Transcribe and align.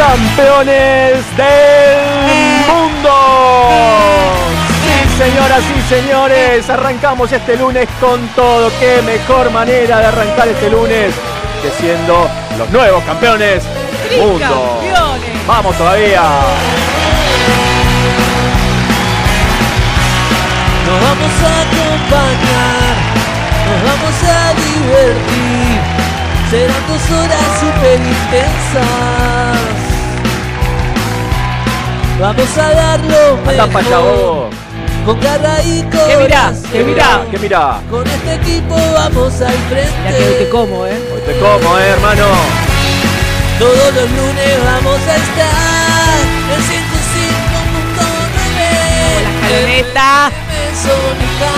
Campeones 0.00 1.36
del 1.36 2.66
mundo. 2.66 3.14
Sí, 4.82 4.96
señoras 5.18 5.62
y 5.76 5.94
señores, 5.94 6.70
arrancamos 6.70 7.30
este 7.30 7.56
lunes 7.56 7.86
con 8.00 8.26
todo. 8.28 8.70
Qué 8.80 9.02
mejor 9.02 9.50
manera 9.50 9.98
de 9.98 10.06
arrancar 10.06 10.48
este 10.48 10.70
lunes 10.70 11.12
que 11.60 11.70
siendo 11.78 12.26
los 12.56 12.70
nuevos 12.70 13.04
campeones 13.04 13.62
del 14.08 14.20
mundo. 14.22 14.80
Vamos 15.46 15.76
todavía. 15.76 16.22
Nos 20.86 20.98
vamos 21.08 21.32
a 21.44 21.52
acompañar, 21.66 22.94
nos 23.68 23.80
vamos 23.90 24.16
a 24.24 24.54
divertir. 24.64 25.78
Serán 26.50 26.82
dos 26.88 27.04
horas 27.18 27.46
súper 27.60 28.00
intensas. 28.00 29.59
Vamos 32.20 32.58
a 32.58 32.74
darlo 32.74 33.38
Anda 33.48 33.66
para 33.68 33.86
allá 33.86 33.98
vos. 33.98 34.54
Con 35.06 35.18
garra 35.20 35.62
y 35.62 35.82
¿Qué 35.84 36.16
mirá? 36.20 36.42
corazón. 36.44 36.70
¿Qué 36.70 36.84
mirá? 36.84 37.26
¿Qué 37.30 37.38
mirá? 37.38 37.80
Con 37.88 38.06
este 38.06 38.34
equipo 38.34 38.76
vamos 38.92 39.40
al 39.40 39.56
frente. 39.70 39.90
Mira 40.04 40.18
que 40.18 40.24
hoy 40.28 40.34
te 40.34 40.48
como, 40.50 40.86
¿eh? 40.86 41.00
Hoy 41.14 41.20
te 41.22 41.38
como, 41.40 41.78
eh, 41.78 41.88
hermano. 41.88 42.26
Todos 43.58 43.94
los 43.94 44.10
lunes 44.10 44.64
vamos 44.66 45.00
a 45.08 45.16
estar 45.16 46.20
en 46.52 46.60
105.9. 49.80 49.94
la 49.94 50.30
Sónica. 50.76 51.52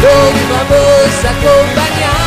Hoy 0.00 0.40
vamos 0.50 1.24
a 1.24 1.30
acompañar. 1.30 2.23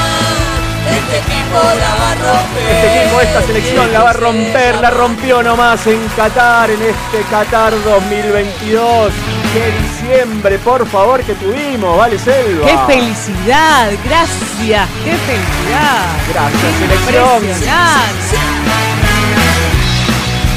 Este 0.89 1.17
equipo 1.19 1.57
la 1.57 1.95
va 1.95 2.11
a 2.11 2.15
romper. 2.15 2.69
Este 2.71 2.87
equipo, 3.01 3.21
esta 3.21 3.41
selección 3.41 3.93
la 3.93 4.03
va 4.03 4.09
a 4.09 4.13
romper, 4.13 4.75
la 4.81 4.89
rompió 4.89 5.43
nomás 5.43 5.85
en 5.87 5.99
Qatar, 6.15 6.69
en 6.69 6.81
este 6.81 7.21
Qatar 7.29 7.73
2022. 7.83 9.11
Qué 9.53 9.73
diciembre, 9.81 10.59
por 10.59 10.87
favor, 10.87 11.21
que 11.23 11.33
tuvimos, 11.35 11.97
¿vale, 11.97 12.19
Selva? 12.19 12.67
¡Qué 12.67 12.77
felicidad! 12.93 13.91
¡Gracias! 14.05 14.89
¡Qué 15.03 15.15
felicidad! 15.25 16.05
Gracias, 16.33 16.61
¡Qué 16.61 16.87
selección. 16.87 17.43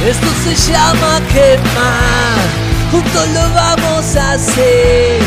Esto 0.06 0.27
se 0.45 0.73
llama 0.73 1.20
quemar, 1.33 2.41
juntos 2.91 3.28
lo 3.28 3.55
vamos 3.55 4.17
a 4.17 4.33
hacer, 4.33 5.20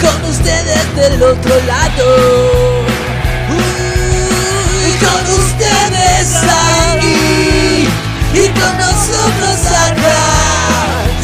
con 0.00 0.30
ustedes 0.30 0.96
del 0.96 1.20
otro 1.20 1.54
lado. 1.66 2.83
Con 5.00 5.24
ustedes 5.40 6.28
ahí 6.42 7.88
y 8.32 8.48
con 8.58 8.78
nosotros 8.78 9.58
acá. 9.88 10.22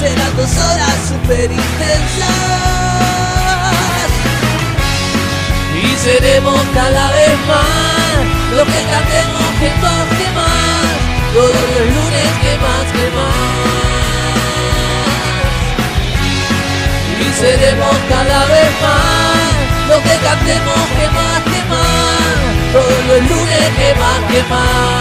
Serán 0.00 0.32
dos 0.36 0.52
horas 0.56 0.96
super 1.08 1.50
intensas 1.50 2.50
y 5.82 5.96
seremos 5.96 6.60
cada 6.74 7.10
vez 7.12 7.36
más 7.46 8.00
lo 8.56 8.64
que 8.64 8.82
cantemos 8.90 9.46
que 9.60 9.70
más, 9.80 10.06
que 10.18 10.28
más, 10.36 10.96
todos 11.32 11.64
los 11.74 11.86
lunes 11.94 12.30
que 12.42 12.52
más, 12.64 12.86
que 12.92 13.06
más. 13.16 13.60
Y 17.20 17.28
seremos 17.40 17.96
cada 18.08 18.40
vez 18.46 18.70
más 18.82 19.50
lo 19.88 19.96
que 20.02 20.16
cantemos 20.26 20.82
que 20.96 21.06
más, 21.16 21.40
que 21.44 21.60
más, 21.70 21.99
todos 22.72 23.06
los 23.06 23.30
lunes 23.30 23.70
que 23.78 23.94
más, 23.98 24.18
que 24.32 24.42
más. 24.44 25.00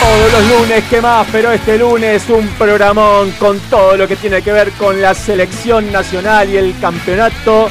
Todos 0.00 0.32
los 0.32 0.58
lunes, 0.60 0.84
¿qué 0.90 1.00
más? 1.00 1.26
Pero 1.30 1.52
este 1.52 1.78
lunes 1.78 2.22
un 2.28 2.48
programón 2.58 3.30
con 3.32 3.58
todo 3.60 3.96
lo 3.96 4.08
que 4.08 4.16
tiene 4.16 4.42
que 4.42 4.52
ver 4.52 4.72
con 4.72 5.00
la 5.00 5.14
selección 5.14 5.92
nacional 5.92 6.48
y 6.48 6.56
el 6.56 6.74
campeonato, 6.80 7.68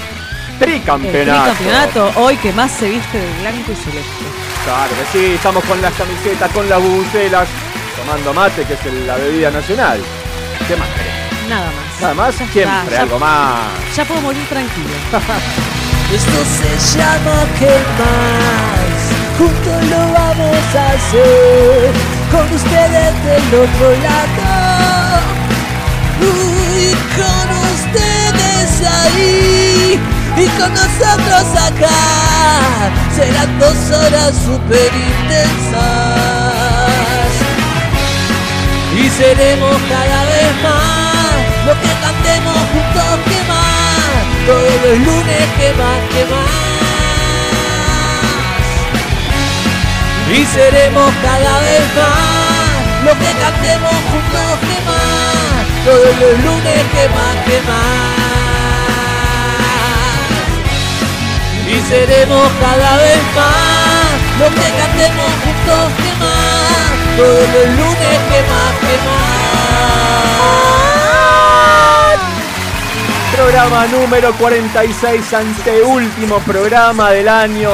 El 0.59 0.65
tricampeonato. 0.65 1.45
campeonato 1.49 2.11
hoy 2.15 2.37
que 2.37 2.51
más 2.53 2.71
se 2.71 2.89
viste 2.89 3.17
de 3.17 3.39
blanco 3.41 3.71
y 3.71 3.75
celeste. 3.75 4.25
Claro 4.63 4.91
que 4.91 5.17
sí, 5.17 5.25
estamos 5.35 5.63
con 5.65 5.81
las 5.81 5.93
camisetas, 5.93 6.51
con 6.51 6.69
las 6.69 6.81
bubucelas, 6.81 7.47
tomando 7.97 8.33
mate, 8.33 8.63
que 8.63 8.73
es 8.73 8.93
la 9.05 9.15
bebida 9.15 9.51
nacional. 9.51 9.99
¿Qué 10.67 10.75
más 10.75 10.87
querés? 10.89 11.49
Nada 11.49 11.65
más. 11.65 12.01
Nada 12.01 12.13
más, 12.13 12.37
Ya 12.37 12.43
está, 12.45 12.53
siempre 12.53 12.95
ya- 12.95 13.01
algo 13.01 13.19
más. 13.19 13.59
Ya 13.95 14.05
puedo 14.05 14.21
morir 14.21 14.45
tranquilo. 14.47 14.89
Esto 16.13 16.39
se 16.57 16.97
llama 16.97 17.45
que 17.59 17.73
más, 17.99 18.99
juntos 19.37 19.79
lo 19.89 20.01
vamos 20.11 20.65
a 20.75 20.91
hacer, 20.93 21.91
con 22.31 22.45
ustedes 22.55 23.13
del 23.25 23.47
otro 23.61 23.87
lado, 24.01 24.79
Uy, 26.21 26.95
con 27.15 27.47
ustedes 27.73 28.69
ahí. 28.87 29.99
Y 30.37 30.47
con 30.59 30.73
nosotros 30.73 31.45
acá, 31.67 32.89
serán 33.15 33.59
dos 33.59 33.77
horas 33.91 34.33
super 34.45 34.91
intensas. 34.93 35.79
Y 38.95 39.09
seremos 39.09 39.77
cada 39.89 40.23
vez 40.25 40.53
más 40.63 41.49
lo 41.65 41.73
que 41.81 41.91
cantemos 42.01 42.57
juntos 42.73 43.38
todos 44.49 44.77
los 44.83 44.97
lunes 45.05 45.45
que 45.59 45.69
más 45.79 45.99
que 46.09 46.23
más 46.25 46.49
y 50.37 50.43
seremos 50.43 51.13
cada 51.21 51.53
vez 51.59 51.85
más 51.99 53.05
lo 53.05 53.11
que 53.21 53.31
cantemos 53.43 53.93
juntos 54.09 54.49
que 54.65 54.77
más 54.89 55.61
todos 55.85 56.13
los 56.21 56.35
lunes 56.45 56.81
que 56.93 57.05
más 57.15 57.35
que 57.45 57.57
más 57.69 58.09
y 61.67 61.77
seremos 61.87 62.47
cada 62.59 62.91
vez 62.97 63.21
más 63.37 64.09
lo 64.39 64.47
que 64.57 64.67
cantemos 64.81 65.31
juntos 65.43 65.85
que 66.01 66.11
más 66.23 66.89
todos 67.17 67.45
los 67.53 67.67
lunes 67.77 68.17
que 68.29 68.39
más 68.49 68.73
que 68.81 68.95
más 69.05 70.78
Programa 73.39 73.87
número 73.87 74.33
46, 74.33 75.33
anteúltimo 75.33 76.39
programa 76.39 77.11
del 77.11 77.29
año. 77.29 77.71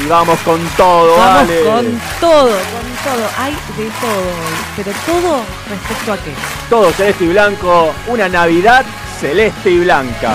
Y 0.00 0.06
vamos 0.08 0.38
con 0.40 0.58
todo, 0.74 1.18
Vamos 1.18 1.50
con 1.50 2.00
todo, 2.18 2.48
con 2.48 2.86
todo. 3.04 3.28
Hay 3.36 3.52
de 3.52 3.90
todo. 4.00 4.32
Pero 4.74 4.92
todo 5.04 5.42
respecto 5.68 6.12
a 6.14 6.16
qué. 6.16 6.32
Todo 6.70 6.90
celeste 6.92 7.24
y 7.24 7.28
blanco, 7.28 7.92
una 8.06 8.26
Navidad 8.30 8.86
celeste 9.20 9.70
y 9.70 9.80
blanca. 9.80 10.34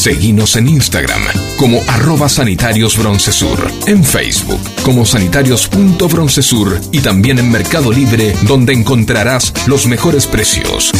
Seguinos 0.00 0.56
en 0.56 0.66
Instagram 0.66 1.20
como 1.58 1.82
arroba 1.86 2.30
sanitarios 2.30 2.96
broncesur, 2.96 3.70
en 3.86 4.02
Facebook 4.02 4.58
como 4.82 5.04
sanitarios.broncesur 5.04 6.80
y 6.90 7.00
también 7.00 7.38
en 7.38 7.50
Mercado 7.50 7.92
Libre 7.92 8.34
donde 8.46 8.72
encontrarás 8.72 9.52
los 9.66 9.86
mejores 9.86 10.26
precios. 10.26 10.90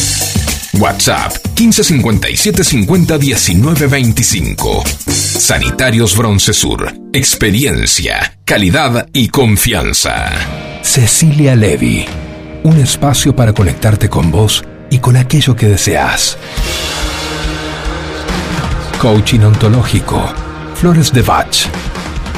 WhatsApp 0.74 1.32
1557 1.58 2.62
50 2.62 3.16
19 3.16 3.86
25. 3.86 4.84
Sanitarios 5.06 6.14
Broncesur. 6.14 6.92
Experiencia, 7.14 8.38
calidad 8.44 9.08
y 9.14 9.28
confianza. 9.28 10.30
Cecilia 10.82 11.56
Levy. 11.56 12.04
Un 12.64 12.78
espacio 12.78 13.34
para 13.34 13.54
conectarte 13.54 14.10
con 14.10 14.30
vos 14.30 14.62
y 14.90 14.98
con 14.98 15.16
aquello 15.16 15.56
que 15.56 15.68
deseas. 15.68 16.36
Coaching 19.00 19.40
ontológico. 19.40 20.22
Flores 20.74 21.10
de 21.10 21.22
Bach. 21.22 21.68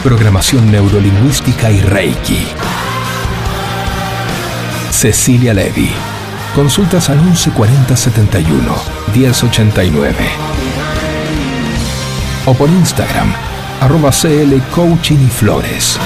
Programación 0.04 0.70
neurolingüística 0.70 1.72
y 1.72 1.80
Reiki. 1.80 2.38
Cecilia 4.92 5.54
Levy. 5.54 5.90
Consultas 6.54 7.10
al 7.10 7.20
1140 7.20 7.96
71 7.96 8.74
1089. 9.12 10.14
O 12.46 12.54
por 12.54 12.70
Instagram, 12.70 13.32
arroba 13.80 14.12
CL 14.12 14.56
Coaching 14.72 15.18
y 15.18 15.30
Flores. 15.30 15.98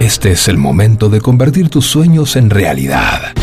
Este 0.00 0.32
es 0.32 0.48
el 0.48 0.56
momento 0.56 1.10
de 1.10 1.20
convertir 1.20 1.68
tus 1.68 1.84
sueños 1.84 2.36
en 2.36 2.48
realidad. 2.48 3.34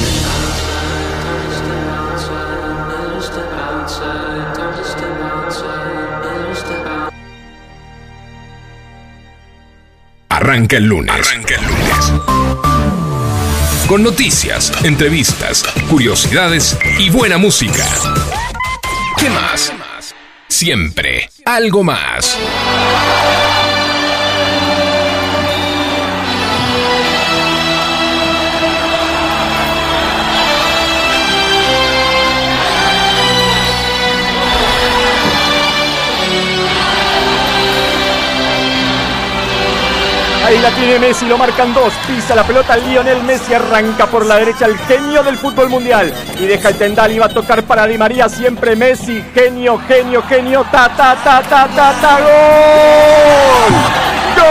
Arranca 10.52 10.76
el 10.76 10.84
lunes. 10.84 11.16
Arranca 11.16 11.56
el 11.56 11.62
lunes. 11.66 12.12
Con 13.88 14.04
noticias, 14.04 14.74
entrevistas, 14.84 15.64
curiosidades 15.90 16.78
y 17.00 17.10
buena 17.10 17.38
música. 17.38 17.88
¿Qué 19.18 19.30
más? 19.30 19.72
Siempre 20.50 21.30
algo 21.46 21.86
más. 21.86 22.38
Ahí 40.52 40.60
la 40.60 40.70
tiene 40.72 41.00
Messi, 41.00 41.26
lo 41.28 41.38
marcan 41.38 41.74
dos. 41.74 41.94
Pisa 42.06 42.36
la 42.36 42.44
pelota 42.44 42.76
Lionel 42.76 43.24
Messi, 43.24 43.54
arranca 43.54 44.08
por 44.08 44.26
la 44.26 44.36
derecha 44.36 44.66
el 44.66 44.78
genio 44.80 45.24
del 45.24 45.38
fútbol 45.38 45.70
mundial. 45.70 46.14
Y 46.38 46.46
deja 46.46 46.68
el 46.68 46.76
tendal 46.76 47.10
y 47.10 47.20
va 47.20 47.28
a 47.28 47.30
tocar 47.30 47.64
para 47.64 47.88
Di 47.88 47.98
María. 47.98 48.28
Siempre 48.28 48.76
Messi, 48.76 49.24
genio, 49.34 49.80
genio, 49.88 50.22
genio. 50.28 50.66
Ta, 50.70 50.90
ta, 50.90 51.16
ta, 51.24 51.42
ta, 51.42 51.70
ta, 51.74 51.94
ta. 52.02 52.20
¡Gol! 52.20 53.72
¡Gol! 54.36 54.50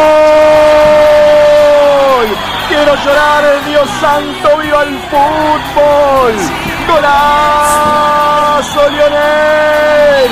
Quiero 2.68 2.94
llorar, 3.04 3.44
Dios 3.66 3.90
santo, 4.00 4.56
viva 4.56 4.82
el 4.84 4.98
fútbol. 5.10 6.32
¡Golazo, 6.88 8.88
Lionel! 8.88 10.30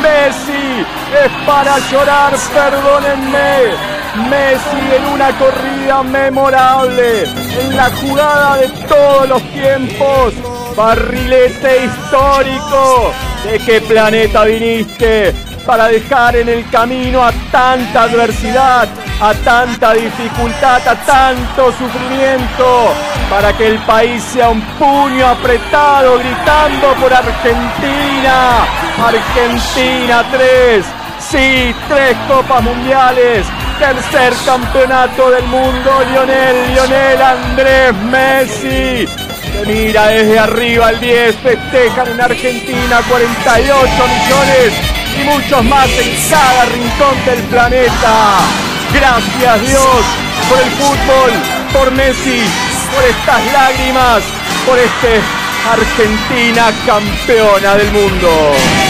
Messi 0.00 0.86
es 1.12 1.30
para 1.46 1.78
llorar, 1.90 2.32
perdónenme. 2.54 3.99
Messi 4.16 4.94
en 4.96 5.06
una 5.14 5.30
corrida 5.38 6.02
memorable, 6.02 7.24
en 7.60 7.76
la 7.76 7.90
jugada 7.90 8.56
de 8.56 8.68
todos 8.88 9.28
los 9.28 9.42
tiempos, 9.52 10.34
barrilete 10.76 11.84
histórico. 11.84 13.12
¿De 13.44 13.58
qué 13.60 13.80
planeta 13.80 14.44
viniste? 14.44 15.32
Para 15.64 15.86
dejar 15.88 16.36
en 16.36 16.48
el 16.48 16.68
camino 16.70 17.22
a 17.22 17.30
tanta 17.52 18.02
adversidad, 18.02 18.88
a 19.20 19.34
tanta 19.44 19.92
dificultad, 19.92 20.86
a 20.88 20.96
tanto 20.96 21.70
sufrimiento, 21.72 22.92
para 23.30 23.52
que 23.52 23.68
el 23.68 23.78
país 23.84 24.22
sea 24.24 24.48
un 24.48 24.60
puño 24.78 25.26
apretado 25.26 26.18
gritando 26.18 26.94
por 27.00 27.14
Argentina. 27.14 28.66
Argentina 29.06 30.24
3, 30.32 30.84
sí, 31.20 31.74
tres 31.88 32.16
copas 32.26 32.62
mundiales, 32.62 33.46
tercer 33.80 34.34
campeonato 34.44 35.30
del 35.30 35.44
mundo, 35.44 35.90
Lionel, 36.10 36.74
Lionel 36.74 37.22
Andrés 37.22 37.94
Messi. 38.12 39.08
Se 39.08 39.66
mira 39.66 40.08
desde 40.08 40.38
arriba 40.38 40.90
el 40.90 41.00
10, 41.00 41.36
festejan 41.36 42.08
en 42.08 42.20
Argentina 42.20 43.00
48 43.08 43.90
millones 44.06 44.72
y 45.18 45.24
muchos 45.24 45.64
más 45.64 45.88
en 45.88 46.14
cada 46.30 46.64
rincón 46.66 47.24
del 47.24 47.42
planeta. 47.44 48.38
Gracias 48.92 49.60
Dios 49.62 50.02
por 50.50 50.58
el 50.60 50.70
fútbol, 50.72 51.30
por 51.72 51.90
Messi, 51.92 52.42
por 52.94 53.02
estas 53.04 53.52
lágrimas, 53.52 54.22
por 54.66 54.78
este 54.78 55.20
Argentina 55.72 56.70
campeona 56.84 57.76
del 57.76 57.90
mundo. 57.92 58.89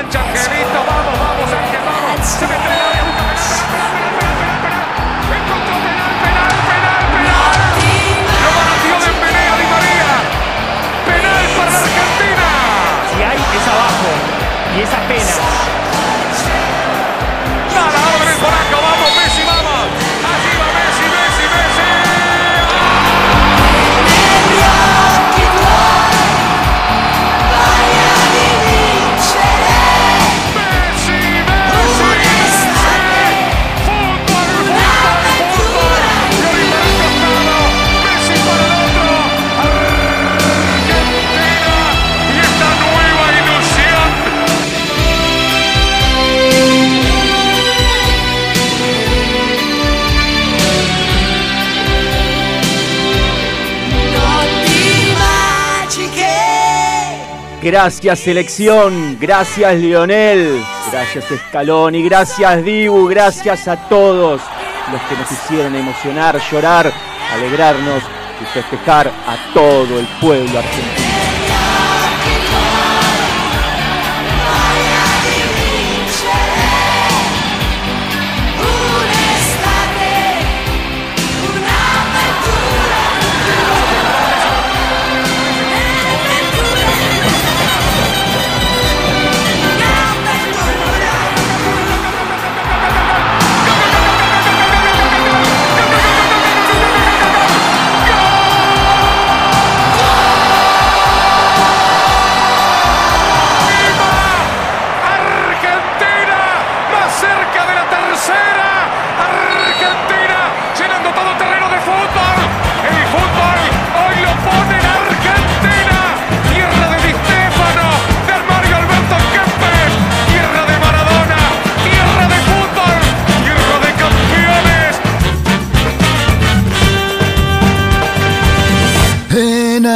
Engancha 0.00 0.20
Angelito, 0.20 0.84
vamos, 0.86 1.18
vamos, 1.18 1.25
Gracias 57.66 58.20
selección, 58.20 59.18
gracias 59.20 59.74
Lionel, 59.74 60.62
gracias 60.92 61.24
Scaloni, 61.48 62.00
gracias 62.04 62.64
Dibu, 62.64 63.08
gracias 63.08 63.66
a 63.66 63.88
todos 63.88 64.40
los 64.92 65.02
que 65.02 65.16
nos 65.16 65.32
hicieron 65.32 65.74
emocionar, 65.74 66.40
llorar, 66.48 66.92
alegrarnos 67.34 68.04
y 68.40 68.44
festejar 68.54 69.08
a 69.08 69.52
todo 69.52 69.98
el 69.98 70.06
pueblo 70.20 70.60
argentino. 70.60 71.05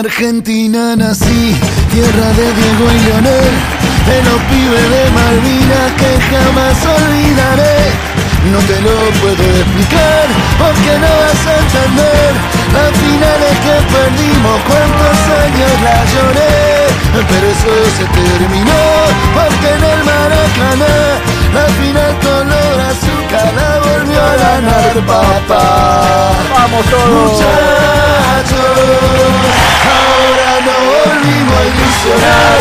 Argentina 0.00 0.96
nací, 0.96 1.54
tierra 1.92 2.28
de 2.32 2.46
Diego 2.56 2.84
y 2.88 2.98
Leonel, 3.04 3.54
de 4.08 4.16
los 4.24 4.40
pibes 4.48 4.86
de 4.94 5.02
Malvinas 5.12 5.92
que 6.00 6.10
jamás 6.32 6.76
olvidaré. 6.88 7.80
No 8.50 8.58
te 8.64 8.80
lo 8.80 8.96
puedo 9.20 9.44
explicar 9.60 10.24
porque 10.56 10.92
no 11.04 11.10
vas 11.20 11.42
a 11.44 11.54
entender 11.60 12.32
las 12.72 12.90
finales 12.96 13.54
que 13.60 13.76
perdimos, 13.92 14.56
cuántos 14.64 15.18
años 15.44 15.72
la 15.84 15.96
lloré, 16.12 16.56
pero 17.28 17.46
eso 17.52 17.72
se 17.98 18.04
terminó 18.08 18.80
porque 19.36 19.68
en 19.68 19.84
el 19.84 20.00
Maracaná 20.08 20.96
la 21.54 21.66
final 21.80 22.12
color 22.20 22.80
azúcar 22.90 23.52
la 23.54 23.70
volvió 23.80 24.20
a 24.20 24.36
ganar 24.36 24.94
papá. 25.06 25.64
Vamos 26.54 26.84
todos. 26.86 27.32
Muchachos, 27.32 28.78
ahora 29.98 30.50
no 30.66 30.76
volvimos 30.90 31.56
a 31.56 31.64
ilusionar. 31.70 32.58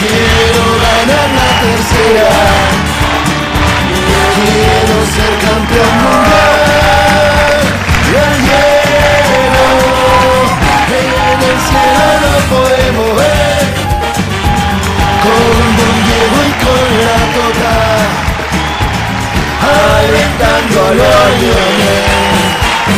Quiero 0.00 0.64
ganar 0.86 1.28
la 1.38 1.50
tercera. 1.62 2.30
Quiero 4.36 4.96
ser 5.14 5.32
campeón 5.46 5.92
mundial. 6.02 6.76
Y 8.06 8.14
al 8.26 8.36
hielo, 8.46 9.56
en 11.00 11.40
el 11.50 11.58
cielo 11.66 12.08
lo 12.22 12.34
podemos 12.54 13.08
ver. 13.16 13.64
Con 15.22 15.85
con 16.66 16.88
la 17.06 17.18
Tota. 17.34 17.76
Alentando 19.96 20.78
a 20.80 20.90
los 20.94 21.40
Lionel. 21.40 22.26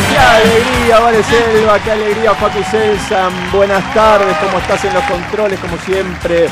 ¡Qué 0.09 0.17
alegría, 0.17 0.99
Vale 0.99 1.23
Selva! 1.23 1.79
¡Qué 1.79 1.91
alegría, 1.91 2.33
Facu 2.35 2.63
Selsan! 2.69 3.31
Buenas 3.51 3.93
tardes, 3.93 4.35
¿cómo 4.37 4.59
estás 4.59 4.85
en 4.85 4.93
los 4.93 5.03
controles? 5.03 5.59
Como 5.59 5.77
siempre. 5.79 6.47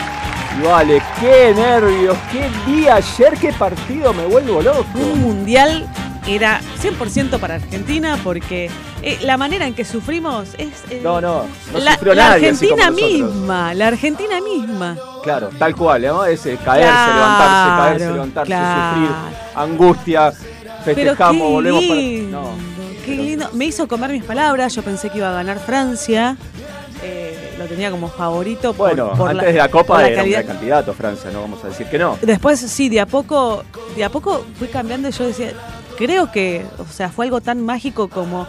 Y 0.58 0.62
vale, 0.66 1.02
qué 1.20 1.54
nervios, 1.56 2.18
qué 2.32 2.50
día 2.66 2.96
ayer, 2.96 3.38
qué 3.40 3.54
partido, 3.54 4.14
me 4.14 4.26
vuelvo 4.26 4.62
loco. 4.62 4.86
Un 4.96 5.22
mundial 5.22 5.88
era 6.28 6.60
100% 6.82 7.40
para 7.40 7.56
Argentina 7.56 8.20
porque 8.24 8.70
eh, 9.02 9.18
la 9.22 9.38
manera 9.38 9.66
en 9.66 9.74
que 9.74 9.86
sufrimos 9.86 10.50
es... 10.58 10.70
eh, 10.90 11.00
No, 11.04 11.22
no, 11.22 11.44
no 11.72 11.80
la, 11.80 11.94
sufrió 11.94 12.14
la 12.14 12.30
nadie 12.30 12.50
Argentina 12.50 12.92
misma, 12.92 13.74
la 13.74 13.88
Argentina 13.88 14.42
misma. 14.42 14.98
Claro, 15.24 15.50
tal 15.58 15.76
cual, 15.76 16.02
¿no? 16.02 16.26
Ese 16.26 16.58
caerse, 16.58 16.88
Claro, 16.90 17.14
levantarse, 17.16 17.82
caerse, 17.82 18.12
levantarse, 18.14 18.48
claro. 18.52 18.96
sufrir, 18.96 19.12
angustia, 19.56 20.34
Pero 20.64 20.84
festejamos, 20.84 21.42
qué 21.48 21.54
volvemos 21.54 21.84
para. 21.86 22.02
No, 22.02 22.50
qué 23.06 23.12
pero- 23.12 23.24
lindo. 23.24 23.50
Me 23.54 23.66
hizo 23.66 23.88
comer 23.88 24.12
mis 24.12 24.24
palabras, 24.24 24.74
yo 24.76 24.84
pensé 24.84 25.10
que 25.10 25.18
iba 25.20 25.30
a 25.30 25.34
ganar 25.34 25.60
Francia. 25.60 26.38
eh, 27.04 27.56
lo 27.60 27.66
tenía 27.66 27.90
como 27.92 28.08
favorito 28.08 28.74
por, 28.74 28.90
Bueno, 28.90 29.14
por 29.14 29.30
antes 29.30 29.48
de 29.54 29.60
la 29.60 29.70
Copa 29.70 30.00
era 30.02 30.10
un 30.10 30.16
calidad. 30.16 30.44
gran 30.44 30.58
candidato 30.58 30.94
Francia, 30.94 31.30
no 31.32 31.42
vamos 31.42 31.64
a 31.64 31.68
decir 31.68 31.88
que 31.88 31.98
no. 32.00 32.18
Después 32.22 32.60
sí, 32.60 32.90
de 32.90 33.00
a 33.00 33.06
poco, 33.06 33.64
de 33.96 34.04
a 34.04 34.10
poco 34.10 34.46
fui 34.58 34.68
cambiando 34.68 35.08
y 35.10 35.12
yo 35.12 35.26
decía, 35.26 35.52
creo 35.98 36.32
que, 36.32 36.66
o 36.78 36.86
sea, 36.86 37.10
fue 37.10 37.26
algo 37.26 37.42
tan 37.42 37.62
mágico 37.62 38.08
como 38.08 38.48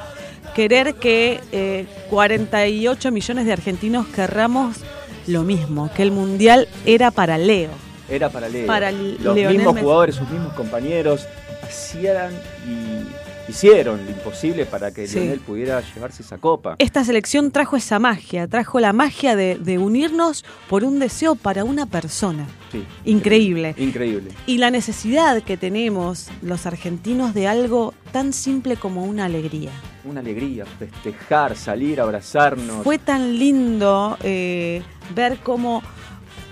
querer 0.54 0.94
que 0.94 1.40
eh, 1.52 1.86
48 2.10 3.10
millones 3.10 3.46
de 3.46 3.52
argentinos 3.52 4.06
querramos 4.08 4.78
lo 5.26 5.42
mismo, 5.42 5.90
que 5.94 6.02
el 6.02 6.10
mundial 6.10 6.68
era 6.86 7.10
para 7.10 7.38
Leo. 7.38 7.70
Era 8.08 8.30
para 8.30 8.48
Leo. 8.48 8.66
Para 8.66 8.90
Los 8.92 9.34
mismos 9.34 9.78
jugadores, 9.78 10.14
sus 10.14 10.28
mismos 10.30 10.52
compañeros, 10.54 11.26
hacían 11.62 12.32
y 12.66 13.27
hicieron 13.48 14.04
lo 14.04 14.10
imposible 14.10 14.66
para 14.66 14.92
que 14.92 15.06
Sí. 15.06 15.20
Lionel 15.20 15.40
pudiera 15.40 15.80
llevarse 15.94 16.22
esa 16.22 16.38
copa. 16.38 16.76
Esta 16.78 17.04
selección 17.04 17.50
trajo 17.50 17.76
esa 17.76 17.98
magia, 17.98 18.46
trajo 18.46 18.80
la 18.80 18.92
magia 18.92 19.36
de, 19.36 19.56
de 19.56 19.78
unirnos 19.78 20.44
por 20.68 20.84
un 20.84 20.98
deseo 20.98 21.34
para 21.34 21.64
una 21.64 21.86
persona. 21.86 22.46
Sí, 22.70 22.84
Increíble. 23.04 23.74
Increíble. 23.78 24.30
Y 24.46 24.58
la 24.58 24.70
necesidad 24.70 25.42
que 25.42 25.56
tenemos 25.56 26.28
los 26.42 26.66
argentinos 26.66 27.32
de 27.34 27.48
algo 27.48 27.94
tan 28.12 28.32
simple 28.32 28.76
como 28.76 29.04
una 29.04 29.24
alegría. 29.24 29.70
Una 30.04 30.20
alegría, 30.20 30.64
festejar, 30.78 31.56
salir, 31.56 32.00
abrazarnos. 32.00 32.84
Fue 32.84 32.98
tan 32.98 33.38
lindo 33.38 34.16
eh, 34.22 34.82
ver 35.14 35.38
cómo 35.42 35.82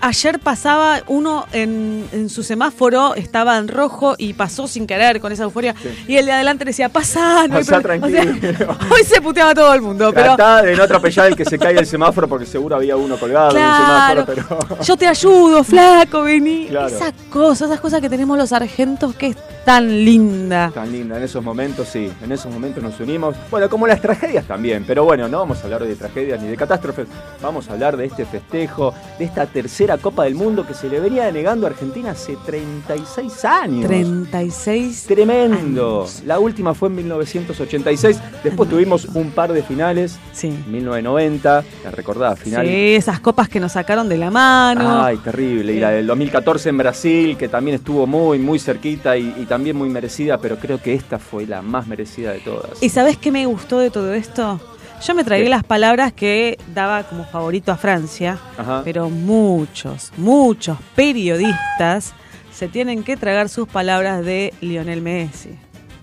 ayer 0.01 0.39
pasaba 0.39 1.01
uno 1.07 1.45
en, 1.51 2.07
en 2.11 2.29
su 2.29 2.43
semáforo, 2.43 3.15
estaba 3.15 3.57
en 3.57 3.67
rojo 3.67 4.15
y 4.17 4.33
pasó 4.33 4.67
sin 4.67 4.87
querer 4.87 5.19
con 5.19 5.31
esa 5.31 5.43
euforia. 5.43 5.73
Sí. 5.81 5.89
Y 6.07 6.17
el 6.17 6.25
de 6.25 6.31
adelante 6.33 6.65
decía, 6.65 6.89
pasá, 6.89 7.47
no 7.47 7.57
hay 7.57 7.63
Pasá 7.63 7.81
problema". 7.81 8.07
O 8.07 8.09
sea, 8.09 8.23
hoy 8.91 9.03
se 9.03 9.21
puteaba 9.21 9.53
todo 9.53 9.73
el 9.73 9.81
mundo, 9.81 10.11
pero 10.13 10.35
de 10.63 10.75
no 10.75 10.83
atropellar 10.83 11.27
el 11.27 11.35
que 11.35 11.45
se 11.45 11.57
caiga 11.57 11.79
el 11.79 11.87
semáforo 11.87 12.27
porque 12.27 12.45
seguro 12.45 12.75
había 12.75 12.95
uno 12.95 13.17
colgado 13.17 13.51
Claro, 13.51 14.21
en 14.23 14.27
el 14.29 14.43
semáforo, 14.45 14.65
pero. 14.67 14.83
yo 14.83 14.97
te 14.97 15.07
ayudo, 15.07 15.63
flaco, 15.63 16.21
vení. 16.23 16.67
Claro. 16.67 16.87
Esas 16.87 17.13
cosas, 17.29 17.69
esas 17.69 17.79
cosas 17.79 18.01
que 18.01 18.09
tenemos 18.09 18.37
los 18.37 18.51
argentos 18.53 19.15
que 19.15 19.27
es 19.27 19.37
tan 19.65 19.87
linda. 20.05 20.71
Tan 20.73 20.91
linda, 20.91 21.17
en 21.17 21.23
esos 21.23 21.43
momentos 21.43 21.87
sí, 21.89 22.09
en 22.23 22.31
esos 22.31 22.51
momentos 22.51 22.81
nos 22.83 22.99
unimos. 22.99 23.35
Bueno, 23.51 23.69
como 23.69 23.85
las 23.87 24.01
tragedias 24.01 24.45
también, 24.45 24.83
pero 24.87 25.03
bueno, 25.03 25.27
no 25.27 25.39
vamos 25.39 25.59
a 25.59 25.63
hablar 25.63 25.83
de 25.83 25.95
tragedias 25.95 26.41
ni 26.41 26.47
de 26.47 26.55
catástrofes, 26.55 27.07
vamos 27.41 27.69
a 27.69 27.73
hablar 27.73 27.97
de 27.97 28.05
este 28.05 28.25
festejo, 28.25 28.93
de 29.19 29.25
esta 29.25 29.45
tercera 29.45 29.86
Copa 29.97 30.25
del 30.25 30.35
Mundo 30.35 30.65
que 30.67 30.73
se 30.73 30.89
le 30.89 30.99
venía 30.99 31.23
denegando 31.25 31.65
a 31.67 31.69
Argentina 31.69 32.11
hace 32.11 32.35
36 32.45 33.45
años. 33.45 33.87
36. 33.87 35.05
Tremendo. 35.07 36.01
años. 36.01 36.23
La 36.25 36.39
última 36.39 36.73
fue 36.73 36.89
en 36.89 36.95
1986, 36.95 38.19
después 38.43 38.69
tuvimos 38.69 39.05
un 39.05 39.31
par 39.31 39.53
de 39.53 39.63
finales, 39.63 40.17
Sí. 40.33 40.49
1990, 40.67 41.63
la 41.83 41.91
recordada 41.91 42.35
final. 42.35 42.65
Sí, 42.65 42.95
esas 42.95 43.19
copas 43.19 43.47
que 43.49 43.59
nos 43.59 43.73
sacaron 43.73 44.09
de 44.09 44.17
la 44.17 44.31
mano. 44.31 45.03
Ay, 45.03 45.17
terrible. 45.17 45.73
Y 45.73 45.79
la 45.79 45.91
del 45.91 46.07
2014 46.07 46.69
en 46.69 46.77
Brasil, 46.77 47.37
que 47.37 47.47
también 47.47 47.75
estuvo 47.75 48.07
muy, 48.07 48.39
muy 48.39 48.59
cerquita 48.59 49.17
y, 49.17 49.33
y 49.37 49.45
también 49.45 49.75
muy 49.75 49.89
merecida, 49.89 50.37
pero 50.39 50.57
creo 50.57 50.81
que 50.81 50.93
esta 50.93 51.19
fue 51.19 51.45
la 51.45 51.61
más 51.61 51.87
merecida 51.87 52.31
de 52.31 52.39
todas. 52.39 52.81
¿Y 52.81 52.89
sabes 52.89 53.17
qué 53.17 53.31
me 53.31 53.45
gustó 53.45 53.79
de 53.79 53.89
todo 53.91 54.13
esto? 54.13 54.59
Yo 55.05 55.13
me 55.15 55.23
tragué 55.23 55.43
¿Qué? 55.43 55.49
las 55.49 55.63
palabras 55.63 56.11
que 56.11 56.57
daba 56.73 57.03
como 57.03 57.23
favorito 57.25 57.71
a 57.71 57.77
Francia, 57.77 58.37
Ajá. 58.57 58.81
pero 58.83 59.09
muchos, 59.09 60.11
muchos 60.17 60.77
periodistas 60.95 62.13
se 62.51 62.67
tienen 62.67 63.03
que 63.03 63.15
tragar 63.17 63.49
sus 63.49 63.67
palabras 63.67 64.25
de 64.25 64.53
Lionel 64.61 65.01
Messi. 65.01 65.51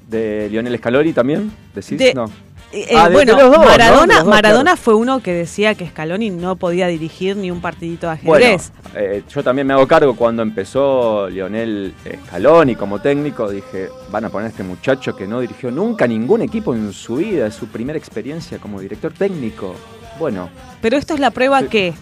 ¿De 0.08 0.48
Lionel 0.50 0.78
Scaloni 0.78 1.12
también? 1.12 1.52
¿Decís? 1.74 1.98
De- 1.98 2.14
no. 2.14 2.30
Eh, 2.76 2.88
Ah, 2.96 3.08
bueno, 3.08 3.34
Maradona, 3.36 4.06
los 4.16 4.24
dos, 4.24 4.26
Maradona 4.26 4.62
claro. 4.72 4.76
fue 4.82 4.94
uno 4.94 5.20
que 5.20 5.32
decía 5.32 5.76
que 5.76 5.86
Scaloni 5.88 6.30
no 6.30 6.56
podía 6.56 6.88
dirigir 6.88 7.36
ni 7.36 7.50
un 7.52 7.60
partidito 7.60 8.10
de 8.10 8.16
Bueno, 8.24 8.44
ajedrez. 8.46 8.72
eh, 8.96 9.22
yo 9.32 9.44
también 9.44 9.66
me 9.68 9.74
hago 9.74 9.86
cargo 9.86 10.16
cuando 10.16 10.42
empezó 10.42 11.28
Lionel 11.28 11.94
Scaloni 12.26 12.74
como 12.74 12.98
técnico, 13.00 13.48
dije, 13.48 13.90
van 14.10 14.24
a 14.24 14.28
poner 14.30 14.46
a 14.46 14.50
este 14.50 14.64
muchacho 14.64 15.14
que 15.14 15.26
no 15.28 15.38
dirigió 15.40 15.70
nunca 15.70 16.08
ningún 16.08 16.42
equipo 16.42 16.74
en 16.74 16.92
su 16.92 17.16
vida, 17.16 17.46
es 17.46 17.54
su 17.54 17.68
primera 17.68 17.96
experiencia 17.96 18.58
como 18.58 18.80
director 18.80 19.12
técnico. 19.12 19.76
Bueno, 20.18 20.48
Pero 20.80 20.96
esto 20.96 21.14
es 21.14 21.20
la 21.20 21.30
prueba 21.30 21.60
Sí. 21.60 21.66
que 21.68 21.94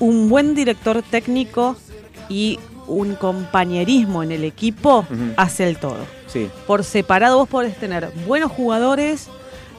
un 0.00 0.28
buen 0.28 0.54
director 0.56 1.02
técnico 1.02 1.76
y 2.28 2.58
un 2.88 3.14
compañerismo 3.14 4.22
en 4.24 4.32
el 4.32 4.42
equipo 4.44 5.06
hace 5.36 5.68
el 5.68 5.76
todo. 5.78 5.98
sí, 6.26 6.48
Por 6.66 6.82
separado 6.82 7.38
vos 7.38 7.48
podés 7.48 7.76
tener 7.76 8.10
buenos 8.26 8.50
jugadores 8.50 9.28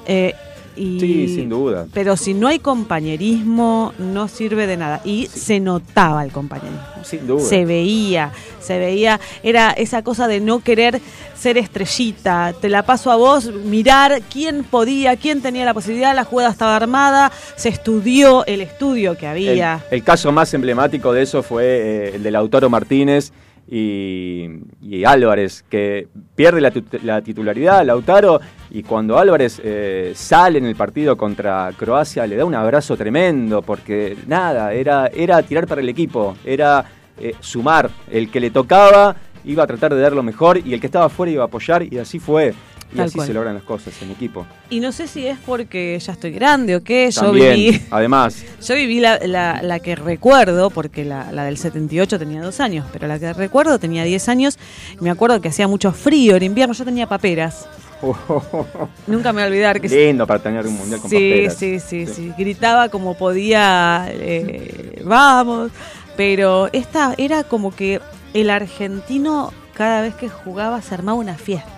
eh, 0.07 0.33
y... 0.75 0.99
sí, 0.99 1.35
sin 1.35 1.49
duda. 1.49 1.87
Pero 1.93 2.15
si 2.15 2.33
no 2.33 2.47
hay 2.47 2.59
compañerismo, 2.59 3.93
no 3.97 4.27
sirve 4.27 4.67
de 4.67 4.77
nada. 4.77 5.01
Y 5.03 5.27
se 5.27 5.59
notaba 5.59 6.23
el 6.23 6.31
compañerismo. 6.31 6.81
Sin 7.03 7.25
duda. 7.27 7.43
Se 7.43 7.65
veía, 7.65 8.31
se 8.59 8.79
veía, 8.79 9.19
era 9.43 9.71
esa 9.71 10.03
cosa 10.03 10.27
de 10.27 10.39
no 10.39 10.59
querer 10.59 11.01
ser 11.35 11.57
estrellita. 11.57 12.53
Te 12.59 12.69
la 12.69 12.83
paso 12.83 13.11
a 13.11 13.15
vos, 13.15 13.51
mirar 13.51 14.21
quién 14.31 14.63
podía, 14.63 15.15
quién 15.15 15.41
tenía 15.41 15.65
la 15.65 15.73
posibilidad, 15.73 16.15
la 16.15 16.23
jugada 16.23 16.49
estaba 16.49 16.75
armada, 16.75 17.31
se 17.55 17.69
estudió 17.69 18.45
el 18.45 18.61
estudio 18.61 19.17
que 19.17 19.27
había. 19.27 19.83
el 19.91 20.03
caso 20.03 20.31
más 20.31 20.53
emblemático 20.53 21.13
de 21.13 21.23
eso 21.23 21.43
fue 21.43 21.63
eh, 21.65 22.15
el 22.15 22.23
de 22.23 22.31
Lautaro 22.31 22.69
Martínez 22.69 23.31
y, 23.69 24.47
y 24.81 25.03
Álvarez, 25.05 25.63
que 25.69 26.07
pierde 26.35 26.61
la, 26.61 26.71
la 27.03 27.21
titularidad 27.21 27.85
Lautaro 27.85 28.39
y 28.71 28.83
cuando 28.83 29.17
Álvarez 29.17 29.61
eh, 29.63 30.11
sale 30.15 30.57
en 30.59 30.65
el 30.65 30.75
partido 30.75 31.15
contra 31.17 31.71
Croacia 31.77 32.27
le 32.27 32.35
da 32.35 32.45
un 32.45 32.55
abrazo 32.55 32.97
tremendo 32.97 33.61
porque 33.61 34.17
nada, 34.27 34.73
era, 34.73 35.07
era 35.07 35.41
tirar 35.43 35.67
para 35.67 35.81
el 35.81 35.89
equipo, 35.89 36.35
era 36.45 36.83
eh, 37.19 37.33
sumar. 37.39 37.89
El 38.11 38.29
que 38.29 38.39
le 38.39 38.51
tocaba 38.51 39.15
iba 39.45 39.63
a 39.63 39.67
tratar 39.67 39.93
de 39.95 40.01
dar 40.01 40.13
lo 40.13 40.23
mejor 40.23 40.57
y 40.65 40.73
el 40.73 40.79
que 40.81 40.87
estaba 40.87 41.07
fuera 41.09 41.31
iba 41.31 41.43
a 41.43 41.47
apoyar 41.47 41.81
y 41.83 41.97
así 41.97 42.19
fue. 42.19 42.53
Y 42.89 42.95
Tal 42.95 43.07
así 43.07 43.15
cual. 43.15 43.27
se 43.27 43.33
logran 43.33 43.53
las 43.53 43.63
cosas 43.63 44.01
en 44.01 44.11
equipo. 44.11 44.45
Y 44.69 44.79
no 44.79 44.93
sé 44.93 45.07
si 45.07 45.27
es 45.27 45.37
porque 45.45 45.99
ya 45.99 46.13
estoy 46.13 46.31
grande 46.31 46.73
o 46.77 46.81
qué, 46.83 47.11
yo 47.11 47.33
viví, 47.33 47.81
además, 47.91 48.45
yo 48.65 48.75
viví 48.75 49.01
la, 49.01 49.19
la- 49.27 49.61
la 49.61 49.79
que 49.79 49.95
recuerdo, 49.97 50.69
porque 50.69 51.03
la, 51.03 51.29
la 51.33 51.43
del 51.43 51.57
78 51.57 52.17
tenía 52.17 52.41
dos 52.41 52.61
años, 52.61 52.85
pero 52.93 53.07
la 53.07 53.19
que 53.19 53.33
recuerdo 53.33 53.77
tenía 53.77 54.05
10 54.05 54.29
años. 54.29 54.57
Me 55.01 55.09
acuerdo 55.09 55.41
que 55.41 55.49
hacía 55.49 55.67
mucho 55.67 55.91
frío 55.91 56.37
en 56.37 56.43
invierno, 56.43 56.73
yo 56.73 56.85
tenía 56.85 57.07
paperas. 57.07 57.67
Nunca 59.07 59.33
me 59.33 59.41
voy 59.41 59.43
a 59.43 59.47
olvidar 59.47 59.81
que 59.81 59.87
Lindo 59.89 60.27
para 60.27 60.39
tener 60.41 60.65
un 60.67 60.75
mundial 60.77 60.99
con 61.01 61.09
sí, 61.09 61.15
pastelas. 61.47 61.55
sí, 61.55 61.79
sí, 61.79 62.05
sí, 62.07 62.33
Gritaba 62.37 62.89
como 62.89 63.15
podía, 63.17 64.07
eh, 64.09 65.01
vamos. 65.05 65.71
Pero 66.15 66.69
esta 66.73 67.13
era 67.17 67.43
como 67.43 67.75
que 67.75 68.01
el 68.33 68.49
argentino 68.49 69.51
cada 69.73 70.01
vez 70.01 70.15
que 70.15 70.29
jugaba 70.29 70.81
se 70.81 70.93
armaba 70.95 71.17
una 71.19 71.35
fiesta. 71.35 71.71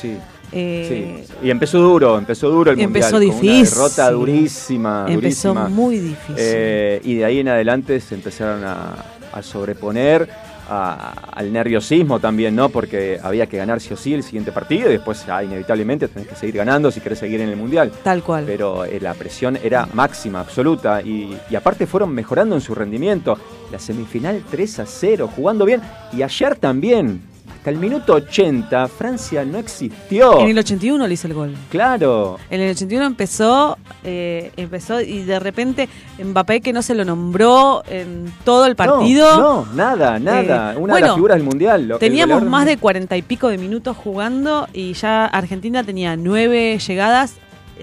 Sí. 0.00 0.16
Eh, 0.54 1.24
Sí. 1.26 1.34
Y 1.46 1.50
empezó 1.50 1.78
duro, 1.78 2.18
empezó 2.18 2.50
duro 2.50 2.72
el 2.72 2.80
Empezó 2.80 3.12
mundial. 3.12 3.30
con 3.32 3.40
difícil. 3.40 3.60
Una 3.60 3.70
derrota 3.70 4.10
durísima. 4.10 5.06
Empezó 5.08 5.48
durísima. 5.54 5.68
muy 5.68 5.98
difícil. 5.98 6.34
Eh, 6.38 7.00
y 7.04 7.14
de 7.14 7.24
ahí 7.24 7.38
en 7.40 7.48
adelante 7.48 8.00
se 8.00 8.14
empezaron 8.16 8.62
a, 8.64 8.96
a 9.32 9.42
sobreponer 9.42 10.28
a- 10.72 11.12
al 11.32 11.52
nerviosismo 11.52 12.18
también, 12.20 12.54
¿no? 12.56 12.68
Porque 12.68 13.18
había 13.22 13.46
que 13.46 13.56
ganar 13.56 13.80
sí 13.80 13.92
o 13.92 13.96
sí 13.96 14.14
el 14.14 14.22
siguiente 14.22 14.52
partido 14.52 14.88
y 14.88 14.92
después 14.92 15.24
ah, 15.28 15.42
inevitablemente 15.44 16.08
tenés 16.08 16.28
que 16.28 16.34
seguir 16.36 16.56
ganando 16.56 16.90
si 16.90 17.00
querés 17.00 17.18
seguir 17.18 17.40
en 17.40 17.48
el 17.50 17.56
mundial. 17.56 17.92
Tal 18.02 18.22
cual. 18.22 18.44
Pero 18.46 18.84
eh, 18.84 18.98
la 19.00 19.14
presión 19.14 19.58
era 19.62 19.86
máxima, 19.92 20.40
absoluta. 20.40 21.02
Y, 21.02 21.36
y 21.50 21.54
aparte 21.56 21.86
fueron 21.86 22.14
mejorando 22.14 22.54
en 22.54 22.60
su 22.60 22.74
rendimiento. 22.74 23.38
La 23.70 23.78
semifinal 23.78 24.42
3 24.50 24.80
a 24.80 24.86
0, 24.86 25.30
jugando 25.34 25.64
bien. 25.64 25.80
Y 26.12 26.22
ayer 26.22 26.56
también. 26.56 27.31
Hasta 27.62 27.70
el 27.70 27.76
minuto 27.76 28.14
80, 28.14 28.88
Francia 28.88 29.44
no 29.44 29.56
existió. 29.56 30.40
En 30.40 30.48
el 30.48 30.58
81 30.58 31.06
le 31.06 31.14
hice 31.14 31.28
el 31.28 31.34
gol. 31.34 31.54
Claro. 31.70 32.36
En 32.50 32.60
el 32.60 32.72
81 32.72 33.06
empezó, 33.06 33.78
eh, 34.02 34.50
empezó 34.56 35.00
y 35.00 35.22
de 35.22 35.38
repente 35.38 35.88
Mbappé 36.20 36.60
que 36.60 36.72
no 36.72 36.82
se 36.82 36.96
lo 36.96 37.04
nombró 37.04 37.84
en 37.88 38.34
todo 38.44 38.66
el 38.66 38.74
partido. 38.74 39.38
No, 39.38 39.64
no, 39.66 39.72
nada, 39.74 40.18
nada. 40.18 40.72
Eh, 40.72 40.76
Una 40.76 40.94
de 40.94 41.00
bueno, 41.00 41.06
las 41.06 41.14
figuras 41.14 41.36
del 41.36 41.44
mundial. 41.44 41.86
lo- 41.86 41.98
Teníamos 41.98 42.42
más 42.42 42.66
de 42.66 42.78
cuarenta 42.78 43.16
y 43.16 43.22
pico 43.22 43.46
de 43.46 43.58
minutos 43.58 43.96
jugando 43.96 44.66
y 44.72 44.94
ya 44.94 45.24
Argentina 45.26 45.84
tenía 45.84 46.16
nueve 46.16 46.80
llegadas, 46.84 47.34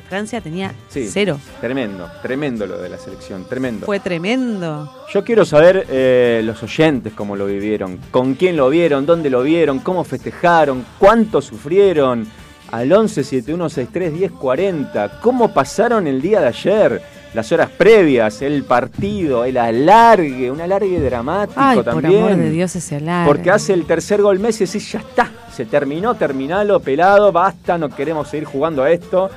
Francia 0.08 0.41
tenía 0.41 0.74
Sí. 0.89 1.08
cero. 1.12 1.39
Tremendo, 1.62 2.10
tremendo 2.22 2.65
lo 2.65 2.77
de 2.79 2.89
la 2.89 2.98
selección, 2.98 3.46
tremendo. 3.48 3.86
Fue 3.86 4.00
tremendo. 4.00 4.91
Yo 5.13 5.24
quiero 5.24 5.46
saber 5.46 5.86
eh, 5.89 6.41
los 6.43 6.62
oyentes 6.63 7.13
cómo 7.13 7.36
lo 7.36 7.46
vivieron, 7.46 7.98
con 8.12 8.34
quién 8.36 8.55
lo 8.58 8.69
vieron, 8.69 9.05
dónde 9.05 9.29
lo 9.29 9.43
vieron, 9.43 9.79
cómo 9.79 10.03
festejaron, 10.03 10.86
cuánto 10.98 11.41
sufrieron. 11.41 12.27
Al 12.72 12.91
11 12.91 13.24
7163 13.24 14.13
1040, 14.13 15.19
cómo 15.22 15.51
pasaron 15.53 16.05
el 16.05 16.22
día 16.22 16.39
de 16.41 16.48
ayer, 16.48 17.01
las 17.34 17.51
horas 17.51 17.69
previas, 17.72 18.41
el 18.43 18.63
partido, 18.63 19.43
el 19.43 19.58
alargue, 19.58 20.51
un 20.51 20.62
alargue 20.62 21.00
dramático 21.00 21.60
Ay, 21.60 21.77
por 21.77 21.86
también. 21.86 22.24
amor 22.24 22.36
de 22.38 22.50
Dios 22.51 22.75
ese 22.75 22.98
alargue. 22.98 23.27
Porque 23.27 23.50
hace 23.50 23.74
el 23.74 23.86
tercer 23.86 24.22
gol 24.22 24.38
Messi 24.39 24.63
y 24.65 24.67
decís, 24.67 24.91
ya 24.91 25.00
está, 25.00 25.31
se 25.51 25.65
terminó, 25.65 26.13
terminalo, 26.15 26.79
pelado, 26.79 27.31
basta, 27.31 27.77
no 27.79 27.90
queremos 27.90 28.27
seguir 28.29 28.46
jugando 28.46 28.83
a 28.83 28.92
esto. 28.92 29.29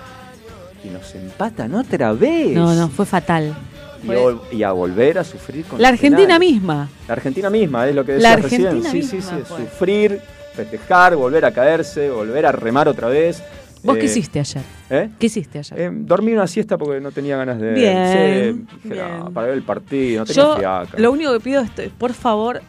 Y 0.85 0.89
nos 0.89 1.15
empatan 1.15 1.75
otra 1.75 2.13
vez. 2.13 2.53
No, 2.55 2.75
no, 2.75 2.89
fue 2.89 3.07
fatal. 3.07 3.55
Y, 4.03 4.07
Fue- 4.07 4.17
vol- 4.17 4.41
y 4.51 4.63
a 4.65 4.73
volver 4.73 5.19
a 5.19 5.25
sufrir 5.25 5.65
con 5.65 5.81
La 5.81 5.89
Argentina 5.89 6.27
penales. 6.27 6.51
misma. 6.51 6.89
La 7.07 7.13
Argentina 7.15 7.51
misma, 7.51 7.89
es 7.89 7.95
lo 7.95 8.05
que 8.05 8.19
La 8.19 8.37
decía 8.37 8.71
recién. 8.73 8.83
Sí, 8.85 9.03
sí, 9.03 9.23
sí, 9.23 9.35
fue. 9.45 9.59
sufrir, 9.61 10.21
festejar, 10.55 11.15
volver 11.15 11.45
a 11.45 11.53
caerse, 11.53 12.11
volver 12.11 12.47
a 12.47 12.53
remar 12.53 12.89
otra 12.89 13.09
vez. 13.09 13.43
¿Vos 13.85 13.97
Eh, 13.97 14.01
qué 14.01 14.07
hiciste 14.07 14.41
ayer? 14.41 14.63
¿Eh? 14.91 15.11
¿Qué 15.19 15.27
hiciste 15.27 15.59
ayer? 15.61 15.81
Eh, 15.81 15.91
dormí 15.93 16.33
una 16.33 16.47
siesta 16.49 16.77
porque 16.79 17.01
no 17.01 17.11
tenía 17.13 17.37
ganas 17.37 17.61
de 17.61 17.73
Bien, 17.73 18.67
Sí, 18.83 18.89
dije, 18.89 19.03
no, 19.19 19.31
para 19.33 19.49
ver 19.49 19.57
el 19.57 19.63
partido, 19.63 20.21
no 20.21 20.27
tenía 20.27 20.43
Yo 20.43 20.57
fiaca. 20.57 20.99
lo 20.99 21.13
único 21.13 21.33
que 21.33 21.41
pido 21.41 21.63
es, 21.63 21.71
por 21.99 22.13
favor, 22.13 22.61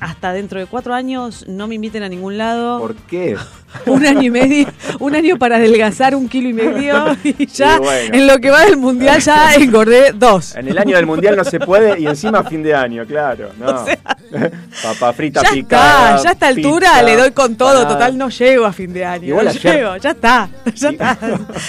hasta 0.00 0.32
dentro 0.32 0.58
de 0.60 0.66
cuatro 0.66 0.94
años 0.94 1.44
no 1.48 1.66
me 1.68 1.76
inviten 1.76 2.02
a 2.02 2.08
ningún 2.08 2.36
lado. 2.38 2.78
¿Por 2.80 2.94
qué? 2.96 3.36
Un 3.86 4.06
año 4.06 4.22
y 4.22 4.30
medio, 4.30 4.66
un 5.00 5.14
año 5.14 5.36
para 5.38 5.56
adelgazar 5.56 6.14
un 6.14 6.28
kilo 6.28 6.48
y 6.48 6.52
medio 6.52 7.16
y 7.24 7.46
ya 7.52 7.76
Y 7.76 7.78
bueno. 7.78 8.14
en 8.14 8.26
lo 8.26 8.38
que 8.38 8.50
va 8.50 8.60
del 8.64 8.76
mundial 8.76 9.20
ya 9.20 9.54
engordé 9.56 10.12
dos. 10.12 10.54
En 10.56 10.68
el 10.68 10.78
año 10.78 10.96
del 10.96 11.06
mundial 11.06 11.36
no 11.36 11.44
se 11.44 11.58
puede 11.58 11.98
y 12.00 12.06
encima 12.06 12.42
fin 12.44 12.62
de 12.62 12.74
año, 12.74 13.04
claro. 13.06 13.50
No. 13.58 13.84
Papa 14.82 15.12
frita 15.12 15.42
Ya 15.42 15.50
picada. 15.50 16.16
está, 16.16 16.22
ya 16.22 16.28
a 16.30 16.32
esta 16.32 16.46
altura 16.48 16.88
pizza, 16.92 17.02
le 17.02 17.16
doy 17.16 17.30
con 17.32 17.54
todo, 17.56 17.86
total 17.86 18.16
no 18.16 18.28
llego 18.30 18.64
a 18.64 18.72
fin 18.72 18.92
de 18.92 19.04
año. 19.04 19.26
Igual 19.28 19.46
no 19.46 19.52
llego, 19.52 19.96
ya 19.98 20.10
está, 20.10 20.48
ya 20.74 20.88
está. 20.90 21.18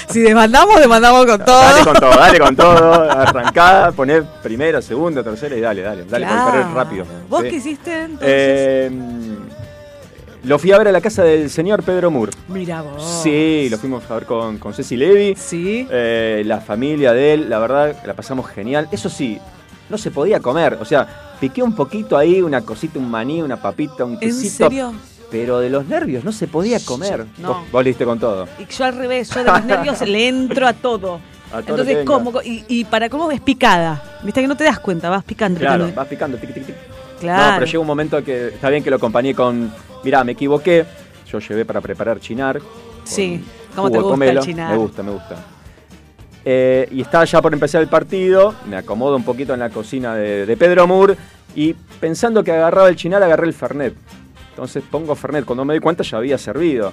Si 0.09 0.19
demandamos, 0.21 0.79
demandamos 0.79 1.25
con 1.25 1.43
todo. 1.43 1.61
Dale 1.61 1.83
con 1.83 1.93
todo, 1.95 2.15
dale 2.15 2.39
con 2.39 2.55
todo, 2.55 3.11
arrancada, 3.11 3.91
poner 3.91 4.23
primera, 4.41 4.81
segunda, 4.81 5.23
tercera 5.23 5.55
y 5.57 5.61
dale, 5.61 5.81
dale, 5.81 6.05
dale, 6.05 6.25
Claro. 6.25 6.41
con 6.43 6.51
correr 6.51 6.67
rápido. 6.73 7.05
¿Vos 7.29 7.41
Sí. 7.43 7.49
qué 7.49 7.55
hiciste 7.57 8.01
entonces? 8.03 8.27
Eh, 8.29 8.91
lo 10.43 10.59
fui 10.59 10.71
a 10.71 10.77
ver 10.77 10.89
a 10.89 10.91
la 10.91 11.01
casa 11.01 11.23
del 11.23 11.49
señor 11.49 11.83
Pedro 11.83 12.11
Moore. 12.11 12.33
Mira 12.47 12.81
vos. 12.81 13.21
Sí, 13.23 13.67
lo 13.69 13.77
fuimos 13.77 14.09
a 14.09 14.15
ver 14.15 14.25
con, 14.25 14.57
con 14.57 14.73
Ceci 14.73 14.97
Levi. 14.97 15.35
Sí. 15.35 15.87
Eh, 15.89 16.43
la 16.45 16.59
familia 16.59 17.13
de 17.13 17.33
él, 17.33 17.49
la 17.49 17.59
verdad, 17.59 17.95
la 18.05 18.13
pasamos 18.13 18.47
genial. 18.49 18.87
Eso 18.91 19.09
sí, 19.09 19.39
no 19.89 19.97
se 19.97 20.11
podía 20.11 20.39
comer. 20.39 20.77
O 20.81 20.85
sea, 20.85 21.07
piqué 21.39 21.63
un 21.63 21.73
poquito 21.73 22.17
ahí, 22.17 22.41
una 22.41 22.61
cosita, 22.61 22.99
un 22.99 23.09
maní, 23.09 23.41
una 23.41 23.61
papita, 23.61 24.03
un 24.03 24.13
¿En 24.13 24.19
quesito. 24.19 24.65
serio? 24.65 24.93
Pero 25.31 25.59
de 25.59 25.69
los 25.69 25.87
nervios 25.87 26.23
no 26.23 26.31
se 26.31 26.47
podía 26.47 26.79
comer. 26.79 27.25
No. 27.39 27.63
Vos, 27.71 27.83
vos 27.85 27.95
con 28.05 28.19
todo. 28.19 28.47
Y 28.59 28.71
yo 28.71 28.85
al 28.85 28.95
revés, 28.95 29.29
yo 29.29 29.43
de 29.43 29.51
los 29.51 29.65
nervios 29.65 30.01
le 30.01 30.27
entro 30.27 30.67
a 30.67 30.73
todo. 30.73 31.19
A 31.53 31.61
todo 31.61 31.81
Entonces, 31.81 32.03
como, 32.03 32.41
y, 32.41 32.65
y 32.67 32.83
para 32.85 33.09
cómo 33.09 33.31
es 33.31 33.39
picada. 33.39 34.19
Viste 34.23 34.41
que 34.41 34.47
no 34.47 34.57
te 34.57 34.63
das 34.63 34.79
cuenta, 34.79 35.11
vas 35.11 35.23
picando. 35.23 35.59
Claro, 35.59 35.83
picando. 35.83 35.95
vas 35.95 36.07
picando, 36.07 36.37
tiqui, 36.37 36.51
tiqui, 36.51 36.65
tiqui. 36.65 36.79
Claro. 37.19 37.43
No, 37.43 37.53
pero 37.59 37.65
llega 37.67 37.79
un 37.79 37.85
momento 37.85 38.23
que 38.23 38.47
está 38.47 38.69
bien 38.69 38.83
que 38.83 38.89
lo 38.89 38.95
acompañé 38.95 39.35
con. 39.35 39.71
Mirá, 40.03 40.23
me 40.23 40.33
equivoqué. 40.33 40.85
Yo 41.31 41.39
llevé 41.39 41.65
para 41.65 41.81
preparar 41.81 42.19
chinar. 42.19 42.59
Sí, 43.03 43.43
¿cómo 43.75 43.89
te 43.91 43.99
gusta 43.99 44.25
el 44.25 44.39
chinar? 44.39 44.71
Me 44.71 44.77
gusta, 44.77 45.03
me 45.03 45.11
gusta. 45.11 45.35
Eh, 46.45 46.87
y 46.91 47.01
estaba 47.01 47.25
ya 47.25 47.41
por 47.41 47.53
empezar 47.53 47.81
el 47.81 47.87
partido. 47.87 48.53
Me 48.67 48.75
acomodo 48.77 49.15
un 49.15 49.23
poquito 49.23 49.53
en 49.53 49.59
la 49.61 49.69
cocina 49.69 50.15
de, 50.15 50.45
de 50.45 50.57
Pedro 50.57 50.87
Moore. 50.87 51.15
Y 51.55 51.73
pensando 51.73 52.43
que 52.43 52.51
agarraba 52.51 52.89
el 52.89 52.95
chinar, 52.95 53.21
agarré 53.23 53.47
el 53.47 53.53
Fernet. 53.53 53.93
Entonces 54.49 54.83
pongo 54.89 55.15
Fernet. 55.15 55.45
Cuando 55.45 55.65
me 55.65 55.73
di 55.73 55.79
cuenta 55.79 56.03
ya 56.03 56.17
había 56.17 56.37
servido. 56.37 56.91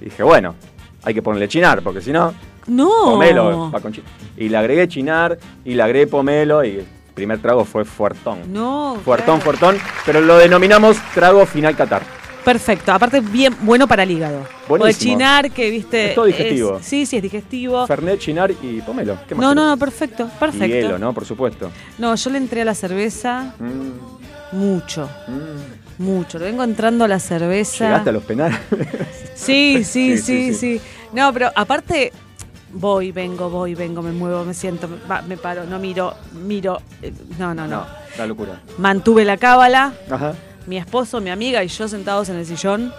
Y 0.00 0.06
dije, 0.06 0.22
bueno, 0.22 0.54
hay 1.02 1.14
que 1.14 1.22
ponerle 1.22 1.48
chinar, 1.48 1.82
porque 1.82 2.00
si 2.00 2.12
no, 2.12 2.32
No. 2.66 2.90
pomelo 3.04 3.70
va 3.70 3.80
con 3.80 3.92
chi- 3.92 4.02
Y 4.36 4.48
le 4.48 4.56
agregué 4.56 4.86
chinar 4.88 5.36
y 5.64 5.74
le 5.74 5.82
agregué 5.82 6.06
pomelo. 6.06 6.64
Y 6.64 6.78
el 6.78 6.86
primer 7.14 7.40
trago 7.40 7.64
fue 7.64 7.84
fuertón. 7.84 8.52
No. 8.52 8.96
Fuertón, 9.04 9.40
claro. 9.40 9.58
fuertón, 9.58 9.78
pero 10.06 10.20
lo 10.20 10.38
denominamos 10.38 10.96
trago 11.14 11.44
final 11.46 11.76
Qatar. 11.76 12.02
Perfecto, 12.44 12.92
aparte 12.92 13.20
bien 13.20 13.54
bueno 13.60 13.86
para 13.86 14.02
el 14.02 14.10
hígado. 14.10 14.40
O 14.68 14.72
de 14.74 14.78
Buenísimo. 14.78 15.12
chinar 15.14 15.50
que 15.50 15.70
viste. 15.70 16.08
Es 16.10 16.14
todo 16.14 16.24
digestivo. 16.24 16.78
es- 16.78 16.86
sí, 16.86 17.06
sí, 17.06 17.16
es 17.16 17.22
digestivo. 17.22 17.86
Fernet, 17.86 18.18
chinar 18.18 18.50
y 18.62 18.80
pomelo. 18.80 19.16
¿Qué 19.28 19.34
más 19.34 19.42
No, 19.42 19.54
no, 19.54 19.68
no, 19.70 19.76
perfecto, 19.76 20.24
Y 20.34 20.38
perfecto. 20.40 20.66
hielo, 20.66 20.98
¿no? 20.98 21.12
Por 21.12 21.24
supuesto. 21.24 21.70
No, 21.98 22.14
yo 22.14 22.30
le 22.30 22.38
entré 22.38 22.62
a 22.62 22.64
la 22.64 22.74
cerveza 22.74 23.54
Mm, 23.60 24.56
mucho, 24.56 25.08
mm. 25.28 26.02
mucho. 26.02 26.38
Le 26.38 26.46
vengo 26.46 26.64
entrando 26.64 27.04
a 27.04 27.08
la 27.08 27.20
cerveza. 27.20 27.84
Llegaste 27.86 28.10
a 28.10 28.12
los 28.12 28.24
penales. 28.24 28.58
Sí, 29.34 29.82
Sí, 29.84 30.18
sí, 30.18 30.52
sí. 30.54 30.80
No, 31.12 31.32
pero 31.32 31.50
aparte, 31.54 32.12
voy, 32.72 33.12
vengo, 33.12 33.50
voy, 33.50 33.74
vengo, 33.74 34.02
me 34.02 34.12
muevo, 34.12 34.44
me 34.44 34.54
siento, 34.54 34.88
me 35.28 35.36
paro, 35.36 35.64
no 35.64 35.78
miro, 35.78 36.14
miro. 36.44 36.80
eh, 37.02 37.12
No, 37.38 37.54
no, 37.54 37.66
no. 37.66 37.80
no, 37.82 37.86
la 38.18 38.26
locura. 38.26 38.60
Mantuve 38.78 39.24
la 39.24 39.36
cábala, 39.36 39.92
Ajá. 40.10 40.34
Mi 40.66 40.76
esposo, 40.78 41.20
mi 41.20 41.30
amiga 41.30 41.62
y 41.64 41.68
yo 41.68 41.88
sentados 41.88 42.28
en 42.28 42.36
el 42.36 42.46
sillón, 42.46 42.92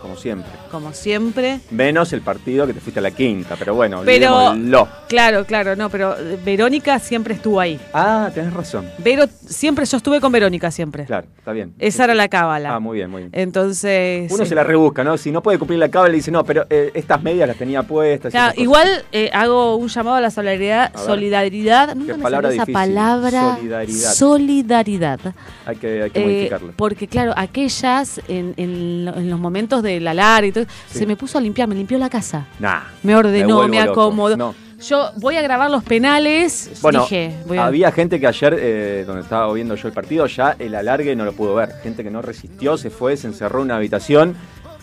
Como 0.00 0.16
siempre. 0.16 0.50
como 0.70 0.92
siempre. 0.92 1.60
Menos 1.70 2.12
el 2.12 2.22
partido 2.22 2.66
que 2.66 2.72
te 2.72 2.80
fuiste 2.80 3.00
a 3.00 3.02
la 3.02 3.10
quinta, 3.10 3.56
pero 3.58 3.74
bueno, 3.74 4.00
Pero, 4.04 4.34
olvidémoslo. 4.48 4.88
claro, 5.08 5.44
claro, 5.44 5.76
no, 5.76 5.90
pero 5.90 6.16
eh, 6.18 6.38
Verónica 6.44 6.98
siempre 6.98 7.34
estuvo 7.34 7.60
ahí. 7.60 7.78
Ah, 7.92 8.30
tenés 8.34 8.52
razón. 8.54 8.88
Vero, 8.98 9.26
siempre, 9.46 9.84
yo 9.84 9.96
estuve 9.98 10.20
con 10.20 10.32
Verónica 10.32 10.70
siempre. 10.70 11.04
Claro, 11.04 11.26
está 11.36 11.52
bien. 11.52 11.74
Esa 11.78 12.04
era 12.04 12.14
la 12.14 12.28
cábala. 12.28 12.74
Ah, 12.74 12.80
muy 12.80 12.96
bien, 12.96 13.10
muy 13.10 13.22
bien. 13.22 13.30
Entonces. 13.34 14.30
Uno 14.32 14.44
sí. 14.44 14.48
se 14.48 14.54
la 14.54 14.64
rebusca, 14.64 15.04
¿no? 15.04 15.18
Si 15.18 15.30
no 15.30 15.42
puede 15.42 15.58
cumplir 15.58 15.78
la 15.78 15.88
cábala, 15.90 16.14
dice, 16.14 16.30
no, 16.30 16.44
pero 16.44 16.64
eh, 16.70 16.90
estas 16.94 17.22
medias 17.22 17.46
las 17.46 17.56
tenía 17.58 17.82
puestas. 17.82 18.30
Claro, 18.32 18.54
igual 18.56 18.88
eh, 19.12 19.30
hago 19.34 19.76
un 19.76 19.88
llamado 19.88 20.16
a 20.16 20.20
la 20.20 20.30
solidaridad. 20.30 20.92
A 20.94 20.98
solidaridad. 20.98 21.94
Nunca 21.94 22.16
me 22.16 22.22
palabra 22.22 22.48
salió 22.48 22.62
esa 22.62 22.72
palabra. 22.72 23.56
Solidaridad. 23.56 24.12
Solidaridad. 24.14 25.20
Hay 25.66 25.76
que, 25.76 26.02
hay 26.04 26.10
que 26.10 26.20
Eh, 26.20 26.24
modificarlo. 26.24 26.72
porque 26.76 27.06
claro, 27.06 27.32
aquellas 27.36 28.20
en, 28.28 28.54
en 28.56 29.04
lo- 29.04 29.16
en 29.16 29.30
los 29.30 29.38
momentos 29.38 29.82
del 29.90 30.06
alar 30.08 30.44
y 30.44 30.52
todo, 30.52 30.64
Sí. 30.90 30.98
se 31.00 31.06
me 31.06 31.16
puso 31.16 31.38
a 31.38 31.40
limpiar, 31.40 31.68
me 31.68 31.74
limpió 31.74 31.98
la 31.98 32.08
casa. 32.08 32.46
Nah. 32.58 32.80
Me 33.02 33.14
ordenó, 33.14 33.66
me 33.68 33.80
acomodó. 33.80 34.36
No. 34.36 34.54
Yo 34.86 35.10
voy 35.16 35.36
a 35.36 35.42
grabar 35.42 35.70
los 35.70 35.84
penales. 35.84 36.70
Bueno, 36.80 37.02
dije, 37.02 37.34
voy 37.46 37.58
a- 37.58 37.66
había 37.66 37.92
gente 37.92 38.18
que 38.18 38.26
ayer, 38.26 38.56
eh, 38.58 39.04
donde 39.06 39.20
estaba 39.22 39.52
viendo 39.52 39.74
yo 39.74 39.88
el 39.88 39.92
partido, 39.92 40.26
ya 40.26 40.56
el 40.58 40.74
alargue 40.74 41.14
no 41.14 41.26
lo 41.26 41.32
pudo 41.34 41.54
ver. 41.54 41.70
Gente 41.82 42.02
que 42.02 42.10
no 42.10 42.22
resistió, 42.22 42.78
se 42.78 42.88
fue, 42.88 43.16
se 43.18 43.26
encerró 43.26 43.58
en 43.58 43.64
una 43.66 43.76
habitación 43.76 44.34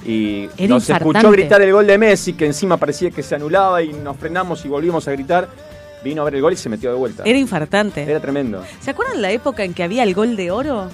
y 0.06 0.44
Era 0.58 0.68
nos 0.76 0.84
infartante. 0.88 1.18
escuchó 1.18 1.32
gritar 1.32 1.62
el 1.64 1.72
gol 1.74 1.88
de 1.88 1.98
Messi, 1.98 2.34
que 2.34 2.46
encima 2.46 2.78
parecía 2.78 3.10
que 3.10 3.24
se 3.24 3.34
anulaba 3.34 3.82
y 3.82 3.92
nos 3.92 4.16
frenamos 4.18 4.64
y 4.66 4.68
volvimos 4.68 5.08
a 5.08 5.12
gritar. 5.14 5.48
Vino 6.04 6.22
a 6.22 6.26
ver 6.26 6.36
el 6.36 6.42
gol 6.44 6.54
y 6.54 6.58
se 6.58 6.70
metió 6.70 6.92
de 6.92 6.96
vuelta. 6.96 7.24
Era 7.26 7.40
infartante. 7.40 8.04
Era 8.04 8.20
tremendo. 8.20 8.64
¿Se 8.80 8.92
acuerdan 8.92 9.20
la 9.20 9.32
época 9.32 9.64
en 9.64 9.74
que 9.74 9.82
había 9.82 10.04
el 10.04 10.14
gol 10.14 10.36
de 10.36 10.52
oro? 10.52 10.90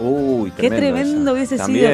Uy, 0.00 0.50
Qué 0.56 0.68
tremendo. 0.68 0.96
tremendo 0.96 1.36
eso. 1.36 1.54
hubiese 1.54 1.58
sido. 1.64 1.88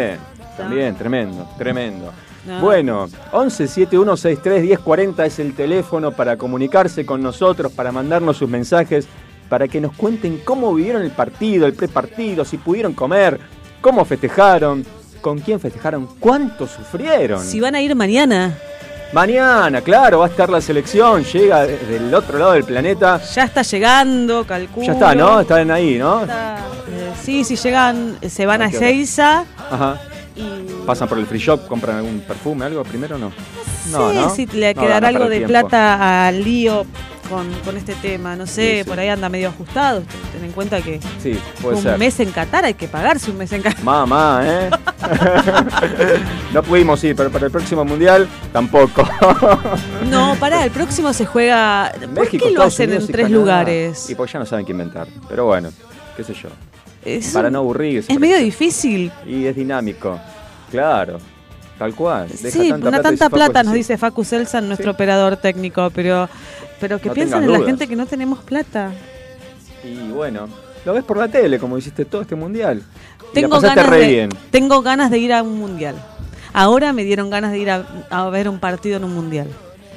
También, 0.58 0.94
también, 0.94 0.96
tremendo, 0.96 1.48
tremendo. 1.56 2.12
No. 2.46 2.60
Bueno, 2.60 3.08
11 3.32 3.66
7163 3.68 4.62
1040 4.62 5.24
es 5.26 5.38
el 5.38 5.54
teléfono 5.54 6.12
para 6.12 6.36
comunicarse 6.36 7.04
con 7.06 7.22
nosotros, 7.22 7.72
para 7.72 7.92
mandarnos 7.92 8.36
sus 8.36 8.48
mensajes, 8.48 9.06
para 9.48 9.66
que 9.68 9.80
nos 9.80 9.94
cuenten 9.94 10.40
cómo 10.44 10.74
vivieron 10.74 11.02
el 11.02 11.10
partido, 11.10 11.66
el 11.66 11.74
prepartido, 11.74 12.44
si 12.44 12.56
pudieron 12.58 12.92
comer, 12.92 13.38
cómo 13.80 14.04
festejaron, 14.04 14.84
con 15.20 15.40
quién 15.40 15.58
festejaron, 15.60 16.06
cuánto 16.20 16.66
sufrieron. 16.66 17.42
Si 17.44 17.60
van 17.60 17.74
a 17.74 17.80
ir 17.80 17.94
mañana, 17.94 18.56
Mañana, 19.10 19.80
claro, 19.80 20.18
va 20.18 20.26
a 20.26 20.28
estar 20.28 20.50
la 20.50 20.60
selección, 20.60 21.24
llega 21.24 21.62
de- 21.66 21.78
del 21.78 22.14
otro 22.14 22.38
lado 22.38 22.52
del 22.52 22.64
planeta. 22.64 23.18
ya 23.34 23.44
está 23.44 23.62
llegando, 23.62 24.44
calculo. 24.46 24.86
Ya 24.86 24.92
está, 24.92 25.14
¿no? 25.14 25.40
Están 25.40 25.70
ahí, 25.70 25.96
¿no? 25.96 26.20
Está, 26.20 26.58
eh, 26.58 27.12
sí, 27.22 27.42
si 27.42 27.56
llegan, 27.56 28.18
eh, 28.20 28.28
se 28.28 28.44
van 28.44 28.60
¿A? 28.60 28.66
Ezeiza 28.66 29.46
Ajá. 29.70 29.98
Y... 30.38 30.86
¿Pasan 30.86 31.08
por 31.08 31.18
el 31.18 31.26
free 31.26 31.38
shop, 31.40 31.66
compran 31.66 31.96
algún 31.98 32.20
perfume, 32.20 32.64
algo 32.64 32.82
primero 32.84 33.16
o 33.16 33.18
no? 33.18 33.32
sí, 34.34 34.46
si 34.48 34.56
le 34.58 34.74
No, 34.74 34.80
quedará 34.82 35.00
no 35.10 35.16
algo 35.18 35.28
de 35.30 35.38
tiempo. 35.38 35.48
plata 35.48 36.28
al 36.28 36.42
lío 36.44 36.84
con, 37.28 37.50
con 37.64 37.76
este 37.76 37.94
tema. 37.94 38.36
No 38.36 38.46
sé, 38.46 38.78
Sí, 38.78 38.78
sí. 38.84 38.88
por 38.88 38.98
ahí 38.98 39.08
anda 39.08 39.28
medio 39.28 39.48
ajustado. 39.48 40.02
Ten 40.32 40.44
en 40.44 40.52
cuenta 40.52 40.80
que 40.82 41.00
Sí, 41.22 41.38
puede 41.62 41.76
un 41.76 41.82
ser. 41.82 41.98
mes 41.98 42.18
en 42.20 42.30
Qatar 42.30 42.64
hay 42.66 42.74
que 42.74 42.86
pagarse 42.88 43.30
un 43.30 43.38
mes 43.38 43.52
en 43.52 43.62
Qatar. 43.62 43.82
Mamá, 43.84 44.42
¿eh? 44.44 44.70
no 46.52 46.62
pudimos 46.62 47.02
ir, 47.04 47.14
pero 47.16 47.30
para 47.30 47.46
el 47.46 47.52
próximo 47.52 47.84
mundial 47.84 48.28
tampoco. 48.52 49.06
No, 50.08 50.36
pará, 50.40 50.64
el 50.64 50.70
próximo 50.70 51.12
se 51.12 51.26
juega. 51.26 51.92
¿Por 51.98 52.08
México, 52.08 52.30
qué 52.46 52.50
lo 52.52 52.64
Estados 52.64 52.74
hacen 52.74 52.88
Unidos 52.90 53.04
en 53.08 53.12
tres 53.12 53.24
Canadá. 53.26 53.38
lugares? 53.40 54.10
Y 54.10 54.14
pues 54.14 54.32
ya 54.32 54.38
no 54.38 54.46
saben 54.46 54.64
qué 54.64 54.72
inventar. 54.72 55.06
Pero 55.28 55.44
bueno, 55.46 55.70
qué 56.16 56.24
sé 56.24 56.32
yo. 56.34 56.48
Es, 57.16 57.32
Para 57.32 57.48
un- 57.48 57.52
no 57.54 57.58
aburrirse. 57.60 58.12
es 58.12 58.18
medio 58.20 58.38
difícil. 58.38 59.10
Y 59.26 59.46
es 59.46 59.56
dinámico. 59.56 60.18
Claro. 60.70 61.18
Tal 61.78 61.94
cual. 61.94 62.28
Deja 62.28 62.50
Sí, 62.50 62.68
tanta 62.70 62.88
una 62.88 62.98
plata, 62.98 63.02
tanta 63.08 63.30
plata, 63.30 63.62
nos 63.62 63.74
dice 63.74 63.96
Facu 63.96 64.24
Selsan, 64.24 64.66
nuestro 64.66 64.90
Sí. 64.90 64.94
operador 64.94 65.36
técnico, 65.36 65.90
pero, 65.94 66.28
pero 66.80 67.00
que 67.00 67.08
No 67.08 67.14
tengas 67.14 67.42
en 67.42 67.52
la 67.52 67.60
gente 67.60 67.86
que 67.86 67.94
no 67.96 68.06
tenemos 68.06 68.40
plata. 68.40 68.90
Y 69.84 70.10
bueno, 70.10 70.48
lo 70.84 70.92
ves 70.92 71.04
por 71.04 71.16
la 71.18 71.28
tele, 71.28 71.58
como 71.60 71.78
hiciste 71.78 72.04
todo 72.04 72.22
este 72.22 72.34
mundial. 72.34 72.82
Tengo 73.32 73.60
ganas, 73.60 73.90
de, 73.90 74.06
bien. 74.08 74.28
tengo 74.50 74.82
ganas 74.82 75.10
de 75.10 75.18
ir 75.18 75.32
a 75.32 75.42
un 75.42 75.56
mundial. 75.58 75.94
Ahora 76.52 76.92
me 76.92 77.04
dieron 77.04 77.30
ganas 77.30 77.52
de 77.52 77.58
ir 77.58 77.70
a, 77.70 77.86
a 78.10 78.28
ver 78.30 78.48
un 78.48 78.58
partido 78.58 78.96
en 78.96 79.04
un 79.04 79.14
mundial. 79.14 79.46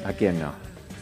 ¿A 0.06 0.12
quién 0.14 0.40
no? 0.40 0.52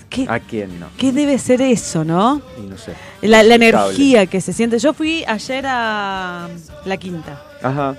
¿Qué, 0.09 0.25
¿A 0.27 0.39
quién 0.39 0.79
no? 0.79 0.87
qué 0.97 1.11
debe 1.11 1.37
ser 1.37 1.61
eso, 1.61 2.03
no? 2.03 2.41
Y 2.57 2.67
no 2.67 2.77
sé. 2.77 2.93
La, 3.21 3.41
energía 3.41 4.25
que 4.25 4.41
se 4.41 4.53
siente. 4.53 4.79
Yo 4.79 4.93
fui 4.93 5.23
ayer 5.27 5.65
a 5.67 6.47
La 6.85 6.97
Quinta. 6.97 7.43
Ajá. 7.61 7.95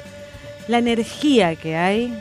La 0.68 0.78
energía 0.78 1.56
que 1.56 1.76
hay, 1.76 2.16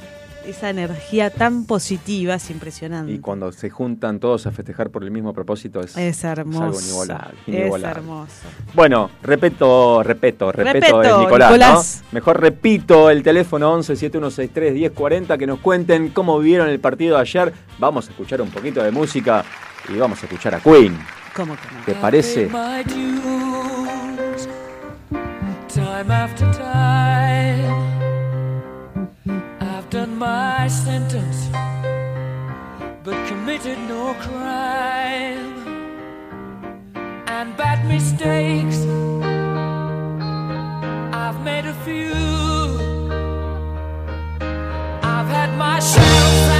esa 0.45 0.69
energía 0.69 1.29
tan 1.29 1.65
positiva, 1.65 2.35
es 2.35 2.49
impresionante. 2.49 3.11
Y 3.11 3.19
cuando 3.19 3.51
se 3.51 3.69
juntan 3.69 4.19
todos 4.19 4.47
a 4.47 4.51
festejar 4.51 4.89
por 4.89 5.03
el 5.03 5.11
mismo 5.11 5.33
propósito 5.33 5.79
es, 5.81 5.95
Es 5.97 6.23
hermoso. 6.23 6.63
algo 6.63 6.79
inigualable. 6.81 7.37
Es 7.45 7.47
inigualable. 7.47 7.99
hermoso. 7.99 8.33
Bueno, 8.73 9.09
repeto, 9.21 10.01
repeto, 10.03 10.51
repeto, 10.51 11.01
es 11.01 11.17
Nicolás, 11.17 11.51
Nicolás. 11.51 12.01
¿no? 12.03 12.09
Mejor 12.13 12.41
repito 12.41 13.09
el 13.09 13.21
teléfono 13.23 13.71
11 13.73 13.95
7163 13.95 14.73
1040 14.73 15.37
que 15.37 15.47
nos 15.47 15.59
cuenten 15.59 16.09
cómo 16.09 16.39
vivieron 16.39 16.69
el 16.69 16.79
partido 16.79 17.15
de 17.15 17.21
ayer. 17.21 17.53
Vamos 17.77 18.07
a 18.07 18.11
escuchar 18.11 18.41
un 18.41 18.49
poquito 18.49 18.81
de 18.83 18.91
música 18.91 19.45
y 19.89 19.97
vamos 19.97 20.21
a 20.21 20.25
escuchar 20.25 20.55
a 20.55 20.59
Queen. 20.59 20.97
¿Cómo 21.35 21.55
que 21.55 21.75
no? 21.75 21.85
¿Te 21.85 21.95
parece? 21.95 22.49
time 25.69 26.11
after 26.11 26.51
time. 26.53 28.09
I've 29.61 29.89
done 29.89 30.17
my 30.17 30.67
sentence, 30.67 31.49
but 33.03 33.15
committed 33.27 33.77
no 33.87 34.13
crime. 34.15 35.53
And 37.27 37.55
bad 37.55 37.85
mistakes, 37.85 38.79
I've 41.13 41.39
made 41.43 41.65
a 41.65 41.73
few. 41.85 42.13
I've 45.03 45.29
had 45.37 45.55
my 45.57 45.79
shells 45.79 46.58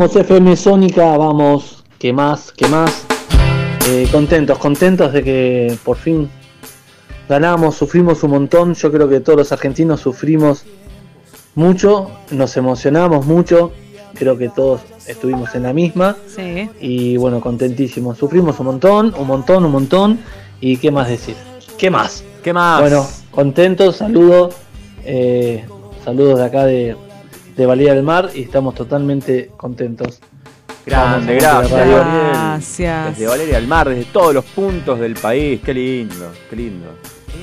Vamos, 0.00 0.16
FM 0.16 0.56
Sónica, 0.56 1.18
vamos. 1.18 1.84
¿Qué 1.98 2.10
más? 2.10 2.52
¿Qué 2.52 2.66
más? 2.68 3.04
Eh, 3.86 4.08
contentos, 4.10 4.56
contentos 4.56 5.12
de 5.12 5.22
que 5.22 5.76
por 5.84 5.98
fin 5.98 6.30
ganamos, 7.28 7.74
sufrimos 7.74 8.22
un 8.22 8.30
montón. 8.30 8.72
Yo 8.72 8.90
creo 8.90 9.10
que 9.10 9.20
todos 9.20 9.36
los 9.40 9.52
argentinos 9.52 10.00
sufrimos 10.00 10.64
mucho, 11.54 12.10
nos 12.30 12.56
emocionamos 12.56 13.26
mucho, 13.26 13.72
creo 14.14 14.38
que 14.38 14.48
todos 14.48 14.80
estuvimos 15.06 15.54
en 15.54 15.64
la 15.64 15.74
misma 15.74 16.16
Sí. 16.34 16.70
y 16.80 17.18
bueno, 17.18 17.42
contentísimos. 17.42 18.16
Sufrimos 18.16 18.58
un 18.58 18.66
montón, 18.68 19.14
un 19.18 19.26
montón, 19.26 19.66
un 19.66 19.72
montón 19.72 20.18
y 20.62 20.78
qué 20.78 20.90
más 20.90 21.10
decir. 21.10 21.36
¿Qué 21.76 21.90
más? 21.90 22.24
¿Qué 22.42 22.54
más? 22.54 22.80
Bueno, 22.80 23.06
contentos, 23.30 23.96
saludos, 23.96 24.54
eh, 25.04 25.62
saludos 26.02 26.38
de 26.38 26.44
acá 26.46 26.64
de, 26.64 26.96
de 27.60 27.66
Valía 27.66 27.92
del 27.92 28.02
Mar 28.02 28.30
y 28.34 28.44
estamos 28.44 28.74
totalmente 28.74 29.50
contentos. 29.54 30.18
grande, 30.86 31.34
gracias. 31.34 31.88
Gracias. 31.88 33.10
Desde 33.10 33.26
Valeria 33.26 33.56
del 33.56 33.66
Mar, 33.66 33.86
desde 33.90 34.04
todos 34.04 34.32
los 34.32 34.46
puntos 34.46 34.98
del 34.98 35.14
país. 35.14 35.60
Qué 35.62 35.74
lindo, 35.74 36.32
qué 36.48 36.56
lindo. 36.56 36.86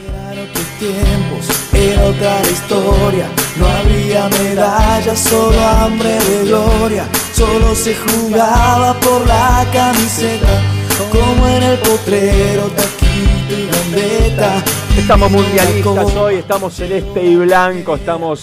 Eran 0.10 0.40
otros 0.40 0.66
tiempos, 0.80 1.72
era 1.72 2.04
otra 2.04 2.42
la 2.42 2.50
historia. 2.50 3.28
No 3.60 3.68
había 3.68 4.28
medallas, 4.30 5.20
solo 5.20 5.64
hambre 5.64 6.10
de 6.10 6.46
gloria. 6.46 7.06
Solo 7.34 7.76
se 7.76 7.96
jugaba 7.96 8.96
por 9.00 9.24
la 9.28 9.68
camiseta, 9.72 10.64
como 11.12 11.48
en 11.48 11.62
el 11.62 11.78
potrero, 11.78 12.64
taquito 12.76 13.54
y 13.56 13.68
gambeta. 13.68 14.64
Estamos 14.98 15.30
mundialistas 15.30 16.16
hoy, 16.16 16.36
estamos 16.38 16.74
celeste 16.74 17.24
y 17.24 17.36
blanco, 17.36 17.94
estamos 17.94 18.42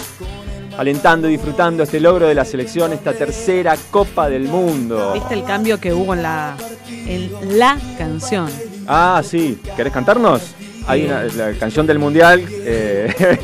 alentando 0.78 1.28
y 1.28 1.32
disfrutando 1.32 1.82
este 1.82 2.00
logro 2.00 2.26
de 2.26 2.34
la 2.34 2.44
selección, 2.44 2.92
esta 2.92 3.12
tercera 3.12 3.76
Copa 3.90 4.28
del 4.28 4.44
Mundo. 4.48 5.12
¿Viste 5.14 5.34
el 5.34 5.44
cambio 5.44 5.80
que 5.80 5.92
hubo 5.92 6.14
en 6.14 6.22
la, 6.22 6.56
en 6.88 7.58
la 7.58 7.78
canción? 7.98 8.48
Ah, 8.86 9.22
sí, 9.24 9.60
¿querés 9.76 9.92
cantarnos? 9.92 10.54
Hay 10.86 11.06
una, 11.06 11.22
la 11.24 11.52
canción 11.58 11.86
del 11.86 11.98
mundial. 11.98 12.44
eh, 12.50 13.12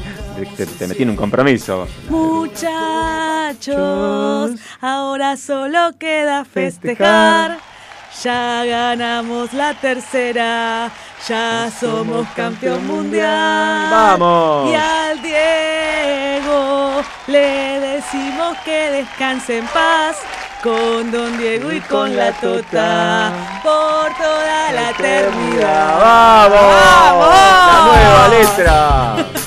te, 0.57 0.67
te 0.67 0.87
metí 0.87 1.03
en 1.03 1.11
un 1.11 1.17
compromiso. 1.17 1.87
Muchachos, 2.09 3.71
ahora 4.81 5.37
solo 5.37 5.93
queda 5.99 6.45
festejar. 6.45 7.59
Ya 8.25 8.65
ganamos 8.65 9.53
la 9.55 9.73
tercera, 9.75 10.91
ya 11.29 11.71
somos 11.79 12.27
campeón 12.35 12.87
mundial. 12.87 13.91
¡Vamos! 13.91 14.71
Y 14.71 14.75
al 14.75 15.23
Diego 15.23 17.03
le 17.27 17.81
decimos 17.81 18.57
que 18.65 18.91
descanse 18.91 19.59
en 19.59 19.67
paz. 19.67 20.17
Con 20.63 21.11
Don 21.11 21.39
Diego 21.39 21.73
y 21.73 21.81
con 21.81 22.15
la 22.15 22.33
Tota 22.33 23.33
por 23.63 24.15
toda 24.19 24.73
la 24.73 24.91
eternidad. 24.91 25.99
¡Vamos! 25.99 26.61
La 27.73 27.87
nueva 27.87 28.19
¡Vamos! 28.19 28.31
letra. 28.31 29.40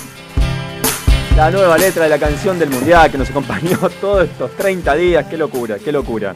La 1.36 1.50
nueva 1.50 1.78
letra 1.80 2.04
de 2.04 2.10
la 2.10 2.19
canción 2.19 2.60
del 2.60 2.69
mundial 2.69 3.10
que 3.12 3.17
nos 3.17 3.30
acompañó 3.30 3.78
todos 4.02 4.26
estos 4.30 4.52
30 4.56 4.93
días. 4.96 5.26
Qué 5.28 5.36
locura, 5.38 5.78
qué 5.84 5.91
locura. 5.91 6.36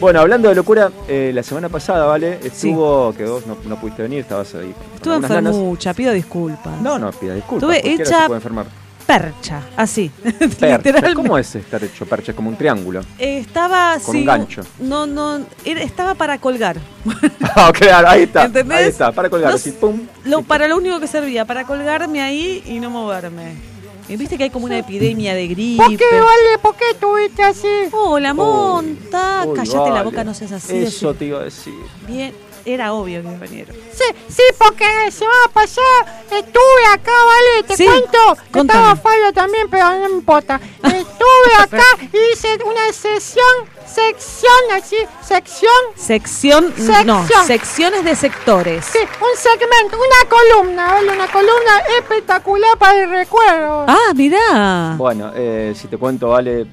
Bueno, 0.00 0.20
hablando 0.20 0.50
de 0.50 0.54
locura, 0.54 0.90
eh, 1.08 1.30
la 1.34 1.42
semana 1.42 1.70
pasada, 1.70 2.04
¿vale? 2.04 2.38
Estuvo, 2.42 3.14
que 3.14 3.24
vos 3.24 3.46
no, 3.46 3.56
no 3.66 3.80
pudiste 3.80 4.02
venir, 4.02 4.20
estabas 4.20 4.54
ahí. 4.54 4.74
Estuve 4.96 5.16
enfermucha, 5.16 5.94
pido 5.94 6.12
disculpas. 6.12 6.78
No, 6.82 6.98
no, 6.98 7.10
pida 7.12 7.34
disculpas. 7.34 7.74
Estuve 7.76 7.94
hecha- 8.02 8.20
se 8.20 8.26
puede 8.26 8.38
enfermar. 8.38 8.66
Percha, 9.06 9.62
así. 9.76 10.10
Percha. 10.60 11.14
¿Cómo 11.14 11.36
es 11.38 11.54
estar 11.54 11.82
hecho 11.84 12.06
percha? 12.06 12.32
Es 12.32 12.36
como 12.36 12.48
un 12.48 12.56
triángulo. 12.56 13.00
Eh, 13.18 13.38
estaba 13.38 13.98
Con 14.02 14.14
sí, 14.14 14.20
un 14.20 14.24
gancho. 14.26 14.62
No, 14.78 15.06
no, 15.06 15.40
era- 15.64 15.82
estaba 15.82 16.14
para 16.14 16.38
colgar. 16.38 16.76
Ah, 17.56 17.70
claro, 17.72 18.08
ahí 18.08 18.22
está. 18.24 18.44
¿Entendés? 18.46 18.78
Ahí 18.78 18.88
está, 18.88 19.12
para 19.12 19.30
colgar, 19.30 19.50
No 19.50 19.56
así, 19.56 19.70
pum. 19.72 20.00
Lo, 20.24 20.42
para 20.42 20.66
lo 20.66 20.76
único 20.76 20.98
que 21.00 21.06
servía, 21.06 21.44
para 21.44 21.64
colgarme 21.64 22.20
ahí 22.20 22.62
y 22.66 22.80
no 22.80 22.90
moverme. 22.90 23.54
Y 24.08 24.16
Viste 24.16 24.36
que 24.36 24.44
hay 24.44 24.50
como 24.50 24.66
una 24.66 24.78
epidemia 24.78 25.34
de 25.34 25.48
gripe. 25.48 25.82
¿Por 25.82 25.96
qué, 25.96 26.04
Vale? 26.12 26.58
¿Por 26.62 26.76
qué 26.76 26.84
estuviste 26.90 27.42
así? 27.42 27.68
Hola, 27.92 28.34
monta. 28.34 29.44
Uy, 29.46 29.56
Cállate 29.56 29.90
la 29.90 30.02
boca, 30.02 30.24
no 30.24 30.34
seas 30.34 30.52
así. 30.52 30.76
Eso 30.76 31.14
decí- 31.14 31.18
te 31.18 31.24
iba 31.26 31.40
a 31.40 31.44
decir. 31.44 31.72
Bien, 32.06 32.34
era 32.64 32.92
obvio 32.92 33.22
que 33.22 33.28
vinieron. 33.46 33.76
Sí, 33.92 34.04
sí, 34.28 34.42
porque 34.58 34.84
la 34.84 35.10
semana 35.10 35.44
pasada 35.52 36.22
estuve 36.30 36.86
acá, 36.92 37.12
¿vale? 37.12 37.62
Te 37.68 37.76
Sí, 37.76 37.84
cuento. 37.86 38.18
contame. 38.52 38.80
Estaba 38.80 38.96
Fabio 38.96 39.32
también, 39.32 39.68
pero 39.70 39.84
no 39.90 40.08
me 40.08 40.14
importa. 40.16 40.60
Estuve 40.82 41.54
acá 41.58 41.84
y 42.12 42.32
hice 42.32 42.58
una 42.64 42.92
sesión, 42.92 43.44
sección 43.86 44.52
así, 44.72 44.96
sección. 45.22 45.70
Sección, 45.96 46.74
no, 47.06 47.20
Sección. 47.26 47.46
secciones 47.46 48.04
de 48.04 48.14
sectores. 48.16 48.84
Sí, 48.86 48.98
un 48.98 49.36
segmento, 49.36 49.96
una 49.98 50.30
columna, 50.30 50.86
¿vale? 50.92 51.12
Una 51.12 51.26
columna 51.28 51.80
espectacular 51.98 52.78
para 52.78 53.02
el 53.02 53.10
recuerdo. 53.10 53.84
Ah, 53.88 54.12
mirá. 54.14 54.94
Bueno, 54.96 55.32
eh, 55.34 55.72
si 55.76 55.88
te 55.88 55.96
cuento, 55.98 56.28
vale. 56.28 56.66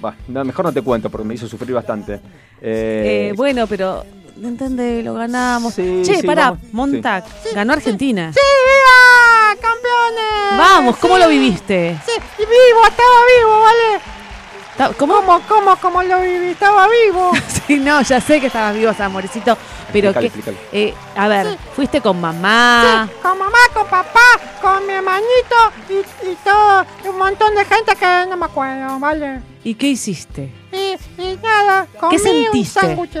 bah, 0.00 0.14
no, 0.28 0.44
mejor 0.44 0.64
no 0.66 0.72
te 0.72 0.82
cuento 0.82 1.10
porque 1.10 1.26
me 1.26 1.34
hizo 1.34 1.46
sufrir 1.48 1.72
bastante. 1.74 2.20
Eh, 2.60 3.28
Eh, 3.30 3.32
bueno, 3.36 3.66
pero 3.66 4.04
entendé, 4.46 5.02
lo 5.02 5.14
ganamos. 5.14 5.74
Sí, 5.74 6.02
che, 6.04 6.20
sí, 6.20 6.26
pará, 6.26 6.50
vamos. 6.50 6.58
Montac, 6.72 7.24
ganó 7.54 7.72
Argentina. 7.72 8.32
¡Sí, 8.32 8.40
viva! 8.40 9.60
¡Campeones! 9.60 10.58
Vamos, 10.58 10.96
¿cómo 10.98 11.16
Sí. 11.16 11.22
lo 11.22 11.28
viviste? 11.28 11.98
Sí, 12.06 12.12
y 12.38 12.42
vivo, 12.42 12.82
estaba 12.86 13.18
vivo, 13.38 13.60
¿vale? 13.62 14.94
¿Cómo? 14.96 15.14
¿Cómo, 15.16 15.40
cómo, 15.48 15.76
cómo 15.80 16.02
lo 16.04 16.20
viví? 16.20 16.50
Estaba 16.50 16.86
vivo. 17.04 17.32
Sí, 17.68 17.76
no, 17.76 18.00
ya 18.00 18.18
sé 18.18 18.40
que 18.40 18.46
estabas 18.46 18.74
vivo, 18.74 18.92
amorcito. 18.98 19.58
Pero 19.92 20.08
Explícale, 20.10 20.20
que, 20.30 20.50
explícale. 20.50 20.58
eh, 20.72 20.94
a 21.16 21.28
ver, 21.28 21.58
fuiste 21.76 22.00
con 22.00 22.18
mamá. 22.20 23.06
Sí, 23.06 23.12
con 23.22 23.38
mamá, 23.38 23.58
con 23.74 23.86
papá, 23.88 24.20
con 24.62 24.86
mi 24.86 24.92
hermanito 24.94 25.56
y, 25.90 26.28
y 26.30 26.34
todo, 26.44 26.86
y 27.04 27.08
un 27.08 27.18
montón 27.18 27.54
de 27.54 27.64
gente 27.66 27.94
que 27.96 28.26
no 28.28 28.36
me 28.38 28.46
acuerdo, 28.46 28.98
¿vale? 28.98 29.40
¿Y 29.64 29.74
qué 29.74 29.88
hiciste? 29.88 30.50
Y, 30.72 30.96
y 31.20 31.38
nada, 31.42 31.86
comí 32.00 32.16
un 32.16 32.22
sentiste? 32.22 32.80
sándwich. 32.80 33.18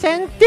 Sentí 0.00 0.44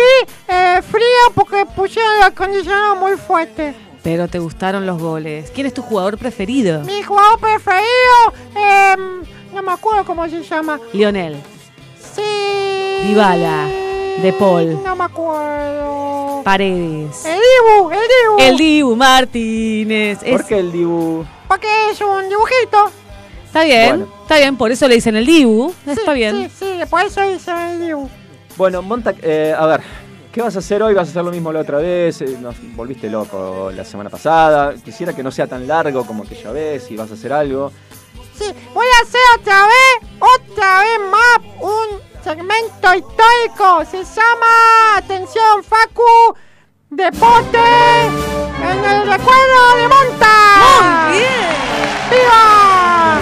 eh, 0.48 0.82
frío 0.90 1.04
porque 1.36 1.66
pusieron 1.76 2.12
el 2.18 2.24
acondicionado 2.24 2.96
muy 2.96 3.16
fuerte. 3.18 3.76
Pero 4.02 4.28
te 4.28 4.40
gustaron 4.40 4.86
los 4.86 5.00
goles. 5.00 5.52
¿Quién 5.54 5.68
es 5.68 5.74
tu 5.74 5.82
jugador 5.82 6.18
preferido? 6.18 6.82
Mi 6.82 7.04
jugador 7.04 7.40
preferido, 7.40 8.34
em, 8.56 9.24
no 9.54 9.62
me 9.62 9.72
acuerdo 9.72 10.04
cómo 10.06 10.28
se 10.28 10.42
llama. 10.44 10.80
Lionel. 10.92 11.38
Sí. 12.16 12.22
Dybala, 13.08 13.68
De 14.22 14.34
Paul. 14.34 14.84
No 14.84 14.96
me 14.96 15.04
acuerdo. 15.06 16.42
Paredes. 16.44 17.24
El 17.26 17.40
Dibu, 17.40 17.92
el 17.92 18.00
Dibu. 18.00 18.38
El 18.40 18.58
Dibu 18.58 18.96
Martínez. 18.96 20.20
Es- 20.24 20.32
¿Por 20.32 20.46
qué 20.46 20.60
el 20.60 20.72
Dibu? 20.72 21.26
Porque 21.48 21.68
es 21.92 22.02
un 22.02 22.28
dibujito. 22.28 22.92
Está 23.46 23.64
bien, 23.64 23.90
Bueno. 24.00 24.14
está 24.24 24.38
bien, 24.38 24.58
por 24.58 24.72
eso 24.72 24.88
le 24.88 24.96
dicen 24.96 25.16
el 25.16 25.26
Dibu. 25.26 25.74
Está 25.86 26.12
Sí, 26.14 26.18
bien. 26.18 26.50
Sí, 26.60 26.66
sí, 26.80 26.86
por 26.90 27.02
eso 27.04 27.22
dice 27.22 27.52
el 27.52 27.80
Dibu. 27.88 28.10
Bueno, 28.56 28.82
Montac, 28.82 29.18
eh, 29.24 29.54
a 29.58 29.66
ver, 29.66 29.82
¿qué 30.32 30.42
vas 30.42 30.56
a 30.56 30.60
hacer 30.60 30.84
hoy? 30.84 30.94
¿Vas 30.94 31.08
a 31.08 31.12
hacer 31.12 31.24
lo 31.24 31.32
mismo 31.32 31.52
la 31.52 31.62
otra 31.62 31.80
vez? 31.80 32.22
Eh, 32.22 32.38
Nos 32.40 32.56
volviste 32.76 33.10
loco 33.10 33.72
la 33.76 33.84
semana 33.84 34.10
pasada. 34.10 34.74
Quisiera 34.76 35.14
que 35.14 35.24
no 35.24 35.32
sea 35.32 35.48
tan 35.48 35.68
largo 35.68 36.06
como 36.06 36.24
que 36.24 36.36
ya 36.36 36.52
ves 36.52 36.90
y 36.92 36.96
vas 36.96 37.10
a 37.10 37.16
hacer 37.16 37.34
algo. 37.34 37.72
Sí, 38.38 38.46
voy 38.74 38.86
a 38.86 39.04
hacer 39.04 39.22
otra 39.40 39.66
vez, 39.66 40.10
otra 40.20 40.80
vez 40.82 41.00
más, 41.12 41.40
un 41.62 42.00
segmento 42.24 42.94
histórico. 42.96 43.86
Se 43.90 44.04
llama, 44.04 44.98
atención, 44.98 45.64
Facu, 45.64 46.36
Deporte 46.90 47.58
en 47.58 48.86
el 48.86 49.08
recuerdo 49.08 49.76
de 49.78 49.88
Monta. 49.88 51.08
Muy 51.10 51.18
bien. 51.18 51.30
¡Viva! 52.12 53.20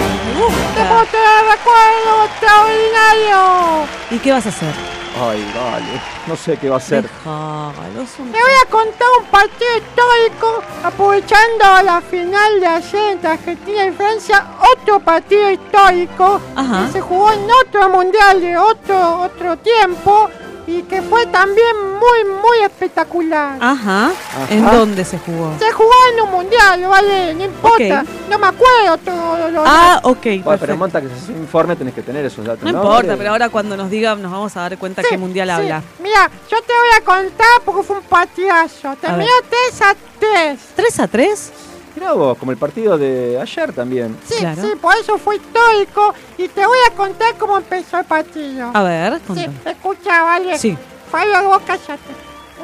Deporte 0.76 1.16
de 1.16 1.52
recuerdo 1.52 2.24
extraordinario. 2.26 3.86
¿Y 4.10 4.18
qué 4.18 4.32
vas 4.32 4.44
a 4.46 4.48
hacer? 4.50 5.01
Ay, 5.20 5.44
vale, 5.54 6.00
no 6.26 6.34
sé 6.36 6.56
qué 6.56 6.68
va 6.70 6.76
a 6.76 6.78
hacer. 6.78 7.02
Déjalo, 7.02 8.02
es 8.02 8.18
un- 8.18 8.32
Te 8.32 8.38
voy 8.40 8.50
a 8.66 8.70
contar 8.70 9.08
un 9.20 9.26
partido 9.26 9.70
histórico 9.76 10.62
aprovechando 10.82 11.64
la 11.84 12.00
final 12.00 12.60
de 12.60 12.66
ayer 12.66 13.12
entre 13.12 13.30
Argentina 13.30 13.86
y 13.86 13.92
Francia, 13.92 14.46
otro 14.74 15.00
partido 15.00 15.50
histórico 15.50 16.40
Ajá. 16.56 16.86
que 16.86 16.92
se 16.92 17.00
jugó 17.02 17.30
en 17.30 17.46
otro 17.66 17.88
mundial 17.90 18.40
de 18.40 18.56
otro 18.56 19.20
otro 19.22 19.56
tiempo 19.58 20.30
y 20.66 20.82
que 20.82 21.02
fue 21.02 21.26
también 21.26 21.76
muy 21.98 22.32
muy 22.40 22.58
espectacular. 22.64 23.58
Ajá. 23.60 24.10
¿En 24.50 24.64
dónde 24.64 25.04
se 25.04 25.18
jugó? 25.18 25.52
Se 25.58 25.70
jugó 25.72 25.90
en 26.12 26.20
un 26.24 26.30
mundial, 26.30 26.82
vale, 26.88 27.34
no 27.34 27.44
importa, 27.44 28.04
no 28.28 28.38
me 28.38 28.46
acuerdo 28.46 28.98
todo 28.98 29.50
lo 29.50 29.64
Ah, 29.66 30.00
ok. 30.04 30.26
Bueno, 30.44 30.58
pero. 30.60 30.76
Montac, 30.76 31.04
si 31.04 31.12
haces 31.12 31.28
un 31.30 31.38
informe 31.38 31.76
tenés 31.76 31.94
que 31.94 32.02
tener 32.02 32.24
esos 32.24 32.44
datos. 32.44 32.64
No 32.64 32.72
¿no? 32.72 32.78
importa, 32.78 33.06
Vale. 33.08 33.16
pero 33.18 33.30
ahora 33.30 33.48
cuando 33.48 33.76
nos 33.76 33.90
digan 33.90 34.20
nos 34.22 34.32
vamos 34.32 34.56
a 34.56 34.60
dar 34.60 34.78
cuenta 34.78 35.02
qué 35.02 35.18
mundial 35.18 35.48
Sí, 35.48 35.52
habla. 35.52 35.82
Mira, 36.02 36.30
yo 36.50 36.56
te 36.62 36.72
voy 36.72 36.96
a 36.96 37.04
contar 37.04 37.60
porque 37.64 37.82
fue 37.82 37.96
un 37.98 38.04
partidazo. 38.04 38.96
Terminó 39.00 39.30
3 39.48 39.82
a 39.82 39.94
3. 40.18 40.60
¿3 40.76 41.00
a 41.02 41.08
3? 41.08 41.52
Mirá 41.94 42.12
vos, 42.12 42.38
como 42.38 42.52
el 42.52 42.58
partido 42.58 42.96
de 42.96 43.38
ayer 43.40 43.72
también. 43.72 44.16
Sí, 44.26 44.36
Claro. 44.38 44.62
sí, 44.62 44.68
por 44.80 44.96
eso 44.96 45.18
fue 45.18 45.36
histórico 45.36 46.14
y 46.38 46.48
te 46.48 46.64
voy 46.66 46.78
a 46.90 46.94
contar 46.94 47.34
cómo 47.38 47.58
empezó 47.58 47.98
el 47.98 48.04
partido. 48.06 48.70
A 48.72 48.82
ver, 48.82 49.14
sí, 49.16 49.20
contame. 49.26 49.52
escucha, 49.66 50.22
vale. 50.22 50.58
Sí. 50.58 50.76
Fabio, 51.10 51.44
vos 51.48 51.62
cállate. 51.66 52.12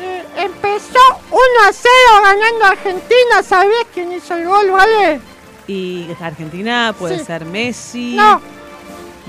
Eh, 0.01 0.25
empezó 0.37 0.99
1 1.31 1.41
a 1.69 1.73
0 1.73 1.93
ganando 2.23 2.65
Argentina. 2.65 3.43
¿Sabías 3.43 3.87
quién 3.93 4.13
hizo 4.13 4.35
el 4.35 4.47
gol, 4.47 4.71
vale? 4.71 5.21
Y 5.67 6.09
Argentina 6.21 6.95
puede 6.99 7.19
Sí. 7.19 7.25
ser 7.27 7.45
Messi. 7.45 8.15
No, 8.17 8.41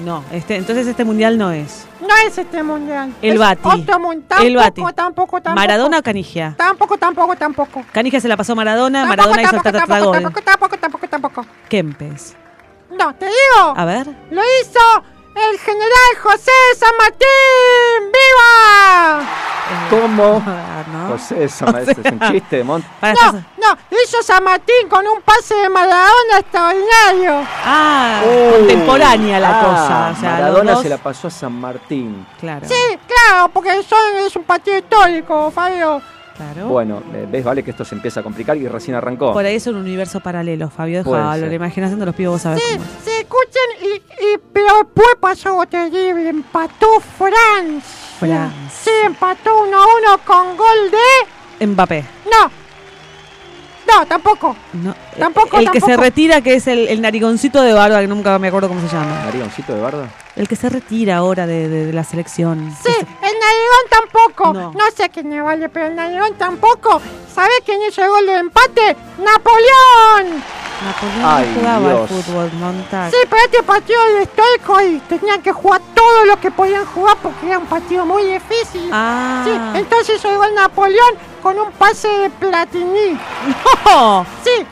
No, 0.03 0.23
este, 0.31 0.55
entonces 0.55 0.87
este 0.87 1.03
mundial 1.03 1.37
no 1.37 1.51
es. 1.51 1.85
no 2.01 2.07
es 2.27 2.37
este 2.37 2.63
mundial. 2.63 3.13
El 3.21 3.33
es 3.33 3.39
Bati. 3.39 3.61
Otro 3.67 3.99
mun- 3.99 4.21
tampoco, 4.23 4.47
El 4.47 4.55
Bati. 4.55 4.81
Tampoco, 4.81 5.41
tampoco. 5.41 5.55
¿Maradona 5.55 5.99
o 5.99 6.03
Canigia? 6.03 6.53
Tampoco, 6.57 6.97
tampoco, 6.97 7.35
tampoco. 7.35 7.83
Canigia 7.91 8.19
se 8.19 8.27
la 8.27 8.37
pasó 8.37 8.53
a 8.53 8.55
Maradona, 8.55 9.01
Tampoco, 9.01 9.17
Maradona 9.17 9.41
hizo 9.43 9.51
tampoco, 9.61 9.71
tampoco, 9.71 10.11
tampoco, 10.11 10.41
tampoco, 10.41 10.77
tampoco, 10.77 11.07
tampoco. 11.07 11.45
Kempes. 11.67 12.35
No, 12.97 13.13
te 13.15 13.25
digo. 13.25 13.73
A 13.75 13.85
ver. 13.85 14.07
Lo 14.31 14.41
hizo 14.41 14.79
el 15.35 15.59
general 15.59 16.15
José 16.21 16.51
San 16.77 16.95
Martín. 16.97 17.27
¡Viva! 18.11 19.21
¿Cómo? 19.89 20.43
Ah, 20.45 20.83
¿no? 20.91 21.09
José, 21.13 21.43
eso 21.43 21.65
me- 21.67 21.81
ese 21.81 21.91
es 21.91 22.11
un 22.11 22.19
chiste 22.31 22.57
de 22.57 22.63
Mont. 22.63 22.83
No, 23.01 23.31
no, 23.33 23.77
hizo 24.03 24.21
San 24.23 24.43
Martín 24.43 24.89
con 24.89 25.05
un 25.07 25.21
pase 25.21 25.53
de 25.55 25.69
Maradona 25.69 26.39
extraordinario. 26.39 27.45
Ah, 27.65 28.21
Oh. 28.25 28.51
contemporánea 28.57 29.39
la 29.39 29.49
Ah, 29.59 29.63
cosa. 29.63 30.11
O 30.17 30.21
sea, 30.21 30.31
Maradona 30.31 30.71
dos- 30.73 30.81
se 30.83 30.89
la 30.89 30.97
pasó 30.97 31.27
a 31.27 31.31
San 31.31 31.53
Martín. 31.53 32.25
Claro. 32.39 32.67
Sí, 32.67 32.99
claro, 33.07 33.49
porque 33.49 33.81
son, 33.83 33.99
es 34.25 34.35
un 34.35 34.43
partido 34.43 34.77
histórico, 34.77 35.51
Fabio. 35.51 36.01
Claro. 36.39 36.67
Bueno, 36.69 37.03
eh, 37.13 37.27
ves, 37.29 37.43
vale 37.43 37.61
que 37.63 37.71
esto 37.71 37.83
se 37.85 37.93
empieza 37.95 38.21
a 38.21 38.23
complicar 38.23 38.57
y 38.57 38.67
recién 38.67 38.95
arrancó. 38.95 39.33
Por 39.33 39.45
ahí 39.45 39.55
es 39.55 39.67
un 39.67 39.75
universo 39.75 40.19
paralelo, 40.21 40.69
Fabio. 40.69 41.03
Puede 41.03 41.21
Déjalo, 41.21 41.39
ser. 41.41 41.49
la 41.49 41.55
imaginación 41.55 41.99
de 41.99 42.05
los 42.05 42.15
pibos 42.15 42.33
vos 42.35 42.41
sabés 42.41 42.63
Sí, 42.63 42.73
cómo 42.77 42.85
es. 42.85 42.89
sí, 43.03 43.11
escuchen, 43.19 43.69
y, 43.81 43.95
y, 43.97 44.37
pero 44.53 44.67
después 44.83 45.07
pasó 45.19 45.65
terrible, 45.69 46.29
empató 46.29 46.87
Francia. 47.17 47.81
Francia. 48.19 48.51
Sí, 48.71 48.89
empató 49.05 49.63
1 49.67 49.77
a 49.77 49.85
1 50.15 50.17
con 50.25 50.57
gol 50.57 50.91
de... 51.59 51.65
Mbappé. 51.67 52.03
No. 52.25 52.49
No, 53.95 54.05
tampoco. 54.05 54.55
No, 54.73 54.95
Tampoco, 55.17 55.57
el 55.57 55.71
que 55.71 55.81
se 55.81 55.97
retira, 55.97 56.41
que 56.41 56.53
es 56.55 56.67
el, 56.67 56.87
el 56.87 57.01
narigoncito 57.01 57.61
de 57.61 57.73
barba, 57.73 57.99
que 58.01 58.07
nunca 58.07 58.37
me 58.39 58.47
acuerdo 58.49 58.67
cómo 58.67 58.81
se 58.81 58.87
llama. 58.87 59.23
Marigoncito 59.25 59.73
de 59.73 59.81
Barda. 59.81 60.09
El 60.35 60.47
que 60.47 60.55
se 60.55 60.69
retira 60.69 61.17
ahora 61.17 61.45
de, 61.47 61.67
de- 61.67 61.85
de 61.87 61.93
la 61.93 62.03
selección. 62.03 62.73
Sí, 62.83 62.91
el 62.97 63.05
Narigón 63.39 63.85
tampoco. 63.89 64.53
No. 64.53 64.71
No. 64.71 64.79
sé 64.95 65.09
quién 65.09 65.29
le 65.29 65.41
vale, 65.41 65.67
pero 65.69 65.87
el 65.87 65.95
Narigón 65.95 66.33
tampoco. 66.37 67.01
¿Sabes 67.33 67.61
quién 67.65 67.79
hizo 67.87 68.01
el 68.03 68.09
gol 68.09 68.25
de 68.25 68.35
empate? 68.35 68.95
¡Napoleón! 69.17 70.43
Napoleón 70.85 71.25
Ay, 71.25 71.47
no 71.53 71.59
jugaba 71.59 71.89
Dios. 71.89 71.99
al 72.01 72.07
fútbol, 72.23 72.51
Montag. 72.53 73.11
Sí, 73.11 73.17
pero 73.29 73.41
este 73.43 73.63
partido 73.63 73.99
era 74.11 74.23
histórico 74.23 74.81
y 74.81 74.99
tenían 75.09 75.41
que 75.41 75.51
jugar 75.51 75.81
todo 75.93 76.25
lo 76.25 76.39
que 76.39 76.51
podían 76.51 76.85
jugar 76.85 77.17
porque 77.21 77.47
era 77.47 77.57
un 77.59 77.65
partido 77.65 78.05
muy 78.05 78.23
difícil. 78.23 78.89
Ah. 78.93 79.41
Sí, 79.45 79.51
entonces 79.79 80.17
hizo 80.17 80.43
el 80.43 80.55
Napoleón 80.55 81.15
con 81.41 81.57
un 81.59 81.71
pase 81.73 82.07
de 82.07 82.29
Platini. 82.29 83.17
¡No! 83.85 84.25
Sí, 84.43 84.65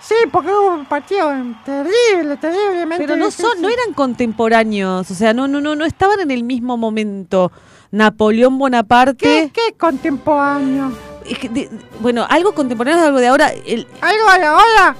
sí, 0.00 0.14
porque 0.32 0.50
hubo 0.50 0.74
un 0.74 0.86
partido 0.86 1.30
terrible, 1.64 2.36
terriblemente 2.38 3.04
Pero 3.04 3.16
no 3.16 3.30
son, 3.30 3.60
no 3.60 3.68
eran 3.68 3.92
contemporáneos, 3.94 5.10
o 5.10 5.14
sea, 5.14 5.32
no, 5.32 5.46
no, 5.48 5.60
no, 5.60 5.74
no 5.76 5.84
estaban 5.84 6.20
en 6.20 6.30
el 6.30 6.42
mismo 6.44 6.76
momento. 6.76 7.52
Napoleón 7.92 8.58
Bonaparte. 8.58 9.16
¿Qué, 9.16 9.50
qué 9.52 9.74
contemporáneo? 9.76 10.92
Es 11.24 11.38
que 11.38 11.48
de- 11.48 11.70
bueno, 12.00 12.26
algo 12.28 12.52
contemporáneo 12.52 13.00
es 13.00 13.06
algo 13.06 13.20
de 13.20 13.26
ahora. 13.28 13.48
el- 13.64 13.86
¿Algo 14.00 14.32
de 14.38 14.44
ahora? 14.44 14.96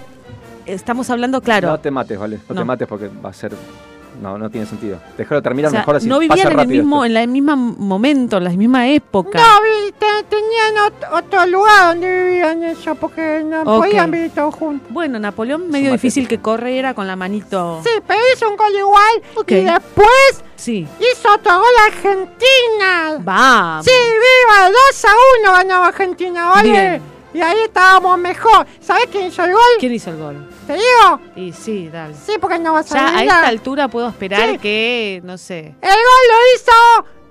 estamos 0.66 1.09
hablando, 1.11 1.40
claro. 1.40 1.68
No 1.68 1.81
te 1.81 1.90
mates, 1.90 2.18
vale. 2.18 2.37
No, 2.48 2.55
No. 2.55 2.61
te 2.61 2.64
mates 2.64 2.88
porque 2.88 3.09
va 3.09 3.31
a 3.31 3.33
ser. 3.33 3.52
No, 4.20 4.38
no 4.38 4.48
tiene 4.50 4.66
sentido. 4.66 4.98
Déjalo 5.18 5.42
terminar 5.42 5.68
o 5.68 5.70
sea, 5.72 5.81
mejor 5.81 5.96
así. 5.96 6.09
no 6.09 6.18
vivían 6.18 6.52
en 6.52 6.59
el 6.61 6.66
mismo, 6.68 6.96
esto. 7.05 7.07
en 7.07 7.14
la 7.14 7.26
misma 7.26 7.57
momento, 7.57 8.37
en 8.38 8.44
la 8.44 8.50
misma 8.50 8.88
época. 8.88 9.38
No, 9.38 9.62
vi- 9.62 9.92
te- 9.92 10.24
tenían 10.29 10.74
ot- 10.90 11.18
otro 11.24 11.46
lugar 11.46 11.88
donde 11.88 12.24
vivían 12.24 12.64
ellos 12.64 12.96
porque 13.00 13.42
no 13.44 13.64
podían 13.64 14.11
vivir 14.11 14.31
todos 14.35 14.55
juntos. 14.55 14.88
Bueno, 14.90 15.18
Napoleón 15.18 15.68
medio 15.70 15.92
difícil 15.92 16.26
que 16.29 16.38
corriera 16.38 16.94
con 16.94 17.07
la 17.07 17.14
manito. 17.16 17.81
Sí, 17.85 17.90
pero 18.07 18.20
hizo 18.35 18.48
un 18.48 18.57
gol 18.57 18.72
igual 18.74 19.22
Ok. 19.37 19.50
y 19.52 19.64
después 19.64 20.42
Sí. 20.57 20.87
hizo 20.98 21.33
otro 21.35 21.59
gol 21.59 21.68
Argentina. 21.87 23.16
Vamos. 23.20 23.85
Sí, 23.85 23.90
viva, 23.92 24.70
2 24.70 25.05
a 25.05 25.09
1 25.42 25.52
ganaba 25.52 25.87
Argentina, 25.88 26.46
¿vale? 26.50 26.70
Bien. 26.70 27.02
Y 27.35 27.40
ahí 27.42 27.59
estábamos 27.64 28.18
mejor. 28.18 28.66
¿Sabés 28.81 29.07
quién 29.12 29.26
hizo 29.26 29.44
el 29.44 29.52
gol? 29.52 29.61
¿Quién 29.79 29.92
hizo 29.92 30.11
el 30.11 30.16
gol? 30.16 30.48
¿Te 30.66 30.72
digo? 30.74 31.20
Y 31.37 31.52
sí, 31.52 31.88
dale. 31.88 32.14
Sí, 32.14 32.35
porque 32.40 32.59
no 32.59 32.72
vas 32.72 32.90
a 32.92 32.96
Ya 32.96 33.09
a 33.18 33.22
esta 33.22 33.46
altura 33.46 33.87
puedo 33.88 34.09
esperar 34.09 34.50
Sí. 34.50 34.59
que, 34.59 35.20
no 35.24 35.38
sé. 35.38 35.74
El 35.81 35.90
gol 35.90 36.26
lo 36.29 36.37
hizo 36.55 36.72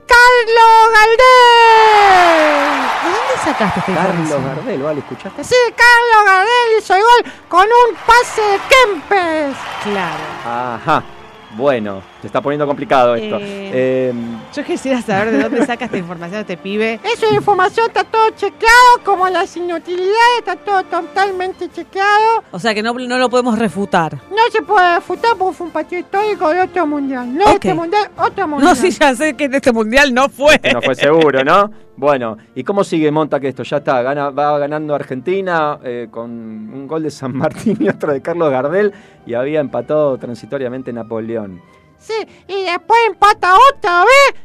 Carlos 0.07 0.89
Galdés. 0.93 2.85
¿De 3.03 3.09
dónde 3.09 3.35
sacaste 3.43 3.79
esta 3.79 3.93
Carlos? 4.05 4.29
Gardel, 4.29 4.81
vale, 4.83 4.99
¿escuchaste? 4.99 5.43
Sí, 5.43 5.55
Carlos 5.75 6.25
Gardel 6.25 6.77
hizo 6.79 6.95
el 6.95 7.01
gol 7.01 7.23
con 7.49 7.63
un 7.65 7.95
pase 8.05 8.41
de 8.41 8.59
Kempes. 8.69 9.57
Claro. 9.83 10.23
Ajá. 10.45 11.03
Bueno, 11.51 12.01
se 12.25 12.29
está 12.29 12.41
poniendo 12.41 12.65
complicado 12.65 13.13
esto. 13.13 13.37
Eh, 13.39 13.69
Eh, 13.77 14.13
Yo 14.55 14.63
quisiera 14.63 14.99
saber 14.99 15.29
de 15.29 15.43
dónde 15.43 15.63
saca 15.63 15.85
esta 15.85 15.97
información 15.97 16.41
este 16.41 16.57
pibe. 16.57 16.99
Esa 17.03 17.31
información 17.31 17.85
está 17.87 18.03
todo 18.03 18.31
chequeado, 18.31 19.03
como 19.03 19.27
las 19.29 19.55
inutilidades, 19.55 20.39
está 20.39 20.55
todo 20.55 20.81
totalmente 20.85 21.69
chequeado. 21.69 22.43
O 22.51 22.57
sea 22.57 22.73
que 22.73 22.81
no, 22.81 22.93
no 22.93 23.17
lo 23.19 23.29
podemos 23.29 23.59
refutar. 23.59 24.15
No 24.31 24.41
se 24.51 24.63
puede 24.63 24.95
refutar 24.95 25.35
porque 25.37 25.53
fue 25.55 25.67
un 25.67 25.73
partido 25.73 25.99
histórico 26.01 26.49
de 26.49 26.61
otro 26.61 26.87
mundial. 26.87 27.31
No 27.31 27.43
Ok. 27.45 27.53
este 27.53 27.73
mundial, 27.75 28.09
otro 28.17 28.47
mundial. 28.47 28.69
No, 28.69 28.75
sí, 28.75 28.89
ya 28.89 29.13
sé 29.15 29.35
que 29.35 29.43
en 29.43 29.53
este 29.53 29.71
mundial 29.71 30.11
no 30.13 30.27
fue. 30.29 30.59
no 30.73 30.81
fue 30.81 30.95
seguro, 30.95 31.43
¿no? 31.43 31.69
Bueno, 31.97 32.37
¿y 32.55 32.63
cómo 32.63 32.83
sigue 32.83 33.11
Monta 33.11 33.39
que 33.39 33.49
esto? 33.49 33.61
Ya 33.63 33.77
está, 33.77 34.01
gana, 34.01 34.29
va 34.31 34.57
ganando 34.57 34.95
Argentina 34.95 35.77
eh, 35.83 36.07
con 36.09 36.29
un 36.31 36.87
gol 36.87 37.03
de 37.03 37.11
San 37.11 37.35
Martín 37.37 37.77
y 37.79 37.87
otro 37.87 38.11
de 38.11 38.21
Carlos 38.21 38.49
Gardel 38.49 38.91
y 39.27 39.33
había 39.35 39.59
empatado 39.61 40.17
transitoriamente 40.17 40.91
Napoleón. 40.91 41.61
Sí, 42.05 42.13
y 42.47 42.63
después 42.65 42.99
empata 43.07 43.55
otra 43.73 44.01
vez. 44.05 44.41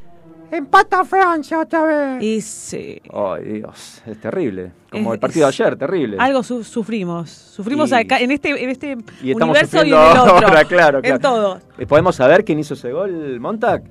Empata 0.52 1.04
Francia 1.04 1.60
otra 1.60 1.82
vez. 1.84 2.22
Y 2.22 2.40
sí. 2.40 3.00
Ay, 3.12 3.44
Dios, 3.44 4.02
es 4.04 4.20
terrible. 4.20 4.72
Como 4.90 5.10
Es- 5.10 5.14
el 5.14 5.20
partido 5.20 5.46
de 5.46 5.48
ayer, 5.52 5.76
terrible. 5.76 6.16
Algo 6.18 6.42
su- 6.42 6.64
sufrimos. 6.64 7.30
Sufrimos 7.30 7.90
Y- 7.90 7.94
acá 7.94 8.18
en 8.18 8.32
este, 8.32 8.48
en 8.64 8.70
este 8.70 8.96
y 9.22 9.30
estamos 9.30 9.52
universo 9.56 9.76
y 9.84 9.90
en 9.92 9.94
el 9.96 10.18
otro. 10.18 10.22
ahora, 10.34 10.64
claro, 10.64 10.64
claro. 11.02 11.14
En 11.16 11.20
todo. 11.20 11.60
Eh, 11.78 11.86
¿Podemos 11.86 12.16
saber 12.16 12.44
quién 12.44 12.58
hizo 12.58 12.74
ese 12.74 12.90
gol, 12.90 13.38
Montag? 13.38 13.82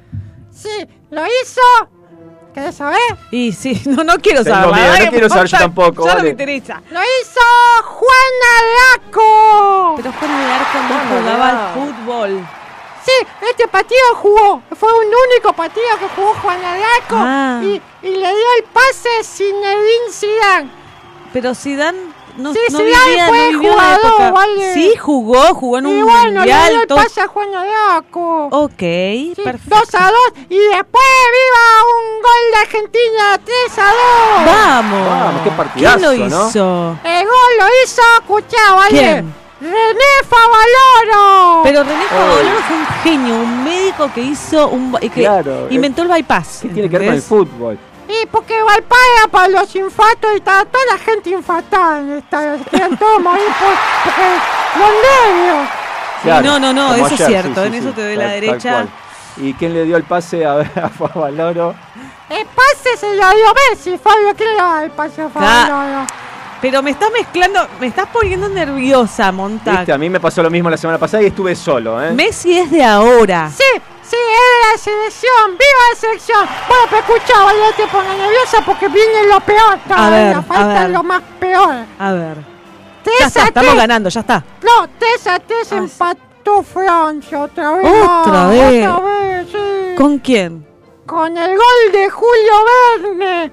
Sí, 0.51 0.85
lo 1.11 1.21
hizo. 1.25 1.61
¿Querés 2.53 2.75
saber? 2.75 2.99
Y 3.31 3.51
sí, 3.53 3.79
no, 3.85 4.03
no 4.03 4.15
quiero 4.17 4.43
Tengo 4.43 4.57
saber. 4.57 4.73
miedo, 4.75 5.05
no 5.05 5.11
quiero 5.11 5.29
saber 5.29 5.47
yo 5.47 5.57
tampoco, 5.59 6.05
Ya 6.07 6.15
no 6.15 6.23
me 6.23 6.29
interesa. 6.29 6.81
Lo 6.91 6.99
hizo 6.99 7.39
Juan 7.85 8.33
Alaco. 8.57 9.93
Pero 9.97 10.11
Juan 10.11 10.31
de 10.31 10.45
Arco 10.51 10.79
no 10.89 11.19
jugaba 11.21 11.49
al 11.49 11.57
Alaco. 11.57 11.79
fútbol. 11.79 12.47
Sí, 13.05 13.11
este 13.49 13.67
partido 13.67 14.01
jugó. 14.15 14.61
Fue 14.79 14.91
un 14.93 15.05
único 15.31 15.53
partido 15.53 15.85
que 15.99 16.07
jugó 16.15 16.33
Juan 16.41 16.59
Alaco. 16.63 17.15
Ah. 17.15 17.59
Y, 17.63 17.81
y 18.03 18.09
le 18.09 18.17
dio 18.27 18.47
el 18.57 18.63
pase 18.73 19.09
a 19.19 19.23
Zinedine 19.23 20.11
Zidane. 20.11 20.69
Pero 21.33 21.55
Zidane 21.55 21.99
no, 22.37 22.53
Sí, 22.53 22.59
no 22.71 22.77
Zidane 22.79 23.05
vivía, 23.09 23.27
fue 23.27 23.37
no 23.51 23.59
vivió 23.59 23.75
la 23.75 23.83
jugador, 23.83 24.05
época. 24.05 24.31
vale. 24.31 24.73
Sí, 24.73 24.95
jugó, 24.97 25.41
jugó 25.55 25.77
en 25.77 25.85
un 25.87 25.97
y 25.99 26.01
bueno, 26.01 26.23
le 26.25 26.31
mundial. 26.39 26.69
dio 26.71 26.81
el 26.81 26.87
todo- 26.87 26.97
pase 27.03 27.21
a 27.21 27.27
Juan 27.27 27.53
Alaco. 27.55 28.47
Ok, 28.51 28.79
Sí, 28.79 29.33
perfecto. 29.43 29.75
2 29.79 29.95
a 29.95 30.09
2 30.09 30.17
y 30.49 30.57
después 30.57 31.05
viva 31.31 31.65
un 31.95 32.21
gol 32.21 32.51
de 32.53 32.57
Argentina 32.59 33.39
3 33.43 33.79
a 33.79 33.85
2. 33.87 34.45
Vamos. 34.45 35.09
Vamos, 35.09 35.41
qué 35.43 35.51
partidazo, 35.51 35.97
¿Quién 36.09 36.19
lo 36.19 36.27
¿no? 36.29 36.47
hizo? 36.49 36.97
El 37.03 37.25
gol 37.25 37.51
lo 37.59 37.65
hizo, 37.83 38.01
escuchá, 38.21 38.73
¿vale? 38.75 38.89
¿Quién? 38.99 39.35
René 39.61 40.11
Favaloro. 40.27 41.63
Pero 41.63 41.83
René 41.83 42.05
Favaloro 42.05 42.61
fue 42.67 42.77
un 42.77 42.85
genio, 43.03 43.35
un 43.35 43.63
médico 43.63 44.09
que 44.13 44.21
hizo 44.21 44.67
un 44.69 44.93
que 44.93 45.09
Claro, 45.09 45.67
inventó 45.69 46.01
el 46.03 46.07
bypass. 46.07 46.59
¿Qué 46.61 46.69
tiene 46.69 46.89
que 46.89 46.97
ver 46.97 47.07
con 47.07 47.15
el 47.15 47.21
fútbol? 47.21 47.77
Y 48.07 48.25
porque 48.27 48.59
Valpaya 48.63 49.27
para 49.29 49.47
los 49.49 49.75
infartos 49.75 50.31
y 50.33 50.37
está 50.37 50.65
toda 50.65 50.83
la 50.91 50.97
gente 50.97 51.29
infartada 51.29 51.99
en 51.99 52.11
esta. 52.13 52.57
Quieren 52.69 52.97
todos 52.97 53.21
morir 53.21 53.43
por, 53.59 53.73
porque 54.03 54.27
los 54.79 54.89
nervios. 54.89 55.69
Claro, 56.23 56.43
no, 56.47 56.59
no, 56.59 56.73
no, 56.73 56.95
eso 56.95 57.13
es 57.15 57.25
cierto, 57.25 57.63
en 57.63 57.73
eso 57.75 57.91
te 57.91 58.01
doy 58.03 58.15
la 58.15 58.23
tal- 58.23 58.31
derecha. 58.41 58.87
¿Y 59.37 59.53
quién 59.53 59.73
le 59.73 59.83
dio 59.85 59.95
el 59.95 60.03
pase 60.03 60.43
a, 60.45 60.53
a 60.83 60.89
Favaloro? 60.89 61.75
El 62.29 62.45
pase 62.47 62.97
se 62.97 63.07
lo 63.15 63.29
dio 63.29 63.45
Messi, 63.69 63.97
Fabio. 63.97 64.33
¿Quién 64.35 64.49
le 64.51 64.55
da 64.57 64.83
el 64.83 64.91
pase 64.91 65.21
a 65.21 65.29
Favaloro? 65.29 66.05
Pero 66.61 66.81
me 66.83 66.91
estás 66.91 67.09
mezclando, 67.11 67.65
me 67.79 67.87
estás 67.87 68.07
poniendo 68.07 68.49
nerviosa, 68.49 69.31
Montag. 69.31 69.77
Viste, 69.77 69.93
a 69.93 69.97
mí 69.97 70.09
me 70.09 70.19
pasó 70.19 70.43
lo 70.43 70.49
mismo 70.49 70.69
la 70.69 70.75
semana 70.77 70.97
pasada 70.99 71.23
y 71.23 71.27
estuve 71.27 71.55
solo, 71.55 72.03
¿eh? 72.03 72.11
Messi 72.11 72.57
es 72.57 72.69
de 72.69 72.83
ahora. 72.83 73.49
Sí, 73.49 73.63
sí, 74.03 74.17
es 74.17 74.71
la 74.71 74.77
selección. 74.77 75.51
¡Viva 75.51 75.81
la 75.93 75.95
selección! 75.99 76.47
Bueno, 76.67 76.83
pero 76.89 77.01
escucha, 77.01 77.33
no 77.39 77.71
te 77.77 77.87
pongas 77.87 78.17
nerviosa 78.17 78.61
porque 78.65 78.87
viene 78.89 79.27
lo 79.29 79.39
peor. 79.39 79.79
todavía, 79.87 80.09
ver, 80.27 80.35
a 80.35 80.41
falta 80.41 80.81
ver. 80.81 80.89
lo 80.89 81.03
más 81.03 81.21
peor. 81.39 81.75
A 81.97 82.11
ver. 82.11 82.37
3 83.03 83.15
Ya 83.21 83.27
está, 83.27 83.43
a 83.43 83.45
estamos 83.47 83.69
3. 83.71 83.81
ganando, 83.81 84.09
ya 84.09 84.19
está. 84.19 84.43
No, 84.61 84.89
3 84.99 85.27
a 85.27 85.39
3 85.39 85.71
Ah, 85.71 85.77
empató 85.77 86.63
Francia 86.63 87.39
otra 87.39 87.71
vez. 87.71 87.85
¿Otra 88.03 88.47
vez? 88.47 88.87
Otra 88.89 89.05
vez, 89.05 89.47
sí. 89.49 89.95
¿Con 89.95 90.19
quién? 90.19 90.67
Con 91.05 91.37
el 91.37 91.51
gol 91.55 91.91
de 91.93 92.09
Julio 92.09 92.53
Verne. 93.01 93.51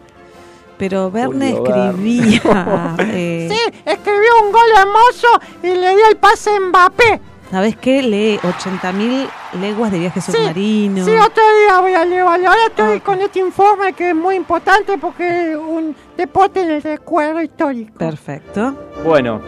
Pero 0.79 1.11
Verne 1.11 1.53
escribía. 1.53 2.97
eh, 2.99 3.49
Sí, 3.51 3.81
escribió 3.85 4.31
un 4.45 4.53
gol 4.53 4.69
hermoso 4.79 5.29
y 5.63 5.69
le 5.69 5.97
dio 5.97 6.09
el 6.11 6.17
pase 6.17 6.51
a 6.51 6.61
Mbappé. 6.61 7.21
¿Sabes 7.51 7.77
qué? 7.77 8.03
Lee 8.03 8.39
80.000 8.43 9.29
leguas 9.61 9.93
de 9.93 10.01
viaje 10.01 10.21
submarino. 10.21 11.05
Sí, 11.05 11.13
otro 11.13 11.43
día 11.61 11.81
voy 11.81 11.93
a 11.95 12.05
leer. 12.05 12.23
Ahora 12.23 12.67
estoy 12.67 13.01
con 13.01 13.21
este 13.21 13.39
informe 13.39 13.93
que 13.93 14.11
es 14.11 14.17
muy 14.17 14.35
importante 14.35 14.99
porque 14.99 15.53
es 15.53 15.57
un 15.57 15.95
deporte 16.17 16.63
en 16.63 16.71
el 16.73 16.83
recuerdo 16.83 17.41
histórico. 17.41 17.97
Perfecto. 17.99 18.75
Bueno, 19.05 19.41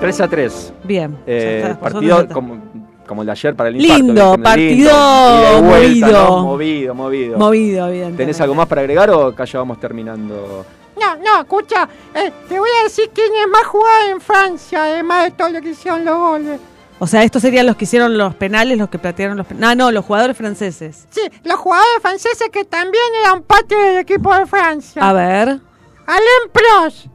3 0.00 0.20
a 0.22 0.28
3. 0.28 0.72
Bien. 0.84 1.18
Eh, 1.26 1.76
partido 1.80 2.26
como, 2.28 2.71
como 3.12 3.22
el 3.22 3.26
de 3.26 3.32
ayer 3.32 3.54
para 3.54 3.68
el 3.68 3.78
Lindo, 3.78 4.34
infarto. 4.34 4.42
partido 4.42 4.90
Lindo, 4.90 5.62
movido. 5.62 6.12
¿no? 6.12 6.42
Movido, 6.44 6.94
movido. 6.94 7.38
Movido, 7.38 7.90
bien. 7.90 8.16
¿Tenés 8.16 8.40
algo 8.40 8.54
más 8.54 8.66
para 8.66 8.80
agregar 8.80 9.10
o 9.10 9.26
acá 9.28 9.44
ya 9.44 9.58
vamos 9.58 9.78
terminando? 9.78 10.64
No, 10.98 11.16
no, 11.16 11.40
escucha, 11.40 11.88
eh, 12.14 12.32
te 12.48 12.58
voy 12.58 12.68
a 12.80 12.84
decir 12.84 13.10
quién 13.14 13.28
es 13.34 13.48
más 13.48 13.64
jugado 13.64 14.10
en 14.10 14.20
Francia, 14.20 14.84
además 14.84 15.24
de 15.24 15.30
todo 15.32 15.48
lo 15.50 15.60
que 15.60 15.70
hicieron 15.70 16.04
los 16.04 16.16
goles. 16.16 16.60
O 16.98 17.06
sea, 17.06 17.22
estos 17.24 17.42
serían 17.42 17.66
los 17.66 17.76
que 17.76 17.84
hicieron 17.84 18.16
los 18.16 18.34
penales, 18.36 18.78
los 18.78 18.88
que 18.88 18.98
platearon 18.98 19.36
los 19.36 19.46
penales. 19.46 19.68
Ah, 19.70 19.74
no, 19.74 19.90
los 19.90 20.04
jugadores 20.04 20.36
franceses. 20.36 21.06
Sí, 21.10 21.20
los 21.42 21.58
jugadores 21.58 21.98
franceses 22.00 22.48
que 22.52 22.64
también 22.64 23.02
eran 23.24 23.42
parte 23.42 23.74
del 23.74 23.98
equipo 23.98 24.32
de 24.34 24.46
Francia. 24.46 25.02
A 25.06 25.12
ver. 25.12 25.58
Alain 26.06 26.50
Prost. 26.52 27.06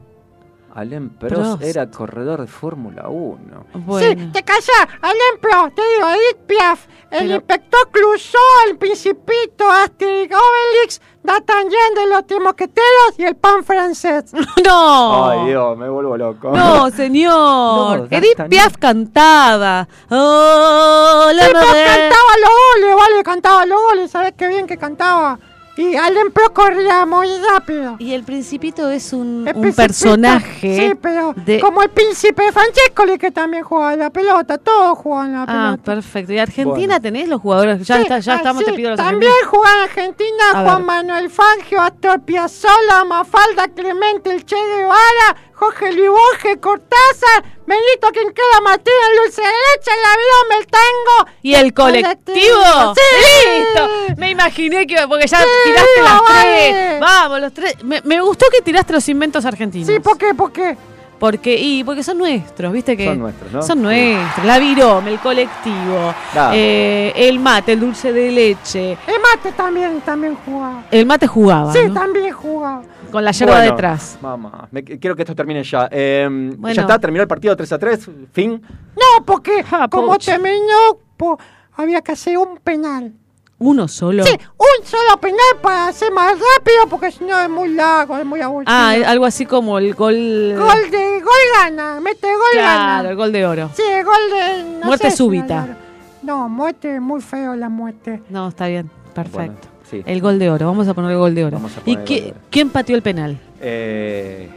Alain 0.78 1.10
Prost 1.10 1.34
Prost. 1.34 1.62
era 1.62 1.90
corredor 1.90 2.40
de 2.42 2.46
Fórmula 2.46 3.08
1. 3.08 3.66
Bueno. 3.74 4.08
Sí, 4.22 4.30
te 4.32 4.42
callás, 4.44 4.86
Alain 5.02 5.40
Prost, 5.40 5.74
te 5.74 5.82
digo, 5.82 6.08
Edith 6.10 6.46
Piaf, 6.46 6.86
el 7.10 7.18
Pero- 7.20 7.34
inspector 7.36 7.90
Clouseau, 7.90 8.40
el 8.68 8.76
Principito, 8.78 9.68
Asterix, 9.70 10.34
Obelix, 10.34 11.00
D'Artagnan 11.22 11.94
de 11.96 12.06
los 12.08 12.26
Tres 12.26 12.40
Mosqueteros 12.40 13.14
y 13.18 13.24
el 13.24 13.36
pan 13.36 13.64
francés. 13.64 14.32
No. 14.64 15.30
Ay, 15.30 15.48
Dios, 15.48 15.76
me 15.78 15.88
vuelvo 15.88 16.16
loco. 16.16 16.50
No, 16.52 16.90
señor. 17.02 18.00
No, 18.00 18.06
Edith. 18.10 18.40
Piaf 18.48 18.76
cantaba. 18.76 19.88
Oh, 20.10 21.30
la 21.34 21.46
Sí, 21.46 21.52
cantaba 21.52 22.32
los 22.40 22.50
goles, 22.50 22.96
vale, 22.96 23.22
cantaba 23.24 23.66
los 23.66 23.80
goles, 23.80 24.10
¿sabes 24.10 24.34
qué 24.36 24.48
bien 24.48 24.66
que 24.66 24.76
cantaba? 24.76 25.38
Y 25.78 25.94
Alain 25.94 26.32
Prost 26.32 26.52
corría 26.54 27.06
muy 27.06 27.28
rápido. 27.50 27.94
Y 28.00 28.12
el 28.12 28.24
Principito 28.24 28.90
es 28.90 29.12
un, 29.12 29.46
El 29.46 29.54
un 29.56 29.62
Principito, 29.62 29.76
personaje. 29.76 30.76
Sí, 30.88 30.94
pero 31.00 31.32
de- 31.36 31.60
como 31.60 31.82
el 31.82 31.90
príncipe 31.90 32.50
Francescoli 32.52 33.16
que 33.16 33.30
también 33.30 33.62
juega 33.62 33.90
a 33.90 33.96
la 33.96 34.10
pelota, 34.10 34.58
todos 34.58 34.98
juegan 34.98 35.34
a 35.36 35.38
la 35.38 35.42
Ah, 35.44 35.46
pelota. 35.76 35.82
perfecto. 35.84 36.32
¿Y 36.32 36.38
Argentina 36.40 36.74
Bueno. 36.94 37.00
tenés 37.00 37.28
los 37.28 37.40
jugadores? 37.40 37.86
Ya, 37.86 37.96
Sí, 37.96 38.02
está, 38.02 38.18
ya 38.18 38.32
ah, 38.32 38.36
estamos, 38.38 38.64
sí, 38.64 38.70
te 38.70 38.76
pido 38.76 38.90
los 38.90 38.98
También 38.98 39.32
juega 39.46 39.72
en 39.76 39.80
Argentina 39.82 40.44
A 40.52 40.62
Juan 40.64 40.76
ver. 40.78 40.84
Manuel 40.86 41.30
Fangio, 41.30 41.80
Astor 41.80 42.20
Piazzolla, 42.22 43.04
Mafalda 43.06 43.68
Clemente, 43.68 44.32
el 44.32 44.44
Che 44.44 44.56
Guevara, 44.56 45.36
Jorge 45.58 45.92
Luis 45.92 46.08
Borges, 46.08 46.58
Cortázar, 46.60 47.42
Benito 47.66 48.08
Quinquela 48.12 48.60
Martínez, 48.62 49.00
Dulce 49.24 49.42
Leche, 49.42 49.90
el 49.90 50.04
avión, 50.04 50.60
el 50.60 50.66
tango. 50.66 51.30
¿Y 51.42 51.54
el 51.54 51.74
colectivo? 51.74 52.94
¡Sí! 52.94 53.50
¡Listo! 53.58 53.88
Me 54.16 54.30
imaginé 54.30 54.86
que. 54.86 54.96
Porque 55.08 55.26
ya 55.26 55.38
Sí, 55.38 55.44
tiraste 55.64 56.02
las 56.02 56.20
vale. 56.22 56.70
tres. 56.70 57.00
Vamos, 57.00 57.40
los 57.40 57.52
tres. 57.52 57.82
Me, 57.82 58.00
me 58.04 58.20
gustó 58.20 58.46
que 58.52 58.60
tiraste 58.62 58.92
los 58.92 59.08
inventos 59.08 59.44
argentinos. 59.44 59.88
Sí, 59.88 59.98
¿por 60.00 60.16
qué? 60.16 60.32
¿Por 60.34 60.52
qué? 60.52 60.76
Porque, 61.18 61.58
y 61.58 61.82
porque 61.82 62.02
son 62.04 62.18
nuestros, 62.18 62.72
¿viste? 62.72 62.96
que 62.96 63.04
Son 63.06 63.18
nuestros, 63.18 63.52
¿no? 63.52 63.62
Son 63.62 63.82
nuestros. 63.82 64.46
La 64.46 64.58
virome, 64.58 65.10
el 65.12 65.18
colectivo, 65.18 66.14
Claro. 66.32 66.52
eh, 66.56 67.12
el 67.16 67.40
mate, 67.40 67.72
el 67.72 67.80
dulce 67.80 68.12
de 68.12 68.30
leche. 68.30 68.92
El 68.92 69.16
mate 69.20 69.52
también, 69.56 70.00
también 70.02 70.36
jugaba. 70.44 70.84
El 70.90 71.06
mate 71.06 71.26
jugaba, 71.26 71.72
Sí, 71.72 71.80
¿no? 71.88 71.94
también 71.94 72.32
jugaba. 72.32 72.82
Con 73.10 73.24
la 73.24 73.30
yerba 73.32 73.54
Bueno, 73.56 73.70
detrás. 73.72 74.18
Mamá, 74.20 74.68
me- 74.70 74.84
quiero 74.84 75.16
que 75.16 75.22
esto 75.22 75.34
termine 75.34 75.64
ya. 75.64 75.88
Eh, 75.90 76.28
Bueno. 76.56 76.74
¿Ya 76.74 76.82
está? 76.82 76.98
¿Terminó 76.98 77.22
el 77.22 77.28
partido 77.28 77.56
3 77.56 77.72
a 77.72 77.78
3? 77.78 78.08
¿Fin? 78.32 78.62
No, 78.94 79.24
porque 79.24 79.64
Ah, 79.72 79.88
como 79.90 80.16
terminó, 80.18 80.98
po- 81.16 81.38
había 81.74 82.00
que 82.02 82.12
hacer 82.12 82.36
un 82.38 82.58
penal. 82.58 83.12
Uno 83.60 83.88
solo. 83.88 84.22
Sí, 84.24 84.32
un 84.56 84.86
solo 84.86 85.20
penal 85.20 85.38
para 85.60 85.88
hacer 85.88 86.12
más 86.12 86.32
rápido, 86.32 86.86
porque 86.88 87.10
si 87.10 87.24
no 87.24 87.38
es 87.40 87.48
muy 87.50 87.70
largo, 87.74 88.16
es 88.16 88.24
muy 88.24 88.40
aburrido. 88.40 88.70
Ah, 88.72 88.94
algo 89.06 89.24
así 89.26 89.46
como 89.46 89.78
el 89.78 89.94
gol. 89.94 90.14
Gol 90.56 90.90
de 90.90 91.20
gol 91.20 91.32
gana, 91.60 92.00
mete 92.00 92.28
gol 92.28 92.52
Claro, 92.52 92.78
gana. 93.02 93.10
el 93.10 93.16
gol 93.16 93.32
de 93.32 93.46
oro. 93.46 93.70
Sí, 93.74 93.82
el 93.82 94.04
gol 94.04 94.14
de 94.32 94.62
no 94.80 94.86
Muerte 94.86 95.10
sé 95.10 95.16
súbita. 95.16 95.76
No, 96.22 96.48
muerte, 96.48 97.00
muy 97.00 97.20
feo 97.20 97.56
la 97.56 97.68
muerte. 97.68 98.22
No, 98.28 98.48
está 98.48 98.68
bien. 98.68 98.90
Perfecto. 99.14 99.38
Bueno, 99.38 99.54
sí. 99.90 100.02
El 100.06 100.20
gol 100.20 100.38
de 100.38 100.50
oro. 100.50 100.66
Vamos 100.66 100.86
a 100.86 100.94
poner 100.94 101.10
el 101.12 101.18
gol 101.18 101.34
de 101.34 101.44
oro. 101.44 101.56
Vamos 101.56 101.72
a 101.76 101.80
¿Y 101.84 101.96
qué- 101.96 102.14
gol 102.20 102.24
de 102.26 102.30
oro. 102.32 102.40
quién 102.50 102.70
pateó 102.70 102.94
el 102.94 103.02
penal? 103.02 103.38
Eh, 103.60 104.48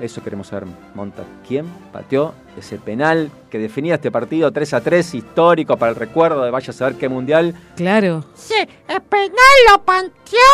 eso 0.00 0.22
queremos 0.22 0.48
saber, 0.48 0.66
Monta. 0.94 1.22
¿Quién 1.48 1.64
pateó 1.92 2.34
ese 2.58 2.78
penal 2.78 3.30
que 3.50 3.58
definía 3.58 3.94
este 3.94 4.10
partido 4.10 4.50
3 4.52 4.74
a 4.74 4.80
3 4.80 5.14
histórico 5.14 5.76
para 5.76 5.90
el 5.90 5.96
recuerdo 5.96 6.42
de 6.44 6.50
vaya 6.50 6.70
a 6.70 6.74
saber 6.74 6.96
qué 6.96 7.08
mundial? 7.08 7.54
Claro. 7.76 8.24
Sí, 8.34 8.54
el 8.88 9.00
penal 9.02 9.56
lo 9.70 9.82
pateó 9.82 10.50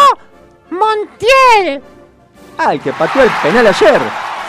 Montiel. 0.71 1.83
Ah, 2.59 2.73
el 2.75 2.81
que 2.81 2.93
pateó 2.93 3.23
el 3.23 3.31
penal 3.43 3.67
ayer. 3.67 4.01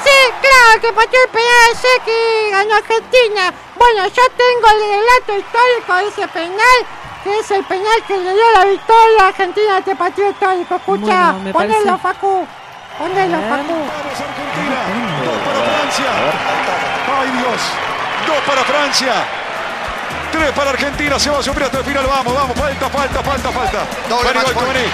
Sí, 0.03 0.33
claro, 0.41 0.81
que 0.81 0.93
pateó 0.93 1.19
el 1.23 1.29
penal 1.29 1.71
ese 1.73 1.87
que 2.05 2.49
ganó 2.51 2.75
Argentina. 2.75 3.53
Bueno, 3.77 4.07
yo 4.07 4.23
tengo 4.35 4.67
el 4.73 4.79
relato 4.91 5.37
histórico 5.37 5.95
de 5.95 6.07
ese 6.07 6.27
penal, 6.29 6.79
que 7.23 7.39
es 7.39 7.51
el 7.51 7.63
penal 7.65 8.03
que 8.07 8.17
le 8.17 8.33
dio 8.33 8.51
la 8.53 8.65
victoria 8.65 9.21
a 9.23 9.27
Argentina 9.29 9.75
a 9.75 9.79
este 9.79 9.95
partido 9.95 10.29
histórico. 10.29 10.75
Escucha, 10.75 11.31
Bueno, 11.33 11.51
ponelo, 11.51 11.53
parece- 11.53 11.97
Facu. 11.97 12.45
Ponelo. 12.97 13.37
Facu. 13.37 13.73
Argentina, 14.07 15.26
para 15.57 15.79
Francia. 15.79 16.11
Ay 17.19 17.31
Dios, 17.31 17.61
dos 18.27 18.43
para 18.45 18.63
Francia. 18.63 19.13
Tres 20.31 20.51
para 20.51 20.71
Argentina, 20.71 21.17
se 21.17 21.29
va 21.29 21.39
a 21.39 21.43
sufrir 21.43 21.65
hasta 21.65 21.79
el 21.79 21.85
final, 21.85 22.05
vamos, 22.05 22.33
vamos, 22.33 22.57
falta, 22.57 22.89
falta, 22.89 23.23
falta, 23.23 23.51
falta. 23.51 23.79
Doble 24.09 24.27
Vení, 24.27 24.39
match 24.39 24.53
gol, 24.53 24.65
point. 24.65 24.93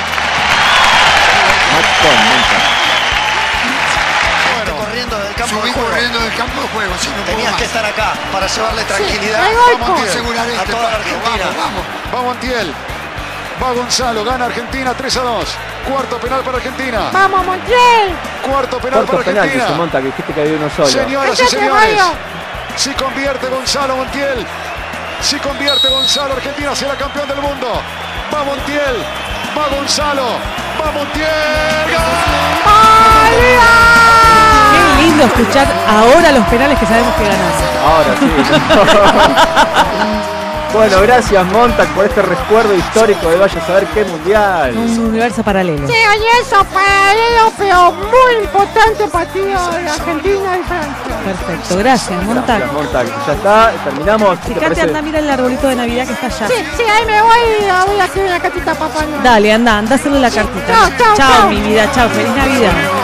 Bueno, 4.56 4.86
corriendo 4.86 5.18
del 5.18 5.34
campo 5.34 5.56
Subí 5.56 5.68
de 5.68 5.74
juego. 5.74 5.90
corriendo 5.90 6.20
del 6.20 6.36
campo 6.36 6.62
de 6.62 6.68
juego, 6.68 6.94
sí, 7.00 7.10
no 7.18 7.24
Tenías 7.24 7.56
que 7.56 7.64
estar 7.64 7.84
acá 7.86 8.14
para 8.32 8.48
llevarle 8.48 8.84
tranquilidad 8.84 9.44
hay 9.44 9.56
Vamos 9.80 10.02
a 10.02 10.04
asegurar 10.04 10.48
a 10.48 10.54
este 10.54 10.72
toda 10.72 10.84
la 10.84 10.96
Argentina. 10.96 11.46
Vamos, 11.58 11.84
vamos. 12.12 12.16
va 12.16 12.22
Montiel. 12.22 12.74
Va 13.64 13.72
Gonzalo, 13.72 14.26
gana 14.26 14.46
Argentina 14.46 14.94
3 14.94 15.18
a 15.18 15.22
2. 15.22 15.46
Cuarto 15.90 16.18
penal 16.18 16.42
para 16.42 16.58
Argentina. 16.58 17.10
Vamos, 17.14 17.46
Montiel. 17.46 18.12
Cuarto 18.46 18.78
penal 18.80 19.06
Cuarto 19.06 19.14
para 19.14 19.24
penal 19.24 19.44
que 19.44 19.50
se 19.52 19.56
Argentina. 19.56 19.78
monta, 19.78 20.00
que 20.00 20.06
dijiste 20.08 20.34
que 20.34 20.42
había 20.42 20.58
uno 20.58 20.70
solo. 20.70 20.88
Señoras 20.90 21.40
y 21.40 21.48
señores, 21.48 21.72
Mario. 21.74 22.04
si 22.76 22.94
convierte 22.94 23.48
Gonzalo 23.48 23.96
Montiel, 23.96 24.46
si 25.22 25.40
convierte 25.40 25.88
Gonzalo, 25.88 26.34
Argentina 26.34 26.76
será 26.76 26.96
campeón 26.96 27.30
del 27.30 27.38
mundo. 27.38 27.68
Va 28.34 28.44
Montiel, 28.44 28.98
va 29.58 29.68
Gonzalo, 29.78 30.26
va 30.82 30.92
Montiel. 30.92 31.28
¡Gol! 32.66 33.40
Qué 34.74 35.04
lindo 35.04 35.24
escuchar 35.24 35.68
ahora 35.88 36.32
los 36.34 36.46
penales 36.48 36.78
que 36.80 36.86
sabemos 36.86 37.16
que 37.16 37.24
ganamos. 37.24 37.64
Ahora 37.86 38.14
sí. 38.20 38.30
bueno, 40.74 41.02
gracias 41.02 41.46
Montac 41.52 41.88
por 41.90 42.06
este 42.06 42.22
recuerdo 42.22 42.74
histórico 42.76 43.30
de 43.30 43.38
vaya 43.38 43.62
a 43.62 43.68
saber 43.68 43.86
qué 43.94 44.04
mundial. 44.04 44.76
Un 44.76 45.00
universo 45.00 45.44
paralelo. 45.44 45.88
Sí, 45.88 45.94
eso 46.42 46.64
paralelo, 46.66 47.52
pero 47.58 47.92
muy 47.92 48.44
importante 48.44 49.08
partido 49.08 49.72
de 49.72 49.90
Argentina 49.90 50.58
y 50.58 50.64
Francia. 50.64 51.20
Perfecto, 51.24 51.78
gracias, 51.78 52.24
Montac. 52.24 52.58
Gracias 52.58 52.74
Montac. 52.74 53.28
Ya 53.28 53.34
está, 53.34 53.72
terminamos. 53.84 54.40
¿Qué 54.40 54.54
te 54.54 54.60
Fíjate, 54.60 54.82
anda, 54.82 55.02
mira 55.02 55.20
el 55.20 55.30
arbolito 55.30 55.68
de 55.68 55.76
Navidad 55.76 56.08
que 56.08 56.14
está 56.14 56.26
allá. 56.26 56.48
Sí, 56.48 56.56
sí, 56.78 56.84
ahí 56.84 57.06
me 57.06 57.22
voy 57.22 57.40
y 57.60 57.92
voy 57.92 58.00
a 58.00 58.06
escribir 58.06 58.30
una 58.30 58.40
cartita 58.40 58.72
a 58.72 58.76
papá. 58.76 59.00
Dale, 59.24 59.54
anda, 59.54 59.78
anda 59.78 59.92
a 59.92 59.96
hacerle 59.96 60.20
la 60.20 60.32
cartita. 60.32 60.68
Chao, 60.68 60.90
chao, 60.98 61.16
chao, 61.16 61.40
chao. 61.40 61.50
mi 61.50 61.62
vida, 61.62 61.90
chao, 61.94 62.10
feliz 62.10 62.36
Navidad. 62.36 63.03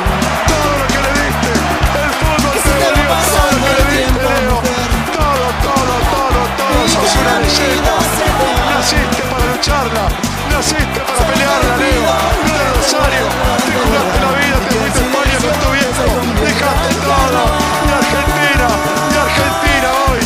Naciste 8.89 9.21
para 9.29 9.45
lucharla, 9.45 10.09
naciste 10.49 10.99
para 11.05 11.21
pelearla, 11.29 11.77
Leo. 11.77 12.09
No 12.41 12.53
de 12.57 12.67
Rosario, 12.73 13.25
te 13.61 13.71
jugaste 13.77 14.17
la 14.17 14.31
vida, 14.33 14.57
te 14.65 14.73
fuiste 14.81 14.97
a 14.97 15.05
España 15.05 15.37
con 15.45 15.53
tu 15.61 15.69
viejo, 15.77 16.05
dejaste 16.41 16.93
todo. 17.05 17.41
Y 17.85 17.91
Argentina, 18.01 18.67
y 19.13 19.17
Argentina 19.29 19.89
hoy, 20.09 20.21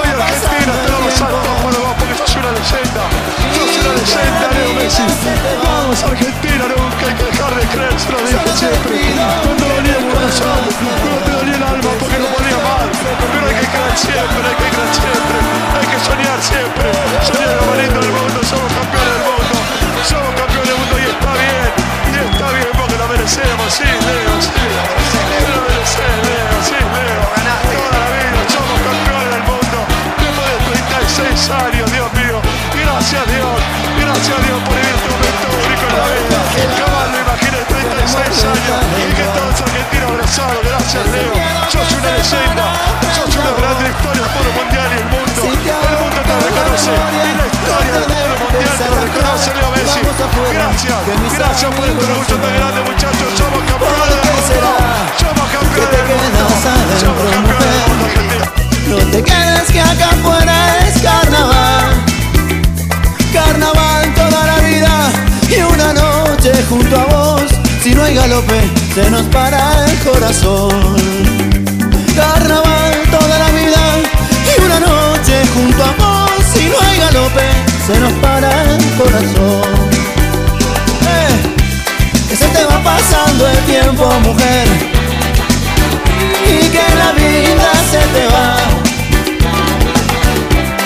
hoy 0.00 0.08
Argentina 0.16 0.72
te 0.80 0.88
da 0.92 0.98
los 1.04 1.12
saltos 1.12 1.56
por 1.60 1.76
vos 1.76 1.92
porque 2.00 2.14
sos 2.16 2.32
una 2.40 2.52
leyenda. 2.56 3.04
Sos 3.52 3.84
una 3.84 3.92
leyenda, 4.00 4.46
Leo 4.48 4.72
Messi. 4.80 5.04
Vamos 5.60 6.00
Argentina, 6.00 6.64
nunca 6.72 7.04
hay 7.04 7.14
que 7.20 7.24
dejar 7.36 7.52
de 7.52 7.66
creer, 7.68 8.00
se 8.00 8.08
lo 8.12 8.18
dije 8.24 8.48
siempre. 8.56 8.96
Cuando 9.44 9.64
dolía 9.76 9.96
el 10.00 10.06
corazón, 10.08 10.64
cuando 10.72 11.25
siempre, 13.96 14.44
hay 14.44 14.56
que 14.60 14.68
creer 14.76 14.92
siempre, 14.92 15.36
hay 15.72 15.86
que 15.88 15.98
soñar 16.04 16.38
siempre. 16.42 16.86
Soñar 17.24 17.56
lo 17.56 17.64
más 17.66 17.76
lindo 17.80 18.00
del 18.00 18.12
mundo, 18.12 18.38
somos 18.44 18.70
campeones 18.76 19.12
del 19.16 19.24
mundo, 19.24 19.56
somos 20.04 20.32
campeones 20.36 20.68
del 20.68 20.78
mundo 20.78 20.94
y 21.00 21.04
está 21.08 21.30
bien, 21.32 21.68
y 22.06 22.16
está 22.28 22.46
bien 22.52 22.72
porque 22.76 22.96
lo 23.00 23.06
merecemos, 23.08 23.68
sí, 23.72 23.88
Leo, 23.88 24.34
sí, 24.44 24.52
lo 25.48 25.60
mereces, 25.64 26.16
Leo, 26.28 26.56
sí, 26.60 26.76
Leo. 26.76 27.24
Toda 27.72 27.90
la 27.96 28.08
vida 28.12 28.40
somos 28.52 28.78
campeones 28.84 29.30
del 29.32 29.44
mundo, 29.48 29.78
después 30.20 30.46
de 30.46 30.58
36 31.16 31.50
años, 31.56 31.86
Dios 31.88 32.08
mío, 32.20 32.36
gracias 32.76 33.20
a 33.22 33.26
Dios, 33.32 33.56
gracias 33.96 34.34
a 34.36 34.40
Dios 34.44 34.58
por 34.60 34.74
vivir 34.76 34.98
tu 35.00 35.08
momento 35.16 35.46
único 35.56 35.84
en 35.88 35.94
la 35.96 36.06
vida. 36.12 36.38
Jamás 36.76 37.06
lo 37.12 37.18
imaginé 37.24 37.58
36 37.64 38.44
años 38.44 38.78
y 38.92 39.12
que 39.16 39.26
todos 39.32 39.56
argentinos 39.64 40.10
abrazados, 40.12 40.60
gracias 40.68 41.04
Leo. 41.16 41.35
Mundial 48.56 48.76
te 48.78 48.84
reconoce 49.06 49.54
Leo 49.54 49.70
Messi. 49.70 50.00
Gracias, 50.52 50.96
gracias 51.38 51.74
por 51.74 51.84
este 51.86 52.04
orgullo 52.04 52.36
tan 52.36 52.54
grande 52.56 52.80
muchachos. 52.82 53.28
Somos 53.36 53.62
campeones 53.64 54.08
del 54.08 54.20
mundo. 54.26 54.70
Somos 55.20 55.46
campeones 55.52 55.90
del 55.92 56.06
mundo. 56.06 56.42
Somos 57.00 57.24
campeones 57.32 57.76
del 57.76 57.88
mundo 57.90 58.04
argentino. 58.06 58.46
No 58.88 58.96
te 59.10 59.22
quedes 59.22 59.66
que 59.72 59.80
acá 59.80 60.08
afuera 60.10 60.78
es 60.86 61.02
carnaval. 61.02 62.04
Carnaval 63.32 64.14
toda 64.14 64.46
la 64.46 64.58
vida 64.60 64.94
y 65.48 65.62
una 65.62 65.92
noche 65.92 66.52
junto 66.68 67.00
a 67.00 67.04
vos. 67.04 67.42
Si 67.82 67.94
no 67.94 68.02
hay 68.04 68.14
galope, 68.14 68.60
se 68.94 69.10
nos 69.10 69.22
para 69.26 69.86
el 69.86 69.98
corazón. 69.98 70.96
Carnaval 72.16 72.94
toda 73.10 73.38
la 73.38 73.48
vida 73.50 73.82
y 74.56 74.64
una 74.64 74.80
noche 74.80 75.42
junto 75.54 75.84
a 75.84 75.92
vos. 75.98 76.30
Si 76.54 76.68
no 76.68 76.76
hay 76.80 76.98
galope, 76.98 77.75
se 77.86 78.00
nos 78.00 78.12
para 78.14 78.50
el 78.64 78.84
corazón. 78.96 79.62
Eh, 81.06 81.34
que 82.28 82.36
se 82.36 82.48
te 82.48 82.64
va 82.64 82.82
pasando 82.82 83.46
el 83.46 83.58
tiempo, 83.58 84.10
mujer. 84.24 84.66
Y 86.50 86.68
que 86.68 86.84
la 86.98 87.12
vida 87.12 87.70
se 87.92 88.02
te 88.14 88.26
va. 88.26 88.56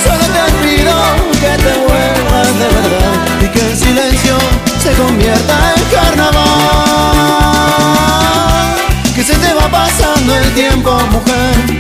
Solo 0.05 0.25
te 0.35 0.43
pido 0.63 0.95
que 1.41 1.53
te 1.65 1.73
vuelvas 1.89 2.49
de 2.59 2.69
verdad 2.69 3.15
y 3.41 3.47
que 3.49 3.61
el 3.61 3.77
silencio 3.79 4.37
se 4.83 4.93
convierta 4.93 5.55
en 5.75 5.83
carnaval. 5.97 6.51
Que 9.15 9.23
se 9.25 9.37
te 9.37 9.55
va 9.55 9.69
pasando 9.71 10.37
el 10.37 10.53
tiempo, 10.53 11.01
mujer, 11.13 11.80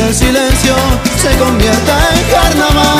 que 0.00 0.06
el 0.06 0.14
silencio 0.14 0.74
se 1.16 1.36
convierta 1.36 1.98
en 2.14 2.30
carnaval. 2.30 2.99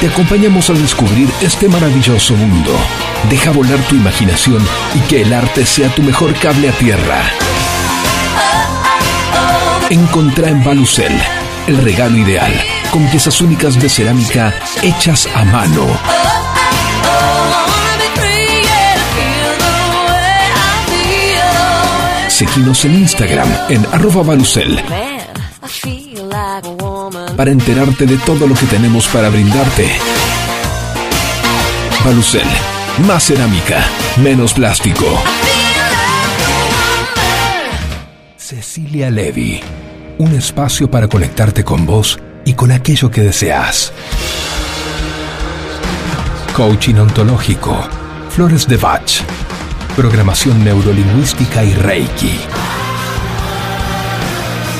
Te 0.00 0.08
acompañamos 0.08 0.68
a 0.70 0.74
descubrir 0.74 1.28
este 1.40 1.68
maravilloso 1.68 2.34
mundo. 2.34 2.72
Deja 3.30 3.50
volar 3.50 3.78
tu 3.88 3.94
imaginación 3.94 4.62
y 4.94 5.00
que 5.08 5.22
el 5.22 5.32
arte 5.32 5.64
sea 5.64 5.88
tu 5.94 6.02
mejor 6.02 6.34
cable 6.34 6.68
a 6.68 6.72
tierra. 6.72 7.22
Encontrá 9.90 10.48
en 10.48 10.62
Balucel 10.64 11.12
el 11.66 11.78
regalo 11.78 12.18
ideal 12.18 12.52
con 12.90 13.06
piezas 13.08 13.40
únicas 13.40 13.80
de 13.80 13.88
cerámica 13.88 14.54
hechas 14.82 15.26
a 15.34 15.44
mano. 15.44 15.86
Seguinos 22.28 22.84
en 22.84 22.94
Instagram 22.96 23.48
en 23.68 23.86
arroba 23.92 24.22
balucel 24.22 24.82
para 27.36 27.50
enterarte 27.50 28.06
de 28.06 28.16
todo 28.18 28.46
lo 28.46 28.54
que 28.54 28.66
tenemos 28.66 29.06
para 29.08 29.28
brindarte. 29.28 29.90
Balucel, 32.04 32.46
más 33.06 33.24
cerámica, 33.24 33.84
menos 34.22 34.52
plástico. 34.52 35.06
Cecilia 38.36 39.10
Levy, 39.10 39.60
un 40.18 40.34
espacio 40.34 40.90
para 40.90 41.08
conectarte 41.08 41.64
con 41.64 41.86
vos 41.86 42.18
y 42.44 42.52
con 42.52 42.70
aquello 42.70 43.10
que 43.10 43.22
deseas. 43.22 43.92
Coaching 46.54 46.96
ontológico, 46.96 47.76
flores 48.30 48.68
de 48.68 48.76
Bach, 48.76 49.22
programación 49.96 50.62
neurolingüística 50.62 51.64
y 51.64 51.72
Reiki. 51.74 52.38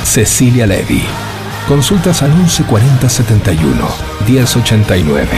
Cecilia 0.04 0.66
Levy. 0.66 1.23
Consultas 1.66 2.22
al 2.22 2.30
1140 2.34 3.08
71 3.08 3.88
1089. 4.26 5.28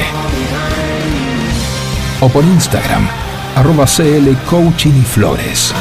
O 2.21 2.29
por 2.29 2.45
Instagram, 2.45 3.07
arroba 3.55 3.87
CL 3.87 4.35
Coaching 4.49 4.93
y 4.93 5.03
Flores. 5.03 5.73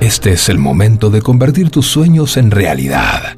Este 0.00 0.32
es 0.32 0.48
el 0.48 0.58
momento 0.58 1.10
de 1.10 1.20
convertir 1.20 1.70
tus 1.70 1.86
sueños 1.86 2.36
en 2.36 2.52
realidad. 2.52 3.34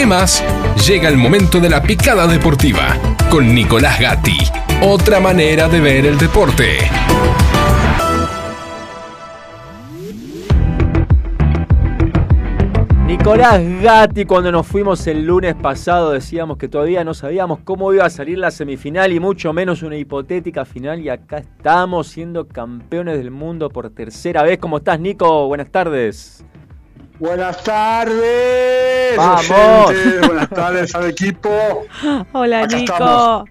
¿Qué 0.00 0.06
más? 0.06 0.42
Llega 0.88 1.10
el 1.10 1.18
momento 1.18 1.60
de 1.60 1.68
la 1.68 1.82
picada 1.82 2.26
deportiva 2.26 2.96
con 3.30 3.54
Nicolás 3.54 4.00
Gatti. 4.00 4.38
Otra 4.80 5.20
manera 5.20 5.68
de 5.68 5.78
ver 5.78 6.06
el 6.06 6.16
deporte. 6.16 6.78
Nicolás 13.06 13.60
Gatti, 13.82 14.24
cuando 14.24 14.50
nos 14.50 14.66
fuimos 14.66 15.06
el 15.06 15.26
lunes 15.26 15.54
pasado 15.54 16.12
decíamos 16.12 16.56
que 16.56 16.68
todavía 16.68 17.04
no 17.04 17.12
sabíamos 17.12 17.58
cómo 17.62 17.92
iba 17.92 18.06
a 18.06 18.10
salir 18.10 18.38
la 18.38 18.50
semifinal 18.50 19.12
y 19.12 19.20
mucho 19.20 19.52
menos 19.52 19.82
una 19.82 19.98
hipotética 19.98 20.64
final 20.64 21.00
y 21.00 21.10
acá 21.10 21.36
estamos 21.36 22.08
siendo 22.08 22.48
campeones 22.48 23.18
del 23.18 23.30
mundo 23.30 23.68
por 23.68 23.90
tercera 23.90 24.44
vez. 24.44 24.58
¿Cómo 24.60 24.78
estás 24.78 24.98
Nico? 24.98 25.46
Buenas 25.46 25.70
tardes. 25.70 26.42
Buenas 27.20 27.62
tardes. 27.62 29.16
Vamos. 29.16 29.50
oyentes, 29.50 30.26
buenas 30.26 30.48
tardes 30.50 30.94
al 30.94 31.06
equipo. 31.10 31.86
Hola 32.32 32.62
Acá 32.64 32.76
Nico. 32.76 32.92
estamos. 32.94 33.44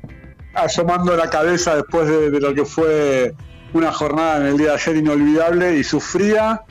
Asomando 0.55 1.15
la 1.15 1.29
cabeza 1.29 1.75
después 1.75 2.07
de, 2.07 2.31
de 2.31 2.39
lo 2.39 2.53
que 2.55 2.65
fue 2.65 3.33
una 3.73 3.91
jornada 3.93 4.37
en 4.37 4.45
el 4.47 4.57
día 4.57 4.69
de 4.69 4.73
ayer 4.73 4.95
inolvidable 4.97 5.77
y 5.77 5.83
sufría 5.83 6.63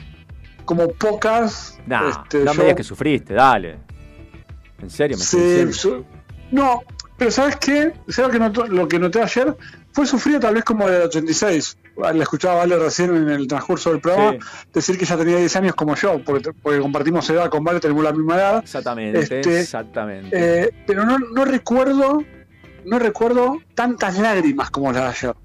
como 0.65 0.89
pocas. 0.89 1.79
Nah, 1.87 2.09
Este, 2.09 2.39
no 2.43 2.53
me 2.53 2.63
digas 2.63 2.75
que 2.75 2.83
sufriste, 2.83 3.33
dale. 3.33 3.77
En 4.81 4.89
serio, 4.89 5.17
me 5.17 5.23
Sí, 5.23 5.71
su- 5.73 6.05
No, 6.51 6.81
pero 7.17 7.31
¿sabes 7.31 7.55
qué? 7.55 7.93
¿Sabes 8.09 8.27
lo 8.27 8.29
que, 8.31 8.39
noto- 8.39 8.67
lo 8.67 8.87
que 8.89 8.99
noté 8.99 9.21
ayer? 9.21 9.55
Fue 9.93 10.05
sufrido 10.05 10.39
tal 10.41 10.55
vez 10.55 10.65
como 10.65 10.87
el 10.87 11.03
86. 11.03 11.77
Le 12.13 12.23
escuchaba 12.23 12.55
a 12.55 12.57
Vale 12.59 12.77
recién 12.77 13.15
en 13.15 13.29
el 13.29 13.47
transcurso 13.47 13.91
del 13.91 13.99
programa 14.01 14.37
decir 14.73 14.97
que 14.97 15.05
ya 15.05 15.17
tenía 15.17 15.37
10 15.37 15.55
años 15.57 15.75
como 15.75 15.95
yo, 15.95 16.23
porque, 16.23 16.51
porque 16.53 16.79
compartimos 16.79 17.29
edad 17.29 17.49
con 17.49 17.63
Vale, 17.63 17.79
tenemos 17.79 18.03
la 18.03 18.11
misma 18.13 18.35
edad. 18.35 18.59
Exactamente, 18.63 19.19
Este, 19.19 19.59
exactamente. 19.61 20.29
Eh, 20.31 20.69
pero 20.87 21.05
no, 21.05 21.17
no 21.19 21.45
recuerdo 21.45 22.23
no 22.85 22.97
recuerdo 22.97 23.57
tantas 23.75 24.17
lágrimas 24.17 24.71
como 24.71 24.91
las 24.91 25.01
de 25.03 25.07
ayer. 25.27 25.35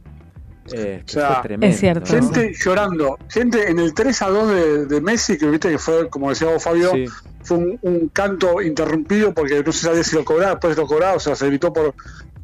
Eh, 0.72 1.02
O 1.04 1.08
sea, 1.08 1.34
fue 1.34 1.42
tremendo, 1.42 1.66
Es 1.74 1.80
cierto. 1.80 2.00
¿no? 2.16 2.22
gente 2.22 2.54
llorando, 2.54 3.18
gente 3.28 3.68
en 3.70 3.78
el 3.80 3.92
3 3.92 4.22
a 4.22 4.28
2 4.28 4.48
de, 4.48 4.86
de 4.86 5.00
Messi, 5.02 5.36
que 5.36 5.46
viste 5.46 5.68
que 5.68 5.78
fue, 5.78 6.08
como 6.08 6.30
decía 6.30 6.48
vos, 6.48 6.62
Fabio, 6.62 6.92
Sí. 6.92 7.04
fue 7.42 7.58
un, 7.58 7.78
un 7.82 8.08
canto 8.08 8.62
interrumpido 8.62 9.34
porque 9.34 9.62
no 9.62 9.72
se 9.72 9.86
sabía 9.86 10.02
si 10.04 10.14
lo 10.16 10.24
cobraba, 10.24 10.52
después 10.52 10.76
lo 10.76 10.86
cobraba, 10.86 11.14
o 11.16 11.20
sea, 11.20 11.34
se 11.36 11.46
gritó 11.48 11.70
por, 11.72 11.94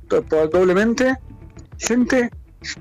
por 0.09 0.51
doblemente. 0.51 1.17
Gente 1.79 2.31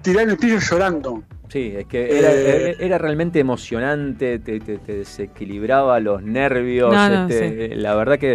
tirada 0.01 0.23
en 0.23 0.29
el 0.31 0.37
piso 0.37 0.57
llorando. 0.59 1.23
Sí, 1.47 1.73
es 1.75 1.85
que 1.87 2.17
era, 2.17 2.31
Eh, 2.31 2.75
era- 2.77 2.85
era 2.85 2.97
realmente 2.97 3.39
emocionante, 3.39 4.39
te, 4.39 4.59
te- 4.59 4.77
te 4.77 4.93
desequilibraba 4.97 5.99
los 5.99 6.21
nervios. 6.21 6.93
No, 6.93 7.09
no, 7.09 7.27
este, 7.27 7.75
La 7.75 7.95
verdad 7.95 8.19
que, 8.19 8.33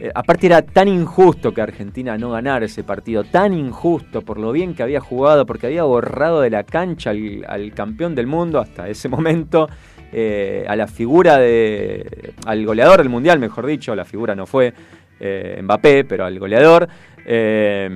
eh, 0.00 0.10
aparte 0.14 0.46
era 0.46 0.62
tan 0.62 0.86
injusto 0.88 1.52
que 1.52 1.60
Argentina 1.62 2.16
no 2.18 2.30
ganara 2.30 2.66
ese 2.66 2.84
partido, 2.84 3.24
tan 3.24 3.52
injusto 3.52 4.22
por 4.22 4.38
lo 4.38 4.52
bien 4.52 4.74
que 4.74 4.82
había 4.82 5.00
jugado, 5.00 5.44
porque 5.46 5.66
había 5.66 5.82
borrado 5.84 6.40
de 6.40 6.50
la 6.50 6.62
cancha 6.64 7.10
al, 7.10 7.44
al 7.48 7.72
campeón 7.72 8.14
del 8.14 8.26
mundo 8.28 8.60
hasta 8.60 8.88
ese 8.88 9.08
momento, 9.08 9.68
eh, 10.12 10.64
a 10.68 10.76
la 10.76 10.86
figura 10.86 11.38
de. 11.38 12.32
al 12.44 12.64
goleador 12.64 12.98
del 12.98 13.08
mundial, 13.08 13.40
mejor 13.40 13.66
dicho, 13.66 13.96
la 13.96 14.04
figura 14.04 14.34
no 14.36 14.46
fue 14.46 14.72
eh, 15.18 15.58
Mbappé, 15.62 16.04
pero 16.04 16.24
al 16.26 16.38
goleador. 16.38 16.86
eh, 17.24 17.90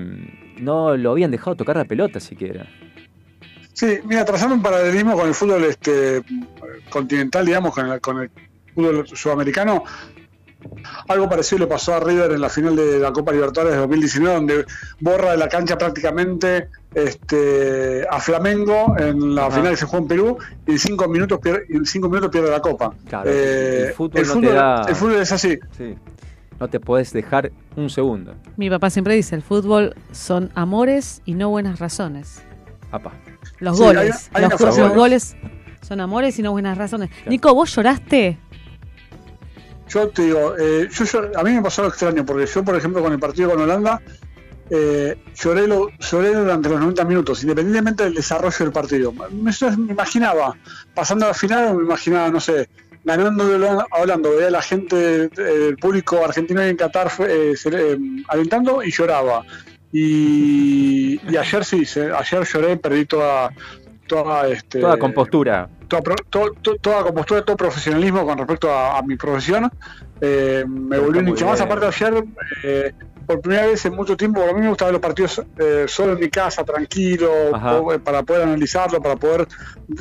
no 0.60 0.96
lo 0.96 1.12
habían 1.12 1.30
dejado 1.30 1.56
tocar 1.56 1.76
la 1.76 1.84
pelota 1.84 2.20
siquiera. 2.20 2.66
Sí, 3.72 3.98
mira, 4.04 4.24
trazando 4.24 4.54
un 4.54 4.62
paralelismo 4.62 5.16
con 5.16 5.26
el 5.28 5.34
fútbol 5.34 5.64
este 5.64 6.22
continental, 6.90 7.46
digamos, 7.46 7.74
con 7.74 7.88
el, 7.90 8.00
con 8.00 8.18
el 8.20 8.30
fútbol 8.74 9.06
sudamericano, 9.08 9.84
algo 11.08 11.28
parecido 11.30 11.60
le 11.60 11.66
pasó 11.66 11.94
a 11.94 12.00
River 12.00 12.32
en 12.32 12.40
la 12.42 12.50
final 12.50 12.76
de 12.76 12.98
la 12.98 13.10
Copa 13.12 13.32
Libertadores 13.32 13.72
de 13.74 13.80
2019, 13.80 14.34
donde 14.34 14.64
borra 15.00 15.30
de 15.30 15.38
la 15.38 15.48
cancha 15.48 15.78
prácticamente 15.78 16.68
este, 16.94 18.04
a 18.10 18.20
Flamengo 18.20 18.94
en 18.98 19.34
la 19.34 19.46
Ajá. 19.46 19.56
final 19.56 19.70
que 19.70 19.76
se 19.78 19.86
jugó 19.86 19.98
en 19.98 20.08
Perú 20.08 20.38
y 20.66 20.72
en 20.72 20.78
cinco 20.78 21.08
minutos 21.08 21.38
pierde, 21.38 21.64
en 21.70 21.86
cinco 21.86 22.08
minutos 22.10 22.30
pierde 22.30 22.50
la 22.50 22.60
Copa. 22.60 22.92
Claro, 23.08 23.30
Eh, 23.32 23.86
el 23.88 23.94
fútbol 23.94 24.26
no 24.26 24.40
te 24.40 24.52
da- 24.52 24.84
el 24.88 24.94
fútbol 24.94 25.14
es 25.16 25.32
así. 25.32 25.58
Sí. 25.78 25.94
No 26.60 26.68
te 26.68 26.78
podés 26.78 27.12
dejar 27.12 27.50
un 27.74 27.88
segundo. 27.88 28.34
Mi 28.58 28.68
papá 28.68 28.90
siempre 28.90 29.14
dice, 29.14 29.34
el 29.34 29.42
fútbol 29.42 29.94
son 30.12 30.50
amores 30.54 31.22
y 31.24 31.32
no 31.34 31.48
buenas 31.48 31.78
razones. 31.78 32.42
Apa. 32.92 33.12
Los 33.60 33.78
Sí, 33.78 33.82
goles. 33.84 34.30
hay- 34.34 34.44
hay 34.44 34.50
los, 34.50 34.60
los 34.78 34.94
goles 34.94 35.36
son 35.80 36.00
amores 36.00 36.38
y 36.38 36.42
no 36.42 36.52
buenas 36.52 36.76
razones. 36.76 37.08
Nico, 37.26 37.54
¿vos 37.54 37.74
lloraste? 37.74 38.38
Yo 39.88 40.08
te 40.08 40.22
digo, 40.22 40.54
eh, 40.58 40.88
yo, 40.92 41.04
yo- 41.04 41.38
a 41.38 41.42
mí 41.42 41.52
me 41.52 41.62
pasó 41.62 41.82
algo 41.82 41.90
extraño, 41.92 42.24
porque 42.24 42.46
yo, 42.46 42.62
por 42.64 42.76
ejemplo, 42.76 43.02
con 43.02 43.12
el 43.12 43.18
partido 43.18 43.50
con 43.50 43.60
Holanda, 43.60 44.00
eh, 44.68 45.18
lloré, 45.34 45.66
lo, 45.66 45.88
lloré 45.98 46.34
durante 46.34 46.68
los 46.68 46.78
90 46.78 47.04
minutos, 47.04 47.42
independientemente 47.42 48.04
del 48.04 48.14
desarrollo 48.14 48.56
del 48.60 48.72
partido. 48.72 49.12
Me 49.32 49.50
imaginaba, 49.92 50.54
pasando 50.94 51.24
a 51.24 51.28
la 51.28 51.34
final, 51.34 51.76
me 51.76 51.82
imaginaba, 51.84 52.28
no 52.30 52.38
sé, 52.38 52.68
a 53.06 54.00
Holanda, 54.02 54.30
veía 54.30 54.48
a 54.48 54.50
la 54.50 54.62
gente, 54.62 55.24
eh, 55.24 55.30
el 55.68 55.76
público 55.78 56.24
argentino 56.24 56.62
en 56.62 56.76
Qatar 56.76 57.10
eh, 57.26 57.54
se- 57.56 57.70
eh, 57.92 57.98
alentando 58.28 58.82
y 58.82 58.90
lloraba. 58.90 59.44
Y, 59.92 61.20
y 61.32 61.36
ayer 61.36 61.64
sí, 61.64 61.84
se- 61.84 62.12
ayer 62.12 62.44
lloré, 62.44 62.76
perdí 62.76 63.06
toda, 63.06 63.50
toda, 64.06 64.48
este, 64.48 64.80
Toda 64.80 64.98
compostura. 64.98 65.68
toda, 65.88 66.02
to- 66.30 66.54
to- 66.62 66.76
toda 66.76 67.02
compostura, 67.04 67.42
todo 67.42 67.56
profesionalismo 67.56 68.24
con 68.24 68.38
respecto 68.38 68.70
a, 68.70 68.98
a 68.98 69.02
mi 69.02 69.16
profesión. 69.16 69.68
Eh, 70.20 70.64
me 70.68 70.98
volví 70.98 71.18
un 71.18 71.28
hincha 71.28 71.46
más. 71.46 71.60
Aparte, 71.60 71.86
ayer, 71.86 72.24
eh, 72.62 72.92
por 73.30 73.40
primera 73.42 73.66
vez 73.66 73.84
en 73.84 73.94
mucho 73.94 74.16
tiempo, 74.16 74.42
a 74.42 74.52
mí 74.52 74.60
me 74.60 74.68
gusta 74.68 74.86
ver 74.86 74.92
los 74.94 75.00
partidos 75.02 75.40
eh, 75.58 75.84
solo 75.86 76.14
en 76.14 76.18
mi 76.20 76.28
casa, 76.28 76.64
tranquilo, 76.64 77.30
po- 77.80 77.98
para 78.00 78.24
poder 78.24 78.42
analizarlo, 78.42 79.00
para 79.00 79.14
poder 79.14 79.46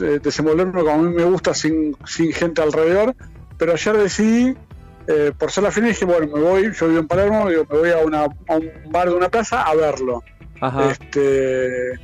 eh, 0.02 0.20
desenvolverme 0.22 0.82
como 0.82 0.90
a 0.92 0.98
mí 0.98 1.14
me 1.14 1.24
gusta, 1.26 1.54
sin, 1.54 1.96
sin 2.08 2.34
gente 2.34 2.62
alrededor. 2.64 3.14
Pero 3.60 3.74
ayer 3.74 3.98
decidí, 3.98 4.56
eh, 5.08 5.32
por 5.38 5.52
ser 5.52 5.64
la 5.66 5.72
final, 5.72 5.90
dije, 5.92 6.06
bueno, 6.06 6.26
me 6.36 6.42
voy, 6.42 6.72
yo 6.74 6.88
vivo 6.88 7.00
en 7.02 7.08
Palermo, 7.08 7.48
digo, 7.50 7.66
me 7.70 7.78
voy 7.78 7.92
a, 7.92 7.98
una, 8.00 8.24
a 8.24 8.56
un 8.56 8.72
bar 8.88 9.10
de 9.10 9.16
una 9.16 9.30
plaza 9.30 9.62
a 9.62 9.76
verlo. 9.76 10.24
Ajá. 10.60 10.90
Este, 10.90 12.00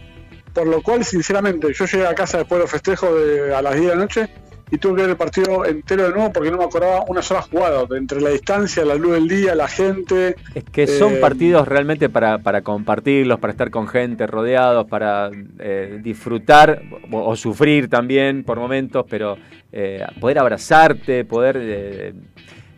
por 0.53 0.67
lo 0.67 0.81
cual, 0.83 1.03
sinceramente, 1.03 1.73
yo 1.73 1.85
llegué 1.85 2.05
a 2.05 2.13
casa 2.13 2.37
después 2.37 2.59
de 2.59 2.63
los 2.65 2.71
festejos 2.71 3.09
de- 3.19 3.55
a 3.55 3.61
las 3.63 3.73
10 3.73 3.87
de 3.87 3.95
la 3.95 4.01
noche 4.01 4.29
y 4.71 4.77
tuve 4.77 4.95
que 4.95 5.01
ver 5.03 5.09
el 5.11 5.17
partido 5.17 5.63
entero 5.65 6.03
de 6.03 6.09
nuevo 6.11 6.31
porque 6.33 6.49
no 6.51 6.57
me 6.57 6.63
acordaba 6.63 7.03
una 7.07 7.21
sola 7.21 7.41
jugada, 7.43 7.85
entre 7.95 8.19
la 8.19 8.29
distancia, 8.31 8.83
la 8.83 8.95
luz 8.95 9.13
del 9.13 9.27
día, 9.27 9.53
la 9.55 9.67
gente. 9.67 10.35
Es 10.55 10.63
que 10.63 10.87
son 10.87 11.13
Eh, 11.13 11.17
partidos 11.17 11.67
realmente 11.67 12.09
para, 12.09 12.39
para 12.39 12.61
compartirlos, 12.61 13.39
para 13.39 13.51
estar 13.51 13.69
con 13.69 13.87
gente, 13.87 14.25
rodeados, 14.25 14.87
para 14.87 15.29
eh, 15.59 15.99
disfrutar 16.01 16.81
o, 17.11 17.29
o 17.29 17.35
sufrir 17.35 17.89
también 17.89 18.43
por 18.43 18.57
momentos, 18.57 19.05
pero 19.09 19.37
eh, 19.71 20.03
poder 20.19 20.39
abrazarte, 20.39 21.25
poder 21.25 21.57
eh, 21.61 22.13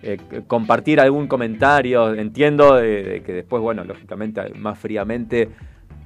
eh, 0.03 0.17
compartir 0.45 0.99
algún 0.99 1.27
comentario. 1.27 2.13
Entiendo 2.13 2.75
de, 2.75 3.03
de 3.03 3.21
que 3.21 3.31
después, 3.33 3.61
bueno, 3.61 3.83
lógicamente, 3.85 4.41
más 4.55 4.77
fríamente, 4.77 5.47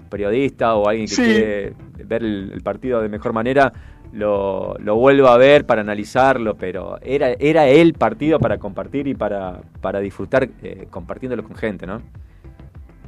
periodista 0.09 0.75
o 0.75 0.87
alguien 0.87 1.07
que 1.07 1.15
Sí. 1.15 1.23
quiere 1.23 1.73
ver 2.05 2.21
el, 2.23 2.51
el 2.53 2.61
partido 2.61 3.01
de 3.01 3.09
mejor 3.09 3.33
manera. 3.33 3.71
Lo, 4.13 4.75
lo 4.79 4.95
vuelvo 4.97 5.27
a 5.29 5.37
ver 5.37 5.65
para 5.65 5.81
analizarlo, 5.81 6.55
pero 6.57 6.99
era, 7.01 7.29
era 7.39 7.67
el 7.67 7.93
partido 7.93 8.39
para 8.39 8.57
compartir 8.57 9.07
y 9.07 9.13
para, 9.15 9.61
para 9.79 9.99
disfrutar 10.01 10.49
eh, 10.63 10.87
compartiéndolo 10.89 11.43
con 11.43 11.55
gente, 11.55 11.87
¿no? 11.87 12.01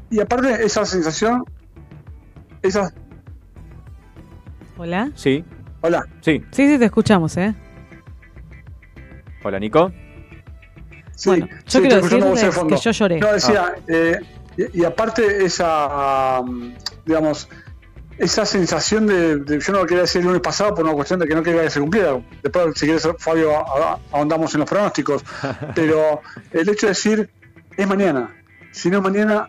Y 0.10 0.22
aparte, 0.22 0.64
esa 0.64 0.86
sensación, 0.86 1.44
esa. 2.62 2.94
Hola. 4.78 5.12
Sí, 5.16 5.44
Hola. 5.82 6.06
sí. 6.22 6.42
Sí, 6.52 6.68
sí, 6.68 6.80
te 6.80 6.86
escuchamos, 6.86 7.36
¿eh? 7.38 7.54
Hola, 9.44 9.60
Nico. 9.60 9.92
Sí, 11.16 11.30
Bueno, 11.30 11.48
yo 11.48 11.56
sí, 11.66 11.80
quiero 11.82 11.96
estoy 11.98 12.00
escuchando 12.00 12.26
vos 12.28 12.40
de 12.40 12.46
decirles 12.46 12.56
fondo. 12.56 12.76
que 12.76 12.82
yo 12.82 12.92
lloré. 12.92 13.20
No, 13.20 13.34
decía, 13.34 13.76
eh, 13.88 14.20
y, 14.58 14.82
y 14.82 14.86
aparte 14.86 15.44
esa, 15.46 16.40
um, 16.42 16.74
digamos, 17.06 17.50
esa 18.18 18.46
sensación 18.46 19.08
de, 19.08 19.38
de- 19.38 19.60
yo 19.60 19.74
no 19.74 19.80
lo 19.80 19.86
quería 19.86 20.02
decir 20.04 20.22
el 20.22 20.28
lunes 20.28 20.42
pasado 20.42 20.74
por 20.76 20.84
una 20.86 20.94
cuestión 20.94 21.20
de 21.20 21.28
que 21.28 21.36
no 21.36 21.44
quería 21.44 21.64
que 21.64 21.70
se 21.70 21.80
cumpliera. 21.80 22.22
Después, 22.42 22.66
si 22.76 22.86
quieres, 22.86 23.08
Fabio, 23.20 23.58
a- 23.58 23.94
a- 23.94 24.00
ahondamos 24.12 24.54
en 24.54 24.62
los 24.62 24.70
pronósticos. 24.70 25.24
Pero 25.76 26.22
el 26.52 26.70
hecho 26.70 26.88
de 26.88 26.92
decir, 26.92 27.30
es 27.76 27.88
mañana. 27.88 28.36
Si 28.72 28.90
no 28.90 28.98
es 28.98 29.04
mañana, 29.04 29.48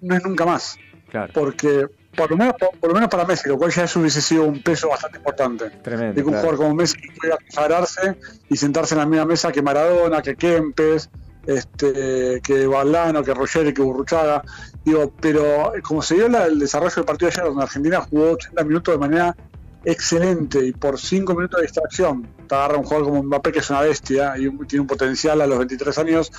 no 0.00 0.16
es 0.16 0.24
nunca 0.24 0.44
más. 0.46 0.76
Claro, 1.10 1.32
Porque, 1.34 1.86
por 2.16 2.30
lo 2.30 2.36
menos, 2.36 2.54
por, 2.58 2.70
por 2.78 2.88
lo 2.90 2.94
menos 2.94 3.08
para 3.10 3.24
Messi, 3.24 3.48
lo 3.48 3.58
cual 3.58 3.70
ya 3.72 3.84
eso 3.84 3.98
hubiese 4.00 4.20
sido 4.22 4.44
un 4.44 4.62
peso 4.62 4.88
bastante 4.88 5.18
importante. 5.18 5.70
tremendo. 5.82 6.14
de 6.14 6.20
que 6.22 6.26
un 6.26 6.28
claro. 6.32 6.40
jugador 6.42 6.56
como 6.58 6.74
Messi 6.76 6.96
pueda 7.20 7.36
consagrarse 7.38 8.16
y 8.48 8.56
sentarse 8.56 8.94
en 8.94 9.00
la 9.00 9.06
misma 9.06 9.24
mesa 9.26 9.50
que 9.50 9.60
Maradona, 9.62 10.22
que 10.22 10.36
Kempes, 10.36 11.10
este, 11.46 12.40
que 12.42 12.66
Valdano, 12.66 13.22
que 13.24 13.34
Roger, 13.34 13.72
que 13.74 13.82
Burruchaga. 13.82 14.42
Digo, 14.84 15.12
pero 15.20 15.72
como 15.82 16.00
se 16.02 16.14
dio 16.14 16.28
la- 16.28 16.46
el 16.46 16.58
desarrollo 16.58 16.94
del 16.94 17.04
partido 17.04 17.28
ayer, 17.28 17.44
donde 17.44 17.62
Argentina 17.62 18.00
jugó 18.00 18.30
80 18.32 18.64
minutos 18.64 18.94
de 18.94 18.98
manera 18.98 19.36
excelente 19.84 20.64
y 20.66 20.72
por 20.72 20.98
5 20.98 21.34
minutos 21.34 21.58
de 21.60 21.66
distracción, 21.66 22.26
te 22.48 22.54
agarra 22.54 22.76
un 22.78 22.84
jugador 22.84 23.08
como 23.08 23.22
Mbappé, 23.22 23.52
que 23.52 23.58
es 23.60 23.70
una 23.70 23.80
bestia 23.82 24.36
y 24.38 24.46
un- 24.46 24.66
tiene 24.66 24.80
un 24.82 24.86
potencial 24.86 25.40
a 25.40 25.46
los 25.46 25.58
23 25.58 25.96
años 25.98 26.30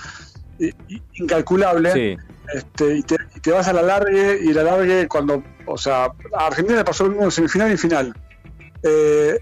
incalculable. 1.16 1.92
Sí, 1.94 2.18
Este, 2.54 2.98
y, 2.98 3.04
te, 3.04 3.16
y 3.36 3.40
te 3.40 3.52
vas 3.52 3.68
a 3.70 3.74
la 3.74 3.82
largue 3.82 4.40
y 4.44 4.52
la 4.54 4.64
largue 4.64 5.08
cuando, 5.08 5.42
o 5.66 5.78
sea, 5.78 6.06
a 6.38 6.48
Argentina 6.48 6.80
le 6.80 6.84
pasó 6.84 7.06
lo 7.06 7.12
mismo 7.12 7.26
en 7.26 7.32
semifinal 7.32 7.72
y 7.72 7.78
final. 7.78 8.14
Eh, 8.84 9.40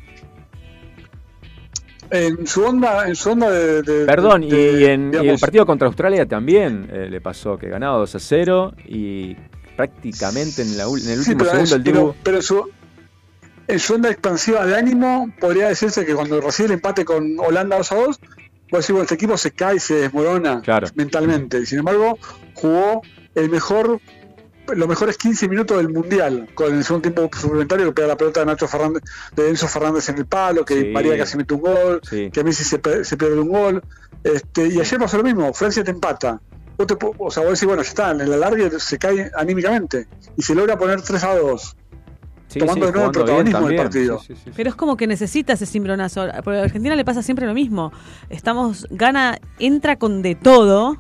en 2.11 2.47
su 2.47 2.63
onda, 2.63 3.07
en 3.07 3.15
su 3.15 3.31
onda 3.31 3.49
de, 3.51 3.81
de- 3.81 4.05
Perdón, 4.05 4.41
de- 4.47 4.79
y, 4.81 4.85
en, 4.85 5.11
y 5.13 5.27
el 5.27 5.37
partido 5.39 5.65
contra 5.65 5.87
Australia 5.87 6.25
también 6.25 6.89
eh, 6.91 7.07
le 7.09 7.21
pasó 7.21 7.57
que 7.57 7.67
ganaba 7.69 7.97
2 7.99 8.15
a 8.15 8.19
0 8.19 8.73
y 8.87 9.35
prácticamente 9.75 10.61
en, 10.61 10.77
la 10.77 10.83
en 10.83 10.89
el 10.93 10.99
sí, 11.23 11.31
último 11.31 11.37
pero, 11.39 11.51
segundo 11.51 11.75
el 11.75 11.83
pero- 11.83 11.99
Dibu. 11.99 12.15
pero 12.23 12.37
en 12.37 12.43
su, 12.43 12.69
en 13.67 13.79
su 13.79 13.93
onda 13.93 14.09
expansiva 14.09 14.65
de 14.65 14.75
ánimo, 14.75 15.31
podría 15.39 15.67
decirse 15.69 16.05
que 16.05 16.15
cuando 16.15 16.41
recibe 16.41 16.67
el 16.67 16.73
empate 16.73 17.05
con 17.05 17.35
Holanda 17.39 17.77
2 17.77 17.91
a 17.91 17.95
2, 17.95 18.05
vos 18.07 18.19
decís, 18.71 18.89
bueno, 18.89 19.03
este 19.03 19.15
equipo 19.15 19.37
se 19.37 19.51
cae 19.51 19.75
y 19.77 19.79
se 19.79 19.95
desmorona 19.95 20.61
Claro. 20.61 20.87
mentalmente. 20.95 21.59
Y 21.59 21.65
sin 21.65 21.79
embargo, 21.79 22.17
jugó 22.55 23.01
el 23.35 23.49
mejor 23.49 23.99
los 24.75 24.87
mejores 24.87 25.17
15 25.17 25.47
minutos 25.47 25.77
del 25.77 25.89
mundial 25.89 26.49
con 26.53 26.73
el 26.75 26.83
segundo 26.83 27.09
tiempo 27.11 27.29
suplementario 27.37 27.85
que 27.87 27.91
pega 27.93 28.07
la 28.07 28.17
pelota 28.17 28.41
de 28.41 28.45
Nacho 28.47 28.67
Fernández 28.67 29.03
de 29.35 29.49
Enzo 29.49 29.67
Fernández 29.67 30.09
en 30.09 30.17
el 30.17 30.25
palo 30.25 30.65
que 30.65 30.81
Sí. 30.81 30.85
María 30.87 31.17
casi 31.17 31.37
mete 31.37 31.53
un 31.53 31.61
gol 31.61 32.01
Sí. 32.09 32.29
que 32.31 32.43
Messi 32.43 32.63
se, 32.63 32.79
se 33.03 33.17
pierde 33.17 33.39
un 33.39 33.49
gol 33.49 33.83
este, 34.23 34.67
y 34.67 34.79
ayer 34.79 34.99
pasó 34.99 35.17
lo 35.17 35.23
mismo 35.23 35.53
Francia 35.53 35.83
te 35.83 35.91
empata 35.91 36.41
vos 36.77 36.87
te 36.87 36.95
o 37.17 37.31
sea, 37.31 37.43
vos 37.43 37.53
decís, 37.53 37.65
bueno, 37.65 37.83
ya 37.83 37.89
está, 37.89 38.11
en 38.11 38.21
el 38.21 38.31
alargue 38.33 38.79
se 38.79 38.97
cae 38.97 39.29
anímicamente 39.35 40.07
y 40.37 40.41
se 40.41 40.55
logra 40.55 40.77
poner 40.77 41.01
3 41.01 41.23
a 41.25 41.35
2. 41.35 41.75
Sí, 42.47 42.57
tomando 42.57 42.85
sí, 42.87 42.91
de 42.91 42.97
nuevo 42.97 43.07
el 43.07 43.11
protagonismo 43.11 43.67
del 43.67 43.75
partido. 43.75 44.19
Sí, 44.19 44.33
sí, 44.33 44.41
sí. 44.45 44.51
Pero 44.55 44.69
es 44.69 44.75
como 44.75 44.97
que 44.97 45.05
necesita 45.05 45.53
ese 45.53 45.67
cimbronazo. 45.67 46.25
Porque 46.43 46.59
a 46.59 46.63
Argentina 46.63 46.95
le 46.95 47.05
pasa 47.05 47.21
siempre 47.21 47.45
lo 47.45 47.53
mismo. 47.53 47.91
Estamos, 48.29 48.87
gana, 48.89 49.37
entra 49.59 49.97
con 49.97 50.23
de 50.23 50.33
todo, 50.33 50.97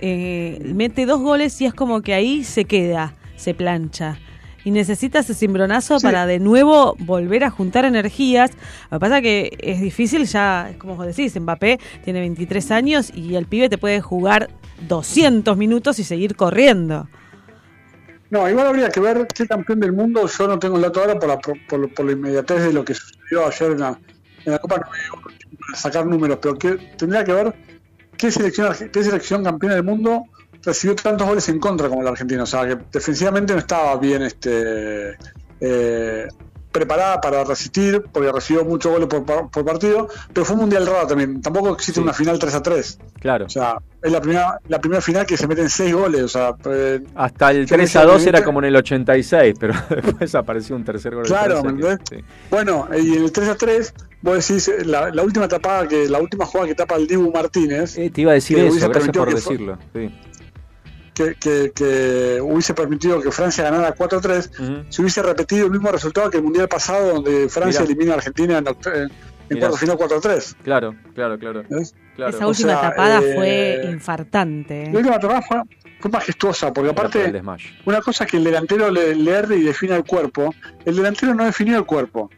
eh, 0.00 0.60
mete 0.74 1.06
dos 1.06 1.20
goles 1.20 1.60
y 1.60 1.66
es 1.66 1.74
como 1.74 2.02
que 2.02 2.14
ahí 2.14 2.44
se 2.44 2.64
queda, 2.64 3.14
se 3.36 3.54
plancha. 3.54 4.18
Y 4.62 4.72
necesita 4.72 5.20
ese 5.20 5.32
cimbronazo 5.34 5.98
Sí. 5.98 6.04
para 6.06 6.26
de 6.26 6.38
nuevo 6.38 6.94
volver 6.98 7.44
a 7.44 7.50
juntar 7.50 7.86
energías. 7.86 8.50
Lo 8.90 8.98
que 8.98 9.00
pasa 9.00 9.16
es 9.18 9.22
que 9.22 9.56
es 9.58 9.80
difícil 9.80 10.26
ya, 10.26 10.68
es 10.70 10.76
como 10.76 10.96
vos 10.96 11.06
decís, 11.06 11.34
Mbappé 11.40 11.78
tiene 12.04 12.20
23 12.20 12.70
años 12.70 13.10
y 13.14 13.36
el 13.36 13.46
pibe 13.46 13.70
te 13.70 13.78
puede 13.78 14.02
jugar 14.02 14.50
200 14.86 15.56
minutos 15.56 15.98
y 15.98 16.04
seguir 16.04 16.36
corriendo. 16.36 17.08
No, 18.28 18.48
igual 18.48 18.66
habría 18.68 18.90
que 18.90 19.00
ver 19.00 19.26
qué 19.34 19.46
campeón 19.46 19.80
del 19.80 19.92
mundo, 19.92 20.26
yo 20.26 20.46
no 20.46 20.58
tengo 20.58 20.76
el 20.76 20.82
dato 20.82 21.00
ahora 21.00 21.18
por 21.18 21.28
la, 21.28 21.38
por, 21.38 21.56
por- 21.66 22.04
la 22.04 22.12
inmediatez 22.12 22.62
de 22.62 22.72
lo 22.72 22.84
que 22.84 22.94
sucedió 22.94 23.46
ayer 23.46 23.72
en 23.72 23.80
la, 23.80 23.98
en 24.44 24.52
la 24.52 24.58
Copa, 24.58 24.76
no 24.76 24.84
me 25.72 25.76
sacar 25.76 26.06
números, 26.06 26.38
pero 26.40 26.54
que, 26.56 26.76
tendría 26.96 27.24
que 27.24 27.32
ver 27.32 27.54
qué 28.20 28.30
selección, 28.30 28.90
qué 28.92 29.02
selección 29.02 29.42
campeona 29.42 29.76
del 29.76 29.84
mundo 29.84 30.24
recibió 30.62 30.94
tantos 30.94 31.26
goles 31.26 31.48
en 31.48 31.58
contra 31.58 31.88
como 31.88 32.02
la 32.02 32.10
Argentina, 32.10 32.42
o 32.42 32.46
sea, 32.46 32.66
que 32.66 32.76
defensivamente 32.92 33.54
no 33.54 33.60
estaba 33.60 33.96
bien 33.96 34.22
este 34.22 35.16
eh, 35.58 36.28
preparada 36.72 37.20
para 37.20 37.44
resistir, 37.44 38.02
porque 38.12 38.30
recibió 38.32 38.64
muchos 38.64 38.92
goles 38.92 39.08
por, 39.08 39.50
por 39.50 39.64
partido, 39.64 40.08
pero 40.32 40.44
fue 40.44 40.54
un 40.54 40.60
mundial 40.62 40.86
raro 40.86 41.06
también, 41.06 41.40
tampoco 41.40 41.72
existe 41.74 41.94
Sí. 42.00 42.00
una 42.02 42.12
final 42.12 42.38
3 42.38 42.54
a 42.54 42.62
3, 42.62 42.98
Claro. 43.20 43.46
o 43.46 43.48
sea, 43.48 43.76
es 44.02 44.12
la 44.12 44.20
primera, 44.20 44.58
la 44.68 44.78
primera 44.78 45.00
final 45.02 45.26
que 45.26 45.36
se 45.36 45.46
meten 45.48 45.68
6 45.68 45.92
goles, 45.94 46.22
o 46.22 46.28
sea, 46.28 46.54
eh, 46.66 47.00
Hasta 47.14 47.50
el 47.50 47.66
Yo 47.66 47.76
3 47.76 47.94
me 47.94 48.00
a 48.00 48.04
2 48.04 48.22
sorprendí- 48.22 48.28
era 48.28 48.44
como 48.44 48.58
en 48.60 48.64
el 48.66 48.76
86, 48.76 49.54
pero 49.58 49.74
después 50.02 50.34
apareció 50.34 50.76
un 50.76 50.84
tercer 50.84 51.14
gol. 51.14 51.24
Claro, 51.24 51.62
¿me 51.64 51.82
sí. 52.08 52.24
Bueno, 52.50 52.88
y 52.96 53.16
en 53.16 53.24
el 53.24 53.32
3 53.32 53.48
a 53.48 53.54
3, 53.56 53.92
vos 54.22 54.46
decís, 54.48 54.70
la, 54.86 55.10
la 55.10 55.22
última 55.22 55.48
tapada, 55.48 55.88
que 55.88 56.08
la 56.08 56.20
última 56.20 56.46
jugada 56.46 56.68
que 56.68 56.74
tapa 56.74 56.96
el 56.96 57.06
Dibu 57.06 57.32
Martínez, 57.32 57.98
Eh, 57.98 58.10
te 58.10 58.20
iba 58.20 58.30
a 58.30 58.34
decir 58.34 58.58
eso, 58.58 58.88
gracias 58.88 59.16
por 59.16 59.34
decirlo. 59.34 59.78
Sí. 59.92 60.10
Que, 61.24 61.34
que- 61.34 61.72
que 61.74 62.38
hubiese 62.42 62.74
permitido 62.74 63.20
que 63.20 63.30
Francia 63.30 63.64
ganara 63.64 63.94
4-3, 63.94 64.50
Ujú. 64.60 64.84
se 64.88 65.02
hubiese 65.02 65.22
repetido 65.22 65.66
el 65.66 65.72
mismo 65.72 65.90
resultado 65.90 66.30
que 66.30 66.38
el 66.38 66.42
Mundial 66.44 66.68
pasado, 66.68 67.14
donde 67.14 67.48
Francia 67.48 67.80
Mirá. 67.82 67.92
elimina 67.92 68.12
a 68.12 68.16
Argentina 68.16 68.58
en, 68.58 68.66
en, 68.66 69.10
en 69.50 69.58
cuarto 69.58 69.76
final 69.76 69.96
4-3. 69.98 70.56
Claro, 70.62 70.94
claro, 71.14 71.38
claro. 71.38 71.62
Esa 71.70 72.46
o 72.46 72.50
última 72.50 72.80
sea, 72.80 72.90
tapada 72.90 73.20
eh, 73.22 73.32
fue 73.34 73.90
infartante. 73.90 74.90
La 74.92 74.98
última 74.98 75.18
tapada 75.18 75.42
fue, 75.42 75.60
fue 76.00 76.10
majestuosa, 76.10 76.72
porque 76.72 76.90
aparte, 76.90 77.42
una 77.84 78.00
cosa 78.00 78.24
es 78.24 78.30
que 78.30 78.36
el 78.36 78.44
delantero 78.44 78.90
le, 78.90 79.14
le 79.14 79.30
erre 79.30 79.56
y 79.56 79.62
define 79.62 79.96
el 79.96 80.04
cuerpo, 80.04 80.54
el 80.84 80.96
delantero 80.96 81.34
no 81.34 81.44
definió 81.44 81.78
el 81.78 81.84
cuerpo. 81.86 82.30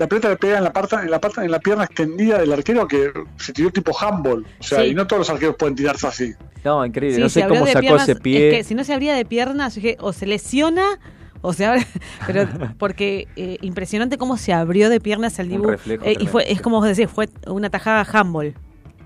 La 0.00 0.06
pelota 0.08 0.30
le 0.30 0.36
pega 0.36 0.56
en 0.56 0.64
la, 0.64 0.72
parte, 0.72 0.96
en, 0.96 1.10
la 1.10 1.20
parte, 1.20 1.42
en 1.44 1.50
la 1.50 1.60
pierna 1.60 1.84
extendida 1.84 2.38
del 2.38 2.50
arquero 2.54 2.88
que 2.88 3.12
se 3.36 3.52
tiró 3.52 3.70
tipo 3.70 3.92
handball. 4.00 4.46
O 4.58 4.62
sea, 4.62 4.80
Sí. 4.82 4.86
y 4.86 4.94
no 4.94 5.06
todos 5.06 5.20
los 5.20 5.30
arqueros 5.30 5.56
pueden 5.58 5.74
tirarse 5.76 6.06
así. 6.06 6.32
No, 6.64 6.86
increíble. 6.86 7.16
Sí, 7.16 7.20
no 7.22 7.28
sé 7.28 7.46
cómo 7.46 7.66
sacó 7.66 7.80
piernas, 7.80 8.08
ese 8.08 8.16
pie. 8.18 8.48
Es 8.48 8.54
que 8.56 8.64
si 8.64 8.74
no 8.74 8.82
se 8.82 8.94
abría 8.94 9.14
de 9.14 9.26
piernas, 9.26 9.74
yo 9.74 9.82
dije, 9.82 9.96
o 10.00 10.14
se 10.14 10.24
lesiona 10.24 10.98
o 11.42 11.52
se 11.52 11.66
abre. 11.66 11.86
Pero 12.26 12.48
porque 12.78 13.28
eh, 13.36 13.58
impresionante 13.60 14.16
cómo 14.16 14.38
se 14.38 14.54
abrió 14.54 14.88
de 14.88 15.00
piernas 15.00 15.38
el 15.38 15.48
Un 15.48 15.52
Dibu. 15.52 15.68
reflejo 15.72 16.02
Eh, 16.06 16.16
y 16.18 16.26
fue, 16.26 16.50
es 16.50 16.62
como 16.62 16.80
vos 16.80 16.86
decís, 16.88 17.10
fue 17.14 17.28
una 17.46 17.68
tajada 17.68 18.06
handball. 18.10 18.54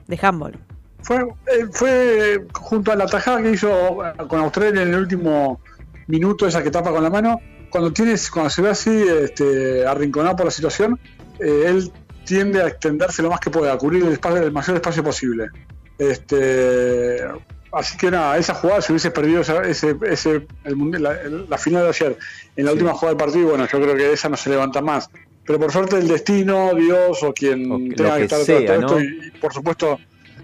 De 0.07 0.19
handball. 0.23 0.57
Fue, 1.03 1.17
eh, 1.17 1.67
fue 1.73 2.47
junto 2.53 2.93
a 2.93 2.95
la 2.97 3.07
tajada 3.07 3.43
que 3.43 3.51
hizo 3.51 3.99
con 4.29 4.39
Australia 4.41 4.83
en 4.83 4.89
el 4.95 5.01
último 5.01 5.61
minuto, 6.07 6.47
esa 6.47 6.63
que 6.63 6.71
tapa 6.71 6.93
con 6.93 7.03
la 7.03 7.11
mano. 7.11 7.41
Cuando 7.75 7.93
tienes, 7.93 8.31
cuando 8.31 8.51
se 8.51 8.63
ve 8.63 8.69
así, 8.71 9.05
este, 9.25 9.85
arrinconado 9.85 10.37
por 10.37 10.45
la 10.45 10.53
situación, 10.53 10.97
eh, 11.41 11.65
él 11.67 11.91
tiende 12.25 12.63
a 12.63 12.69
extenderse 12.69 13.21
lo 13.21 13.31
más 13.31 13.41
que 13.41 13.51
pueda, 13.51 13.73
a 13.73 13.77
cubrir 13.77 14.05
el, 14.05 14.13
espacio, 14.13 14.41
el 14.45 14.53
mayor 14.53 14.77
espacio 14.77 15.03
posible. 15.03 15.49
Este, 15.99 17.19
así 17.73 17.97
que 17.97 18.13
nada, 18.13 18.39
esa 18.39 18.55
jugada, 18.55 18.81
si 18.81 18.93
hubiese 18.93 19.11
perdido 19.11 19.41
esa- 19.41 19.65
ese, 19.65 19.97
ese, 20.09 20.47
el 20.63 21.03
la, 21.03 21.17
la 21.49 21.59
final 21.59 21.83
de 21.83 21.89
ayer, 21.89 22.17
en 22.55 22.65
la 22.65 22.71
Sí. 22.71 22.75
última 22.77 22.93
jugada 22.93 23.09
del 23.09 23.17
partido, 23.25 23.49
bueno, 23.49 23.67
yo 23.67 23.81
creo 23.81 23.97
que 23.97 24.13
esa 24.13 24.29
no 24.29 24.37
se 24.37 24.51
levanta 24.51 24.81
más. 24.81 25.11
Pero 25.45 25.59
por 25.59 25.73
suerte 25.73 25.97
el 25.97 26.07
destino, 26.07 26.73
Dios 26.77 27.25
o 27.25 27.33
quien 27.35 27.73
O 27.73 27.79
que- 27.79 27.97
tenga 27.97 28.19
que 28.19 28.23
estar 28.23 28.39
detrás 28.39 28.69
de 28.69 28.75
esto, 28.77 29.01
y, 29.01 29.27
y 29.27 29.31
por 29.41 29.53
supuesto 29.53 29.99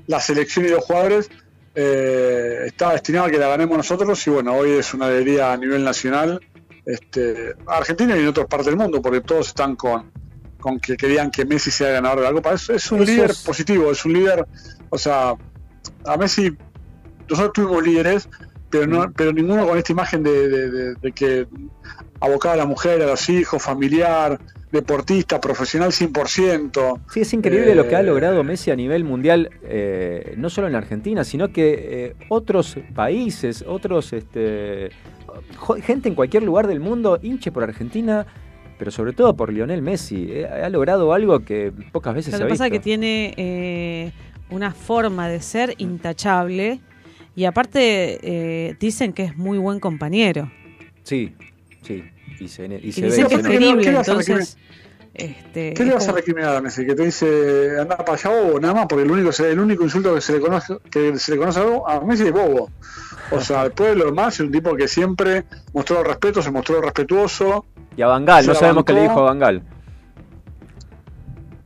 la 0.09 0.19
selección 0.19 0.65
y 0.67 0.71
los 0.71 0.83
jugadores, 0.85 1.31
eh, 1.77 2.63
está 2.67 2.91
destinado 2.91 3.27
a 3.27 3.31
que 3.31 3.39
la 3.39 3.47
ganemos 3.47 3.77
nosotros 3.77 4.27
y 4.27 4.31
bueno, 4.31 4.55
hoy 4.57 4.71
es 4.73 4.93
una 4.95 5.07
alegría 5.07 5.53
a 5.53 5.57
nivel 5.57 5.85
nacional, 5.85 6.41
este, 6.87 7.55
Argentina 7.67 8.17
y 8.17 8.21
en 8.21 8.29
otras 8.29 8.47
partes 8.47 8.67
del 8.67 8.77
mundo, 8.77 9.01
porque 9.03 9.21
todos 9.21 9.49
están 9.49 9.77
con, 9.77 10.11
con 10.59 10.79
que 10.81 10.97
querían 10.97 11.31
que 11.31 11.45
Messi 11.45 11.71
sea 11.71 11.91
ganador 11.91 12.21
de 12.21 12.25
la 12.27 12.33
Copa. 12.33 12.53
Es, 12.55 12.71
es 12.71 12.91
un 12.93 13.03
Eso 13.03 13.11
líder 13.13 13.31
es- 13.31 13.39
positivo, 13.43 13.91
es 13.91 14.05
un 14.05 14.13
líder, 14.15 14.47
o 14.91 14.99
sea, 14.99 15.35
a 16.05 16.17
Messi, 16.17 16.51
nosotros 17.29 17.53
tuvimos 17.55 17.83
líderes, 17.85 18.29
pero 18.71 18.87
no, 18.87 19.13
pero 19.17 19.33
ninguno 19.33 19.67
con 19.67 19.77
esta 19.79 19.93
imagen 19.93 20.23
de, 20.23 20.49
de- 20.49 20.71
de- 20.71 20.95
de 20.95 21.13
que 21.13 21.47
abocaba 22.21 22.55
a 22.55 22.57
la 22.59 22.67
mujer, 22.67 23.03
a 23.03 23.07
los 23.07 23.29
hijos, 23.29 23.63
familiar, 23.63 24.39
deportista, 24.71 25.41
profesional 25.41 25.91
100%. 25.91 27.01
Sí, 27.13 27.21
es 27.23 27.33
increíble 27.33 27.75
lo 27.75 27.89
que 27.89 27.97
ha 27.97 28.01
Eh, 28.01 28.05
logrado 28.05 28.45
Messi 28.45 28.71
a 28.71 28.77
nivel 28.77 29.03
mundial, 29.03 29.51
eh, 29.65 30.35
no 30.37 30.49
solo 30.51 30.69
en 30.69 30.75
la 30.75 30.79
Argentina, 30.79 31.25
sino 31.25 31.53
que 31.53 31.73
eh, 32.07 32.15
otros 32.29 32.77
países, 32.95 33.65
otros 33.67 34.13
este, 34.13 34.91
gente 35.83 36.09
en 36.09 36.15
cualquier 36.15 36.43
lugar 36.43 36.67
del 36.67 36.81
mundo 36.81 37.19
hinche 37.23 37.51
por 37.53 37.63
Argentina, 37.63 38.27
pero 38.79 38.91
sobre 38.91 39.13
todo 39.13 39.37
por 39.37 39.53
Lionel 39.53 39.83
Messi. 39.83 40.29
Eh, 40.31 40.47
ha 40.47 40.69
logrado 40.69 41.13
algo 41.13 41.41
que 41.41 41.73
pocas 41.93 42.15
veces 42.15 42.33
Lo 42.33 42.39
se 42.39 42.43
que 42.45 42.47
ha 42.47 42.51
pasa 42.51 42.67
es 42.67 42.71
visto. 42.71 42.81
que 42.83 42.85
tiene 42.85 43.35
eh, 43.37 44.13
una 44.51 44.73
forma 44.73 45.29
de 45.29 45.41
ser 45.41 45.75
intachable 45.79 46.81
y 47.37 47.45
aparte 47.45 48.19
eh, 48.23 48.77
dicen 48.81 49.13
que 49.13 49.25
es 49.25 49.37
muy 49.37 49.59
buen 49.59 49.81
compañero. 49.81 50.51
Sí, 51.05 51.35
sí. 51.83 52.05
Y 52.41 52.49
se, 52.49 52.67
y 52.67 52.89
Y 52.89 52.93
se 52.93 53.05
dicen 53.07 53.25
ve. 53.25 53.29
que 53.29 53.35
es 53.35 53.43
nota. 53.43 53.49
querible, 53.51 53.83
¿Qué 53.85 53.91
le 53.91 53.97
vas 53.99 54.09
a 54.09 54.13
entonces... 54.13 54.57
Este, 55.13 55.75
¿Qué 55.75 55.85
le 55.85 55.93
vas 55.93 56.09
a 56.09 56.13
recriminar 56.13 56.57
a 56.57 56.63
Messi? 56.63 56.87
Que 56.87 56.95
te 56.95 57.05
dice 57.05 57.73
anda 57.81 57.97
para 57.99 58.13
allá 58.15 58.31
bobo, 58.31 58.61
nada 58.61 58.75
más, 58.75 58.87
porque 58.89 59.03
el 59.05 59.11
único, 59.11 59.31
el 59.43 59.59
único 59.61 59.83
insulto 59.85 60.15
que 60.15 60.21
se 60.21 60.35
le 60.35 60.41
conoce, 60.41 60.79
que 60.91 61.19
se 61.19 61.33
le 61.33 61.37
conoce 61.39 61.61
a 61.87 62.01
Messi 62.01 62.25
es 62.29 62.33
bobo. 62.33 62.71
O 63.33 63.41
sea, 63.41 63.65
después 63.65 63.91
de 63.91 63.97
lo 63.97 64.07
demás, 64.07 64.35
es 64.35 64.41
un 64.41 64.51
tipo 64.53 64.75
que 64.75 64.89
siempre 64.89 65.45
mostró 65.73 66.03
respeto, 66.03 66.43
se 66.43 66.51
mostró 66.51 66.81
respetuoso. 66.81 67.65
Y 67.97 68.03
a 68.03 68.07
Bangal, 68.09 68.47
no 68.47 68.55
sabemos 68.55 68.85
qué 68.85 68.93
le 68.93 69.03
dijo 69.03 69.21
a 69.21 69.23
Bangal. 69.23 69.63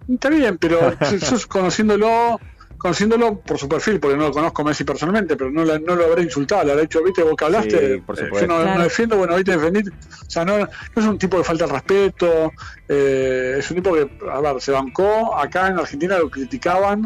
Está 0.08 0.28
bien, 0.28 0.58
pero 0.58 0.90
yo, 1.10 1.36
conociéndolo, 1.48 2.38
conociéndolo 2.76 3.40
por 3.40 3.58
su 3.58 3.68
perfil, 3.68 3.98
porque 3.98 4.16
no 4.16 4.24
lo 4.24 4.32
conozco 4.32 4.60
a 4.62 4.64
Messi 4.66 4.84
personalmente, 4.84 5.36
pero 5.36 5.50
no, 5.50 5.64
la- 5.64 5.78
no 5.78 5.96
lo 5.96 6.04
habré 6.04 6.22
insultado, 6.22 6.64
le 6.64 6.72
habré 6.72 6.82
dicho, 6.82 7.02
viste, 7.02 7.22
vos 7.22 7.34
que 7.36 7.44
hablaste, 7.46 7.94
Sí, 7.96 8.02
por 8.02 8.18
eh, 8.18 8.28
yo 8.40 8.46
no, 8.46 8.58
no 8.58 8.62
Claro. 8.64 8.82
defiendo, 8.82 9.16
bueno, 9.16 9.34
hoy 9.34 9.44
te 9.44 9.52
defendí. 9.56 9.80
O 9.88 9.92
sea, 10.28 10.44
no, 10.44 10.58
no 10.58 10.66
es 10.96 11.04
un 11.06 11.18
tipo 11.18 11.38
que 11.38 11.44
falta 11.44 11.64
el 11.64 11.70
respeto, 11.70 12.52
eh, 12.88 13.56
es 13.58 13.70
un 13.70 13.76
tipo 13.76 13.94
que, 13.94 14.10
a 14.30 14.40
ver, 14.40 14.60
se 14.60 14.72
bancó, 14.72 15.34
acá 15.38 15.68
en 15.68 15.78
Argentina 15.78 16.18
lo 16.18 16.28
criticaban, 16.28 17.02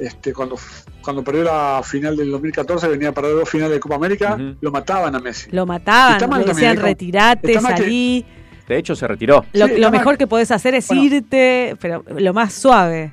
este, 0.00 0.32
cuando, 0.32 0.56
cuando 1.02 1.22
perdió 1.22 1.44
la 1.44 1.80
final 1.84 2.16
del 2.16 2.30
2014, 2.30 2.88
venía 2.88 3.10
a 3.10 3.12
perder 3.12 3.34
dos 3.34 3.48
finales 3.48 3.74
de 3.74 3.80
Copa 3.80 3.96
América, 3.96 4.38
lo 4.60 4.70
mataban 4.70 5.14
a 5.14 5.20
Messi. 5.20 5.50
Lo 5.52 5.66
mataban, 5.66 6.14
le 6.14 6.18
también, 6.20 6.46
decían 6.46 6.76
retirate, 6.76 7.52
que- 7.52 7.60
salí. 7.60 8.26
De 8.68 8.78
hecho, 8.78 8.94
se 8.94 9.06
retiró. 9.08 9.44
Lo, 9.52 9.66
Sí, 9.66 9.80
mejor 9.90 10.16
que 10.16 10.26
podés 10.28 10.50
hacer 10.52 10.74
es 10.76 10.86
Bueno. 10.86 11.02
irte, 11.02 11.76
pero 11.80 12.04
lo 12.16 12.32
más 12.32 12.52
suave. 12.54 13.12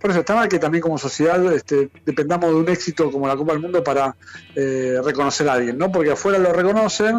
Por 0.00 0.10
eso 0.10 0.20
está 0.20 0.34
mal 0.34 0.48
que 0.48 0.58
también 0.58 0.80
como 0.80 0.96
sociedad 0.96 1.52
este, 1.52 1.90
dependamos 2.06 2.48
de 2.50 2.56
un 2.56 2.68
éxito 2.68 3.10
como 3.10 3.26
la 3.26 3.36
Copa 3.36 3.52
del 3.52 3.60
Mundo 3.60 3.82
para 3.84 4.14
eh, 4.54 4.96
reconocer 5.04 5.48
a 5.48 5.54
alguien, 5.54 5.76
¿no? 5.76 5.90
Porque 5.92 6.12
afuera 6.12 6.38
lo 6.38 6.52
reconocen, 6.52 7.18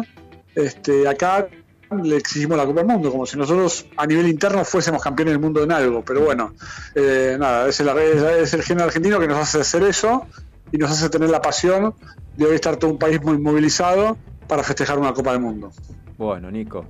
este, 0.54 1.06
acá 1.06 1.46
le 1.90 2.16
exigimos 2.16 2.56
la 2.56 2.64
Copa 2.66 2.80
del 2.80 2.88
Mundo, 2.88 3.10
como 3.10 3.26
si 3.26 3.36
nosotros 3.36 3.86
a 3.96 4.06
nivel 4.06 4.28
interno 4.28 4.64
fuésemos 4.64 5.02
campeones 5.02 5.34
del 5.34 5.40
mundo 5.40 5.62
en 5.62 5.72
algo. 5.72 6.02
Pero 6.04 6.20
bueno, 6.20 6.54
eh, 6.94 7.36
nada, 7.38 7.68
es 7.68 7.80
el, 7.80 7.88
es, 7.88 8.22
es 8.22 8.54
el 8.54 8.62
género 8.62 8.86
argentino 8.86 9.18
que 9.18 9.26
nos 9.26 9.38
hace 9.38 9.60
hacer 9.60 9.82
eso 9.82 10.26
y 10.72 10.78
nos 10.78 10.90
hace 10.90 11.08
tener 11.10 11.30
la 11.30 11.42
pasión 11.42 11.94
de 12.36 12.46
hoy 12.46 12.54
estar 12.54 12.76
todo 12.76 12.90
un 12.92 12.98
país 12.98 13.20
muy 13.22 13.38
movilizado 13.38 14.16
para 14.46 14.62
festejar 14.62 14.98
una 14.98 15.12
Copa 15.12 15.32
del 15.32 15.40
Mundo. 15.40 15.72
Bueno, 16.16 16.50
Nico. 16.50 16.84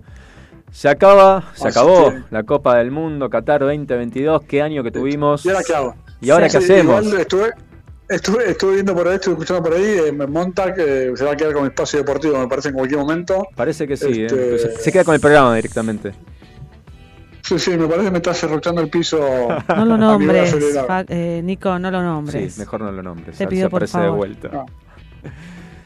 Se 0.70 0.88
acaba, 0.88 1.50
se 1.54 1.68
Así 1.68 1.78
acabó 1.78 2.10
que- 2.10 2.22
la 2.30 2.42
Copa 2.44 2.76
del 2.76 2.90
Mundo 2.90 3.28
Qatar 3.30 3.60
2022. 3.60 4.42
Qué 4.42 4.62
año 4.62 4.82
que 4.84 4.90
tuvimos. 4.92 5.44
¿Y 5.44 5.48
ahora 5.50 5.62
qué 5.66 5.74
hago? 5.74 5.94
¿Y 6.20 6.30
ahora 6.30 6.48
Sí, 6.48 6.58
qué 6.58 6.64
hacemos? 6.64 7.04
igual 7.06 7.20
estuve, 7.20 7.50
estuve, 8.10 8.50
estuve 8.50 8.74
viendo 8.74 8.94
por 8.94 9.08
ahí, 9.08 9.14
estuve 9.14 9.34
escuchando 9.34 9.62
por 9.62 9.72
ahí, 9.74 9.84
eh, 9.84 10.12
Montag 10.12 10.74
eh, 10.78 11.12
se 11.14 11.24
va 11.24 11.32
a 11.32 11.36
quedar 11.36 11.52
con 11.54 11.64
espacio 11.66 12.00
deportivo, 12.00 12.38
me 12.38 12.46
parece, 12.48 12.68
en 12.68 12.74
cualquier 12.74 13.00
momento. 13.00 13.46
Parece 13.56 13.86
que 13.88 13.96
sí, 13.96 14.24
Este- 14.24 14.54
¿eh? 14.56 14.58
se, 14.58 14.76
se 14.76 14.92
queda 14.92 15.04
con 15.04 15.14
el 15.14 15.20
programa 15.20 15.54
directamente. 15.56 16.12
Sí, 17.42 17.58
sí, 17.58 17.70
me 17.70 17.86
parece 17.86 18.04
que 18.04 18.10
me 18.12 18.18
está 18.18 18.34
cerruchando 18.34 18.80
el 18.80 18.88
piso. 18.90 19.18
No 19.76 19.84
lo 19.84 19.96
nombres, 19.96 20.54
eh, 21.08 21.40
Nico, 21.42 21.78
no 21.78 21.90
lo 21.90 22.02
nombres. 22.02 22.54
Sí, 22.54 22.60
mejor 22.60 22.82
no 22.82 22.92
lo 22.92 23.02
nombres. 23.02 23.36
Te 23.38 23.46
pido 23.46 23.68
por 23.70 23.78
aparece 23.82 23.98
de 23.98 24.04
favor. 24.04 24.16
vuelta. 24.18 24.50
Ah. 24.52 24.66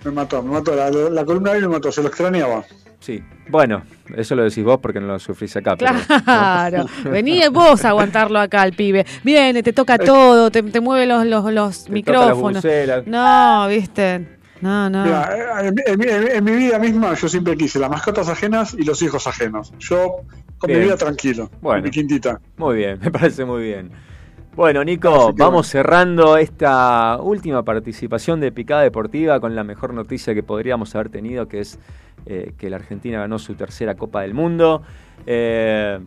Me 0.04 0.10
mató, 0.10 0.42
me 0.42 0.50
mató. 0.50 0.74
La, 0.74 0.90
la 0.90 1.24
columna 1.24 1.52
ahí 1.52 1.60
me 1.62 1.68
mató, 1.68 1.90
se 1.90 2.02
lo 2.02 2.08
extrañaba. 2.08 2.64
Sí. 3.04 3.22
Bueno, 3.50 3.82
eso 4.16 4.34
lo 4.34 4.44
decís 4.44 4.64
vos 4.64 4.78
porque 4.80 4.98
no 4.98 5.06
lo 5.08 5.18
sufrís 5.18 5.54
acá. 5.56 5.76
pero- 5.76 5.92
Claro, 6.24 6.86
vení 7.04 7.40
vos 7.52 7.84
a 7.84 7.90
aguantarlo 7.90 8.38
acá 8.40 8.62
al 8.62 8.72
pibe. 8.72 9.04
Viene, 9.22 9.62
te 9.62 9.74
toca 9.74 9.98
todo, 9.98 10.50
te, 10.50 10.62
te 10.62 10.80
mueve 10.80 11.04
los, 11.06 11.26
los, 11.26 11.52
los 11.52 11.84
Te 11.84 11.92
micrófonos. 11.92 12.62
toca 12.62 12.68
las 12.78 13.04
bucelas. 13.04 13.06
No, 13.06 13.68
viste. 13.68 14.38
No, 14.62 14.88
no. 14.88 15.04
Mira, 15.04 15.58
en, 15.60 15.74
en 15.84 15.98
mi- 15.98 16.06
en- 16.06 16.44
mi 16.44 16.52
vida 16.52 16.78
misma 16.78 17.12
yo 17.12 17.28
siempre 17.28 17.54
quise 17.58 17.78
las 17.78 17.90
mascotas 17.90 18.30
ajenas 18.30 18.72
y 18.78 18.84
los 18.84 19.02
hijos 19.02 19.26
ajenos. 19.26 19.74
Yo 19.78 20.22
con 20.56 20.68
Bien. 20.68 20.78
mi 20.80 20.84
vida 20.86 20.96
tranquilo, 20.96 21.50
Bueno. 21.60 21.82
mi 21.82 21.90
quintita. 21.90 22.40
Muy 22.56 22.76
bien, 22.76 22.98
me 23.02 23.10
parece 23.10 23.44
muy 23.44 23.62
bien. 23.64 23.90
Bueno, 24.56 24.84
Nico, 24.84 25.32
vamos 25.32 25.66
cerrando 25.66 26.36
esta 26.36 27.18
última 27.20 27.64
participación 27.64 28.38
de 28.38 28.52
Picada 28.52 28.82
Deportiva 28.82 29.40
con 29.40 29.56
la 29.56 29.64
mejor 29.64 29.92
noticia 29.92 30.32
que 30.32 30.44
podríamos 30.44 30.94
haber 30.94 31.08
tenido, 31.08 31.48
que 31.48 31.58
es 31.58 31.80
eh, 32.26 32.52
que 32.56 32.70
la 32.70 32.76
Argentina 32.76 33.18
ganó 33.18 33.40
su 33.40 33.56
tercera 33.56 33.96
Copa 33.96 34.22
del 34.22 34.32
Mundo. 34.32 34.82
Eh, 35.26 35.98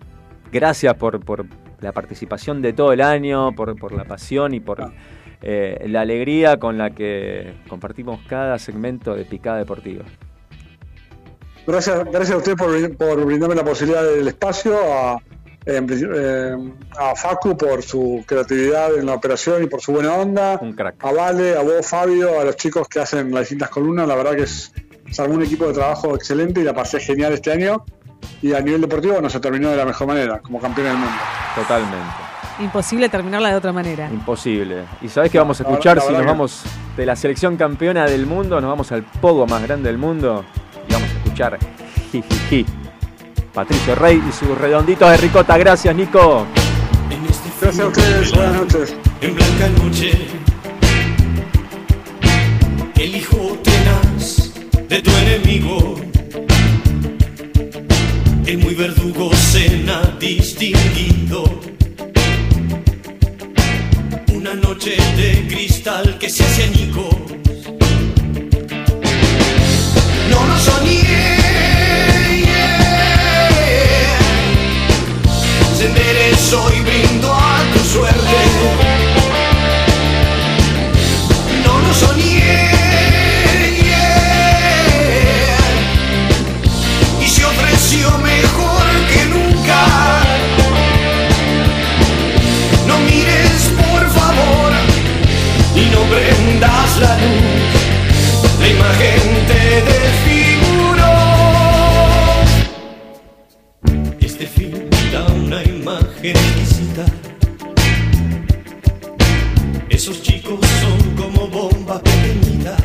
gracias 0.49 0.93
por, 0.93 1.19
por 1.25 1.45
la 1.81 1.91
participación 1.91 2.61
de 2.61 2.71
todo 2.71 2.93
el 2.93 3.01
año, 3.01 3.51
por, 3.51 3.77
por 3.77 3.91
la 3.91 4.05
pasión 4.05 4.53
y 4.53 4.61
por 4.61 4.93
eh, 5.41 5.85
la 5.89 5.99
alegría 5.99 6.57
con 6.57 6.77
la 6.77 6.91
que 6.91 7.53
compartimos 7.67 8.21
cada 8.29 8.57
segmento 8.59 9.13
de 9.13 9.25
Picada 9.25 9.57
Deportiva. 9.57 10.05
Gracias, 11.67 12.05
gracias 12.05 12.31
a 12.31 12.37
usted 12.37 12.55
por, 12.55 12.95
por 12.95 13.25
brindarme 13.25 13.55
la 13.55 13.65
posibilidad 13.65 14.05
del 14.05 14.25
espacio, 14.25 14.77
a, 14.89 15.21
eh, 15.67 16.55
a 16.97 17.15
Facu 17.15 17.57
por 17.57 17.83
su 17.83 18.23
creatividad 18.25 18.95
en 18.95 19.05
la 19.05 19.13
operación 19.13 19.63
y 19.63 19.67
por 19.67 19.81
su 19.81 19.91
buena 19.91 20.13
onda, 20.13 20.57
Un 20.61 20.73
crack. 20.73 20.95
a 21.03 21.11
Vale, 21.11 21.57
a 21.57 21.61
vos 21.61 21.85
Fabio, 21.85 22.39
a 22.39 22.45
los 22.45 22.55
chicos 22.55 22.87
que 22.87 22.99
hacen 22.99 23.31
las 23.31 23.41
distintas 23.41 23.69
columnas, 23.69 24.07
la 24.07 24.15
verdad 24.15 24.31
que 24.35 24.43
es, 24.43 24.71
se 25.11 25.21
armó 25.21 25.35
un 25.35 25.43
equipo 25.43 25.67
de 25.67 25.73
trabajo 25.73 26.15
excelente 26.15 26.61
y 26.61 26.63
la 26.63 26.73
pasé 26.73 26.99
genial 26.99 27.33
este 27.33 27.51
año 27.51 27.83
y 28.41 28.53
a 28.53 28.61
nivel 28.61 28.81
deportivo 28.81 29.13
bueno, 29.13 29.29
se 29.29 29.39
terminó 29.39 29.69
de 29.69 29.77
la 29.77 29.85
mejor 29.85 30.07
manera, 30.07 30.39
como 30.39 30.59
campeón 30.59 30.87
del 30.87 30.97
mundo. 30.97 31.15
Totalmente. 31.55 31.97
Imposible 32.59 33.07
terminarla 33.09 33.49
de 33.49 33.55
otra 33.55 33.71
manera. 33.71 34.09
Imposible. 34.11 34.83
¿Y 35.01 35.09
sabés 35.09 35.31
qué 35.31 35.37
vamos 35.37 35.59
a 35.61 35.63
La 35.63 35.69
escuchar 35.69 35.95
verdad- 35.97 36.03
la 36.05 36.07
si 36.09 36.13
nos 36.13 36.21
que- 36.21 36.27
vamos 36.27 36.63
de 36.97 37.05
la 37.05 37.15
selección 37.15 37.55
campeona 37.57 38.05
del 38.05 38.25
mundo? 38.25 38.59
Nos 38.59 38.69
vamos 38.69 38.91
al 38.91 39.03
pogo 39.03 39.45
más 39.45 39.61
grande 39.61 39.89
del 39.89 39.97
mundo 39.99 40.43
y 40.89 40.93
vamos 40.93 41.09
a 41.09 41.13
escuchar 41.17 41.59
Jijiji. 42.11 42.65
Patricio 43.57 43.95
Rey 43.95 44.21
y 44.23 44.31
sus 44.31 44.55
redonditos 44.55 45.09
de 45.09 45.17
ricota. 45.17 45.57
Gracias, 45.57 45.95
Nico. 45.95 46.45
Gracias 47.59 47.79
a 47.79 47.87
ustedes, 47.87 48.31
buenas 48.31 48.53
noches. 48.53 48.95
en 49.19 49.33
blanca 49.33 49.69
noche. 49.81 50.11
El 52.93 53.15
hijo 53.15 53.57
tenaz 53.63 54.53
de 54.87 55.01
tu 55.01 55.09
enemigo. 55.09 55.95
El 58.45 58.59
muy 58.59 58.75
verdugo 58.75 59.33
cena 59.33 60.01
distinguido. 60.19 61.59
Una 64.35 64.53
noche 64.53 64.97
de 65.15 65.47
cristal 65.47 66.19
que 66.19 66.29
se 66.29 66.43
hace 66.43 66.61
añicos. 66.61 67.46
La 96.99 97.17
luz. 97.17 98.59
La 98.59 98.67
imagen 98.67 99.21
te 99.49 99.61
desfiguró. 99.91 101.13
Este 104.19 104.45
film 104.47 104.89
da 105.11 105.25
una 105.27 105.63
imagen 105.63 106.35
exquisita. 106.35 107.05
Esos 109.89 110.21
chicos 110.21 110.59
son 110.81 111.15
como 111.15 111.47
bombas 111.47 112.01
pequeñitas. 112.01 112.81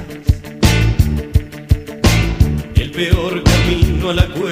El 2.74 2.90
peor 2.90 3.42
camino 3.42 4.10
a 4.10 4.14
la 4.14 4.26
cueva 4.28 4.51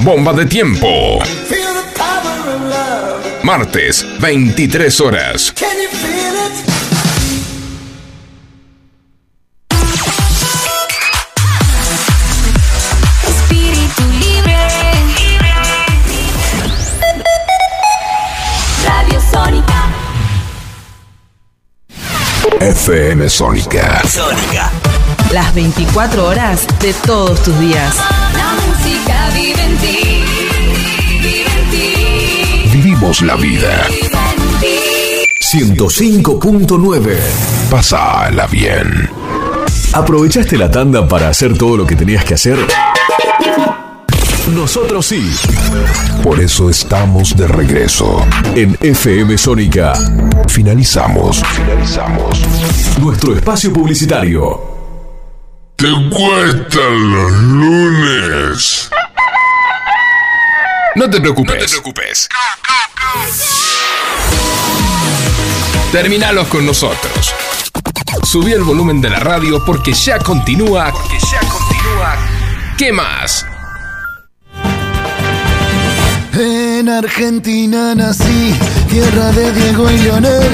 Bomba 0.00 0.32
de 0.34 0.44
tiempo. 0.44 1.18
Martes, 3.42 4.04
23 4.20 5.00
horas. 5.00 5.54
Espíritu 13.26 14.02
libre. 14.18 14.56
Radio 18.84 19.20
Sónica. 19.30 19.90
FM 22.60 23.28
Sónica. 23.30 24.02
Sónica. 24.06 24.79
Las 25.32 25.54
24 25.54 26.26
horas 26.26 26.66
de 26.80 26.92
todos 26.92 27.40
tus 27.44 27.56
días. 27.60 27.96
La 28.34 28.52
música 28.66 29.30
vive 29.32 29.62
en 29.62 29.76
ti. 29.78 30.24
Vive 31.22 31.46
en 31.46 31.70
ti. 31.70 32.70
Vivimos 32.72 33.22
la 33.22 33.36
vida. 33.36 33.86
Vive 33.88 34.08
en 34.08 34.60
ti. 34.60 35.76
105.9. 35.76 37.16
Pásala 37.70 38.48
bien. 38.48 39.08
¿Aprovechaste 39.92 40.58
la 40.58 40.68
tanda 40.68 41.06
para 41.06 41.28
hacer 41.28 41.56
todo 41.56 41.76
lo 41.76 41.86
que 41.86 41.94
tenías 41.94 42.24
que 42.24 42.34
hacer? 42.34 42.58
Nosotros 44.52 45.06
sí. 45.06 45.30
Por 46.24 46.40
eso 46.40 46.68
estamos 46.68 47.36
de 47.36 47.46
regreso. 47.46 48.26
En 48.56 48.76
FM 48.80 49.38
Sónica 49.38 49.92
Finalizamos. 50.48 51.40
Finalizamos. 51.54 52.42
nuestro 53.00 53.36
espacio 53.36 53.72
publicitario. 53.72 54.79
¿Te 55.80 55.86
cuestan 56.10 57.10
los 57.10 57.32
lunes? 57.32 58.90
No 60.94 61.08
te 61.08 61.18
preocupes. 61.22 61.54
No 61.54 61.60
te 61.60 61.68
preocupes. 61.68 62.28
Terminalos 65.90 66.48
con 66.48 66.66
nosotros. 66.66 67.34
Subí 68.24 68.52
el 68.52 68.62
volumen 68.62 69.00
de 69.00 69.08
la 69.08 69.20
radio 69.20 69.64
porque 69.64 69.94
ya 69.94 70.18
continúa. 70.18 70.92
Porque 70.92 71.18
ya 71.18 71.40
continúa. 71.48 72.16
¿Qué 72.76 72.92
más? 72.92 73.46
En 76.34 76.90
Argentina 76.90 77.94
nací, 77.94 78.54
tierra 78.90 79.32
de 79.32 79.50
Diego 79.52 79.90
y 79.90 79.96
Leonel, 79.96 80.50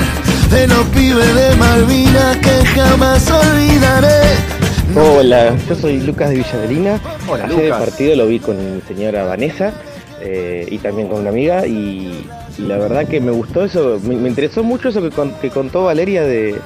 de 0.51 0.69
los 0.69 0.87
pibes 0.91 1.35
de 1.35 1.57
Malvinas 1.57 2.37
que 2.37 2.65
jamás 2.65 3.29
olvidaré. 3.29 4.56
Hola, 4.95 5.55
yo 5.69 5.75
soy 5.75 6.01
Lucas 6.01 6.31
de 6.31 6.37
Villadelina. 6.37 7.01
Hola, 7.29 7.45
Ayer 7.45 7.59
el 7.61 7.65
Lucas. 7.71 7.81
partido 7.85 8.17
lo 8.17 8.27
vi 8.27 8.39
con 8.39 8.77
mi 8.77 8.81
señora 8.83 9.25
Vanessa 9.25 9.73
eh, 10.21 10.67
y 10.71 10.79
también 10.79 11.09
con 11.09 11.21
una 11.21 11.31
amiga 11.31 11.67
y, 11.67 12.25
y 12.57 12.63
la 12.63 12.79
verdad 12.79 13.07
que 13.07 13.21
me 13.21 13.31
gustó 13.31 13.65
eso, 13.65 13.99
me, 14.05 14.17
me 14.17 14.29
interesó 14.29 14.63
mucho 14.63 14.89
eso 14.89 15.03
que, 15.03 15.11
con- 15.11 15.33
que 15.35 15.51
contó 15.51 15.85
Valeria 15.85 16.23
de, 16.23 16.57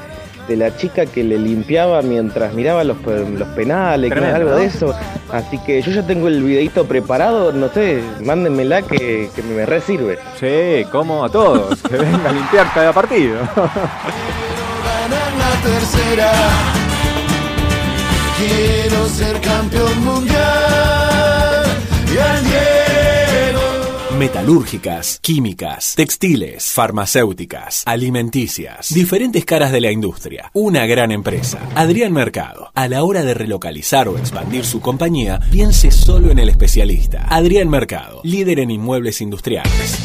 de 0.48 0.56
la 0.56 0.76
chica 0.76 1.06
que 1.06 1.24
le 1.24 1.38
limpiaba 1.38 2.02
mientras 2.02 2.54
miraba 2.54 2.84
los, 2.84 2.98
pe- 2.98 3.28
los 3.36 3.48
penales, 3.48 4.10
Tremendo, 4.10 4.36
algo 4.36 4.50
¿no? 4.50 4.56
de 4.56 4.66
eso. 4.66 4.94
Así 5.32 5.58
que 5.58 5.82
yo 5.82 5.90
ya 5.90 6.06
tengo 6.06 6.28
el 6.28 6.42
videito 6.42 6.84
preparado, 6.86 7.52
no 7.52 7.68
sé, 7.70 8.00
mándenmela 8.22 8.82
que, 8.82 9.28
que 9.34 9.42
me 9.42 9.66
re 9.66 9.80
sirve. 9.80 10.18
Sí, 10.38 10.84
como 10.92 11.24
a 11.24 11.28
todos, 11.30 11.80
que 11.82 11.96
venga 11.96 12.30
a 12.30 12.32
limpiar 12.32 12.72
cada 12.74 12.92
partido. 12.92 13.38
Quiero 18.40 19.06
ser 19.08 19.38
campeón 19.42 20.02
mundial 20.02 21.64
y 22.06 22.18
al 22.18 22.42
Diego. 22.44 24.18
Metalúrgicas, 24.18 25.18
químicas, 25.20 25.94
textiles, 25.94 26.72
farmacéuticas, 26.72 27.82
alimenticias, 27.84 28.94
diferentes 28.94 29.44
caras 29.44 29.72
de 29.72 29.82
la 29.82 29.92
industria. 29.92 30.50
Una 30.54 30.86
gran 30.86 31.12
empresa. 31.12 31.58
Adrián 31.74 32.14
Mercado. 32.14 32.70
A 32.74 32.88
la 32.88 33.02
hora 33.02 33.24
de 33.24 33.34
relocalizar 33.34 34.08
o 34.08 34.16
expandir 34.16 34.64
su 34.64 34.80
compañía, 34.80 35.38
piense 35.50 35.90
solo 35.90 36.30
en 36.30 36.38
el 36.38 36.48
especialista. 36.48 37.26
Adrián 37.28 37.68
Mercado, 37.68 38.22
líder 38.24 38.60
en 38.60 38.70
inmuebles 38.70 39.20
industriales. 39.20 39.98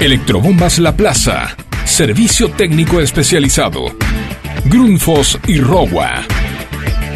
Electrobombas 0.00 0.80
La 0.80 0.96
Plaza. 0.96 1.56
Servicio 1.84 2.50
técnico 2.50 3.00
especializado. 3.00 3.84
Grundfos 4.64 5.38
y 5.46 5.60
Rogua. 5.60 6.24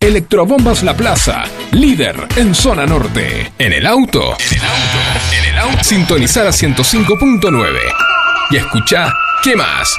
Electrobombas 0.00 0.82
La 0.82 0.94
Plaza, 0.94 1.44
líder 1.72 2.16
en 2.36 2.54
zona 2.54 2.84
norte. 2.86 3.52
En 3.58 3.72
el 3.72 3.86
auto. 3.86 4.36
En 4.50 4.58
el 4.58 4.64
auto. 4.64 4.98
En 5.42 5.54
el 5.54 5.58
auto. 5.58 5.84
Sintonizar 5.84 6.46
a 6.46 6.50
105.9. 6.50 7.78
Y 8.50 8.56
escucha, 8.56 9.12
¿qué 9.42 9.56
más? 9.56 9.98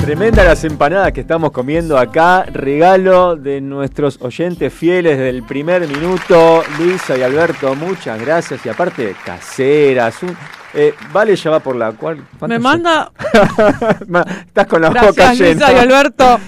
Tremenda 0.00 0.42
las 0.44 0.64
empanadas 0.64 1.12
que 1.12 1.20
estamos 1.20 1.52
comiendo 1.52 1.96
acá. 1.98 2.44
Regalo 2.44 3.36
de 3.36 3.60
nuestros 3.60 4.18
oyentes 4.22 4.72
fieles 4.72 5.18
del 5.18 5.42
primer 5.44 5.86
minuto. 5.86 6.64
Luisa 6.78 7.16
y 7.16 7.22
Alberto, 7.22 7.74
muchas 7.76 8.20
gracias. 8.20 8.64
Y 8.66 8.68
aparte, 8.70 9.14
caseras. 9.24 10.22
un- 10.22 10.36
eh, 10.74 10.94
vale, 11.12 11.36
ya 11.36 11.50
va 11.50 11.60
por 11.60 11.76
la 11.76 11.92
cual. 11.92 12.18
Me 12.18 12.24
¿cuántos 12.38 12.60
manda. 12.60 13.12
Ma- 14.08 14.24
Estás 14.46 14.66
con 14.66 14.80
la 14.82 14.88
boca 14.90 15.02
Gracias, 15.12 15.38
llena. 15.38 15.50
Luisa 15.68 15.72
y 15.72 15.78
Alberto. 15.78 16.38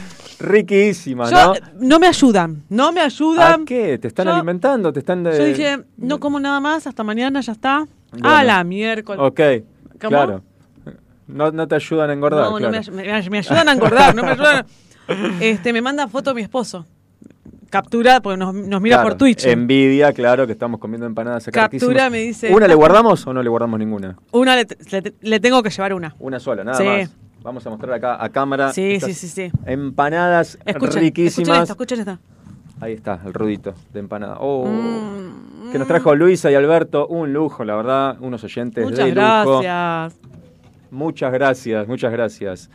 Riquísima, 0.41 1.31
Yo, 1.31 1.55
¿no? 1.55 1.55
no 1.81 1.99
me 2.01 2.09
ayudan, 2.09 2.65
no 2.69 2.91
me 2.93 3.01
ayudan. 3.01 3.63
¿A 3.63 3.65
qué? 3.65 3.99
¿Te 3.99 4.09
están 4.09 4.27
Yo- 4.27 4.35
alimentando? 4.35 4.93
¿Te 4.93 4.99
están 4.99 5.23
de... 5.23 5.39
Yo 5.39 5.45
dije, 5.45 5.85
no 5.97 6.19
como 6.19 6.41
nada 6.41 6.59
más, 6.59 6.87
hasta 6.89 7.05
mañana 7.05 7.41
ya 7.41 7.53
está. 7.53 7.87
Bueno. 8.11 8.29
A 8.29 8.43
la 8.43 8.65
miércoles. 8.65 9.21
Ok, 9.25 9.41
¿Cómo? 10.01 10.09
claro. 10.11 10.43
No, 11.29 11.51
no 11.53 11.69
te 11.69 11.77
ayudan 11.77 12.11
a 12.11 12.13
engordar, 12.13 12.51
no, 12.51 12.59
no 12.59 12.71
me, 12.71 12.81
claro. 12.81 12.99
ay- 12.99 13.23
me- 13.23 13.31
me 13.31 13.39
ayudan 13.39 13.69
a 13.69 13.73
engordar, 13.73 14.15
no 14.15 14.23
me 14.23 14.31
ayudan. 14.33 14.67
Este, 15.41 15.73
me 15.73 15.83
manda 15.83 16.07
foto 16.09 16.33
mi 16.35 16.43
esposo. 16.43 16.87
Captura, 17.73 18.21
porque 18.21 18.37
nos, 18.37 18.53
nos 18.55 18.81
mira 18.83 18.97
Claro, 18.97 19.09
por 19.09 19.19
Twitch. 19.19 19.47
Envidia, 19.47 20.13
claro, 20.13 20.47
que 20.47 20.53
estamos 20.53 20.79
comiendo 20.79 21.07
empanadas 21.07 21.49
acá. 21.49 21.69
Captura 21.71 22.11
me 22.11 22.19
dice, 22.19 22.49
¿Una 22.51 22.67
le 22.67 22.75
"Estás- 22.75 22.77
guardamos 22.77 23.27
o 23.27 23.33
no 23.33 23.43
le 23.43 23.49
guardamos 23.49 23.79
ninguna? 23.81 24.15
Una 24.31 24.57
le, 24.57 24.67
le- 24.91 25.15
le 25.23 25.41
tengo 25.41 25.63
que 25.63 25.71
llevar 25.71 25.95
una. 25.95 26.15
Una 26.19 26.39
sola, 26.39 26.65
nada 26.65 26.77
Sí. 26.77 26.85
más. 26.85 27.11
Vamos 27.43 27.67
a 27.67 27.71
mostrar 27.71 27.95
acá 27.95 28.23
a 28.23 28.29
cámara. 28.29 28.73
Sí, 28.75 28.93
estas 28.93 29.15
sí, 29.17 29.27
sí, 29.27 29.51
sí. 29.51 29.59
Empanadas 29.65 30.59
Escuchen, 30.67 31.01
riquísimas. 31.01 31.71
escuchen 31.71 31.99
esta, 32.01 32.13
escuchen 32.13 32.79
esta. 32.79 32.85
Ahí 32.85 32.93
está, 32.93 33.21
el 33.25 33.33
rudito 33.33 33.75
de 33.93 34.01
empanada. 34.01 34.37
Oh, 34.39 34.67
Mm, 34.67 35.73
que 35.73 35.79
nos 35.79 35.89
trajo 35.89 36.15
Luisa 36.15 36.51
y 36.51 36.55
Alberto. 36.55 37.07
Un 37.07 37.33
lujo, 37.33 37.65
la 37.65 37.75
verdad. 37.77 38.17
Unos 38.21 38.45
oyentes 38.45 38.85
Muchas 38.85 39.07
de 39.07 39.13
lujo. 39.15 39.61
gracias. 39.63 40.21
Muchas 40.91 41.33
gracias, 41.33 41.89
muchas 41.89 42.13
gracias. 42.13 42.71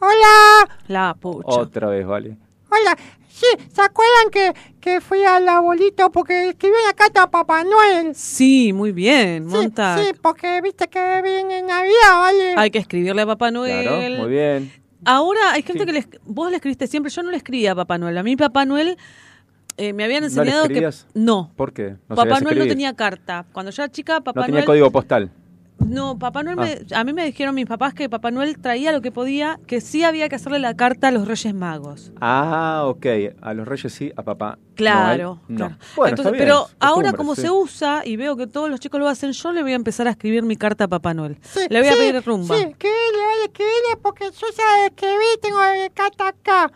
Hola, 0.00 0.68
La 0.88 1.14
pucha. 1.14 1.46
Otra 1.48 1.88
vez, 1.88 2.04
vale. 2.04 2.36
hola. 2.68 2.96
Sí, 3.40 3.46
¿se 3.72 3.80
acuerdan 3.80 4.30
que, 4.30 4.52
que 4.80 5.00
fui 5.00 5.24
al 5.24 5.48
abuelito 5.48 6.12
porque 6.12 6.50
escribí 6.50 6.74
una 6.84 6.92
carta 6.92 7.22
a 7.22 7.30
Papá 7.30 7.64
Noel? 7.64 8.14
Sí, 8.14 8.74
muy 8.74 8.92
bien, 8.92 9.46
Montag. 9.46 9.98
Sí, 9.98 10.12
porque 10.20 10.60
viste 10.60 10.88
que 10.88 11.22
viene 11.22 11.62
Navidad, 11.62 12.16
¿vale? 12.16 12.54
Hay 12.58 12.70
que 12.70 12.76
escribirle 12.76 13.22
a 13.22 13.26
Papá 13.26 13.50
Noel. 13.50 13.82
Claro, 13.88 14.22
muy 14.22 14.28
bien. 14.30 14.70
Ahora 15.06 15.52
hay 15.52 15.62
gente 15.62 15.86
que 15.86 15.92
le, 15.94 16.06
vos 16.26 16.50
le 16.50 16.56
escribiste 16.56 16.86
siempre, 16.86 17.10
yo 17.10 17.22
no 17.22 17.30
le 17.30 17.38
escribía 17.38 17.72
a 17.72 17.74
Papá 17.74 17.96
Noel. 17.96 18.18
A 18.18 18.22
mí 18.22 18.36
Papá 18.36 18.66
Noel 18.66 18.98
eh, 19.78 19.94
me 19.94 20.04
habían 20.04 20.20
¿No 20.22 20.28
le 20.28 20.34
enseñado 20.34 20.68
que 20.68 20.90
no. 21.14 21.50
¿Por 21.56 21.72
qué? 21.72 21.96
No 22.10 22.16
Papá 22.16 22.40
Noel 22.40 22.58
no 22.58 22.66
tenía 22.66 22.94
carta. 22.94 23.46
Cuando 23.52 23.72
yo 23.72 23.82
era 23.84 23.90
chica, 23.90 24.20
Papá 24.20 24.40
No 24.40 24.46
tenía 24.48 24.58
Noel 24.60 24.66
código 24.66 24.90
postal. 24.90 25.30
No, 25.86 26.18
Papá 26.18 26.42
Noel 26.42 26.58
Ah. 26.58 26.62
me- 26.64 26.96
a 26.96 27.04
mí 27.04 27.12
me 27.12 27.24
dijeron 27.24 27.54
mis 27.54 27.66
papás 27.66 27.94
que 27.94 28.08
Papá 28.08 28.30
Noel 28.30 28.58
traía 28.58 28.92
lo 28.92 29.00
que 29.00 29.10
podía, 29.10 29.58
que 29.66 29.80
sí 29.80 30.04
había 30.04 30.28
que 30.28 30.36
hacerle 30.36 30.58
la 30.60 30.74
carta 30.76 31.08
a 31.08 31.10
los 31.10 31.26
Reyes 31.26 31.54
Magos. 31.54 32.12
Ah, 32.20 32.82
ok. 32.86 33.06
A 33.40 33.54
los 33.54 33.66
reyes 33.66 33.92
sí, 33.92 34.12
a 34.16 34.22
papá. 34.22 34.58
Claro, 34.76 35.40
Noel, 35.48 35.48
no. 35.48 35.56
claro. 35.56 35.76
Bueno, 35.96 36.10
Entonces, 36.10 36.26
está 36.26 36.30
bien, 36.30 36.44
pero 36.44 36.66
ahora 36.78 37.12
como 37.12 37.34
sí. 37.34 37.42
se 37.42 37.50
usa 37.50 38.02
y 38.04 38.16
veo 38.16 38.36
que 38.36 38.46
todos 38.46 38.70
los 38.70 38.78
chicos 38.80 39.00
lo 39.00 39.08
hacen, 39.08 39.32
yo 39.32 39.52
le 39.52 39.62
voy 39.62 39.72
a 39.72 39.76
empezar 39.76 40.06
a 40.06 40.10
escribir 40.10 40.42
mi 40.44 40.56
carta 40.56 40.84
a 40.84 40.88
Papá 40.88 41.12
Noel. 41.14 41.38
le 41.68 41.78
voy 41.80 41.88
a 41.88 41.92
sí, 41.92 41.98
pedir 41.98 42.22
rumba. 42.24 42.54
Sí, 42.56 42.62
escribile, 42.62 43.26
vale, 43.26 43.44
escribile 43.46 43.96
porque 44.02 44.24
yo 44.26 44.46
ya 44.56 44.86
escribí, 44.86 45.26
tengo 45.42 45.58
la 45.58 45.90
carta 45.94 46.28
acá. 46.28 46.70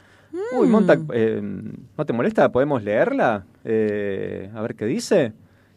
Uy, 0.56 0.66
Mm. 0.66 0.70
Montag, 0.70 1.00
eh, 1.12 1.40
¿no 1.96 2.04
te 2.06 2.12
molesta? 2.12 2.50
¿Podemos 2.50 2.82
leerla? 2.82 3.44
Eh, 3.64 4.50
a 4.54 4.60
ver 4.62 4.74
qué 4.74 4.84
dice. 4.86 5.32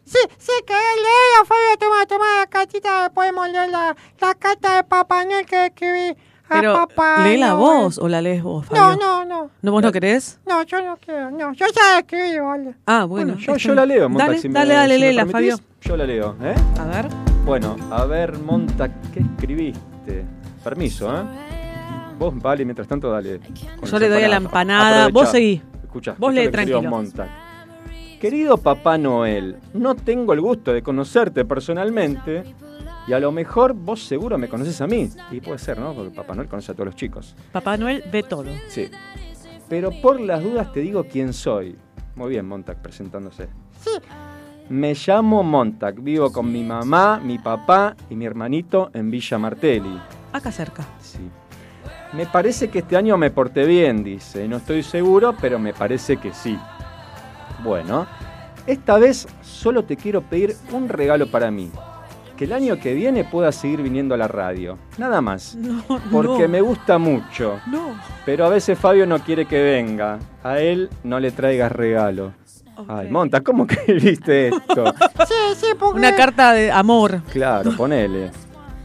Sí, 0.08 0.18
sí, 0.38 0.52
que 0.66 0.74
leer, 0.74 1.46
Fabio, 1.46 1.78
toma, 1.80 2.06
toma 2.08 2.26
la 2.40 2.48
cartita, 2.48 3.12
podemos 3.14 3.50
leer 3.50 3.70
la, 3.70 3.94
la 4.22 4.34
carta 4.36 4.78
de 4.78 4.84
Papá 4.86 5.26
Noel 5.26 5.46
que 5.46 5.66
escribí 5.66 6.12
a 6.12 6.16
Pero, 6.50 6.74
Papá 6.74 7.24
¿lee 7.26 7.36
la 7.38 7.56
voz 7.56 7.98
o 7.98 8.08
la 8.08 8.22
lees 8.22 8.42
vos, 8.42 8.66
No, 8.72 8.78
Fabio? 8.78 8.98
no, 8.98 9.26
no. 9.26 9.50
¿No 9.62 9.72
vos 9.74 9.84
no 9.84 9.92
querés? 9.92 10.40
No, 10.48 10.64
yo 10.64 10.82
no 10.82 10.96
quiero, 10.96 11.30
no, 11.32 11.52
yo 11.52 11.66
ya 11.68 11.94
la 11.94 12.00
escribí, 12.00 12.40
vale. 12.40 12.76
Ah, 12.86 13.04
bueno. 13.04 13.36
yo, 13.38 13.74
la 13.76 13.86
leo, 13.86 13.98
bien. 14.08 14.12
Montag. 14.14 14.28
Dale, 14.30 14.40
si 14.42 14.48
me- 14.48 14.54
dale, 14.54 14.74
dale, 14.76 14.96
si 14.96 15.02
léela, 15.02 15.26
Fabio. 15.26 15.58
Yo 15.82 15.98
la 15.98 16.06
leo, 16.06 16.36
¿eh? 16.42 16.56
A 16.80 16.86
ver. 16.86 17.08
Bueno, 17.46 17.76
a 17.92 18.06
ver, 18.06 18.38
Montag, 18.40 18.92
¿qué 19.14 19.20
escribiste? 19.20 20.26
Permiso, 20.64 21.14
¿eh? 21.14 21.24
Vos, 22.18 22.34
vale, 22.42 22.64
mientras 22.64 22.88
tanto, 22.88 23.12
dale. 23.12 23.42
Yo 23.84 24.00
le 24.00 24.08
doy 24.10 24.24
a 24.24 24.30
la 24.30 24.38
empanada. 24.38 25.10
Vos 25.10 25.30
seguí. 25.30 25.62
Escuchá, 25.84 26.16
Vos 26.18 26.34
lee 26.34 26.48
tranquilo. 26.50 26.82
Montag. 26.84 27.28
Querido 28.20 28.58
Papá 28.58 28.98
Noel, 28.98 29.58
no 29.76 29.94
tengo 29.96 30.34
el 30.34 30.42
gusto 30.42 30.74
de 30.74 30.82
conocerte 30.82 31.46
personalmente 31.46 32.44
y 33.08 33.14
a 33.14 33.20
lo 33.20 33.32
mejor 33.32 33.74
vos 33.74 34.04
seguro 34.04 34.40
me 34.40 34.50
conoces 34.50 34.82
a 34.82 34.88
mí. 34.88 35.08
Y 35.30 35.40
puede 35.40 35.60
ser, 35.60 35.78
¿no? 35.78 35.94
Porque 35.94 36.16
Papá 36.16 36.34
Noel 36.34 36.48
conoce 36.48 36.72
a 36.72 36.76
todos 36.76 36.88
los 36.88 36.96
chicos. 36.96 37.36
Papá 37.52 37.78
Noel 37.78 38.04
ve 38.12 38.24
todo. 38.24 38.52
Sí. 38.70 38.90
Pero 39.70 39.92
por 40.02 40.20
las 40.20 40.42
dudas 40.44 40.74
te 40.74 40.80
digo 40.80 41.04
quién 41.04 41.32
soy. 41.32 41.76
Muy 42.16 42.30
bien, 42.30 42.48
Montag 42.48 42.82
presentándose. 42.82 43.50
Sí. 43.82 43.92
Me 44.70 44.96
llamo 44.96 45.44
Montag, 45.44 46.02
vivo 46.02 46.32
con 46.32 46.52
mi 46.52 46.64
mamá, 46.64 47.22
mi 47.24 47.38
papá 47.38 47.96
y 48.10 48.16
mi 48.16 48.26
hermanito 48.26 48.90
en 48.94 49.12
Villa 49.12 49.38
Martelli. 49.38 50.02
Acá 50.34 50.52
cerca. 50.52 50.84
Sí. 51.00 51.20
Me 52.14 52.26
parece 52.26 52.70
que 52.70 52.80
este 52.80 52.98
año 52.98 53.16
me 53.16 53.30
porté 53.30 53.66
bien, 53.66 54.04
dice. 54.04 54.48
No 54.48 54.58
estoy 54.58 54.82
seguro, 54.82 55.36
pero 55.40 55.60
me 55.60 55.74
parece 55.74 56.18
que 56.18 56.34
sí. 56.34 56.58
Bueno, 57.64 58.08
esta 58.66 58.98
vez 58.98 59.28
solo 59.42 59.84
te 59.86 59.96
quiero 59.98 60.22
pedir 60.22 60.56
un 60.72 60.90
regalo 60.90 61.30
para 61.30 61.52
mí. 61.52 61.72
Que 62.36 62.46
el 62.46 62.54
año 62.54 62.78
que 62.80 62.94
viene 62.94 63.24
pueda 63.24 63.52
seguir 63.52 63.82
viniendo 63.82 64.14
a 64.14 64.18
la 64.18 64.28
radio. 64.28 64.78
Nada 65.00 65.22
más. 65.22 65.56
No, 65.56 65.84
Porque 66.12 66.44
no. 66.44 66.50
me 66.50 66.62
gusta 66.62 67.00
mucho. 67.00 67.60
No. 67.66 68.00
Pero 68.26 68.46
a 68.46 68.50
veces 68.50 68.78
Fabio 68.78 69.08
no 69.08 69.18
quiere 69.20 69.46
que 69.48 69.60
venga. 69.62 70.20
A 70.44 70.60
él 70.60 70.90
no 71.04 71.20
le 71.20 71.32
traigas 71.32 71.72
regalo. 71.72 72.34
Ay, 72.88 73.10
Monta, 73.10 73.42
¿cómo 73.42 73.66
que 73.66 73.92
viste 73.94 74.50
esto? 74.50 74.94
Sí, 75.28 75.34
sí, 75.56 75.66
porque... 75.80 75.98
Una 75.98 76.16
carta 76.16 76.54
de 76.54 76.72
amor. 76.72 77.24
Claro, 77.32 77.72
ponele. 77.76 78.30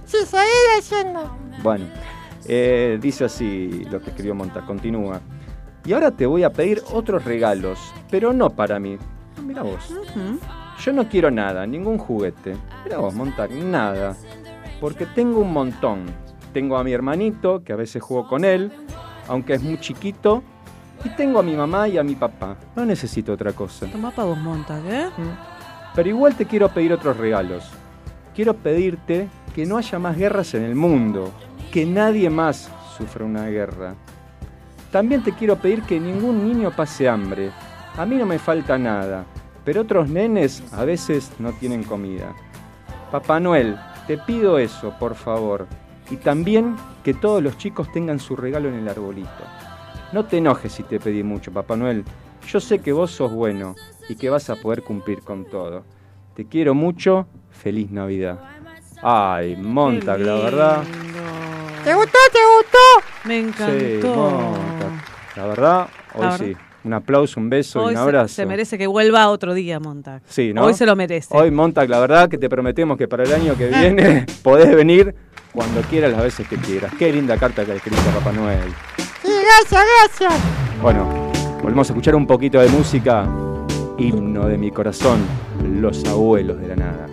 Sí, 0.06 0.16
seguí 0.24 0.48
leyendo. 0.74 1.36
Bueno, 1.62 1.84
eh, 2.46 2.98
dice 3.02 3.26
así 3.26 3.84
lo 3.90 4.00
que 4.00 4.08
escribió 4.10 4.34
Monta, 4.34 4.62
continúa. 4.62 5.20
Y 5.84 5.92
ahora 5.92 6.10
te 6.12 6.26
voy 6.26 6.44
a 6.44 6.52
pedir 6.52 6.82
otros 6.92 7.24
regalos, 7.24 7.78
pero 8.10 8.32
no 8.32 8.50
para 8.50 8.78
mí. 8.78 8.98
Mira 9.44 9.62
vos. 9.62 9.94
Yo 10.80 10.92
no 10.92 11.08
quiero 11.08 11.30
nada, 11.30 11.66
ningún 11.66 11.98
juguete. 11.98 12.56
Mira 12.84 12.98
vos, 12.98 13.14
Monta, 13.14 13.48
nada. 13.48 14.16
Porque 14.80 15.06
tengo 15.06 15.40
un 15.40 15.52
montón. 15.52 16.06
Tengo 16.52 16.76
a 16.76 16.84
mi 16.84 16.92
hermanito, 16.92 17.62
que 17.64 17.72
a 17.72 17.76
veces 17.76 18.02
juego 18.02 18.28
con 18.28 18.44
él, 18.44 18.70
aunque 19.28 19.54
es 19.54 19.62
muy 19.62 19.78
chiquito. 19.80 20.42
Y 21.04 21.08
tengo 21.10 21.40
a 21.40 21.42
mi 21.42 21.54
mamá 21.54 21.88
y 21.88 21.98
a 21.98 22.04
mi 22.04 22.14
papá. 22.14 22.56
No 22.76 22.84
necesito 22.84 23.32
otra 23.32 23.52
cosa. 23.52 23.86
Toma 23.86 24.12
para 24.12 24.28
vos, 24.28 24.38
Montag, 24.38 24.86
¿eh? 24.86 25.08
Pero 25.94 26.08
igual 26.08 26.36
te 26.36 26.46
quiero 26.46 26.68
pedir 26.68 26.92
otros 26.92 27.16
regalos. 27.16 27.68
Quiero 28.34 28.54
pedirte 28.54 29.28
que 29.54 29.66
no 29.66 29.78
haya 29.78 29.98
más 29.98 30.16
guerras 30.16 30.54
en 30.54 30.62
el 30.62 30.74
mundo, 30.74 31.30
que 31.72 31.84
nadie 31.84 32.30
más 32.30 32.70
sufra 32.96 33.24
una 33.24 33.46
guerra. 33.48 33.94
También 34.92 35.22
te 35.22 35.32
quiero 35.32 35.56
pedir 35.56 35.82
que 35.82 35.98
ningún 35.98 36.46
niño 36.46 36.70
pase 36.70 37.08
hambre. 37.08 37.50
A 37.96 38.04
mí 38.04 38.16
no 38.16 38.26
me 38.26 38.38
falta 38.38 38.76
nada, 38.76 39.24
pero 39.64 39.80
otros 39.80 40.08
nenes 40.10 40.62
a 40.70 40.84
veces 40.84 41.32
no 41.38 41.52
tienen 41.52 41.82
comida. 41.82 42.34
Papá 43.10 43.40
Noel, 43.40 43.78
te 44.06 44.18
pido 44.18 44.58
eso, 44.58 44.94
por 45.00 45.14
favor. 45.14 45.66
Y 46.10 46.16
también 46.16 46.76
que 47.02 47.14
todos 47.14 47.42
los 47.42 47.56
chicos 47.56 47.90
tengan 47.90 48.20
su 48.20 48.36
regalo 48.36 48.68
en 48.68 48.74
el 48.74 48.88
arbolito. 48.88 49.30
No 50.12 50.26
te 50.26 50.36
enojes 50.36 50.72
si 50.72 50.82
te 50.82 51.00
pedí 51.00 51.22
mucho, 51.22 51.50
Papá 51.50 51.74
Noel. 51.74 52.04
Yo 52.46 52.60
sé 52.60 52.80
que 52.80 52.92
vos 52.92 53.12
sos 53.12 53.32
bueno 53.32 53.74
y 54.10 54.16
que 54.16 54.28
vas 54.28 54.50
a 54.50 54.56
poder 54.56 54.82
cumplir 54.82 55.22
con 55.22 55.46
todo. 55.46 55.84
Te 56.34 56.46
quiero 56.46 56.74
mucho. 56.74 57.26
Feliz 57.50 57.90
Navidad. 57.90 58.40
Ay, 59.02 59.56
Montag, 59.56 60.20
la 60.20 60.34
verdad. 60.34 60.82
¿Te 61.82 61.94
gustó? 61.94 62.18
¿Te 62.30 62.38
gustó? 62.56 62.78
Me 63.24 63.38
encantó. 63.40 64.54
Sí. 64.78 64.81
La 65.36 65.46
verdad, 65.46 65.88
hoy 66.14 66.28
sí. 66.38 66.56
Un 66.84 66.94
aplauso, 66.94 67.38
un 67.38 67.48
beso 67.48 67.80
Hoy 67.80 67.92
y 67.92 67.96
un 67.96 68.02
abrazo. 68.02 68.34
Se, 68.34 68.44
merece 68.44 68.76
que 68.76 68.86
vuelva 68.86 69.28
otro 69.28 69.54
día, 69.54 69.78
Montag. 69.78 70.20
Sí, 70.26 70.52
¿no? 70.52 70.64
Hoy 70.64 70.74
se 70.74 70.84
lo 70.84 70.96
merece. 70.96 71.28
Hoy, 71.30 71.50
Montag, 71.50 71.88
la 71.88 72.00
verdad 72.00 72.28
que 72.28 72.38
te 72.38 72.48
prometemos 72.48 72.98
que 72.98 73.06
para 73.06 73.22
el 73.22 73.32
año 73.32 73.56
que 73.56 73.68
viene 73.68 74.26
podés 74.42 74.74
venir 74.74 75.14
cuando 75.52 75.80
quieras, 75.82 76.12
las 76.12 76.22
veces 76.22 76.48
que 76.48 76.56
quieras. 76.56 76.92
Qué 76.98 77.12
linda 77.12 77.36
carta 77.36 77.64
que 77.64 77.76
escribiste 77.76 78.08
a 78.10 78.14
Papá 78.14 78.32
Noel. 78.32 78.72
Sí, 79.22 79.30
gracias, 79.30 79.84
gracias. 79.98 80.34
Bueno, 80.80 81.30
volvemos 81.62 81.88
a 81.88 81.92
escuchar 81.92 82.16
un 82.16 82.26
poquito 82.26 82.60
de 82.60 82.68
música. 82.68 83.28
Himno 83.98 84.48
de 84.48 84.58
mi 84.58 84.72
corazón, 84.72 85.20
los 85.62 86.04
abuelos 86.06 86.60
de 86.60 86.68
la 86.68 86.76
nada. 86.76 87.11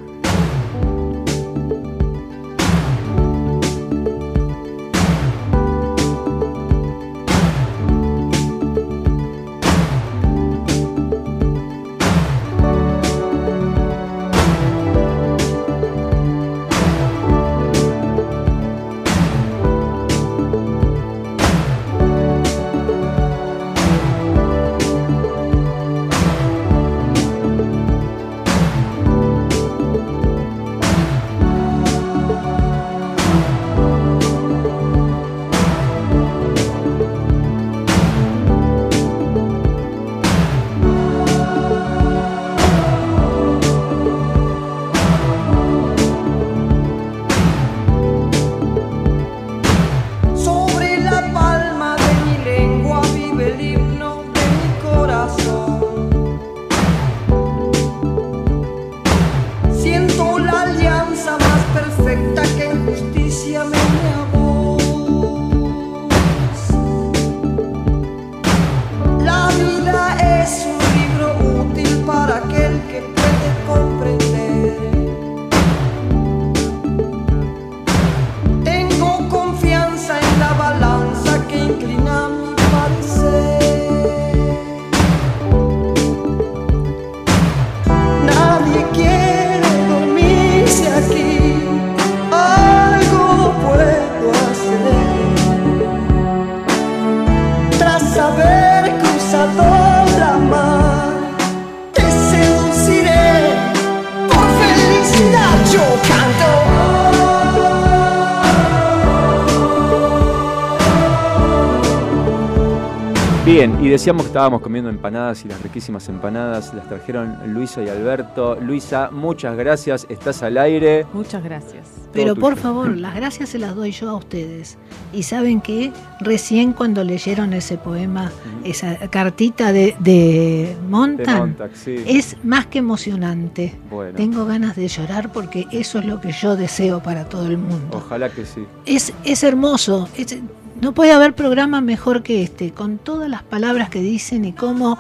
Y 113.90 113.94
decíamos 113.94 114.22
que 114.22 114.28
estábamos 114.28 114.62
comiendo 114.62 114.88
empanadas 114.92 115.44
y 115.44 115.48
las 115.48 115.60
riquísimas 115.64 116.08
empanadas 116.10 116.72
las 116.76 116.88
trajeron 116.88 117.36
Luisa 117.48 117.82
y 117.84 117.90
Alberto. 117.90 118.56
Luisa, 118.62 119.10
muchas 119.12 119.58
gracias, 119.58 120.06
estás 120.10 120.44
al 120.44 120.60
aire. 120.60 121.08
Muchas 121.12 121.44
gracias. 121.44 121.88
Pero 122.14 122.36
por 122.36 122.54
tuyo. 122.54 122.62
favor, 122.62 122.96
las 122.96 123.16
gracias 123.16 123.50
se 123.50 123.58
las 123.58 123.76
doy 123.76 123.90
yo 123.92 124.12
a 124.12 124.16
ustedes. 124.16 124.78
Y 125.12 125.24
saben 125.24 125.60
que 125.60 125.92
recién 126.20 126.74
cuando 126.74 127.04
leyeron 127.04 127.52
ese 127.54 127.78
poema, 127.80 128.32
esa 128.64 128.96
cartita 129.10 129.74
de, 129.74 129.96
de 130.00 130.76
Montan, 130.88 131.26
De 131.34 131.40
Montag, 131.40 131.72
sí. 131.76 131.96
es 132.06 132.38
más 132.44 132.68
que 132.68 132.78
emocionante. 132.80 133.76
Bueno. 133.90 134.16
Tengo 134.16 134.46
ganas 134.46 134.76
de 134.76 134.88
llorar 134.88 135.32
porque 135.32 135.66
eso 135.72 135.98
es 135.98 136.06
lo 136.06 136.22
que 136.22 136.32
yo 136.32 136.56
deseo 136.56 137.02
para 137.02 137.26
todo 137.28 137.48
el 137.48 137.58
mundo. 137.58 137.98
Ojalá 137.98 138.30
que 138.30 138.46
sí. 138.46 138.66
Es, 138.86 139.14
es 139.24 139.44
hermoso. 139.44 140.08
es- 140.16 140.38
no 140.82 140.94
puede 140.94 141.12
haber 141.12 141.34
programa 141.34 141.82
mejor 141.82 142.24
que 142.24 142.44
este, 142.44 142.72
con 142.72 142.98
todas 142.98 143.30
las 143.30 143.44
palabras 143.44 143.90
que 143.90 144.00
dicen 144.00 144.46
y 144.46 144.54
cómo, 144.54 144.98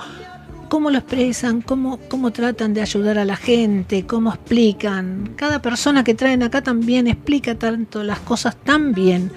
cómo 0.68 0.91
lo 0.91 0.97
expresan, 0.97 1.61
cómo, 1.61 1.99
cómo 2.10 2.31
tratan 2.31 2.73
de 2.73 2.81
ayudar 2.81 3.18
a 3.18 3.26
la 3.26 3.35
gente, 3.35 4.06
cómo 4.06 4.31
explican. 4.31 5.34
Cada 5.35 5.61
persona 5.61 6.03
que 6.03 6.14
traen 6.14 6.43
acá 6.43 6.61
también 6.61 7.07
explica 7.07 7.56
tanto 7.56 8.03
las 8.03 8.19
cosas 8.19 8.56
tan 8.57 8.93
bien 8.93 9.31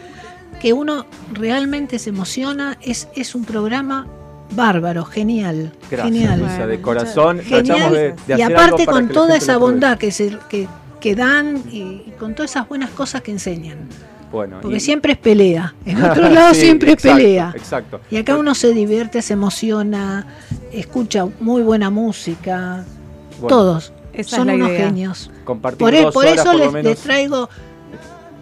que 0.60 0.72
uno 0.72 1.06
realmente 1.32 1.98
se 1.98 2.10
emociona. 2.10 2.76
Es, 2.80 3.08
es 3.14 3.34
un 3.34 3.44
programa 3.44 4.06
bárbaro, 4.54 5.04
genial. 5.04 5.72
Gracias, 5.90 6.12
genial. 6.12 6.68
De 6.68 6.80
corazón. 6.80 7.40
Genial. 7.40 7.64
Tratamos 7.66 7.92
de, 7.92 8.14
de 8.26 8.38
y 8.38 8.42
aparte 8.42 8.86
con 8.86 9.08
toda 9.08 9.36
esa 9.36 9.56
bondad 9.58 9.96
que, 9.96 10.10
se, 10.10 10.36
que, 10.48 10.68
que 11.00 11.14
dan 11.14 11.62
y, 11.70 12.02
y 12.06 12.14
con 12.18 12.34
todas 12.34 12.50
esas 12.50 12.68
buenas 12.68 12.90
cosas 12.90 13.22
que 13.22 13.30
enseñan. 13.30 13.88
Bueno, 14.32 14.58
Porque 14.62 14.78
y- 14.78 14.80
siempre 14.80 15.12
es 15.12 15.18
pelea. 15.18 15.74
En 15.84 16.02
otro 16.04 16.28
lado 16.30 16.54
Sí, 16.54 16.62
siempre 16.62 16.92
exacto, 16.92 17.18
es 17.18 17.22
pelea. 17.24 17.52
Exacto. 17.54 18.00
Y 18.10 18.16
acá 18.16 18.36
uno 18.36 18.54
se 18.54 18.72
divierte, 18.72 19.20
se 19.22 19.34
emociona, 19.34 20.26
escucha 20.72 21.26
muy 21.40 21.62
buena 21.62 21.90
música. 21.90 22.84
Bueno, 23.40 23.48
Todos 23.56 23.92
son 24.24 24.50
unos 24.50 24.70
idea. 24.70 24.86
genios. 24.86 25.30
Compartir 25.44 25.78
Por, 25.78 25.92
dos 25.94 26.14
por 26.14 26.24
horas 26.24 26.34
eso 26.38 26.44
por 26.44 26.54
lo 26.54 26.64
les, 26.64 26.72
menos. 26.72 26.90
les 26.90 26.98
traigo 27.00 27.48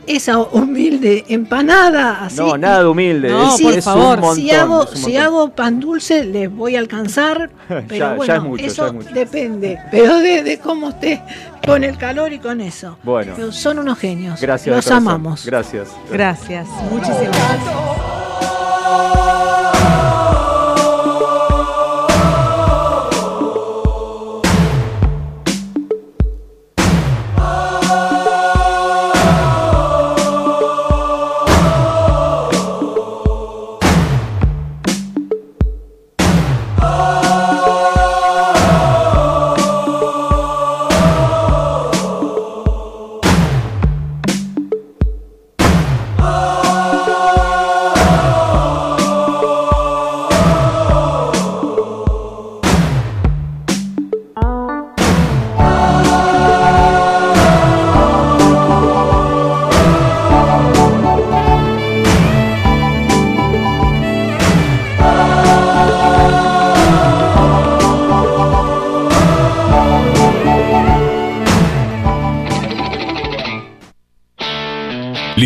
esa 0.07 0.39
humilde 0.39 1.25
empanada. 1.29 2.25
Así, 2.25 2.37
No, 2.37 2.57
nada 2.59 2.81
de 2.81 2.87
humilde. 2.89 3.29
No, 3.31 3.57
por 3.63 3.83
favor. 3.83 4.19
montón. 4.21 4.37
si 4.37 4.51
hago, 4.51 4.87
si 4.87 5.17
hago 5.17 5.51
pan 5.51 5.79
dulce, 5.81 6.25
les 6.25 6.51
voy 6.51 6.77
a 6.77 6.79
alcanzar. 6.81 7.51
Pero 7.69 7.85
Ya- 7.91 7.99
ya 7.99 8.15
bueno, 8.15 8.35
es 8.35 8.43
mucho, 8.43 8.65
eso 8.65 8.83
ya 8.83 8.87
es 8.89 8.93
mucho. 8.95 9.11
depende. 9.15 9.79
Pero 9.91 10.19
de, 10.19 10.43
de 10.43 10.59
cómo 10.59 10.89
esté 10.91 11.23
con 11.67 11.85
el 11.85 11.97
calor 11.97 12.33
y 12.33 12.39
con 12.39 12.61
eso. 12.61 12.99
Bueno. 13.03 13.33
Pero 13.37 13.53
son 13.53 13.79
unos 13.79 13.99
genios. 13.99 14.41
Gracias. 14.41 14.75
Los 14.75 14.91
amamos. 14.91 15.45
Gracias. 15.47 15.89
Gracias, 16.11 16.67
muchísimas 16.91 17.21
gracias. 17.37 19.20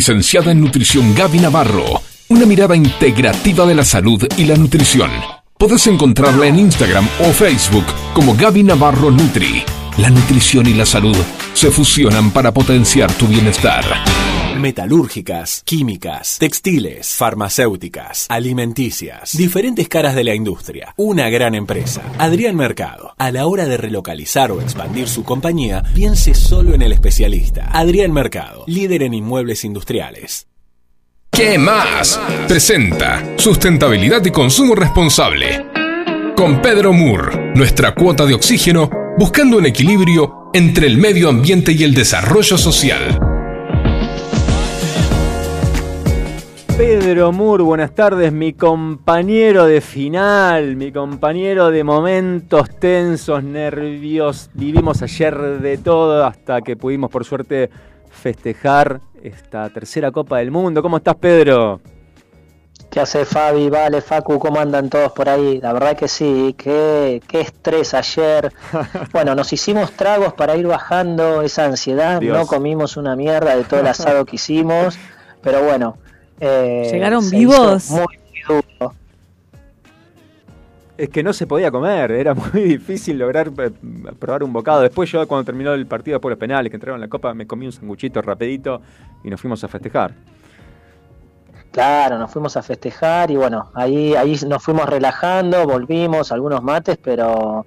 Licenciada 0.06 0.52
en 0.52 0.60
Nutrición 0.60 1.14
Gaby 1.14 1.38
Navarro. 1.38 2.02
Una 2.28 2.44
mirada 2.44 2.76
integrativa 2.76 3.64
de 3.64 3.74
la 3.74 3.84
salud 3.84 4.22
y 4.36 4.44
la 4.44 4.54
nutrición. 4.54 5.10
Podés 5.56 5.86
encontrarla 5.86 6.46
en 6.46 6.58
Instagram 6.58 7.08
o 7.20 7.32
Facebook 7.32 7.86
como 8.12 8.36
Gaby 8.36 8.64
Navarro 8.64 9.10
Nutri. 9.10 9.62
La 9.96 10.10
nutrición 10.10 10.66
y 10.66 10.74
la 10.74 10.84
salud 10.84 11.16
se 11.54 11.70
fusionan 11.70 12.32
para 12.32 12.52
potenciar 12.52 13.10
tu 13.14 13.26
bienestar. 13.26 13.82
Metalúrgicas, 14.56 15.62
químicas, 15.64 16.38
textiles, 16.38 17.14
farmacéuticas, 17.16 18.26
alimenticias, 18.28 19.36
diferentes 19.36 19.88
caras 19.88 20.14
de 20.14 20.24
la 20.24 20.34
industria. 20.34 20.94
Una 20.96 21.28
gran 21.28 21.54
empresa. 21.54 22.02
Adrián 22.18 22.56
Mercado. 22.56 23.14
A 23.18 23.30
la 23.30 23.46
hora 23.46 23.66
de 23.66 23.76
relocalizar 23.76 24.52
o 24.52 24.60
expandir 24.60 25.08
su 25.08 25.24
compañía, 25.24 25.82
piense 25.94 26.34
solo 26.34 26.74
en 26.74 26.82
el 26.82 26.92
especialista. 26.92 27.68
Adrián 27.72 28.12
Mercado, 28.12 28.64
líder 28.66 29.02
en 29.02 29.14
inmuebles 29.14 29.64
industriales. 29.64 30.46
¿Qué 31.30 31.58
más? 31.58 32.20
Presenta 32.46 33.36
Sustentabilidad 33.36 34.24
y 34.24 34.30
Consumo 34.30 34.76
Responsable. 34.76 35.66
Con 36.36 36.62
Pedro 36.62 36.92
Moore, 36.92 37.52
nuestra 37.54 37.94
cuota 37.94 38.24
de 38.24 38.34
oxígeno, 38.34 38.88
buscando 39.18 39.58
un 39.58 39.66
equilibrio 39.66 40.50
entre 40.54 40.86
el 40.86 40.96
medio 40.96 41.28
ambiente 41.28 41.72
y 41.72 41.82
el 41.82 41.94
desarrollo 41.94 42.56
social. 42.56 43.18
Pedro 46.76 47.30
Moore, 47.30 47.62
buenas 47.62 47.94
tardes, 47.94 48.32
mi 48.32 48.52
compañero 48.52 49.66
de 49.66 49.80
final, 49.80 50.74
mi 50.74 50.90
compañero 50.90 51.70
de 51.70 51.84
momentos 51.84 52.68
tensos, 52.80 53.44
nervios. 53.44 54.50
Vivimos 54.54 55.00
ayer 55.00 55.60
de 55.60 55.78
todo 55.78 56.26
hasta 56.26 56.62
que 56.62 56.76
pudimos, 56.76 57.12
por 57.12 57.24
suerte, 57.24 57.70
festejar 58.10 59.00
esta 59.22 59.70
tercera 59.70 60.10
Copa 60.10 60.38
del 60.38 60.50
Mundo. 60.50 60.82
¿Cómo 60.82 60.96
estás, 60.96 61.14
Pedro? 61.14 61.80
¿Qué 62.90 62.98
hace 62.98 63.24
Fabi? 63.24 63.70
Vale, 63.70 64.00
Facu, 64.00 64.40
¿cómo 64.40 64.58
andan 64.58 64.90
todos 64.90 65.12
por 65.12 65.28
ahí? 65.28 65.60
La 65.60 65.72
verdad 65.72 65.96
que 65.96 66.08
sí, 66.08 66.56
qué, 66.58 67.22
qué 67.28 67.40
estrés 67.40 67.94
ayer. 67.94 68.52
Bueno, 69.12 69.36
nos 69.36 69.52
hicimos 69.52 69.92
tragos 69.92 70.32
para 70.32 70.56
ir 70.56 70.66
bajando 70.66 71.42
esa 71.42 71.66
ansiedad, 71.66 72.18
Dios. 72.18 72.36
no 72.36 72.46
comimos 72.48 72.96
una 72.96 73.14
mierda 73.14 73.54
de 73.54 73.62
todo 73.62 73.78
el 73.78 73.86
asado 73.86 74.24
que 74.24 74.36
hicimos, 74.36 74.98
pero 75.40 75.62
bueno. 75.62 75.98
Eh, 76.40 76.88
¿Llegaron 76.90 77.28
vivos? 77.30 77.90
Muy, 77.90 78.00
muy 78.00 78.40
duro. 78.46 78.94
Es 80.96 81.08
que 81.08 81.22
no 81.22 81.32
se 81.32 81.46
podía 81.46 81.70
comer, 81.70 82.12
era 82.12 82.34
muy 82.52 82.62
difícil 82.62 83.18
lograr 83.18 83.50
eh, 83.58 83.70
probar 84.18 84.42
un 84.42 84.52
bocado. 84.52 84.80
Después 84.82 85.10
yo 85.10 85.26
cuando 85.26 85.44
terminó 85.44 85.72
el 85.74 85.86
partido, 85.86 86.16
después 86.16 86.30
los 86.30 86.38
penales 86.38 86.70
que 86.70 86.76
entraron 86.76 86.98
en 86.98 87.02
la 87.02 87.08
Copa, 87.08 87.34
me 87.34 87.46
comí 87.46 87.66
un 87.66 87.72
sanguchito 87.72 88.22
rapidito 88.22 88.80
y 89.22 89.30
nos 89.30 89.40
fuimos 89.40 89.62
a 89.64 89.68
festejar. 89.68 90.14
Claro, 91.72 92.18
nos 92.18 92.30
fuimos 92.30 92.56
a 92.56 92.62
festejar 92.62 93.32
y 93.32 93.36
bueno, 93.36 93.72
ahí, 93.74 94.14
ahí 94.14 94.38
nos 94.46 94.62
fuimos 94.62 94.88
relajando, 94.88 95.66
volvimos, 95.66 96.30
algunos 96.30 96.62
mates, 96.62 96.96
pero 97.02 97.66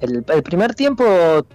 el, 0.00 0.24
el 0.28 0.42
primer 0.44 0.76
tiempo 0.76 1.04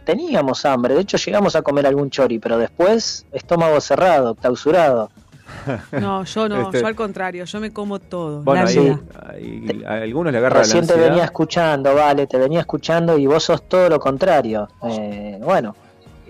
teníamos 0.03 0.65
hambre, 0.65 0.93
de 0.93 1.01
hecho 1.01 1.15
llegamos 1.15 1.55
a 1.55 1.61
comer 1.61 1.87
algún 1.87 2.09
chori, 2.09 2.37
pero 2.37 2.57
después 2.57 3.25
estómago 3.31 3.79
cerrado, 3.79 4.35
clausurado. 4.35 5.09
No, 5.91 6.23
yo 6.23 6.49
no, 6.49 6.61
Este- 6.63 6.81
yo 6.81 6.87
al 6.87 6.95
contrario, 6.95 7.45
yo 7.45 7.59
me 7.59 7.71
como 7.71 7.99
todo. 7.99 8.41
Bueno, 8.43 8.63
la 8.63 8.69
ahí, 8.69 8.79
vida. 8.79 8.99
ahí 9.29 9.83
a 9.85 9.93
algunos 10.03 10.31
le 10.33 10.39
agarra 10.39 10.61
la 10.61 10.65
te 10.67 10.77
ansiedad. 10.77 11.09
venía 11.09 11.23
escuchando, 11.25 11.93
vale, 11.95 12.27
te 12.27 12.37
venía 12.37 12.59
escuchando 12.61 13.17
y 13.17 13.25
vos 13.27 13.43
sos 13.43 13.67
todo 13.69 13.87
lo 13.89 13.99
contrario. 13.99 14.67
Eh, 14.89 15.39
bueno, 15.43 15.75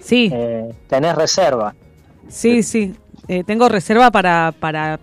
Sí, 0.01 0.29
eh, 0.33 0.73
tenés 0.87 1.15
reserva. 1.15 1.73
sí, 2.27 2.61
sí. 2.63 2.95
Eh, 3.27 3.43
tengo 3.43 3.67
reserva 3.69 4.11
para, 4.11 4.53
para 4.59 4.99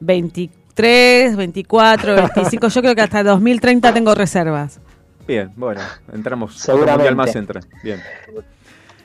23, 0.00 1.36
24, 1.36 2.14
25. 2.16 2.68
Yo 2.68 2.80
creo 2.82 2.94
que 2.94 3.00
hasta 3.00 3.22
2030 3.22 3.92
tengo 3.94 4.14
reservas. 4.14 4.80
Bien, 5.26 5.50
bueno, 5.56 5.80
entramos. 6.12 6.54
Seguramente. 6.56 6.96
mundial 7.10 7.16
más 7.16 7.34
entra. 7.34 7.60
Bien. 7.82 8.00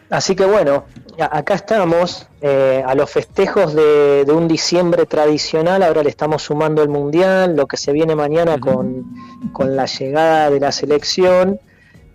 Así 0.09 0.35
que 0.35 0.45
bueno, 0.45 0.85
acá 1.19 1.53
estamos 1.53 2.27
eh, 2.41 2.83
a 2.85 2.95
los 2.95 3.09
festejos 3.11 3.73
de, 3.75 4.25
de 4.25 4.31
un 4.31 4.47
diciembre 4.47 5.05
tradicional, 5.05 5.83
ahora 5.83 6.01
le 6.03 6.09
estamos 6.09 6.41
sumando 6.43 6.81
el 6.81 6.89
Mundial, 6.89 7.55
lo 7.55 7.67
que 7.67 7.77
se 7.77 7.91
viene 7.91 8.15
mañana 8.15 8.59
con, 8.59 9.05
con 9.53 9.75
la 9.75 9.85
llegada 9.85 10.49
de 10.49 10.59
la 10.59 10.71
selección, 10.71 11.59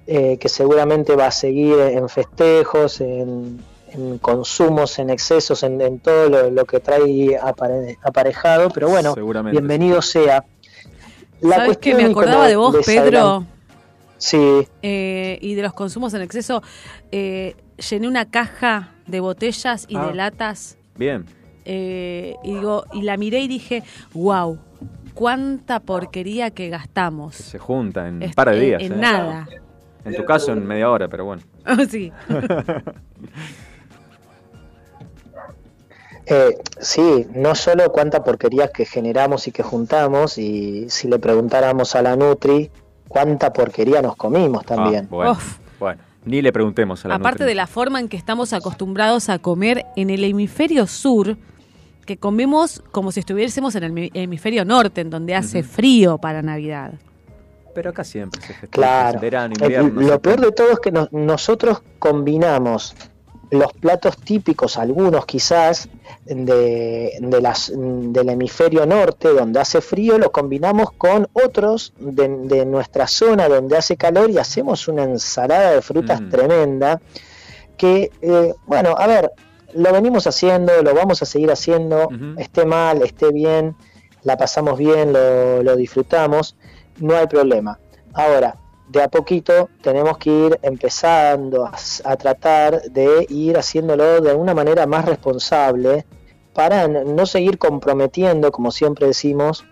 eh, 0.08 0.38
que 0.38 0.48
seguramente 0.48 1.14
va 1.14 1.26
a 1.28 1.30
seguir 1.30 1.78
en 1.78 2.08
festejos, 2.08 3.00
en, 3.00 3.60
en 3.92 4.18
consumos, 4.18 4.98
en 4.98 5.10
excesos, 5.10 5.62
en, 5.62 5.80
en 5.80 6.00
todo 6.00 6.28
lo, 6.28 6.50
lo 6.50 6.64
que 6.64 6.80
trae 6.80 7.38
apare- 7.40 7.96
aparejado, 8.02 8.70
pero 8.70 8.88
bueno, 8.88 9.14
Seguramente. 9.14 9.56
bienvenido 9.58 10.02
sea. 10.02 10.44
La 11.40 11.64
cuestión, 11.66 11.98
Me 11.98 12.04
acordaba 12.06 12.48
de 12.48 12.56
vos, 12.56 12.74
Pedro, 12.84 13.44
Sí, 14.16 14.66
eh, 14.80 15.38
y 15.42 15.54
de 15.54 15.62
los 15.62 15.74
consumos 15.74 16.14
en 16.14 16.22
exceso. 16.22 16.62
Eh, 17.12 17.54
llené 17.90 18.08
una 18.08 18.30
caja 18.30 18.90
de 19.06 19.20
botellas 19.20 19.86
y 19.88 19.96
Ah. 19.96 20.06
de 20.06 20.14
latas 20.14 20.76
Bien. 20.96 21.24
eh, 21.64 22.36
y 22.42 22.54
digo 22.54 22.84
y 22.92 23.02
la 23.02 23.16
miré 23.16 23.40
y 23.40 23.48
dije, 23.48 23.82
wow, 24.12 24.58
cuánta 25.14 25.80
porquería 25.80 26.50
que 26.50 26.68
gastamos. 26.68 27.34
Se 27.36 27.58
junta 27.58 28.08
en 28.08 28.16
un 28.16 28.22
Est- 28.24 28.34
par 28.34 28.50
de 28.50 28.56
en- 28.56 28.60
días. 28.64 28.82
En, 28.82 28.92
¿eh? 28.92 28.96
nada. 28.96 29.48
En 30.04 30.14
tu 30.14 30.24
caso, 30.24 30.52
en 30.52 30.66
media 30.66 30.90
hora, 30.90 31.08
pero 31.08 31.24
bueno. 31.24 31.42
sí. 31.88 32.12
Eh, 36.26 36.56
sí, 36.80 37.26
no 37.34 37.54
solo 37.54 37.92
cuánta 37.92 38.24
porquería 38.24 38.68
que 38.68 38.86
generamos 38.86 39.46
y 39.46 39.52
que 39.52 39.62
juntamos, 39.62 40.38
y 40.38 40.88
si 40.88 41.06
le 41.06 41.18
preguntáramos 41.18 41.94
a 41.94 42.00
la 42.02 42.16
Nutri, 42.16 42.70
cuánta 43.08 43.52
porquería 43.52 44.00
nos 44.00 44.16
comimos 44.16 44.64
también. 44.64 45.04
Ah, 45.04 45.14
bueno, 45.14 45.32
Uf. 45.32 45.58
Ni 46.24 46.42
le 46.42 46.52
preguntemos 46.52 47.04
a 47.04 47.08
la 47.08 47.14
Aparte 47.16 47.44
de 47.44 47.54
la 47.54 47.66
forma 47.66 48.00
en 48.00 48.08
que 48.08 48.16
estamos 48.16 48.52
acostumbrados 48.52 49.28
a 49.28 49.38
comer 49.38 49.84
en 49.96 50.10
el 50.10 50.24
hemisferio 50.24 50.86
sur, 50.86 51.36
que 52.06 52.16
comemos 52.16 52.82
como 52.92 53.12
si 53.12 53.20
estuviésemos 53.20 53.74
en 53.76 53.84
el 53.84 53.92
hemi- 53.92 54.10
hemisferio 54.14 54.64
norte, 54.64 55.00
en 55.00 55.10
donde 55.10 55.34
hace 55.34 55.62
frío 55.62 56.18
para 56.18 56.42
Navidad. 56.42 56.92
Pero 57.74 57.90
acá 57.90 58.04
siempre 58.04 58.40
se 58.40 58.48
festeja. 58.48 58.70
Claro. 58.70 59.18
Verano, 59.20 59.54
invierno. 59.60 60.00
lo 60.00 60.20
peor 60.22 60.40
de 60.40 60.52
todo 60.52 60.70
es 60.72 60.78
que 60.80 60.92
nos- 60.92 61.10
nosotros 61.12 61.82
combinamos 61.98 62.94
los 63.58 63.72
platos 63.72 64.18
típicos, 64.18 64.76
algunos 64.78 65.26
quizás, 65.26 65.88
de, 66.24 67.16
de 67.20 67.40
las, 67.40 67.72
del 67.74 68.28
hemisferio 68.28 68.84
norte, 68.86 69.28
donde 69.28 69.60
hace 69.60 69.80
frío, 69.80 70.18
los 70.18 70.30
combinamos 70.30 70.92
con 70.92 71.28
otros 71.32 71.92
de, 71.98 72.28
de 72.28 72.66
nuestra 72.66 73.06
zona, 73.06 73.48
donde 73.48 73.76
hace 73.76 73.96
calor, 73.96 74.30
y 74.30 74.38
hacemos 74.38 74.88
una 74.88 75.04
ensalada 75.04 75.72
de 75.72 75.82
frutas 75.82 76.20
Mm. 76.20 76.28
tremenda, 76.30 77.00
que, 77.76 78.10
eh, 78.22 78.54
bueno, 78.66 78.94
a 78.96 79.06
ver, 79.06 79.32
lo 79.74 79.92
venimos 79.92 80.26
haciendo, 80.26 80.82
lo 80.82 80.94
vamos 80.94 81.22
a 81.22 81.26
seguir 81.26 81.50
haciendo, 81.50 82.08
esté 82.38 82.64
mal, 82.64 83.02
esté 83.02 83.32
bien, 83.32 83.74
la 84.22 84.36
pasamos 84.36 84.78
bien, 84.78 85.12
lo, 85.12 85.62
lo 85.62 85.76
disfrutamos, 85.76 86.56
no 87.00 87.16
hay 87.16 87.26
problema. 87.26 87.78
Ahora, 88.12 88.56
de 88.88 89.02
a 89.02 89.08
poquito 89.08 89.70
tenemos 89.82 90.18
que 90.18 90.30
ir 90.30 90.58
empezando 90.62 91.66
a, 91.66 92.16
tratar 92.16 92.82
de 92.82 93.26
ir 93.28 93.56
haciéndolo 93.56 94.20
de 94.20 94.34
una 94.34 94.54
manera 94.54 94.86
más 94.86 95.04
responsable 95.04 96.04
para 96.52 96.86
no 96.86 97.26
seguir 97.26 97.58
comprometiendo, 97.58 98.52
como 98.52 98.70
siempre 98.70 99.08
decimos, 99.08 99.64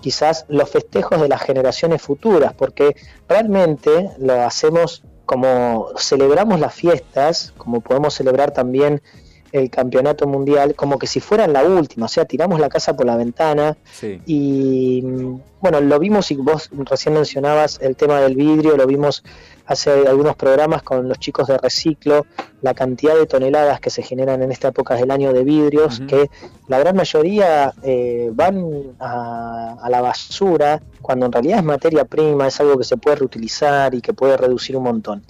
quizás 0.00 0.46
los 0.48 0.70
festejos 0.70 1.20
de 1.20 1.28
las 1.28 1.42
generaciones 1.42 2.00
futuras, 2.02 2.52
porque 2.54 2.94
realmente 3.28 4.10
lo 4.18 4.34
hacemos 4.42 5.02
como 5.26 5.88
celebramos 5.96 6.60
las 6.60 6.74
fiestas, 6.74 7.52
como 7.56 7.80
podemos 7.80 8.14
celebrar 8.14 8.52
también 8.52 9.02
el 9.52 9.70
campeonato 9.70 10.26
mundial, 10.26 10.74
como 10.74 10.98
que 10.98 11.06
si 11.06 11.20
fueran 11.20 11.52
la 11.52 11.64
última, 11.64 12.06
o 12.06 12.08
sea, 12.08 12.24
tiramos 12.24 12.60
la 12.60 12.68
casa 12.68 12.94
por 12.94 13.06
la 13.06 13.16
ventana, 13.16 13.76
Sí. 13.92 14.20
y 14.26 15.02
mm, 15.04 15.40
bueno, 15.60 15.80
lo 15.80 15.98
vimos 15.98 16.30
y 16.30 16.36
vos 16.36 16.70
recién 16.72 17.14
mencionabas 17.14 17.78
el 17.82 17.94
tema 17.96 18.20
del 18.20 18.34
vidrio, 18.34 18.76
lo 18.76 18.86
vimos 18.86 19.22
hace 19.66 19.90
algunos 20.08 20.34
programas 20.34 20.82
con 20.82 21.08
los 21.08 21.18
chicos 21.18 21.46
de 21.46 21.56
Reciclo, 21.58 22.26
la 22.62 22.74
cantidad 22.74 23.14
de 23.14 23.26
toneladas 23.26 23.78
que 23.78 23.90
se 23.90 24.02
generan 24.02 24.42
en 24.42 24.50
esta 24.50 24.68
época 24.68 24.94
del 24.96 25.10
año 25.10 25.32
de 25.32 25.44
vidrios, 25.44 26.00
que 26.08 26.28
la 26.66 26.78
gran 26.80 26.96
mayoría 26.96 27.72
eh, 27.82 28.30
van 28.32 28.64
a, 28.98 29.76
a 29.80 29.90
la 29.90 30.00
basura, 30.00 30.80
cuando 31.02 31.26
en 31.26 31.32
realidad 31.32 31.58
es 31.58 31.64
materia 31.64 32.04
prima, 32.04 32.48
es 32.48 32.58
algo 32.60 32.76
que 32.78 32.84
se 32.84 32.96
puede 32.96 33.16
reutilizar 33.16 33.94
y 33.94 34.00
que 34.00 34.12
puede 34.12 34.36
reducir 34.36 34.76
un 34.76 34.82
montón. 34.84 35.22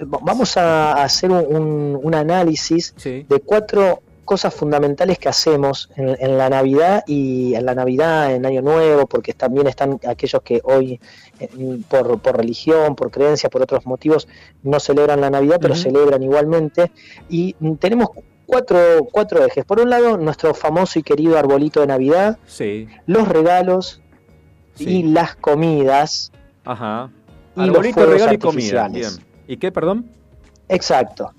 Va- 0.00 0.18
Vamos 0.22 0.56
a 0.56 1.02
hacer 1.02 1.30
un, 1.30 1.44
un- 1.54 2.00
un 2.02 2.14
análisis 2.14 2.94
Sí. 2.96 3.24
de 3.28 3.40
cuatro 3.40 4.00
cosas 4.24 4.54
fundamentales 4.54 5.18
que 5.18 5.28
hacemos 5.28 5.90
en, 5.96 6.16
en 6.18 6.38
la 6.38 6.48
Navidad 6.48 7.04
y 7.06 7.54
en 7.54 7.66
la 7.66 7.74
Navidad, 7.74 8.32
en 8.34 8.46
Año 8.46 8.62
Nuevo, 8.62 9.06
porque 9.06 9.34
también 9.34 9.66
están 9.66 10.00
aquellos 10.08 10.40
que 10.42 10.62
hoy, 10.64 10.98
eh, 11.40 11.48
por, 11.88 12.18
por 12.20 12.36
religión, 12.38 12.96
por 12.96 13.10
creencia, 13.10 13.50
por 13.50 13.60
otros 13.62 13.84
motivos, 13.84 14.26
no 14.62 14.80
celebran 14.80 15.20
la 15.20 15.28
Navidad, 15.28 15.58
pero 15.60 15.74
celebran 15.74 16.22
igualmente. 16.22 16.90
Y 17.28 17.54
tenemos 17.78 18.08
cuatro, 18.46 18.78
cuatro 19.12 19.44
ejes. 19.44 19.64
Por 19.66 19.78
un 19.80 19.90
lado, 19.90 20.16
nuestro 20.16 20.54
famoso 20.54 20.98
y 20.98 21.02
querido 21.02 21.38
arbolito 21.38 21.80
de 21.82 21.86
Navidad, 21.88 22.38
Sí. 22.46 22.88
los 23.06 23.28
regalos 23.28 24.00
Sí. 24.74 24.84
y 24.88 25.02
las 25.02 25.36
comidas. 25.36 26.32
Ajá. 26.64 27.10
Y 27.56 27.60
los 27.60 27.68
Arbolito, 27.68 27.94
fuegos 27.96 28.14
regalo 28.14 28.32
y 28.32 28.38
comida. 28.38 28.88
Bien. 28.88 29.10
¿Y 29.46 29.56
qué, 29.56 29.70
perdón? 29.72 30.10
Exacto. 30.68 31.32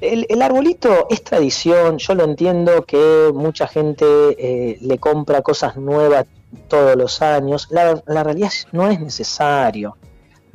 El, 0.00 0.26
el 0.28 0.42
arbolito 0.42 1.08
es 1.10 1.24
tradición, 1.24 1.98
yo 1.98 2.14
lo 2.14 2.24
entiendo 2.24 2.84
que 2.84 3.30
mucha 3.34 3.66
gente 3.66 4.06
eh, 4.06 4.78
le 4.80 4.98
compra 4.98 5.42
cosas 5.42 5.76
nuevas 5.76 6.24
todos 6.68 6.96
los 6.96 7.20
años. 7.20 7.66
La, 7.70 8.00
la 8.06 8.22
realidad 8.22 8.50
no 8.72 8.88
es 8.88 9.00
necesario. 9.00 9.96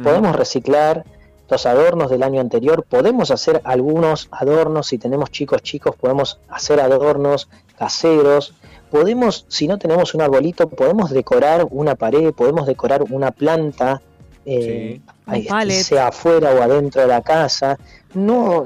Podemos 0.01 0.35
reciclar 0.35 1.05
los 1.49 1.65
adornos 1.67 2.09
del 2.09 2.23
año 2.23 2.41
anterior, 2.41 2.83
podemos 2.83 3.29
hacer 3.29 3.61
algunos 3.63 4.27
adornos, 4.31 4.87
si 4.87 4.97
tenemos 4.97 5.29
chicos 5.29 5.61
chicos, 5.61 5.95
podemos 5.95 6.39
hacer 6.49 6.79
adornos 6.79 7.47
caseros, 7.77 8.55
podemos, 8.89 9.45
si 9.49 9.67
no 9.67 9.77
tenemos 9.77 10.15
un 10.15 10.21
arbolito, 10.21 10.67
podemos 10.67 11.11
decorar 11.11 11.67
una 11.69 11.93
pared, 11.93 12.33
podemos 12.33 12.65
decorar 12.65 13.03
una 13.03 13.29
planta, 13.31 14.01
eh, 14.45 15.01
sea 15.69 16.07
afuera 16.07 16.51
o 16.51 16.61
adentro 16.61 17.01
de 17.01 17.07
la 17.07 17.21
casa. 17.21 17.77
No, 18.13 18.63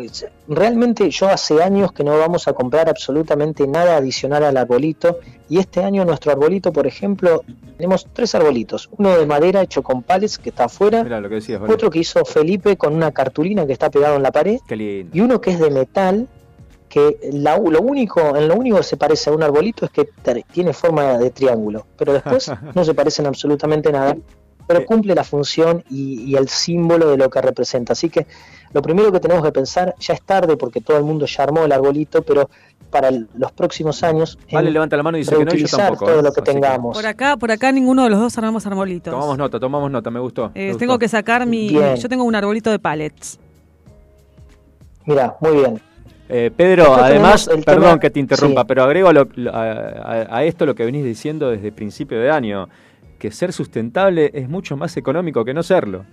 realmente 0.50 1.10
yo 1.10 1.30
hace 1.30 1.64
años 1.64 1.94
que 1.94 2.04
no 2.04 2.18
vamos 2.18 2.48
a 2.50 2.54
comprar 2.54 2.90
absolutamente 2.90 3.66
nada 3.66 3.96
adicional 3.98 4.44
al 4.44 4.58
arbolito. 4.58 5.20
Y 5.50 5.60
este 5.60 5.82
año 5.82 6.04
nuestro 6.04 6.34
arbolito, 6.34 6.74
por 6.74 6.86
ejemplo, 6.88 7.44
tenemos 7.78 8.06
tres 8.12 8.36
arbolitos, 8.36 8.90
uno 8.98 9.18
de 9.18 9.26
madera 9.26 9.62
hecho 9.62 9.82
con 9.82 10.04
pallets 10.04 10.38
que 10.38 10.50
está 10.50 10.66
afuera, 10.66 11.04
Mira 11.06 11.22
lo 11.22 11.30
que 11.30 11.36
decías, 11.36 11.62
Vale. 11.62 11.74
otro 11.74 11.90
que 11.90 12.00
hizo 12.00 12.26
Felipe 12.26 12.76
con 12.76 12.94
una 12.94 13.12
cartulina 13.14 13.66
que 13.66 13.72
está 13.72 13.90
pegado 13.90 14.18
en 14.18 14.24
la 14.24 14.32
pared. 14.34 14.60
Qué 14.68 14.76
lindo. 14.76 15.16
y 15.16 15.22
uno 15.22 15.40
que 15.40 15.52
es 15.52 15.60
de 15.60 15.70
metal 15.72 16.28
que 16.90 17.18
la- 17.32 17.58
lo 17.58 17.82
único 17.82 18.36
en 18.36 18.48
lo 18.50 18.56
único 18.56 18.78
que 18.78 18.84
se 18.84 18.98
parece 18.98 19.30
a 19.30 19.34
un 19.34 19.44
arbolito 19.44 19.86
es 19.86 19.92
que 19.92 20.10
tiene 20.52 20.74
forma 20.74 21.18
de 21.18 21.30
triángulo. 21.30 21.86
Pero 21.98 22.12
después 22.12 22.52
no 22.76 22.84
se 22.84 22.94
parecen 22.94 23.26
absolutamente 23.28 23.90
nada 23.92 24.18
pero 24.68 24.86
cumple 24.86 25.16
la 25.16 25.24
función 25.24 25.84
y, 25.90 26.22
y 26.24 26.36
el 26.36 26.50
símbolo 26.50 27.10
de 27.10 27.18
lo 27.18 27.30
que 27.30 27.42
representa 27.42 27.94
así 27.94 28.10
que 28.10 28.28
lo 28.74 28.82
primero 28.82 29.12
que 29.12 29.20
tenemos 29.22 29.44
que 29.44 29.52
pensar 29.52 29.96
ya 30.00 30.14
es 30.14 30.22
tarde 30.22 30.58
porque 30.58 30.82
todo 30.82 30.98
el 30.98 31.04
mundo 31.04 31.26
ya 31.26 31.44
armó 31.44 31.64
el 31.64 31.72
arbolito 31.72 32.22
pero 32.22 32.50
para 32.92 33.08
el- 33.10 33.28
los 33.36 33.52
próximos 33.52 34.04
años 34.04 34.38
Vale, 34.52 34.72
levanta 34.72 34.96
la 34.98 35.04
mano 35.04 35.18
y 35.18 35.22
dice 35.22 35.36
que 35.38 35.44
no, 35.46 35.54
yo 35.54 35.68
tampoco. 35.68 36.06
todo 36.06 36.20
¿eh? 36.20 36.24
lo 36.24 36.32
que 36.32 36.42
Así 36.42 36.52
tengamos 36.54 36.96
Por 36.96 37.06
acá, 37.06 37.36
por 37.38 37.52
acá 37.52 37.72
ninguno 37.72 38.04
de 38.04 38.10
los 38.10 38.20
dos 38.20 38.38
armamos 38.38 38.66
arbolitos. 38.66 39.12
Tomamos 39.14 39.38
nota, 39.38 39.60
tomamos 39.60 39.90
nota, 39.92 40.10
me 40.12 40.20
gustó. 40.20 40.52
Eh, 40.56 40.72
me 40.72 40.76
tengo 40.78 40.94
gustó. 40.94 41.00
que 41.00 41.08
sacar 41.10 41.46
mi. 41.46 41.70
Bien. 41.70 41.96
Yo 41.98 42.08
tengo 42.10 42.24
un 42.24 42.34
arbolito 42.36 42.70
de 42.72 42.80
pallets. 42.80 43.40
mira 45.06 45.36
muy 45.42 45.52
bien 45.58 45.82
Eh, 46.30 46.52
Pedro, 46.56 46.84
Después 46.84 47.04
además, 47.04 47.48
el 47.48 47.64
perdón 47.64 47.84
tema- 47.84 48.00
que 48.02 48.10
te 48.10 48.20
interrumpa, 48.20 48.62
sí. 48.62 48.66
pero 48.68 48.84
agrego 48.84 49.08
a, 49.08 49.14
lo- 49.14 49.28
a, 49.54 49.62
a- 49.62 50.38
a 50.38 50.44
esto 50.44 50.66
lo 50.66 50.76
que 50.76 50.84
venís 50.84 51.06
diciendo 51.06 51.50
desde 51.50 51.72
principio 51.72 52.20
de 52.20 52.30
año, 52.30 52.68
que 53.18 53.32
ser 53.32 53.54
sustentable 53.54 54.32
es 54.34 54.50
mucho 54.50 54.78
más 54.78 54.96
económico 54.98 55.44
que 55.44 55.54
no 55.54 55.64
serlo. 55.64 56.06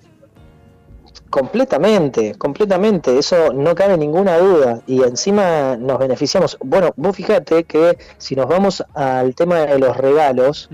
Completamente, 1.31 2.35
completamente, 2.37 3.19
eso 3.19 3.53
no 3.53 3.75
cabe 3.75 3.97
ninguna 3.97 4.39
duda 4.39 4.81
y 4.87 5.03
encima 5.03 5.77
nos 5.77 5.99
beneficiamos. 5.99 6.57
Bueno, 6.61 6.93
vos 6.97 7.17
fíjate 7.17 7.65
que 7.65 7.99
si 8.19 8.37
nos 8.37 8.49
vamos 8.49 8.85
al 8.95 9.35
tema 9.35 9.61
de 9.61 9.79
los 9.79 9.97
regalos, 9.97 10.69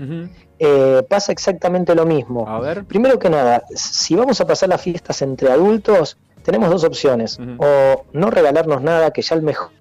eh, 0.59 1.01
pasa 1.09 1.31
exactamente 1.31 1.95
lo 1.95 2.05
mismo. 2.05 2.47
A 2.47 2.59
ver. 2.59 2.85
Primero 2.85 3.17
que 3.17 3.29
nada, 3.29 3.63
si 3.73 4.15
vamos 4.15 4.39
a 4.39 4.45
pasar 4.45 4.69
las 4.69 4.81
fiestas 4.81 5.21
entre 5.23 5.49
adultos, 5.49 6.17
tenemos 6.43 6.69
dos 6.69 6.83
opciones, 6.83 7.39
o 7.57 8.05
no 8.13 8.29
regalarnos 8.29 8.81
nada, 8.81 9.11
que 9.11 9.21
ya 9.23 9.35
el 9.35 9.41
mejor 9.41 9.71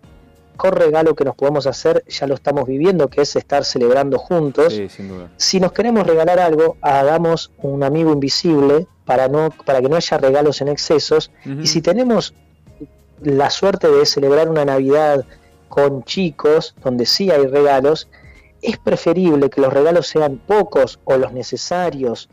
mejor 0.60 0.78
regalo 0.78 1.14
que 1.14 1.24
nos 1.24 1.34
podemos 1.36 1.66
hacer 1.66 2.04
ya 2.06 2.26
lo 2.26 2.34
estamos 2.34 2.66
viviendo, 2.66 3.08
que 3.08 3.22
es 3.22 3.34
estar 3.34 3.64
celebrando 3.64 4.18
juntos. 4.18 4.74
Sí, 4.74 4.90
sin 4.90 5.08
duda. 5.08 5.30
Si 5.38 5.58
nos 5.58 5.72
queremos 5.72 6.06
regalar 6.06 6.38
algo, 6.38 6.76
hagamos 6.82 7.50
un 7.62 7.82
amigo 7.82 8.12
invisible 8.12 8.86
para 9.06 9.28
no 9.28 9.48
para 9.64 9.80
que 9.80 9.88
no 9.88 9.96
haya 9.96 10.18
regalos 10.18 10.60
en 10.60 10.68
excesos. 10.68 11.30
Y 11.46 11.66
si 11.66 11.80
tenemos 11.80 12.34
la 13.22 13.48
suerte 13.48 13.88
de 13.88 14.04
celebrar 14.04 14.50
una 14.50 14.66
Navidad 14.66 15.24
con 15.70 16.04
chicos, 16.04 16.74
donde 16.84 17.06
sí 17.06 17.30
hay 17.30 17.46
regalos, 17.46 18.08
es 18.60 18.76
preferible 18.76 19.48
que 19.48 19.62
los 19.62 19.72
regalos 19.72 20.08
sean 20.08 20.42
pocos 20.46 21.00
o 21.04 21.16
los 21.16 21.32
necesarios 21.32 22.28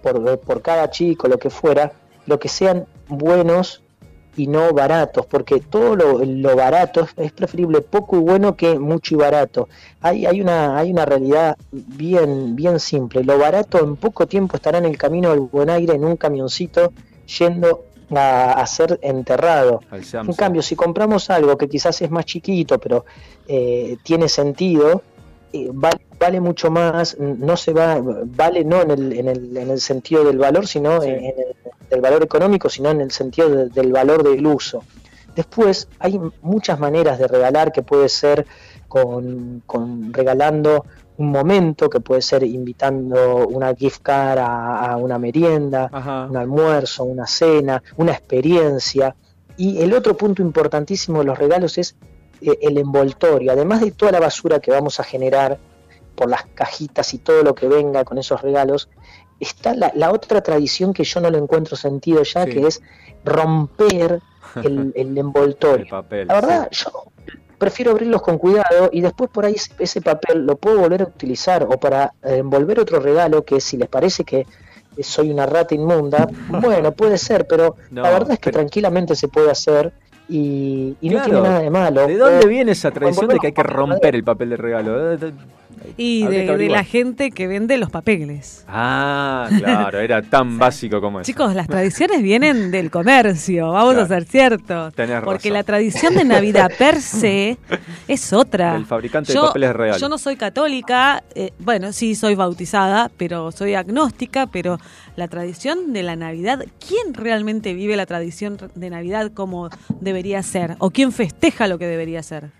por, 0.00 0.38
por 0.38 0.62
cada 0.62 0.90
chico, 0.90 1.26
lo 1.26 1.38
que 1.38 1.50
fuera, 1.50 1.92
lo 2.26 2.38
que 2.38 2.48
sean 2.48 2.86
buenos 3.08 3.82
y 4.36 4.46
no 4.46 4.72
baratos, 4.72 5.26
porque 5.26 5.60
todo 5.60 5.96
lo, 5.96 6.24
lo 6.24 6.56
barato 6.56 7.02
es, 7.02 7.26
es 7.26 7.32
preferible 7.32 7.80
poco 7.80 8.16
y 8.16 8.20
bueno 8.20 8.56
que 8.56 8.78
mucho 8.78 9.14
y 9.14 9.18
barato. 9.18 9.68
Hay, 10.00 10.26
hay, 10.26 10.40
una, 10.40 10.76
hay 10.78 10.90
una 10.90 11.04
realidad 11.04 11.56
bien, 11.70 12.56
bien 12.56 12.78
simple. 12.80 13.24
Lo 13.24 13.38
barato 13.38 13.78
en 13.78 13.96
poco 13.96 14.26
tiempo 14.26 14.56
estará 14.56 14.78
en 14.78 14.86
el 14.86 14.98
camino 14.98 15.30
del 15.30 15.40
buen 15.40 15.70
aire 15.70 15.94
en 15.94 16.04
un 16.04 16.16
camioncito 16.16 16.92
yendo 17.38 17.84
a, 18.14 18.52
a 18.52 18.66
ser 18.66 18.98
enterrado. 19.02 19.80
En 19.90 20.32
cambio, 20.34 20.62
si 20.62 20.76
compramos 20.76 21.30
algo 21.30 21.56
que 21.56 21.68
quizás 21.68 22.00
es 22.02 22.10
más 22.10 22.24
chiquito, 22.24 22.78
pero 22.78 23.04
eh, 23.48 23.96
tiene 24.02 24.28
sentido, 24.28 25.02
eh, 25.52 25.68
vale, 25.72 26.00
vale 26.18 26.40
mucho 26.40 26.70
más, 26.70 27.16
no 27.18 27.56
se 27.56 27.72
va, 27.72 27.98
vale 28.00 28.64
no 28.64 28.82
en 28.82 28.90
el, 28.90 29.12
en 29.12 29.28
el, 29.28 29.56
en 29.56 29.70
el 29.70 29.80
sentido 29.80 30.24
del 30.24 30.38
valor, 30.38 30.66
sino 30.66 31.02
en, 31.02 31.24
en 31.24 31.34
el 31.38 31.63
del 31.94 32.02
valor 32.02 32.22
económico, 32.22 32.68
sino 32.68 32.90
en 32.90 33.00
el 33.00 33.10
sentido 33.10 33.48
de- 33.48 33.68
del 33.70 33.92
valor 33.92 34.22
del 34.22 34.46
uso. 34.46 34.82
Después 35.34 35.88
hay 35.98 36.20
muchas 36.42 36.78
maneras 36.78 37.18
de 37.18 37.26
regalar 37.26 37.72
que 37.72 37.82
puede 37.82 38.08
ser 38.08 38.46
con, 38.88 39.62
con 39.66 40.12
regalando 40.12 40.84
un 41.16 41.30
momento, 41.30 41.88
que 41.90 42.00
puede 42.00 42.22
ser 42.22 42.42
invitando 42.44 43.46
una 43.48 43.74
gift 43.74 44.02
card 44.02 44.38
a, 44.38 44.92
a 44.92 44.96
una 44.96 45.18
merienda, 45.18 45.88
un 46.30 46.36
almuerzo, 46.36 47.04
una 47.04 47.26
cena, 47.26 47.82
una 47.96 48.12
experiencia. 48.12 49.14
Y 49.56 49.80
el 49.82 49.92
otro 49.92 50.16
punto 50.16 50.42
importantísimo 50.42 51.18
de 51.20 51.24
los 51.24 51.38
regalos 51.38 51.78
es 51.78 51.96
eh, 52.40 52.58
el 52.62 52.78
envoltorio. 52.78 53.52
Además 53.52 53.80
de 53.80 53.90
toda 53.92 54.12
la 54.12 54.20
basura 54.20 54.60
que 54.60 54.70
vamos 54.70 54.98
a 55.00 55.04
generar 55.04 55.58
por 56.14 56.28
las 56.30 56.44
cajitas 56.54 57.12
y 57.14 57.18
todo 57.18 57.42
lo 57.42 57.54
que 57.56 57.66
venga 57.68 58.04
con 58.04 58.18
esos 58.18 58.40
regalos, 58.40 58.88
está 59.40 59.74
la, 59.74 59.92
la 59.94 60.12
otra 60.12 60.40
tradición 60.42 60.92
que 60.92 61.04
yo 61.04 61.20
no 61.20 61.30
le 61.30 61.38
encuentro 61.38 61.76
sentido 61.76 62.22
ya, 62.22 62.44
Sí. 62.44 62.50
que 62.52 62.66
es 62.66 62.82
romper 63.24 64.20
el, 64.62 64.92
el 64.96 65.18
envoltorio. 65.18 65.86
papel, 65.88 66.28
la 66.28 66.34
verdad, 66.34 66.68
yo 66.70 66.90
prefiero 67.58 67.92
abrirlos 67.92 68.20
con 68.22 68.36
cuidado 68.38 68.90
y 68.92 69.00
después 69.00 69.30
por 69.30 69.44
ahí 69.46 69.56
ese, 69.78 70.00
papel 70.02 70.44
lo 70.44 70.56
puedo 70.56 70.80
volver 70.80 71.02
a 71.02 71.04
utilizar 71.04 71.62
o 71.64 71.78
para 71.78 72.12
eh, 72.22 72.36
envolver 72.38 72.80
otro 72.80 73.00
regalo 73.00 73.44
que 73.44 73.60
si 73.60 73.76
les 73.76 73.88
parece 73.88 74.24
que 74.24 74.46
soy 75.00 75.30
una 75.30 75.46
rata 75.46 75.74
inmunda, 75.74 76.28
bueno, 76.48 76.92
puede 76.92 77.16
ser, 77.18 77.46
pero 77.46 77.76
No, 77.90 78.02
la 78.02 78.10
verdad 78.10 78.32
es 78.32 78.38
que 78.38 78.50
tranquilamente 78.52 79.16
se 79.16 79.28
puede 79.28 79.50
hacer 79.50 79.92
y, 80.28 80.96
y 81.00 81.10
no 81.10 81.22
tiene 81.22 81.40
nada 81.40 81.58
de 81.60 81.70
malo. 81.70 82.06
¿De 82.06 82.16
dónde 82.16 82.46
viene 82.46 82.72
esa 82.72 82.90
tradición 82.90 83.28
de 83.28 83.38
que 83.38 83.48
hay 83.48 83.52
que 83.52 83.62
romper 83.62 84.14
el 84.14 84.24
papel 84.24 84.50
de 84.50 84.56
regalo? 84.56 85.18
Y 85.96 86.26
de, 86.26 86.68
la 86.68 86.84
gente 86.84 87.30
que 87.30 87.46
vende 87.46 87.76
los 87.78 87.90
papeles. 87.90 88.64
Ah, 88.68 89.48
claro, 89.58 90.00
era 90.00 90.22
tan 90.22 90.58
básico 90.58 91.00
como 91.00 91.20
eso. 91.20 91.26
Chicos, 91.26 91.54
las 91.54 91.68
tradiciones 91.68 92.22
vienen 92.22 92.70
del 92.70 92.90
comercio, 92.90 93.72
vamos 93.72 93.94
Claro. 93.94 94.04
a 94.04 94.08
ser 94.08 94.24
ciertos. 94.24 94.94
Tenés 94.94 95.20
Porque 95.22 95.48
razón. 95.48 95.52
la 95.52 95.62
tradición 95.64 96.14
de 96.14 96.24
Navidad 96.24 96.72
per 96.78 97.00
se 97.00 97.58
es 98.08 98.32
otra. 98.32 98.74
Del 98.74 98.86
fabricante 98.86 99.32
Yo- 99.32 99.42
de 99.42 99.46
papeles 99.48 99.72
real. 99.76 100.00
Yo 100.00 100.08
no 100.08 100.18
soy 100.18 100.36
católica, 100.36 101.22
eh, 101.34 101.52
bueno, 101.58 101.92
sí 101.92 102.14
soy 102.14 102.34
bautizada, 102.34 103.10
pero 103.16 103.52
soy 103.52 103.74
agnóstica, 103.74 104.46
pero 104.46 104.78
la 105.16 105.28
tradición 105.28 105.92
de 105.92 106.02
la 106.02 106.16
Navidad, 106.16 106.64
¿quién 106.86 107.14
realmente 107.14 107.74
vive 107.74 107.96
la 107.96 108.06
tradición 108.06 108.56
de 108.74 108.90
Navidad 108.90 109.30
como 109.32 109.68
debería 110.00 110.42
ser? 110.42 110.76
¿O 110.78 110.90
quién 110.90 111.12
festeja 111.12 111.66
lo 111.68 111.78
que 111.78 111.86
debería 111.86 112.22
ser? 112.22 112.50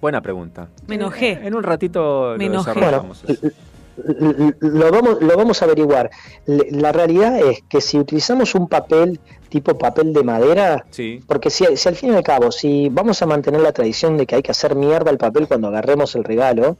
Buena 0.00 0.20
pregunta. 0.20 0.68
Me 0.86 0.94
enojé. 0.96 1.32
En 1.42 1.54
un 1.54 1.62
ratito 1.62 2.34
Me 2.38 2.48
lo 2.48 2.58
desarrollamos. 2.58 3.22
l- 3.26 4.54
lo 4.60 4.90
vamos, 4.90 5.20
lo 5.20 5.36
vamos 5.36 5.60
a 5.60 5.64
averiguar. 5.66 6.10
La 6.46 6.90
realidad 6.92 7.38
es 7.38 7.62
que 7.68 7.80
si 7.80 7.98
utilizamos 7.98 8.54
un 8.54 8.66
papel 8.68 9.20
tipo 9.50 9.76
papel 9.76 10.12
de 10.12 10.22
madera, 10.22 10.86
Sí. 10.90 11.20
porque 11.26 11.50
si, 11.50 11.64
si 11.76 11.88
al 11.88 11.96
fin 11.96 12.12
y 12.12 12.16
al 12.16 12.22
cabo, 12.22 12.52
si 12.52 12.88
vamos 12.88 13.20
a 13.20 13.26
mantener 13.26 13.60
la 13.60 13.72
tradición 13.72 14.16
de 14.16 14.24
que 14.24 14.36
hay 14.36 14.42
que 14.42 14.52
hacer 14.52 14.76
mierda 14.76 15.10
al 15.10 15.18
papel 15.18 15.48
cuando 15.48 15.66
agarremos 15.68 16.14
el 16.14 16.22
regalo, 16.22 16.76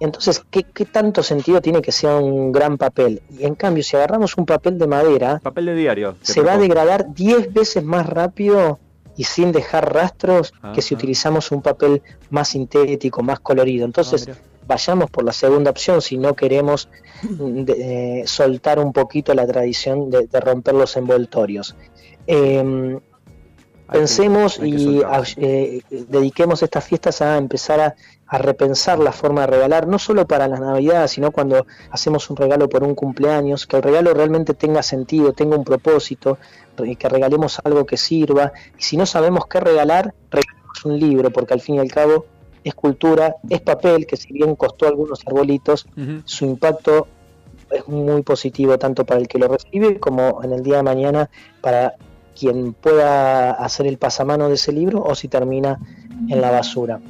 entonces, 0.00 0.42
¿qué, 0.50 0.62
qué 0.64 0.86
tanto 0.86 1.22
sentido 1.22 1.60
tiene 1.60 1.82
que 1.82 1.92
sea 1.92 2.16
un 2.16 2.50
gran 2.50 2.78
papel? 2.78 3.20
Y 3.38 3.44
en 3.44 3.54
cambio, 3.54 3.82
si 3.84 3.94
agarramos 3.96 4.36
un 4.38 4.46
papel 4.46 4.78
de 4.78 4.86
madera, 4.86 5.38
Papel 5.42 5.66
de 5.66 5.74
diario. 5.74 6.14
se 6.22 6.40
va 6.40 6.54
a 6.54 6.58
degradar 6.58 7.12
10 7.12 7.52
veces 7.52 7.84
más 7.84 8.06
rápido 8.06 8.78
y 9.18 9.24
sin 9.24 9.52
dejar 9.52 9.92
rastros 9.92 10.54
que 10.72 10.80
si 10.80 10.94
Ajá. 10.94 11.00
utilizamos 11.00 11.50
un 11.52 11.60
papel 11.60 12.02
más 12.30 12.48
sintético, 12.48 13.20
más 13.22 13.40
colorido. 13.40 13.84
Entonces, 13.84 14.28
Ah, 14.30 14.34
vayamos 14.66 15.10
por 15.10 15.24
la 15.24 15.32
segunda 15.32 15.70
opción 15.70 16.00
si 16.00 16.16
no 16.16 16.34
queremos 16.34 16.88
de- 17.22 18.20
eh, 18.20 18.26
soltar 18.26 18.78
un 18.78 18.92
poquito 18.92 19.34
la 19.34 19.46
tradición 19.46 20.08
de, 20.08 20.26
de 20.28 20.40
romper 20.40 20.74
los 20.74 20.96
envoltorios. 20.96 21.74
Eh, 22.26 22.98
pensemos 23.92 24.58
hay 24.58 24.70
que 24.72 24.76
y 24.78 25.02
a- 25.02 25.22
eh, 25.36 25.80
dediquemos 25.90 26.62
estas 26.62 26.84
fiestas 26.84 27.20
a 27.22 27.36
empezar 27.38 27.80
a, 27.80 27.94
a 28.26 28.38
repensar 28.38 28.98
la 28.98 29.12
forma 29.12 29.42
de 29.42 29.46
regalar, 29.48 29.86
no 29.86 29.98
solo 29.98 30.26
para 30.26 30.46
la 30.48 30.58
Navidad, 30.58 31.06
sino 31.08 31.30
cuando 31.30 31.66
hacemos 31.90 32.28
un 32.30 32.36
regalo 32.36 32.68
por 32.68 32.82
un 32.84 32.94
cumpleaños, 32.94 33.66
que 33.66 33.76
el 33.76 33.82
regalo 33.82 34.12
realmente 34.14 34.54
tenga 34.54 34.82
sentido, 34.82 35.32
tenga 35.32 35.56
un 35.56 35.64
propósito, 35.64 36.38
que 36.76 37.08
regalemos 37.08 37.60
algo 37.64 37.84
que 37.86 37.96
sirva. 37.96 38.52
Y 38.78 38.82
si 38.82 38.96
no 38.96 39.04
sabemos 39.06 39.46
qué 39.46 39.58
regalar, 39.60 40.14
regalemos 40.30 40.84
un 40.84 40.98
libro, 41.00 41.30
porque 41.30 41.54
al 41.54 41.60
fin 41.60 41.76
y 41.76 41.78
al 41.80 41.90
cabo 41.90 42.26
es 42.62 42.74
cultura, 42.74 43.36
es 43.48 43.60
papel, 43.62 44.06
que 44.06 44.16
si 44.16 44.32
bien 44.32 44.54
costó 44.56 44.86
algunos 44.86 45.20
arbolitos, 45.26 45.86
su 46.24 46.44
impacto 46.44 47.08
es 47.70 47.86
muy 47.88 48.22
positivo 48.22 48.78
tanto 48.78 49.04
para 49.04 49.20
el 49.20 49.28
que 49.28 49.38
lo 49.38 49.48
recibe 49.48 49.98
como 49.98 50.40
en 50.44 50.52
el 50.52 50.62
día 50.62 50.76
de 50.78 50.82
mañana 50.82 51.30
para 51.60 51.94
quien 52.38 52.72
pueda 52.74 53.52
hacer 53.52 53.86
el 53.86 53.98
pasamano 53.98 54.48
de 54.48 54.54
ese 54.54 54.72
libro 54.72 55.02
o 55.02 55.14
si 55.14 55.28
termina 55.28 55.78
en 56.28 56.40
la 56.40 56.50
basura. 56.50 57.00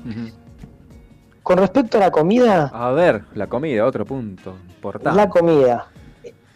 Con 1.42 1.58
respecto 1.58 1.96
a 1.96 2.00
la 2.00 2.10
comida, 2.10 2.70
A 2.72 2.90
ver, 2.92 3.24
la 3.34 3.46
comida, 3.46 3.84
otro 3.86 4.04
punto 4.04 4.54
importante. 4.68 5.16
la 5.16 5.28
comida 5.28 5.88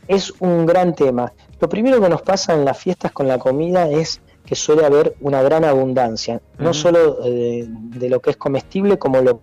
es 0.07 0.33
un 0.41 0.67
gran 0.67 0.95
tema. 0.95 1.33
Lo 1.61 1.69
primero 1.69 2.01
que 2.01 2.09
nos 2.09 2.23
pasa 2.23 2.53
en 2.55 2.65
las 2.65 2.77
fiestas 2.79 3.13
con 3.13 3.27
la 3.29 3.39
comida 3.39 3.89
es 3.89 4.21
que 4.45 4.55
suele 4.55 4.85
haber 4.85 5.15
una 5.21 5.41
gran 5.43 5.65
abundancia, 5.65 6.41
no 6.59 6.71
Ujú. 6.71 6.75
solo 6.75 7.19
eh, 7.25 7.65
de 7.69 8.09
lo 8.11 8.21
que 8.21 8.31
es 8.31 8.37
comestible 8.37 8.99
como 8.99 9.21
lo 9.23 9.41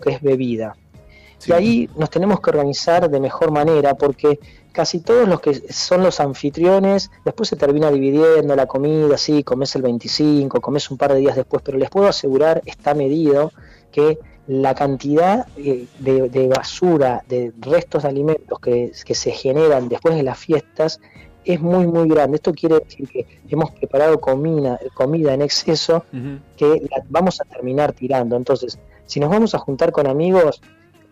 que 0.00 0.10
es 0.10 0.20
bebida. 0.22 0.76
Sí. 1.38 1.50
Y 1.50 1.54
ahí 1.54 1.90
nos 1.96 2.10
tenemos 2.10 2.40
que 2.40 2.50
organizar 2.50 3.08
de 3.10 3.20
mejor 3.20 3.50
manera 3.50 3.94
porque 3.94 4.38
casi 4.78 5.00
todos 5.00 5.26
los 5.26 5.40
que 5.40 5.54
son 5.72 6.04
los 6.04 6.20
anfitriones, 6.20 7.10
después 7.24 7.48
se 7.48 7.56
termina 7.56 7.90
dividiendo 7.90 8.54
la 8.54 8.66
comida, 8.66 9.18
sí, 9.18 9.42
comes 9.42 9.74
el 9.74 9.82
25, 9.82 10.60
comes 10.60 10.88
un 10.88 10.96
par 10.96 11.14
de 11.14 11.18
días 11.18 11.34
después, 11.34 11.64
pero 11.64 11.78
les 11.78 11.90
puedo 11.90 12.06
asegurar, 12.06 12.62
está 12.64 12.94
medido, 12.94 13.50
que 13.90 14.20
la 14.46 14.76
cantidad 14.76 15.48
eh, 15.56 15.86
de, 15.98 16.28
de 16.28 16.46
basura, 16.46 17.24
de 17.28 17.52
restos 17.58 18.04
de 18.04 18.08
alimentos 18.08 18.60
que, 18.60 18.92
que 19.04 19.16
se 19.16 19.32
generan 19.32 19.88
después 19.88 20.14
de 20.14 20.22
las 20.22 20.38
fiestas 20.38 21.00
es 21.44 21.60
muy, 21.60 21.88
muy 21.88 22.08
grande. 22.08 22.36
Esto 22.36 22.52
quiere 22.52 22.78
decir 22.78 23.08
que 23.08 23.26
hemos 23.48 23.72
preparado 23.72 24.20
comida, 24.20 24.78
comida 24.94 25.34
en 25.34 25.42
exceso 25.42 26.04
que 26.56 26.86
la 26.88 27.02
vamos 27.08 27.40
a 27.40 27.44
terminar 27.46 27.94
tirando. 27.94 28.36
Entonces, 28.36 28.78
si 29.06 29.18
nos 29.18 29.28
vamos 29.28 29.56
a 29.56 29.58
juntar 29.58 29.90
con 29.90 30.06
amigos, 30.06 30.62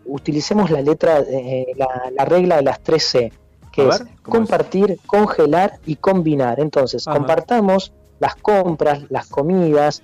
utilicemos 0.05 0.71
la 0.71 0.81
letra, 0.81 1.19
eh, 1.19 1.73
la, 1.75 2.09
la 2.15 2.23
regla 2.23 2.55
de 2.55 2.63
las 2.63 2.81
3C, 2.81 3.33
que 3.77 3.87
es 3.87 4.03
compartir, 4.23 4.97
congelar 5.05 5.79
y 5.85 5.97
combinar. 5.97 6.59
Entonces, 6.59 7.07
Ajá. 7.07 7.17
compartamos 7.17 7.93
las 8.19 8.35
compras, 8.35 9.03
las 9.09 9.27
comidas, 9.27 10.01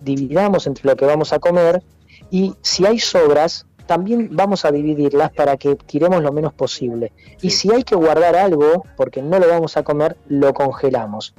dividamos 0.00 0.66
entre 0.66 0.88
lo 0.88 0.96
que 0.96 1.04
vamos 1.04 1.34
a 1.34 1.38
comer 1.38 1.82
y 2.30 2.54
si 2.62 2.86
hay 2.86 2.98
sobras, 2.98 3.66
también 3.86 4.30
vamos 4.32 4.64
a 4.64 4.72
dividirlas 4.72 5.32
para 5.32 5.58
que 5.58 5.74
tiremos 5.74 6.22
lo 6.22 6.32
menos 6.32 6.54
posible. 6.54 7.12
Y 7.42 7.50
si 7.50 7.70
hay 7.72 7.82
que 7.82 7.94
guardar 7.94 8.36
algo, 8.36 8.84
porque 8.96 9.20
no 9.20 9.38
lo 9.38 9.48
vamos 9.48 9.76
a 9.76 9.82
comer, 9.82 10.16
lo 10.28 10.54
congelamos. 10.54 11.34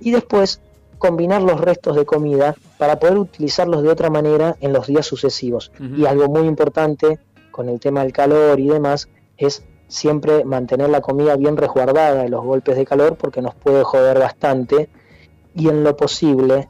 Y 0.00 0.10
después 0.10 0.60
combinar 0.98 1.42
los 1.42 1.60
restos 1.60 1.94
de 1.94 2.06
comida 2.06 2.56
para 2.76 2.98
poder 2.98 3.18
utilizarlos 3.18 3.82
de 3.82 3.90
otra 3.90 4.10
manera 4.10 4.56
en 4.60 4.72
los 4.72 4.88
días 4.88 5.06
sucesivos. 5.06 5.70
Y 5.78 6.06
algo 6.06 6.28
muy 6.28 6.46
importante 6.46 7.20
con 7.52 7.68
el 7.68 7.78
tema 7.78 8.02
del 8.02 8.12
calor 8.12 8.58
y 8.58 8.68
demás 8.68 9.08
es 9.36 9.62
siempre 9.90 10.44
mantener 10.44 10.88
la 10.88 11.00
comida 11.00 11.36
bien 11.36 11.56
resguardada 11.56 12.22
de 12.22 12.28
los 12.28 12.44
golpes 12.44 12.76
de 12.76 12.86
calor 12.86 13.16
porque 13.16 13.42
nos 13.42 13.54
puede 13.54 13.84
joder 13.84 14.18
bastante. 14.18 14.88
Y 15.54 15.68
en 15.68 15.84
lo 15.84 15.96
posible 15.96 16.68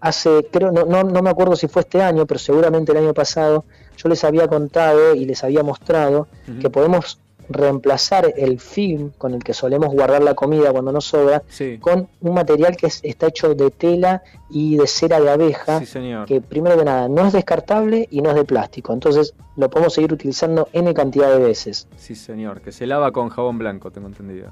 hace 0.00 0.48
creo 0.50 0.72
no, 0.72 0.84
no, 0.84 1.04
no 1.04 1.22
me 1.22 1.30
acuerdo 1.30 1.56
si 1.56 1.68
fue 1.68 1.82
este 1.82 2.02
año 2.02 2.26
pero 2.26 2.38
seguramente 2.38 2.92
el 2.92 2.98
año 2.98 3.14
pasado 3.14 3.64
yo 3.96 4.08
les 4.08 4.22
había 4.24 4.46
contado 4.46 5.14
y 5.14 5.24
les 5.24 5.42
había 5.42 5.62
mostrado 5.62 6.28
que 6.60 6.68
podemos 6.70 7.18
reemplazar 7.48 8.32
el 8.36 8.58
film 8.60 9.10
con 9.18 9.34
el 9.34 9.42
que 9.44 9.54
solemos 9.54 9.92
guardar 9.92 10.22
la 10.22 10.34
comida 10.34 10.72
cuando 10.72 10.92
nos 10.92 11.04
sobra 11.06 11.42
Sí. 11.48 11.78
con 11.78 12.08
un 12.20 12.34
material 12.34 12.76
que 12.76 12.86
es- 12.88 13.00
está 13.02 13.26
hecho 13.28 13.54
de 13.54 13.70
tela 13.70 14.22
y 14.50 14.76
de 14.76 14.86
cera 14.86 15.20
de 15.20 15.30
abeja 15.30 15.78
Sí, 15.80 15.86
señor. 15.86 16.26
que 16.26 16.40
primero 16.40 16.76
que 16.78 16.84
nada 16.84 17.08
no 17.08 17.26
es 17.26 17.32
descartable 17.32 18.08
y 18.10 18.20
no 18.22 18.30
es 18.30 18.36
de 18.36 18.44
plástico 18.44 18.92
entonces 18.92 19.34
lo 19.56 19.70
podemos 19.70 19.94
seguir 19.94 20.12
utilizando 20.12 20.68
n 20.72 20.92
cantidad 20.94 21.30
de 21.30 21.38
veces 21.38 21.88
Sí, 21.96 22.14
señor. 22.14 22.60
Que 22.60 22.72
se 22.72 22.86
lava 22.86 23.12
con 23.12 23.28
jabón 23.28 23.58
blanco, 23.58 23.90
tengo 23.90 24.08
entendido. 24.08 24.50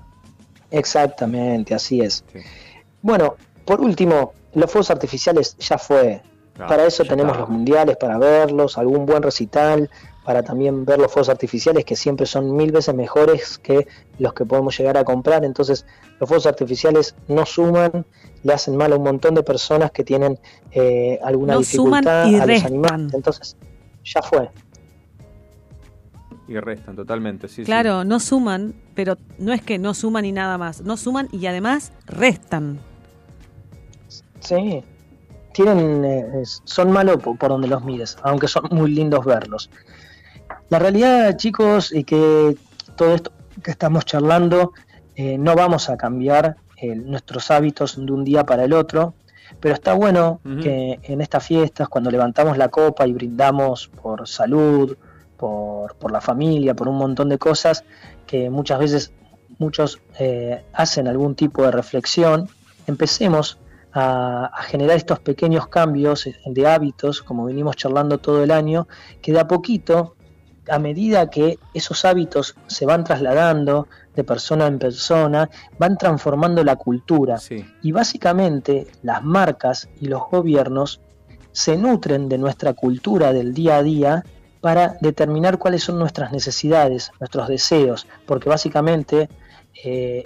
exactamente 0.71 1.75
así 1.75 2.01
es 2.01 2.25
Sí. 2.33 2.41
bueno 3.03 3.37
por 3.65 3.81
último, 3.81 4.35
los 4.53 4.71
fuegos 4.71 4.91
artificiales 4.91 5.57
ya 5.57 5.79
fue. 5.79 6.21
Para 6.55 6.85
eso 6.85 7.03
tenemos 7.05 7.33
está. 7.33 7.41
los 7.41 7.49
mundiales, 7.49 7.97
para 7.97 8.19
verlos, 8.19 8.77
algún 8.77 9.07
buen 9.07 9.23
recital, 9.23 9.89
para 10.25 10.43
también 10.43 10.85
ver 10.87 10.99
los 10.99 11.13
fuegos 11.13 11.29
artificiales 11.29 11.85
que 11.85 11.97
siempre 11.97 12.25
son 12.27 12.57
mil 12.57 12.73
veces 12.73 12.95
mejores 12.95 13.59
que 13.59 13.87
los 14.19 14.33
que 14.33 14.45
podemos 14.47 14.77
llegar 14.79 14.97
a 14.97 15.05
comprar. 15.05 15.45
Entonces, 15.45 15.85
los 16.19 16.29
fuegos 16.29 16.47
artificiales 16.47 17.15
no 17.29 17.45
suman, 17.45 18.07
le 18.43 18.53
hacen 18.55 18.77
mal 18.77 18.93
a 18.93 18.97
un 18.97 19.03
montón 19.05 19.35
de 19.35 19.43
personas 19.43 19.91
que 19.91 20.03
tienen 20.03 20.39
eh, 20.73 21.19
alguna 21.23 21.55
No 21.55 21.63
suman 21.63 22.05
dificultad 22.05 22.27
y 22.31 22.35
a 22.37 22.39
los 22.39 22.47
restan. 22.47 22.73
animales. 22.73 23.15
Entonces, 23.15 23.57
ya 24.05 24.23
fue. 24.23 24.51
Y 26.47 26.59
restan 26.59 26.95
totalmente, 26.97 27.49
sí. 27.49 27.57
sí. 27.57 27.65
Claro, 27.65 28.05
no 28.05 28.21
suman, 28.21 28.75
pero 28.95 29.17
no 29.39 29.53
es 29.53 29.63
que 29.63 29.79
no 29.79 29.95
suman 29.95 30.25
y 30.27 30.33
nada 30.33 30.59
más. 30.59 30.83
No 30.83 30.97
suman 30.97 31.29
y 31.33 31.47
además 31.47 31.93
restan. 32.07 32.79
Sí, 34.41 34.83
tienen, 35.55 36.05
eh, 36.05 36.43
son 36.65 36.93
malos 36.93 37.19
po- 37.23 37.35
por 37.37 37.49
donde 37.49 37.69
los 37.69 37.83
mires, 37.85 38.17
aunque 38.23 38.47
son 38.49 38.65
muy 38.71 38.91
lindos 38.91 39.25
verlos. 39.25 39.71
La 40.75 40.81
realidad, 40.81 41.37
chicos, 41.37 41.93
es 41.93 42.05
que 42.05 42.57
todo 42.97 43.15
esto 43.15 43.31
que 43.63 43.71
estamos 43.71 44.05
charlando, 44.07 44.73
eh, 45.15 45.39
no 45.39 45.55
vamos 45.55 45.89
a 45.89 45.97
cambiar 45.97 46.57
eh, 46.77 46.97
nuestros 46.97 47.53
hábitos 47.53 47.95
de 48.05 48.11
un 48.11 48.25
día 48.25 48.45
para 48.45 48.65
el 48.65 48.73
otro, 48.73 49.15
pero 49.61 49.73
está 49.73 49.95
bueno 49.95 50.41
que 50.43 50.99
en 51.05 51.21
estas 51.21 51.47
fiestas, 51.47 51.89
cuando 51.89 52.11
levantamos 52.11 52.59
la 52.59 52.71
copa 52.71 53.07
y 53.07 53.13
brindamos 53.13 53.87
por 53.87 54.27
salud, 54.27 54.97
por, 55.37 55.95
por 55.95 56.11
la 56.11 56.21
familia, 56.21 56.75
por 56.75 56.89
un 56.89 56.97
montón 56.97 57.29
de 57.29 57.39
cosas, 57.39 57.85
que 58.27 58.51
muchas 58.51 58.81
veces 58.81 59.13
muchos 59.61 60.01
eh, 60.19 60.65
hacen 60.73 61.07
algún 61.07 61.37
tipo 61.37 61.63
de 61.63 61.71
reflexión, 61.71 62.49
empecemos 62.89 63.59
a, 63.93 64.47
a 64.47 64.63
generar 64.65 64.97
estos 64.97 65.21
pequeños 65.21 65.69
cambios 65.69 66.29
de 66.45 66.67
hábitos, 66.67 67.23
como 67.23 67.45
venimos 67.45 67.77
charlando 67.77 68.19
todo 68.19 68.43
el 68.43 68.51
año, 68.51 68.89
que 69.23 69.31
de 69.31 69.39
a 69.39 69.47
poquito, 69.47 70.17
a 70.69 70.79
medida 70.79 71.31
que 71.31 71.59
esos 71.75 72.05
hábitos 72.05 72.57
se 72.67 72.87
van 72.87 73.05
trasladando 73.05 73.89
de 74.15 74.25
persona 74.25 74.67
en 74.67 74.79
persona, 74.79 75.51
van 75.79 75.99
transformando 75.99 76.63
la 76.65 76.77
cultura. 76.77 77.39
Sí. 77.39 77.65
Y 77.83 77.93
básicamente 77.93 78.87
las 79.03 79.23
marcas 79.23 79.89
y 80.01 80.07
los 80.07 80.23
gobiernos 80.31 81.01
se 81.53 81.77
nutren 81.77 82.29
de 82.29 82.39
nuestra 82.39 82.73
cultura 82.73 83.33
del 83.33 83.55
día 83.55 83.77
a 83.77 83.83
día 83.83 84.25
para 84.61 84.97
determinar 85.01 85.59
cuáles 85.59 85.85
son 85.85 85.99
nuestras 85.99 86.33
necesidades, 86.33 87.13
nuestros 87.21 87.49
deseos, 87.49 88.07
porque 88.27 88.49
básicamente 88.49 89.29
eh, 89.85 90.25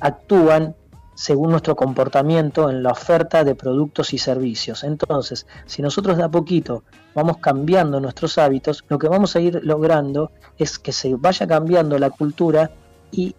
actúan 0.00 0.76
según 1.14 1.50
nuestro 1.50 1.76
comportamiento 1.76 2.68
en 2.70 2.82
la 2.82 2.92
oferta 2.92 3.44
de 3.44 3.54
productos 3.54 4.12
y 4.12 4.18
servicios. 4.18 4.84
Entonces, 4.84 5.46
si 5.66 5.82
nosotros 5.82 6.16
de 6.16 6.24
a 6.24 6.28
poquito 6.28 6.82
vamos 7.14 7.38
cambiando 7.38 8.00
nuestros 8.00 8.38
hábitos, 8.38 8.84
lo 8.88 8.98
que 8.98 9.08
vamos 9.08 9.36
a 9.36 9.40
ir 9.40 9.60
logrando 9.62 10.32
es 10.58 10.78
que 10.78 10.92
se 10.92 11.14
vaya 11.14 11.46
cambiando 11.46 11.98
la 11.98 12.10
cultura 12.10 12.70
y 13.10 13.34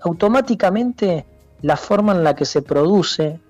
automáticamente 0.00 1.24
la 1.62 1.76
forma 1.76 2.12
en 2.12 2.24
la 2.24 2.36
que 2.36 2.44
se 2.44 2.62
produce 2.62 3.40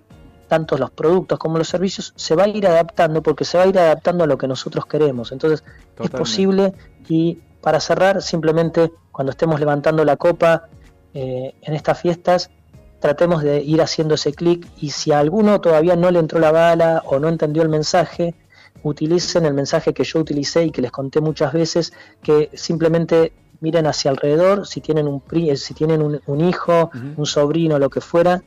tanto 0.47 0.78
los 0.78 0.90
productos 0.90 1.39
como 1.39 1.59
los 1.59 1.68
servicios 1.68 2.14
se 2.16 2.35
va 2.35 2.44
a 2.44 2.48
ir 2.48 2.66
adaptando 2.66 3.22
porque 3.22 3.44
se 3.44 3.59
va 3.59 3.64
a 3.64 3.66
ir 3.66 3.78
adaptando 3.78 4.24
a 4.24 4.26
lo 4.26 4.39
que 4.39 4.48
nosotros 4.48 4.86
queremos. 4.86 5.30
Entonces 5.30 5.62
es 6.01 6.10
posible 6.10 6.72
y 7.09 7.39
para 7.60 7.80
cerrar 7.80 8.22
simplemente 8.22 8.90
cuando 9.12 9.30
estemos 9.30 9.60
levantando 9.60 10.05
la 10.05 10.16
copa 10.16 10.68
eh, 11.12 11.55
en 11.60 11.74
estas 11.74 12.01
fiestas 12.01 12.51
tratemos 13.00 13.42
de 13.42 13.62
ir 13.62 13.80
haciendo 13.80 14.14
ese 14.16 14.32
clic 14.32 14.66
y 14.80 14.90
si 14.90 15.12
a 15.12 15.18
alguno 15.20 15.60
todavía 15.60 15.94
no 15.96 16.10
le 16.10 16.18
entró 16.18 16.38
la 16.40 16.50
bala 16.52 17.02
o 17.06 17.18
no 17.18 17.28
entendió 17.28 17.62
el 17.62 17.68
mensaje, 17.68 18.34
utilicen 18.82 19.44
el 19.46 19.54
mensaje 19.54 19.92
que 19.92 20.04
yo 20.04 20.20
utilicé 20.20 20.64
y 20.64 20.70
que 20.70 20.82
les 20.82 20.90
conté 20.90 21.20
muchas 21.20 21.52
veces, 21.52 21.92
que 22.22 22.50
simplemente 22.54 23.32
miren 23.60 23.86
hacia 23.86 24.10
alrededor, 24.10 24.66
si 24.66 24.80
tienen 24.80 25.08
un, 25.08 25.20
pri- 25.20 25.50
eh, 25.50 25.56
si 25.56 25.74
tienen 25.74 26.00
un, 26.02 26.20
un 26.26 26.40
hijo, 26.40 26.90
un 27.16 27.26
sobrino, 27.26 27.78
lo 27.78 27.90
que 27.90 28.00
fuera, 28.00 28.42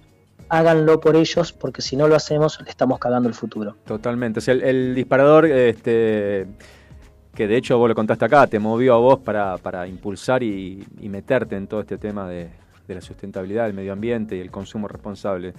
háganlo 0.47 0.99
por 0.99 1.15
ellos, 1.15 1.51
porque 1.53 1.81
si 1.81 1.95
no 1.97 2.07
lo 2.07 2.15
hacemos, 2.15 2.59
le 2.63 2.69
estamos 2.69 2.99
cagando 2.99 3.27
el 3.29 3.35
futuro. 3.35 3.75
Totalmente. 3.85 4.39
O 4.39 4.41
sea, 4.41 4.53
el, 4.53 4.63
el 4.63 4.95
disparador, 4.95 5.45
este, 5.45 6.47
que 7.33 7.47
de 7.47 7.57
hecho 7.57 7.77
vos 7.77 7.89
lo 7.89 7.95
contaste 7.95 8.25
acá, 8.25 8.47
te 8.47 8.59
movió 8.59 8.95
a 8.95 8.97
vos 8.99 9.19
para, 9.19 9.57
para 9.57 9.87
impulsar 9.87 10.43
y, 10.43 10.85
y 11.01 11.09
meterte 11.09 11.55
en 11.57 11.67
todo 11.67 11.81
este 11.81 11.97
tema 11.97 12.27
de, 12.27 12.49
de 12.87 12.95
la 12.95 13.01
sustentabilidad, 13.01 13.67
el 13.67 13.73
medio 13.73 13.93
ambiente 13.93 14.35
y 14.35 14.39
el 14.39 14.51
consumo 14.51 14.87
responsable. 14.87 15.53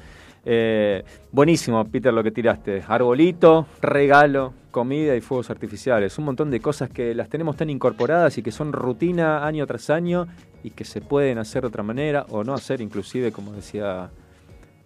Eh, 0.44 1.04
buenísimo, 1.30 1.84
Peter, 1.84 2.12
lo 2.12 2.22
que 2.22 2.30
tiraste. 2.30 2.82
Arbolito, 2.86 3.66
regalo, 3.80 4.52
comida 4.70 5.14
y 5.14 5.20
fuegos 5.20 5.50
artificiales. 5.50 6.18
Un 6.18 6.24
montón 6.24 6.50
de 6.50 6.60
cosas 6.60 6.90
que 6.90 7.14
las 7.14 7.28
tenemos 7.28 7.56
tan 7.56 7.70
incorporadas 7.70 8.36
y 8.38 8.42
que 8.42 8.50
son 8.50 8.72
rutina 8.72 9.46
año 9.46 9.66
tras 9.66 9.90
año 9.90 10.26
y 10.64 10.70
que 10.70 10.84
se 10.84 11.00
pueden 11.00 11.38
hacer 11.38 11.62
de 11.62 11.68
otra 11.68 11.82
manera 11.82 12.26
o 12.30 12.44
no 12.44 12.54
hacer, 12.54 12.80
inclusive, 12.80 13.32
como 13.32 13.52
decía 13.52 14.10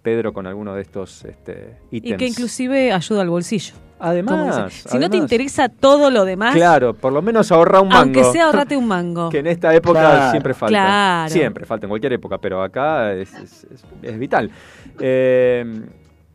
Pedro, 0.07 0.33
con 0.33 0.47
alguno 0.47 0.73
de 0.73 0.83
estos 0.83 1.25
este, 1.25 1.79
ítems. 1.91 2.15
Y 2.15 2.17
que 2.17 2.27
inclusive 2.29 2.93
ayuda 2.93 3.23
al 3.23 3.29
bolsillo. 3.29 3.75
Además, 3.99 4.73
si 4.89 4.99
no 4.99 5.11
te 5.11 5.17
interesa 5.17 5.69
todo 5.69 6.11
lo 6.13 6.25
demás, 6.25 6.55
Claro, 6.55 6.95
por 6.95 7.13
lo 7.13 7.23
menos 7.23 7.51
ahorra 7.51 7.81
un 7.81 7.89
mango. 7.89 8.03
aunque 8.03 8.23
sea 8.25 8.45
ahorrate 8.47 8.77
un 8.83 8.87
mango. 8.87 9.31
Que 9.31 9.39
en 9.41 9.49
esta 9.49 9.75
época 9.75 9.99
Claro. 10.01 10.31
siempre 10.31 10.55
falta. 10.55 10.71
Claro. 10.71 11.33
Siempre 11.33 11.65
falta, 11.67 11.87
en 11.87 11.89
cualquier 11.89 12.13
época, 12.13 12.39
pero 12.39 12.63
acá 12.63 13.13
es, 13.15 13.35
es- 13.35 13.65
es- 13.65 13.85
es 14.03 14.19
vital. 14.19 14.49
Eh, 15.01 15.65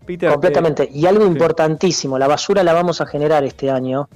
Peter. 0.06 0.32
Completamente. 0.32 0.84
eh, 0.84 0.90
y 0.92 1.06
algo 1.06 1.24
sí. 1.24 1.32
importantísimo, 1.32 2.20
la 2.20 2.28
basura 2.28 2.62
la 2.64 2.74
vamos 2.74 3.00
a 3.00 3.06
generar 3.06 3.46
este 3.46 3.72
año, 3.72 4.10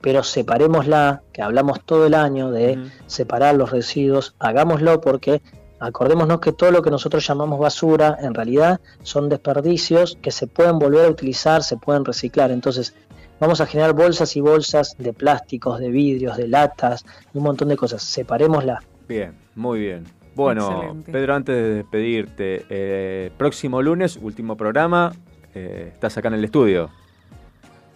pero 0.00 0.22
separémosla, 0.22 1.22
que 1.34 1.42
hablamos 1.42 1.84
todo 1.84 2.06
el 2.06 2.14
año 2.14 2.50
de 2.50 2.78
separar 3.06 3.56
los 3.56 3.70
residuos, 3.72 4.34
hagámoslo 4.38 5.00
porque 5.02 5.42
acordémonos 5.82 6.40
que 6.40 6.52
todo 6.52 6.70
lo 6.70 6.80
que 6.80 6.90
nosotros 6.90 7.26
llamamos 7.26 7.58
basura 7.58 8.16
en 8.20 8.34
realidad 8.34 8.80
son 9.02 9.28
desperdicios 9.28 10.16
que 10.22 10.30
se 10.30 10.46
pueden 10.46 10.78
volver 10.78 11.06
a 11.06 11.08
utilizar, 11.08 11.62
se 11.62 11.76
pueden 11.76 12.04
reciclar. 12.04 12.50
Entonces, 12.50 12.94
vamos 13.40 13.60
a 13.60 13.66
generar 13.66 13.92
bolsas 13.92 14.36
y 14.36 14.40
bolsas 14.40 14.96
de 14.98 15.12
plásticos, 15.12 15.80
de 15.80 15.90
vidrios, 15.90 16.36
de 16.36 16.46
latas, 16.48 17.04
un 17.34 17.42
montón 17.42 17.68
de 17.68 17.76
cosas. 17.76 18.02
Separémosla. 18.02 18.82
Bien, 19.08 19.34
muy 19.56 19.80
bien. 19.80 20.04
Bueno, 20.34 20.70
Excelente. 20.70 21.12
Pedro, 21.12 21.34
antes 21.34 21.54
de 21.54 21.74
despedirte, 21.74 22.64
eh, 22.70 23.30
próximo 23.36 23.82
lunes, 23.82 24.16
último 24.16 24.56
programa, 24.56 25.12
eh, 25.54 25.90
estás 25.92 26.16
acá 26.16 26.28
en 26.28 26.34
el 26.34 26.44
estudio. 26.44 26.90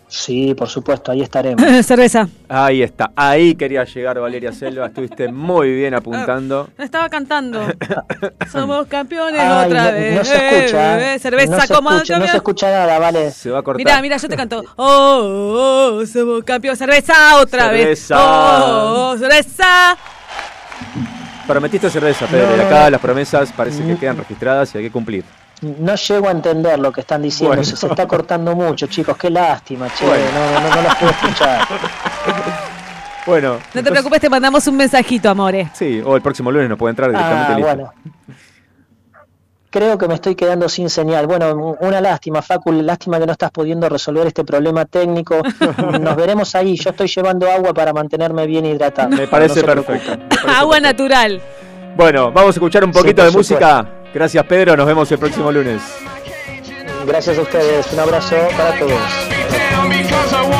Sí, 0.09 0.55
por 0.55 0.69
supuesto, 0.69 1.11
ahí 1.11 1.20
estaremos. 1.20 1.65
Cerveza. 1.87 2.28
Ahí 2.49 2.83
está, 2.83 3.11
ahí 3.16 3.57
quería 3.57 3.85
llegar 3.85 4.20
Valeria 4.20 4.53
Selva, 4.53 4.87
estuviste 4.87 5.28
muy 5.33 5.74
bien 5.74 5.95
apuntando. 5.95 6.69
Estaba 6.78 7.09
cantando. 7.09 7.61
Somos 8.53 8.87
campeones 8.87 9.41
Ay, 9.41 9.66
otra 9.66 9.85
no, 9.85 9.93
vez. 9.93 10.15
no 10.16 10.24
se 10.24 10.59
escucha. 10.59 11.01
Eh, 11.01 11.15
eh, 11.15 11.19
cerveza 11.19 11.57
no 11.57 11.61
se 11.61 11.74
como 11.74 11.91
escucha, 11.91 12.19
no 12.19 12.28
se 12.28 12.37
escucha 12.37 12.70
nada, 12.70 12.99
vale. 13.01 13.31
Se 13.33 13.51
va 13.51 13.59
a 13.59 13.62
cortar. 13.62 13.85
Mira, 13.85 14.01
mira, 14.01 14.16
yo 14.16 14.28
te 14.28 14.37
canto. 14.37 14.62
Oh, 14.77 14.85
oh, 14.87 15.99
oh, 16.01 16.07
somos 16.07 16.45
campeones. 16.45 16.78
Cerveza 16.78 17.41
otra 17.41 17.70
vez. 17.73 17.83
Cerveza. 17.83 18.16
Oh, 18.19 19.11
oh, 19.11 19.19
cerveza. 19.19 19.99
Prometiste 21.47 21.91
cerveza, 21.91 22.27
Pedro, 22.27 22.57
No, 22.57 22.62
acá 22.62 22.91
las 22.91 23.01
promesas 23.01 23.53
parece 23.53 23.85
que 23.85 23.97
quedan 23.97 24.16
registradas 24.16 24.74
y 24.74 24.78
hay 24.78 24.85
que 24.85 24.91
cumplir. 24.91 25.24
No 25.62 25.95
llego 25.95 26.28
a 26.28 26.31
entender 26.33 26.78
lo 26.78 26.93
que 26.93 27.01
están 27.01 27.23
diciendo, 27.23 27.51
Bueno. 27.57 27.65
se, 27.65 27.77
se 27.77 27.87
está 27.87 28.07
cortando 28.07 28.55
mucho, 28.55 28.87
chicos, 28.89 29.16
qué 29.16 29.31
lástima, 29.31 29.89
che, 29.89 30.05
Bueno. 30.07 30.24
no, 30.35 30.61
no, 30.61 30.74
no, 30.77 30.83
los 30.83 30.95
puedo 30.97 31.11
escuchar. 31.12 31.61
Bueno, 33.27 33.59
No 33.74 33.83
te 33.83 33.91
preocupes, 33.91 34.20
te 34.20 34.31
mandamos 34.31 34.65
un 34.69 34.77
mensajito, 34.77 35.28
amore. 35.28 35.69
sí, 35.74 36.01
o 36.05 36.15
el 36.15 36.23
próximo 36.23 36.53
lunes 36.53 36.69
nos 36.69 36.78
puede 36.78 36.91
entrar 36.91 37.11
directamente 37.11 37.53
Ah, 37.55 37.57
listo. 37.57 37.74
bueno. 37.74 37.93
Creo 39.69 39.99
que 39.99 40.07
me 40.07 40.15
estoy 40.15 40.37
quedando 40.37 40.69
sin 40.69 40.89
señal. 40.89 41.27
Bueno, 41.27 41.77
una 41.81 42.01
lástima, 42.01 42.41
Facu, 42.41 42.70
lástima 42.73 43.19
que 43.19 43.27
no 43.27 43.33
estás 43.33 43.51
pudiendo 43.51 43.89
resolver 43.89 44.28
este 44.28 44.45
problema 44.45 44.85
técnico. 44.85 45.43
Nos 46.01 46.16
veremos 46.16 46.55
ahí. 46.55 46.77
Yo 46.77 46.91
estoy 46.91 47.09
llevando 47.09 47.51
agua 47.51 47.74
para 47.74 47.93
mantenerme 47.93 48.47
bien 48.47 48.65
hidratado. 48.65 49.11
Me 49.11 49.27
parece 49.27 49.61
No 49.61 49.66
perfecto. 49.66 50.03
preocupen. 50.05 50.28
me 50.28 50.37
parece 50.37 50.59
Agua 50.61 50.81
natural. 50.81 51.43
Bueno, 51.97 52.31
vamos 52.31 52.51
a 52.55 52.59
escuchar 52.59 52.85
un 52.85 52.93
poquito 52.93 53.24
de 53.24 53.31
música. 53.33 53.87
Gracias, 54.16 54.47
Pedro. 54.47 54.78
Nos 54.78 54.86
vemos 54.86 55.12
el 55.12 55.18
próximo 55.18 55.52
lunes. 55.52 55.82
Gracias 57.06 57.36
a 57.36 57.43
ustedes. 57.43 57.93
Un 57.93 58.01
abrazo 58.01 58.34
para 58.56 58.78
todos. 58.78 60.56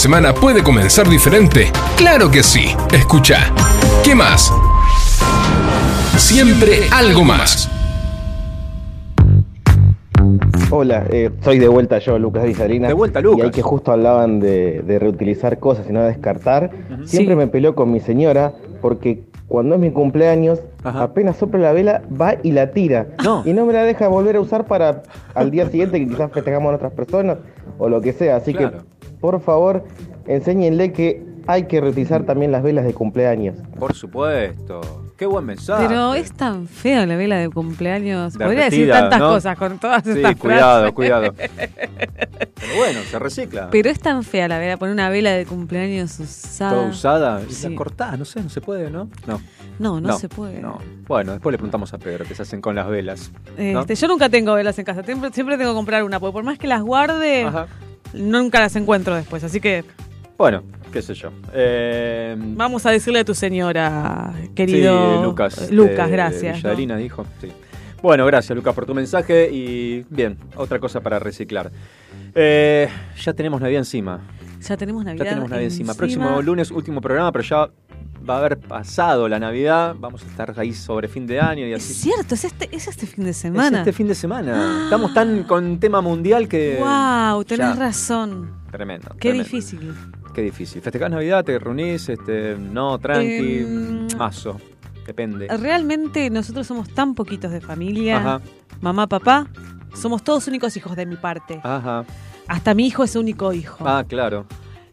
Semana 0.00 0.32
puede 0.32 0.62
comenzar 0.62 1.06
diferente? 1.10 1.70
Claro 1.98 2.30
que 2.30 2.42
sí. 2.42 2.74
Escucha. 2.90 3.52
¿Qué 4.02 4.14
más? 4.14 4.50
Siempre 6.16 6.84
algo 6.90 7.22
más. 7.22 7.68
Hola, 10.70 11.04
eh, 11.10 11.30
soy 11.42 11.58
de 11.58 11.68
vuelta 11.68 11.98
yo, 11.98 12.18
Lucas 12.18 12.44
Villarina. 12.44 12.88
De 12.88 12.94
vuelta, 12.94 13.20
Y 13.20 13.24
Lucas. 13.24 13.44
ahí 13.44 13.50
que 13.50 13.60
justo 13.60 13.92
hablaban 13.92 14.40
de, 14.40 14.80
de 14.80 14.98
reutilizar 14.98 15.58
cosas 15.58 15.84
y 15.88 15.92
no 15.92 16.02
descartar. 16.02 16.70
Siempre 17.04 17.34
Sí. 17.34 17.38
me 17.38 17.46
peleo 17.48 17.74
con 17.74 17.92
mi 17.92 18.00
señora 18.00 18.52
porque 18.80 19.24
cuando 19.48 19.74
es 19.74 19.80
mi 19.82 19.90
cumpleaños, 19.90 20.60
apenas 20.82 21.36
sopla 21.36 21.58
la 21.60 21.72
vela, 21.72 22.02
va 22.18 22.36
y 22.42 22.52
la 22.52 22.70
tira. 22.70 23.08
Y 23.44 23.52
no 23.52 23.66
me 23.66 23.74
la 23.74 23.82
deja 23.82 24.08
volver 24.08 24.36
a 24.36 24.40
usar 24.40 24.64
para 24.64 25.02
al 25.34 25.50
día 25.50 25.68
siguiente 25.68 25.98
que 26.00 26.08
quizás 26.08 26.30
festejamos 26.32 26.72
a 26.72 26.76
otras 26.76 26.92
personas 26.92 27.36
o 27.78 27.88
lo 27.90 28.00
que 28.00 28.14
sea. 28.14 28.36
Así 28.36 28.54
Claro. 28.54 28.78
que, 28.78 28.89
por 29.20 29.40
favor, 29.40 29.84
enséñenle 30.26 30.92
que 30.92 31.22
hay 31.46 31.64
que 31.64 31.80
reutilizar 31.80 32.24
también 32.24 32.52
las 32.52 32.62
velas 32.62 32.84
de 32.84 32.94
cumpleaños. 32.94 33.56
Por 33.78 33.94
supuesto. 33.94 34.80
Qué 35.16 35.26
buen 35.26 35.44
mensaje. 35.44 35.86
Pero 35.86 36.14
es 36.14 36.32
tan 36.32 36.66
feo 36.66 37.04
la 37.04 37.14
vela 37.16 37.36
de 37.36 37.50
cumpleaños. 37.50 38.38
Podría 38.38 38.64
decir 38.64 38.88
tantas 38.90 39.18
¿no? 39.18 39.28
cosas 39.30 39.58
con 39.58 39.78
todas 39.78 40.02
Sí, 40.02 40.10
estas 40.12 40.36
cuidado, 40.36 40.78
frases. 40.80 40.94
cuidado. 40.94 41.34
Pero 42.54 42.76
bueno, 42.78 43.00
se 43.02 43.18
recicla. 43.18 43.68
Pero 43.70 43.90
es 43.90 44.00
tan 44.00 44.22
fea 44.22 44.48
la 44.48 44.58
vela, 44.58 44.76
poner 44.78 44.94
una 44.94 45.10
vela 45.10 45.32
de 45.32 45.44
cumpleaños 45.44 46.18
usada. 46.20 46.72
Toda 46.72 46.86
usada. 46.88 47.40
Y 47.48 47.52
Sí. 47.52 47.68
la 47.68 47.76
cortás, 47.76 48.18
no 48.18 48.24
sé, 48.24 48.42
no 48.42 48.48
se 48.48 48.60
puede, 48.62 48.90
¿no? 48.90 49.10
No. 49.26 49.40
No, 49.78 50.00
no 50.00 50.16
se 50.18 50.28
puede. 50.28 50.60
No. 50.60 50.78
Bueno, 51.06 51.32
después 51.32 51.52
le 51.52 51.58
preguntamos 51.58 51.92
a 51.92 51.98
Pedro 51.98 52.24
qué 52.26 52.34
se 52.34 52.42
hacen 52.42 52.60
con 52.62 52.74
las 52.74 52.88
velas. 52.88 53.30
¿no? 53.58 53.80
Este, 53.80 53.94
yo 53.96 54.08
nunca 54.08 54.28
tengo 54.30 54.54
velas 54.54 54.78
en 54.78 54.84
casa, 54.86 55.02
siempre, 55.02 55.30
siempre 55.32 55.58
tengo 55.58 55.72
que 55.72 55.76
comprar 55.76 56.02
una, 56.04 56.18
porque 56.20 56.32
por 56.32 56.44
más 56.44 56.58
que 56.58 56.66
las 56.66 56.82
guarde, 56.82 57.46
nunca 58.14 58.60
las 58.60 58.76
encuentro 58.76 59.14
después. 59.14 59.44
Así 59.44 59.60
que 59.60 59.84
Bueno, 60.38 60.62
qué 60.92 61.02
sé 61.02 61.14
yo. 61.14 61.30
Eh, 61.52 62.36
vamos 62.38 62.86
a 62.86 62.90
decirle 62.90 63.20
a 63.20 63.24
tu 63.24 63.34
señora, 63.34 64.32
querido 64.54 65.18
Sí, 65.18 65.24
Lucas. 65.24 65.70
Lucas, 65.70 66.06
de 66.06 66.12
gracias. 66.12 66.64
¿no? 66.64 66.96
Dijo. 66.96 67.26
Sí. 67.40 67.48
Bueno, 68.02 68.24
gracias 68.24 68.56
Lucas 68.56 68.74
por 68.74 68.86
tu 68.86 68.94
mensaje 68.94 69.50
y 69.52 70.04
bien, 70.08 70.38
otra 70.56 70.78
cosa 70.78 71.00
para 71.00 71.18
reciclar. 71.18 71.70
Eh, 72.34 72.88
ya 73.20 73.32
tenemos 73.34 73.60
Navidad 73.60 73.80
encima. 73.80 74.20
Ya 74.66 74.76
tenemos 74.76 75.04
Navidad. 75.04 75.24
Ya 75.24 75.30
tenemos 75.30 75.50
Navidad 75.50 75.64
encima. 75.64 75.92
encima. 75.92 75.94
Próximo 75.94 76.42
lunes, 76.42 76.70
último 76.70 77.00
programa, 77.00 77.30
pero 77.32 77.44
ya 77.44 77.68
va 78.28 78.34
a 78.36 78.38
haber 78.38 78.58
pasado 78.58 79.28
la 79.28 79.38
Navidad. 79.38 79.94
Vamos 79.98 80.22
a 80.22 80.26
estar 80.26 80.54
ahí 80.58 80.72
sobre 80.72 81.08
fin 81.08 81.26
de 81.26 81.40
año 81.40 81.66
y 81.66 81.72
así. 81.72 81.92
Es 81.92 81.98
cierto, 82.00 82.34
es 82.34 82.44
este, 82.44 82.68
es 82.74 82.88
este 82.88 83.06
fin 83.06 83.24
de 83.24 83.30
Es 83.30 83.36
semana. 83.38 83.78
este 83.78 83.92
fin 83.92 84.08
de 84.08 84.14
semana. 84.14 84.82
Estamos 84.84 85.14
tan 85.14 85.44
con 85.44 85.78
tema 85.80 86.00
mundial 86.00 86.48
que. 86.48 86.78
Wow, 86.80 87.44
tenés 87.44 87.74
ya. 87.74 87.74
razón. 87.74 88.50
Tremendo. 88.70 89.08
Qué 89.12 89.30
tremendo. 89.30 89.44
difícil. 89.44 89.94
Qué 90.34 90.42
difícil. 90.42 90.80
¿Festejás 90.80 91.10
Navidad? 91.10 91.44
¿Te 91.44 91.58
reunís? 91.58 92.08
Este, 92.08 92.56
no, 92.56 92.98
tranqui. 92.98 93.66
Mazo. 94.16 94.60
Depende. 95.06 95.48
Realmente 95.48 96.30
nosotros 96.30 96.66
somos 96.66 96.88
tan 96.90 97.14
poquitos 97.14 97.50
de 97.50 97.60
familia. 97.60 98.18
Ajá. 98.18 98.40
Mamá, 98.80 99.08
papá, 99.08 99.48
somos 99.94 100.22
todos 100.22 100.46
únicos 100.46 100.76
hijos 100.76 100.94
de 100.94 101.04
mi 101.04 101.16
parte. 101.16 101.60
Ajá. 101.64 102.04
Hasta 102.46 102.74
mi 102.74 102.86
hijo 102.86 103.02
es 103.04 103.16
único 103.16 103.52
hijo. 103.52 103.84
Ah, 103.86 104.04
claro. 104.06 104.46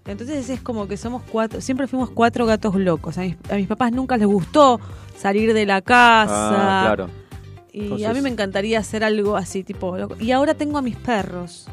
Entonces 0.07 0.49
es 0.49 0.61
como 0.61 0.87
que 0.87 0.95
somos 0.97 1.21
cuatro, 1.29 1.59
siempre 1.61 1.87
fuimos 1.87 2.09
cuatro 2.09 2.45
gatos 2.45 2.75
locos. 2.75 3.17
A 3.17 3.21
mis, 3.21 3.35
a 3.49 3.55
mis 3.55 3.67
papás 3.67 3.91
nunca 3.91 4.17
les 4.17 4.27
gustó 4.27 4.79
salir 5.17 5.53
de 5.53 5.65
la 5.65 5.81
casa. 5.81 6.81
Ah, 6.81 6.83
claro. 6.85 7.09
Y 7.73 7.81
Entonces- 7.83 8.07
a 8.07 8.13
mí 8.13 8.21
me 8.21 8.29
encantaría 8.29 8.79
hacer 8.79 9.03
algo 9.03 9.35
así, 9.35 9.63
tipo. 9.63 9.97
loco. 9.97 10.15
Y 10.19 10.31
ahora 10.31 10.53
tengo 10.53 10.77
a 10.77 10.81
mis 10.81 10.95
perros. 10.95 11.67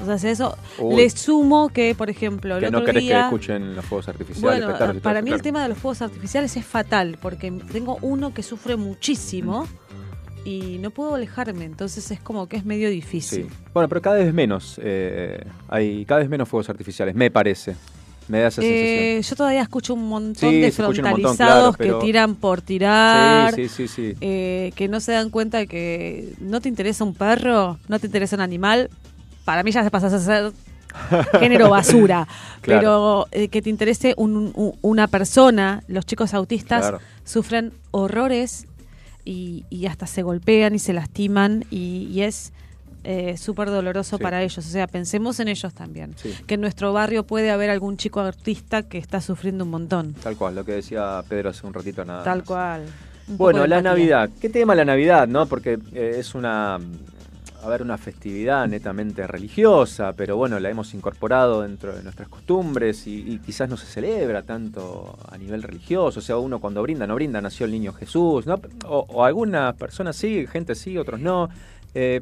O 0.00 0.04
sea, 0.06 0.16
si 0.16 0.28
eso 0.28 0.56
Uy. 0.78 0.94
le 0.94 1.10
sumo 1.10 1.70
que, 1.70 1.92
por 1.96 2.08
ejemplo, 2.08 2.56
el 2.56 2.64
Que 2.64 2.70
no 2.70 2.78
otro 2.78 2.86
querés 2.92 3.04
que 3.10 3.18
escuchen 3.18 3.74
los 3.74 3.84
fuegos 3.84 4.06
artificiales. 4.08 4.64
Bueno, 4.64 5.00
para 5.00 5.22
mí 5.22 5.32
el 5.32 5.42
tema 5.42 5.60
de 5.62 5.70
los 5.70 5.78
fuegos 5.78 6.02
artificiales 6.02 6.56
es 6.56 6.64
fatal, 6.64 7.18
porque 7.20 7.50
tengo 7.72 7.98
uno 8.02 8.32
que 8.32 8.44
sufre 8.44 8.76
muchísimo 8.76 9.66
y 10.48 10.78
no 10.78 10.90
puedo 10.90 11.14
alejarme, 11.14 11.64
entonces 11.64 12.10
es 12.10 12.20
como 12.20 12.46
que 12.48 12.56
es 12.56 12.64
medio 12.64 12.88
difícil. 12.90 13.44
Sí. 13.48 13.56
Bueno, 13.74 13.88
pero 13.88 14.00
cada 14.02 14.16
vez 14.16 14.32
menos. 14.32 14.80
eh, 14.82 15.44
hay 15.68 16.04
cada 16.04 16.20
vez 16.20 16.28
menos 16.28 16.48
fuegos 16.48 16.68
artificiales, 16.70 17.14
me 17.14 17.30
parece. 17.30 17.76
Me 18.28 18.40
da 18.40 18.48
esa 18.48 18.60
Eh, 18.62 19.22
yo 19.22 19.36
todavía 19.36 19.62
escucho 19.62 19.94
un 19.94 20.06
montón 20.06 20.50
Sí, 20.50 20.60
de 20.60 20.66
montón, 20.68 20.94
frontalizados 20.94 21.36
claro, 21.36 21.74
pero- 21.78 21.98
que 21.98 22.04
tiran 22.06 22.34
por 22.34 22.60
tirar, 22.60 23.54
Sí, 23.54 23.68
sí, 23.68 23.88
sí, 23.88 24.12
sí. 24.12 24.16
eh, 24.20 24.70
que 24.76 24.86
no 24.86 25.00
se 25.00 25.12
dan 25.12 25.30
cuenta 25.30 25.56
de 25.58 25.66
que 25.66 26.34
no 26.38 26.60
te 26.60 26.68
interesa 26.68 27.04
un 27.04 27.14
perro, 27.14 27.78
no 27.88 27.98
te 27.98 28.06
interesa 28.06 28.36
un 28.36 28.42
animal. 28.42 28.90
Para 29.46 29.62
mí 29.62 29.70
ya 29.72 29.82
se 29.82 29.90
pasas 29.90 30.12
a 30.12 30.18
ser 30.20 30.52
género 31.40 31.70
basura, 31.70 32.28
Claro. 32.60 32.80
pero 32.80 33.26
eh, 33.32 33.48
que 33.48 33.62
te 33.62 33.70
interese 33.70 34.12
un- 34.18 34.52
un- 34.54 34.74
una 34.82 35.06
persona, 35.08 35.82
los 35.88 36.04
chicos 36.04 36.34
autistas 36.34 36.80
Claro. 36.82 36.98
sufren 37.24 37.72
horrores 37.92 38.66
y, 39.28 39.64
y 39.68 39.86
hasta 39.86 40.06
se 40.06 40.22
golpean 40.22 40.74
y 40.74 40.78
se 40.78 40.92
lastiman 40.94 41.64
y, 41.70 42.08
y 42.10 42.22
es 42.22 42.52
eh, 43.04 43.36
súper 43.36 43.68
doloroso 43.68 44.16
Sí. 44.16 44.22
para 44.22 44.42
ellos. 44.42 44.58
O 44.58 44.70
sea, 44.70 44.86
pensemos 44.86 45.38
en 45.40 45.48
ellos 45.48 45.72
también. 45.74 46.14
Sí. 46.16 46.34
Que 46.46 46.54
en 46.54 46.60
nuestro 46.62 46.92
barrio 46.92 47.24
puede 47.24 47.50
haber 47.50 47.68
algún 47.70 47.96
chico 47.96 48.20
artista 48.20 48.82
que 48.82 48.98
está 48.98 49.20
sufriendo 49.20 49.64
un 49.64 49.70
montón. 49.70 50.14
Tal 50.14 50.36
cual, 50.36 50.54
lo 50.54 50.64
que 50.64 50.72
decía 50.72 51.22
Pedro 51.28 51.50
hace 51.50 51.66
un 51.66 51.74
ratito 51.74 52.04
nada. 52.04 52.24
Tal 52.24 52.38
más. 52.38 52.46
cual. 52.46 52.82
Un 53.28 53.36
Bueno, 53.36 53.66
la. 53.66 53.82
Navidad. 53.82 54.30
¿Qué 54.40 54.48
tema 54.48 54.74
la 54.74 54.84
Navidad, 54.86 55.28
no? 55.28 55.44
Porque 55.46 55.78
eh, 55.92 56.16
es 56.18 56.34
una, 56.34 56.78
a 57.62 57.68
ver, 57.68 57.82
una 57.82 57.98
festividad 57.98 58.66
netamente 58.68 59.26
religiosa, 59.26 60.12
pero 60.12 60.36
bueno, 60.36 60.60
la 60.60 60.70
hemos 60.70 60.94
incorporado 60.94 61.62
dentro 61.62 61.94
de 61.94 62.02
nuestras 62.02 62.28
costumbres 62.28 63.06
y, 63.06 63.32
y 63.32 63.38
quizás 63.38 63.68
no 63.68 63.76
se 63.76 63.86
celebra 63.86 64.42
tanto 64.42 65.18
a 65.30 65.36
nivel 65.36 65.62
religioso. 65.62 66.20
O 66.20 66.22
sea, 66.22 66.36
uno 66.38 66.60
cuando 66.60 66.82
brinda, 66.82 67.06
no 67.06 67.14
brinda, 67.14 67.40
nació 67.40 67.66
el 67.66 67.72
niño 67.72 67.92
Jesús, 67.92 68.46
¿no? 68.46 68.60
O, 68.86 69.06
o 69.08 69.24
algunas 69.24 69.74
personas 69.74 70.14
sí, 70.16 70.46
gente 70.46 70.74
sí, 70.74 70.96
otros 70.98 71.20
no. 71.20 71.48
Eh, 71.94 72.20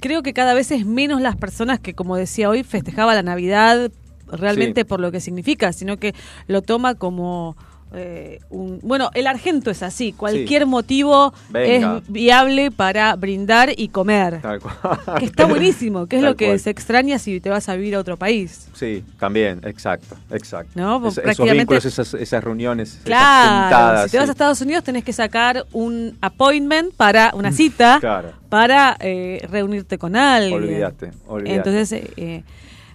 Creo 0.00 0.22
que 0.22 0.32
cada 0.32 0.54
vez 0.54 0.70
es 0.70 0.86
menos 0.86 1.20
las 1.20 1.34
personas 1.36 1.80
que, 1.80 1.94
como 1.94 2.16
decía 2.16 2.48
hoy, 2.48 2.62
festejaba 2.62 3.14
la 3.14 3.22
Navidad 3.24 3.90
realmente 4.30 4.82
Sí. 4.82 4.84
por 4.84 5.00
lo 5.00 5.10
que 5.10 5.20
significa, 5.20 5.72
sino 5.72 5.96
que 5.96 6.14
lo 6.46 6.62
toma 6.62 6.94
como 6.94 7.56
eh, 7.94 8.40
un... 8.50 8.78
Bueno, 8.82 9.10
el 9.14 9.26
argento 9.26 9.70
es 9.70 9.82
así, 9.82 10.12
cualquier 10.12 10.66
motivo 10.66 11.32
Venga. 11.48 11.98
es 11.98 12.12
viable 12.12 12.70
para 12.70 13.14
brindar 13.16 13.70
y 13.76 13.88
comer. 13.88 14.40
tal 14.40 14.60
cual. 14.60 14.76
Que 15.18 15.24
está 15.26 15.46
buenísimo, 15.46 16.06
que 16.06 16.16
es 16.16 16.22
Tal 16.22 16.30
lo 16.32 16.36
que 16.36 16.46
cual. 16.46 16.60
se 16.60 16.70
extraña 16.70 17.18
si 17.18 17.40
te 17.40 17.50
vas 17.50 17.68
a 17.68 17.76
vivir 17.76 17.94
a 17.94 18.00
otro 18.00 18.16
país. 18.16 18.68
Sí, 18.74 19.04
también, 19.18 19.60
exacto, 19.64 20.16
exacto. 20.30 20.72
No, 20.74 21.06
Es- 21.08 21.18
esos 21.18 21.50
vínculos, 21.50 21.84
esas, 21.84 22.14
esas 22.14 22.44
reuniones, 22.44 22.90
esas 22.90 23.04
Claro, 23.04 23.60
juntadas, 23.62 24.04
si 24.04 24.10
te 24.10 24.18
vas 24.18 24.28
a 24.28 24.32
Estados 24.32 24.60
Unidos 24.60 24.84
tenés 24.84 25.04
que 25.04 25.12
sacar 25.12 25.64
un 25.72 26.16
appointment 26.20 26.92
para 26.94 27.32
una 27.34 27.52
cita 27.52 27.98
Claro. 28.00 28.32
para 28.48 28.96
eh, 29.00 29.46
reunirte 29.50 29.98
con 29.98 30.14
alguien. 30.16 30.54
Olvídate, 30.62 31.10
olvídate. 31.26 31.56
Entonces, 31.56 31.92
eh, 31.92 32.10
eh, 32.16 32.42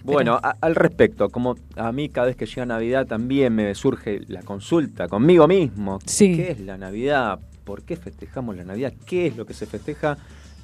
Bueno, 0.04 0.34
a- 0.42 0.56
al 0.60 0.74
respecto, 0.74 1.30
como 1.30 1.56
a 1.76 1.90
mí 1.90 2.10
cada 2.10 2.26
vez 2.26 2.36
que 2.36 2.44
llega 2.46 2.66
Navidad 2.66 3.06
también 3.06 3.54
me 3.54 3.74
surge 3.74 4.20
la 4.28 4.42
consulta 4.42 5.08
conmigo 5.08 5.48
mismo. 5.48 5.98
Sí. 6.04 6.36
¿Qué 6.36 6.50
es 6.52 6.60
la 6.60 6.76
Navidad? 6.76 7.38
¿Por 7.64 7.82
qué 7.82 7.96
festejamos 7.96 8.54
la 8.56 8.64
Navidad? 8.64 8.92
¿Qué 9.06 9.26
es 9.26 9.36
lo 9.36 9.46
que 9.46 9.54
se 9.54 9.64
festeja? 9.66 10.18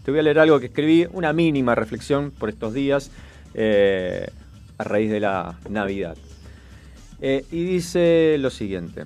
Te 0.04 0.10
voy 0.10 0.20
a 0.20 0.22
leer 0.24 0.38
algo 0.40 0.60
que 0.60 0.66
escribí, 0.66 1.06
una 1.12 1.32
mínima 1.32 1.74
reflexión 1.74 2.30
por 2.30 2.50
estos 2.50 2.74
días 2.74 3.10
eh, 3.54 4.26
a 4.76 4.84
raíz 4.84 5.10
de 5.10 5.20
la 5.20 5.58
Navidad. 5.70 6.16
Eh, 7.22 7.44
y 7.50 7.64
dice 7.64 8.36
lo 8.38 8.50
siguiente. 8.50 9.04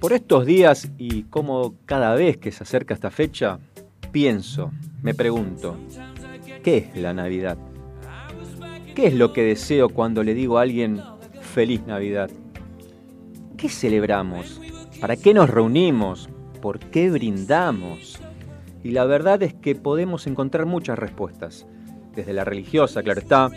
Por 0.00 0.12
estos 0.12 0.44
días 0.46 0.88
y 0.98 1.22
como 1.24 1.74
cada 1.86 2.14
vez 2.14 2.36
que 2.36 2.52
se 2.52 2.62
acerca 2.62 2.94
esta 2.94 3.10
fecha, 3.10 3.58
pienso, 4.12 4.70
me 5.02 5.14
pregunto, 5.14 5.76
¿qué 6.66 6.78
es 6.78 6.96
la 6.96 7.14
Navidad? 7.14 7.56
¿Qué 8.96 9.06
es 9.06 9.14
lo 9.14 9.32
que 9.32 9.44
deseo 9.44 9.88
cuando 9.88 10.24
le 10.24 10.34
digo 10.34 10.58
a 10.58 10.62
alguien 10.62 11.00
feliz 11.40 11.86
Navidad? 11.86 12.28
¿Qué 13.56 13.68
celebramos? 13.68 14.60
¿Para 15.00 15.14
qué 15.14 15.32
nos 15.32 15.48
reunimos? 15.48 16.28
¿Por 16.60 16.80
qué 16.80 17.08
brindamos? 17.08 18.18
Y 18.82 18.90
la 18.90 19.04
verdad 19.04 19.44
es 19.44 19.54
que 19.54 19.76
podemos 19.76 20.26
encontrar 20.26 20.66
muchas 20.66 20.98
respuestas, 20.98 21.68
desde 22.16 22.32
la 22.32 22.42
religiosa, 22.42 23.04
claro 23.04 23.20
está, 23.20 23.48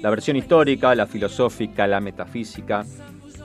la 0.00 0.10
versión 0.10 0.36
histórica, 0.36 0.94
la 0.94 1.08
filosófica, 1.08 1.88
la 1.88 1.98
metafísica, 1.98 2.86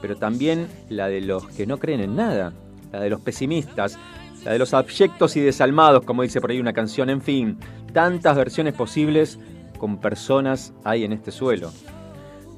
pero 0.03 0.17
también 0.17 0.67
la 0.87 1.07
de 1.07 1.21
los 1.21 1.47
que 1.47 1.65
no 1.65 1.79
creen 1.79 2.01
en 2.01 2.15
nada, 2.15 2.53
la 2.91 2.99
de 2.99 3.09
los 3.09 3.21
pesimistas, 3.21 3.97
la 4.43 4.53
de 4.53 4.59
los 4.59 4.73
abyectos 4.73 5.35
y 5.35 5.41
desalmados, 5.41 6.03
como 6.05 6.23
dice 6.23 6.41
por 6.41 6.51
ahí 6.51 6.59
una 6.59 6.73
canción, 6.73 7.09
en 7.09 7.21
fin, 7.21 7.57
tantas 7.93 8.37
versiones 8.37 8.73
posibles 8.73 9.39
con 9.77 9.97
personas 9.97 10.73
hay 10.83 11.03
en 11.03 11.13
este 11.13 11.31
suelo. 11.31 11.71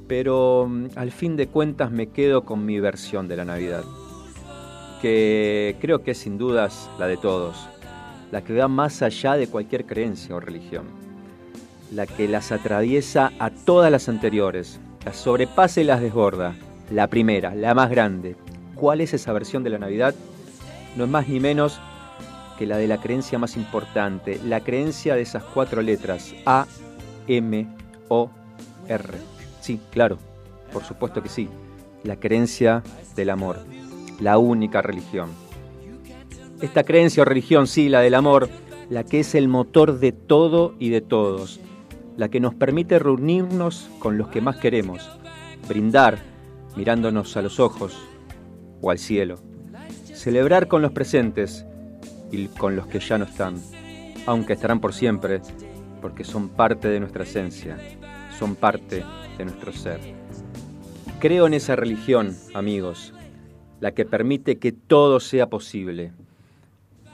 Pero 0.07 0.67
mm, 0.69 0.87
al 0.95 1.11
fin 1.11 1.37
de 1.37 1.47
cuentas 1.47 1.91
me 1.91 2.07
quedo 2.07 2.43
con 2.43 2.65
mi 2.65 2.79
versión 2.79 3.27
de 3.27 3.37
la 3.37 3.45
Navidad, 3.45 3.83
que 5.01 5.75
creo 5.79 6.03
que 6.03 6.11
es 6.11 6.17
sin 6.19 6.37
dudas 6.37 6.89
la 6.99 7.07
de 7.07 7.17
todos, 7.17 7.57
la 8.31 8.43
que 8.43 8.53
va 8.53 8.67
más 8.67 9.01
allá 9.01 9.35
de 9.35 9.47
cualquier 9.47 9.85
creencia 9.85 10.35
o 10.35 10.39
religión. 10.39 10.85
la 11.91 12.07
que 12.07 12.27
las 12.27 12.53
atraviesa 12.53 13.33
a 13.37 13.49
todas 13.49 13.91
las 13.91 14.07
anteriores, 14.07 14.79
las 15.05 15.17
sobrepasa 15.17 15.81
y 15.81 15.83
las 15.83 15.99
desborda. 15.99 16.55
La 16.89 17.07
primera, 17.07 17.53
la 17.53 17.73
más 17.73 17.89
grande. 17.89 18.37
¿Cuál 18.75 19.01
es 19.01 19.13
esa 19.13 19.33
versión 19.33 19.63
de 19.63 19.71
la 19.71 19.77
Navidad? 19.77 20.15
No 20.95 21.05
es 21.05 21.09
más 21.09 21.27
ni 21.27 21.39
menos 21.39 21.79
que 22.57 22.65
la 22.65 22.77
de 22.77 22.87
la 22.87 22.99
creencia 22.99 23.39
más 23.39 23.57
importante, 23.57 24.39
la 24.45 24.61
creencia 24.61 25.15
de 25.15 25.21
esas 25.21 25.43
cuatro 25.43 25.81
letras, 25.81 26.33
A, 26.45 26.67
M, 27.27 27.67
O, 28.09 28.29
R. 28.87 29.13
Sí, 29.61 29.79
claro, 29.91 30.17
por 30.71 30.83
supuesto 30.83 31.23
que 31.23 31.29
sí, 31.29 31.49
la 32.03 32.17
creencia 32.17 32.83
del 33.15 33.29
amor, 33.29 33.59
la 34.19 34.37
única 34.37 34.81
religión. 34.81 35.29
Esta 36.61 36.83
creencia 36.83 37.23
o 37.23 37.25
religión, 37.25 37.67
sí, 37.67 37.89
la 37.89 38.01
del 38.01 38.13
amor, 38.13 38.49
la 38.89 39.03
que 39.03 39.21
es 39.21 39.33
el 39.33 39.47
motor 39.47 39.99
de 39.99 40.11
todo 40.11 40.75
y 40.77 40.89
de 40.89 41.01
todos, 41.01 41.59
la 42.17 42.29
que 42.29 42.39
nos 42.39 42.53
permite 42.53 42.99
reunirnos 42.99 43.89
con 43.99 44.17
los 44.17 44.27
que 44.27 44.41
más 44.41 44.57
queremos, 44.57 45.09
brindar 45.67 46.19
mirándonos 46.75 47.35
a 47.37 47.41
los 47.41 47.59
ojos 47.59 47.97
o 48.81 48.91
al 48.91 48.99
cielo, 48.99 49.39
celebrar 50.21 50.67
con 50.67 50.83
los 50.83 50.91
presentes 50.91 51.65
y 52.31 52.45
con 52.45 52.75
los 52.75 52.85
que 52.85 52.99
ya 52.99 53.17
no 53.17 53.25
están, 53.25 53.59
aunque 54.27 54.53
estarán 54.53 54.79
por 54.79 54.93
siempre, 54.93 55.41
porque 55.99 56.23
son 56.23 56.49
parte 56.49 56.89
de 56.89 56.99
nuestra 56.99 57.23
esencia, 57.23 57.75
son 58.37 58.55
parte 58.55 59.03
de 59.39 59.45
nuestro 59.45 59.73
ser. 59.73 59.99
Creo 61.19 61.47
en 61.47 61.55
esa 61.55 61.75
religión, 61.75 62.37
amigos, 62.53 63.15
la 63.79 63.93
que 63.93 64.05
permite 64.05 64.59
que 64.59 64.71
todo 64.71 65.19
sea 65.19 65.47
posible. 65.47 66.11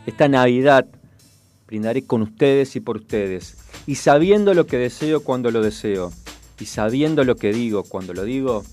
Esta 0.06 0.28
Navidad 0.28 0.86
brindaré 1.66 2.06
con 2.06 2.22
ustedes 2.22 2.76
y 2.76 2.82
por 2.82 2.98
ustedes, 2.98 3.58
y 3.88 3.96
sabiendo 3.96 4.54
lo 4.54 4.68
que 4.68 4.78
deseo 4.78 5.24
cuando 5.24 5.50
lo 5.50 5.62
deseo, 5.62 6.12
y 6.60 6.66
sabiendo 6.66 7.24
lo 7.24 7.38
que 7.38 7.54
digo 7.54 7.84
cuando 7.84 8.14
lo 8.14 8.26
digo, 8.26 8.66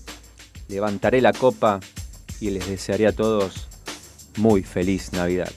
levantaré 0.67 1.21
la 1.21 1.31
copa 1.31 1.79
y 2.41 2.49
les 2.49 2.67
desearé 2.67 3.07
a 3.07 3.13
todos 3.13 3.69
muy 4.37 4.63
feliz 4.63 5.11
Navidad. 5.13 5.51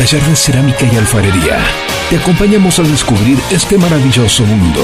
Taller 0.00 0.22
de 0.22 0.34
cerámica 0.34 0.86
y 0.90 0.96
alfarería. 0.96 1.58
Te 2.08 2.16
acompañamos 2.16 2.78
a 2.78 2.82
descubrir 2.82 3.38
este 3.50 3.76
maravilloso 3.76 4.46
mundo. 4.46 4.82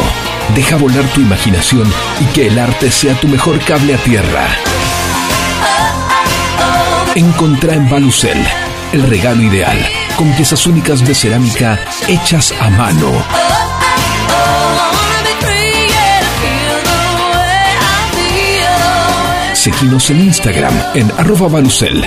Deja 0.54 0.76
volar 0.76 1.04
tu 1.14 1.22
imaginación 1.22 1.90
y 2.20 2.24
que 2.34 2.48
el 2.48 2.58
arte 2.58 2.90
sea 2.90 3.18
tu 3.18 3.26
mejor 3.26 3.58
cable 3.60 3.94
a 3.94 3.96
tierra. 3.96 4.46
Encontrá 7.14 7.76
en 7.76 7.88
Balucel 7.88 8.36
el 8.92 9.04
regalo 9.04 9.42
ideal 9.42 9.78
con 10.16 10.30
piezas 10.32 10.66
únicas 10.66 11.02
de 11.02 11.14
cerámica 11.14 11.80
hechas 12.08 12.52
a 12.60 12.68
mano. 12.68 13.10
Seguinos 19.54 20.10
en 20.10 20.20
Instagram 20.20 20.74
en 20.94 21.10
arroba 21.12 21.48
Balucel 21.48 22.06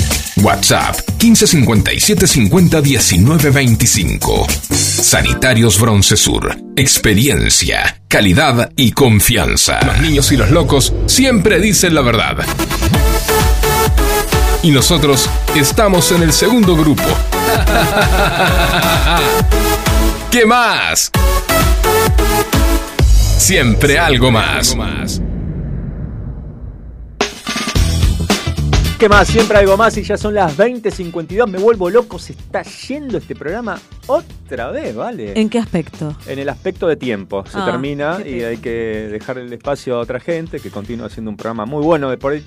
WhatsApp 0.41 0.95
1557 1.21 2.27
50 2.27 2.81
19 2.81 3.51
25. 3.51 4.47
Sanitarios 4.71 5.79
Broncesur. 5.79 6.57
Experiencia, 6.75 8.01
calidad 8.07 8.71
y 8.75 8.91
confianza. 8.91 9.79
Los 9.85 9.99
niños 9.99 10.31
y 10.31 10.37
los 10.37 10.49
locos 10.49 10.93
siempre 11.05 11.59
dicen 11.59 11.93
la 11.93 12.01
verdad. 12.01 12.37
Y 14.63 14.71
nosotros 14.71 15.29
estamos 15.55 16.11
en 16.11 16.23
el 16.23 16.33
segundo 16.33 16.75
grupo. 16.75 17.03
¿Qué 20.31 20.45
más? 20.45 21.11
Siempre 23.37 23.99
algo 23.99 24.31
más. 24.31 24.75
¿Qué 29.01 29.09
más? 29.09 29.27
Siempre 29.29 29.57
algo 29.57 29.75
más 29.77 29.97
y 29.97 30.03
ya 30.03 30.15
son 30.15 30.35
las 30.35 30.55
20.52. 30.55 31.47
Me 31.47 31.57
vuelvo 31.57 31.89
loco. 31.89 32.19
Se 32.19 32.33
está 32.33 32.61
yendo 32.61 33.17
este 33.17 33.35
programa 33.35 33.79
otra 34.05 34.69
vez, 34.69 34.95
¿vale? 34.95 35.33
¿En 35.41 35.49
qué 35.49 35.57
aspecto? 35.57 36.15
En 36.27 36.37
el 36.37 36.47
aspecto 36.47 36.87
de 36.87 36.97
tiempo. 36.97 37.43
Se 37.51 37.57
Ah, 37.57 37.65
termina 37.65 38.19
y 38.23 38.43
hay 38.43 38.57
que 38.57 38.69
dejar 39.11 39.39
el 39.39 39.51
espacio 39.51 39.95
a 39.95 40.01
otra 40.01 40.19
gente 40.19 40.59
que 40.59 40.69
continúa 40.69 41.07
haciendo 41.07 41.31
un 41.31 41.37
programa 41.37 41.65
muy 41.65 41.81
bueno. 41.83 42.11
De 42.11 42.17
por 42.19 42.33
ahí. 42.33 42.45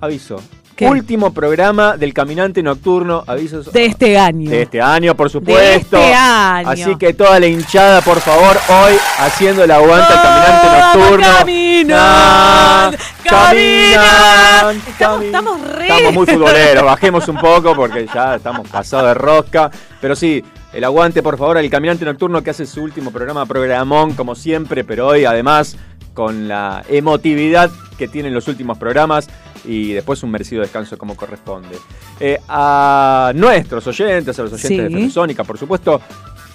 Aviso. 0.00 0.42
¿Qué? 0.74 0.88
Último 0.88 1.32
programa 1.32 1.96
del 1.96 2.12
Caminante 2.12 2.60
Nocturno. 2.60 3.22
Avisos. 3.24 3.72
De 3.72 3.84
este 3.86 4.18
año. 4.18 4.50
De 4.50 4.62
este 4.62 4.82
año, 4.82 5.14
por 5.14 5.30
supuesto. 5.30 5.96
este 5.96 6.12
año. 6.14 6.68
Así 6.68 6.96
que 6.96 7.14
toda 7.14 7.38
la 7.38 7.46
hinchada, 7.46 8.00
por 8.00 8.18
favor, 8.20 8.56
hoy 8.68 8.94
haciendo 9.20 9.62
el 9.62 9.70
aguante 9.70 10.12
al 10.12 10.20
Caminante 10.20 10.98
Nocturno. 10.98 11.26
Caminan, 11.38 12.00
Ah, 12.00 12.90
caminan. 13.24 14.76
Estamos, 14.88 15.22
estamos 15.24 15.60
re- 15.72 15.88
Estamos 15.88 16.12
muy 16.14 16.26
futboleros, 16.26 16.84
bajemos 16.84 17.28
un 17.28 17.36
poco 17.38 17.74
porque 17.74 18.06
ya 18.12 18.36
estamos 18.36 18.68
pasados 18.68 19.08
de 19.08 19.14
rosca. 19.14 19.70
Pero 20.00 20.14
sí, 20.16 20.44
el 20.72 20.84
aguante, 20.84 21.22
por 21.22 21.38
favor, 21.38 21.58
al 21.58 21.68
Caminante 21.70 22.04
Nocturno 22.04 22.42
que 22.42 22.50
hace 22.50 22.66
su 22.66 22.82
último 22.82 23.10
programa, 23.10 23.46
programón, 23.46 24.14
como 24.14 24.34
siempre, 24.34 24.84
pero 24.84 25.08
hoy 25.08 25.24
además 25.24 25.76
con 26.12 26.46
la 26.48 26.84
emotividad 26.88 27.70
que 27.98 28.06
tienen 28.08 28.32
los 28.34 28.46
últimos 28.48 28.78
programas 28.78 29.28
y 29.64 29.92
después 29.92 30.22
un 30.22 30.30
merecido 30.30 30.62
descanso 30.62 30.96
como 30.98 31.16
corresponde. 31.16 31.76
Eh, 32.20 32.38
a 32.48 33.32
nuestros 33.34 33.86
oyentes, 33.86 34.38
a 34.38 34.42
los 34.42 34.52
oyentes 34.52 34.68
Sí. 34.68 34.76
de 34.76 34.90
Fensónica, 34.90 35.42
por 35.42 35.58
supuesto, 35.58 36.00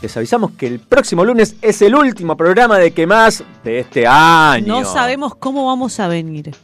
les 0.01 0.15
avisamos 0.15 0.51
que 0.51 0.67
el 0.67 0.79
próximo 0.79 1.25
lunes 1.25 1.55
es 1.61 1.81
el 1.81 1.95
último 1.95 2.37
programa 2.37 2.77
de 2.77 2.91
que 2.91 3.05
más 3.05 3.43
de 3.63 3.79
este 3.79 4.07
año. 4.07 4.79
No 4.79 4.85
sabemos 4.85 5.35
cómo 5.35 5.65
vamos 5.65 5.99
a 5.99 6.07
venir. 6.07 6.55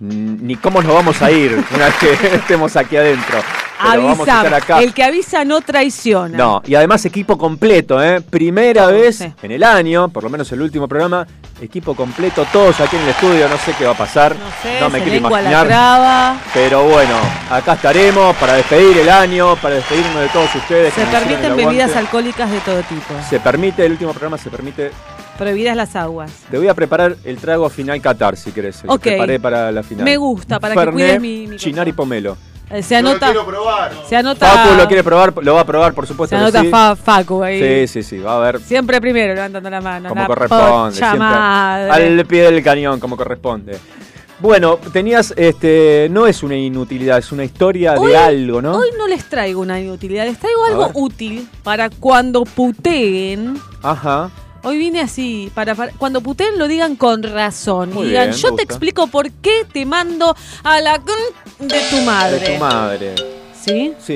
Ni 0.00 0.56
cómo 0.56 0.80
nos 0.80 0.94
vamos 0.94 1.20
a 1.20 1.30
ir 1.30 1.52
una 1.74 1.86
vez 1.86 1.94
que 1.96 2.12
estemos 2.36 2.74
aquí 2.74 2.96
adentro. 2.96 3.38
Pero 3.82 4.02
vamos 4.02 4.18
a 4.20 4.22
estar 4.22 4.46
Avisa. 4.46 4.56
acá. 4.56 4.82
El 4.82 4.94
que 4.94 5.04
avisa 5.04 5.44
no 5.44 5.60
traiciona. 5.60 6.36
No, 6.36 6.62
y 6.66 6.74
además 6.74 7.04
equipo 7.04 7.36
completo, 7.36 8.02
¿eh? 8.02 8.20
Primera 8.20 8.86
vez 8.86 9.20
en 9.20 9.50
el 9.50 9.62
año, 9.62 10.08
por 10.08 10.22
lo 10.24 10.30
menos 10.30 10.50
el 10.52 10.60
último 10.60 10.86
programa, 10.88 11.26
equipo 11.60 11.94
completo, 11.94 12.46
todos 12.52 12.80
aquí 12.80 12.96
en 12.96 13.02
el 13.02 13.08
estudio, 13.10 13.48
no 13.48 13.56
sé 13.58 13.74
qué 13.78 13.84
va 13.84 13.92
a 13.92 13.96
pasar, 13.96 14.34
no, 14.36 14.50
sé, 14.62 14.90
me 14.90 14.98
se 14.98 15.04
quiero 15.04 15.28
imaginar. 15.28 16.36
Pero 16.52 16.84
bueno, 16.84 17.16
acá 17.50 17.74
estaremos 17.74 18.34
para 18.36 18.54
despedir 18.54 18.98
el 18.98 19.08
año, 19.08 19.56
para 19.56 19.76
despedirnos 19.76 20.20
de 20.20 20.28
todos 20.28 20.54
ustedes. 20.54 20.94
Se 20.94 21.06
permiten 21.06 21.56
bebidas 21.56 21.94
alcohólicas 21.96 22.50
de 22.50 22.60
todo 22.60 22.82
tipo. 22.82 23.14
Se 23.28 23.40
permite, 23.40 23.84
el 23.84 23.92
último 23.92 24.12
programa 24.12 24.38
se 24.38 24.50
permite. 24.50 24.92
Prohibidas 25.40 25.74
las 25.74 25.96
aguas. 25.96 26.30
Te 26.50 26.58
voy 26.58 26.68
a 26.68 26.74
preparar 26.74 27.16
el 27.24 27.38
trago 27.38 27.68
final 27.70 27.98
Qatar, 28.02 28.36
si 28.36 28.52
querés. 28.52 28.76
el 28.82 28.82
que 28.82 28.94
Ok. 28.94 29.00
preparé 29.02 29.40
para 29.40 29.72
la 29.72 29.82
final. 29.82 30.04
Me 30.04 30.18
gusta, 30.18 30.60
para 30.60 30.74
que 30.74 30.80
Fernet, 30.80 30.94
cuides 30.94 31.20
mi- 31.20 31.46
mi 31.46 31.56
Chinar 31.56 31.88
y 31.88 31.92
Pomelo. 31.94 32.36
Eh, 32.68 32.82
Se 32.82 32.94
anota. 32.94 33.32
Se 34.06 34.16
anota. 34.16 34.46
Facu 34.46 34.76
lo 34.76 34.86
quiere 34.86 35.02
probar, 35.02 35.32
lo 35.42 35.54
va 35.54 35.62
a 35.62 35.64
probar, 35.66 35.94
por 35.94 36.06
supuesto. 36.06 36.36
Se 36.36 36.40
que 36.40 36.42
anota 36.44 36.60
sí. 36.60 36.68
Fa- 36.68 36.94
Facu 36.94 37.42
ahí. 37.42 37.86
Sí, 37.86 38.02
sí, 38.02 38.02
sí, 38.02 38.18
va 38.18 38.36
a 38.36 38.40
ver 38.40 38.60
Siempre 38.60 39.00
primero 39.00 39.34
levantando 39.34 39.70
la 39.70 39.80
mano. 39.80 40.08
como 40.10 40.20
la 40.20 40.26
corresponde. 40.28 40.96
siempre 40.96 41.18
madre. 41.18 41.90
al 42.18 42.26
pie 42.26 42.42
del 42.42 42.62
cañón, 42.62 43.00
como 43.00 43.16
corresponde. 43.16 43.78
Bueno, 44.40 44.78
tenías, 44.92 45.34
este, 45.36 46.08
no 46.10 46.26
es 46.26 46.42
una 46.42 46.54
inutilidad, 46.56 47.18
es 47.18 47.32
una 47.32 47.44
historia 47.44 47.94
Hoy- 47.94 48.10
de 48.12 48.16
algo, 48.16 48.62
¿no? 48.62 48.76
Hoy 48.76 48.88
no 48.98 49.06
les 49.08 49.24
traigo 49.24 49.60
una 49.62 49.80
inutilidad, 49.80 50.24
les 50.26 50.38
traigo 50.38 50.64
algo 50.66 50.90
útil 50.94 51.48
para 51.62 51.88
cuando 51.90 52.44
puteen. 52.44 53.58
Ajá. 53.82 54.30
Hoy 54.62 54.76
vine 54.78 55.00
así, 55.00 55.50
para, 55.54 55.74
para- 55.74 55.92
cuando 55.92 56.20
puteen 56.20 56.58
lo 56.58 56.68
digan 56.68 56.96
con 56.96 57.22
razón. 57.22 57.92
Muy 57.94 58.08
digan, 58.08 58.28
bien, 58.30 58.38
yo 58.40 58.54
te 58.54 58.62
explico 58.62 59.06
por 59.06 59.30
qué 59.30 59.64
te 59.72 59.86
mando 59.86 60.34
a 60.62 60.80
la 60.80 60.98
de 60.98 61.80
tu 61.90 61.96
madre. 62.04 62.38
De 62.40 62.54
tu 62.54 62.60
madre. 62.60 63.14
¿Sí? 63.58 63.94
Sí. 63.98 64.14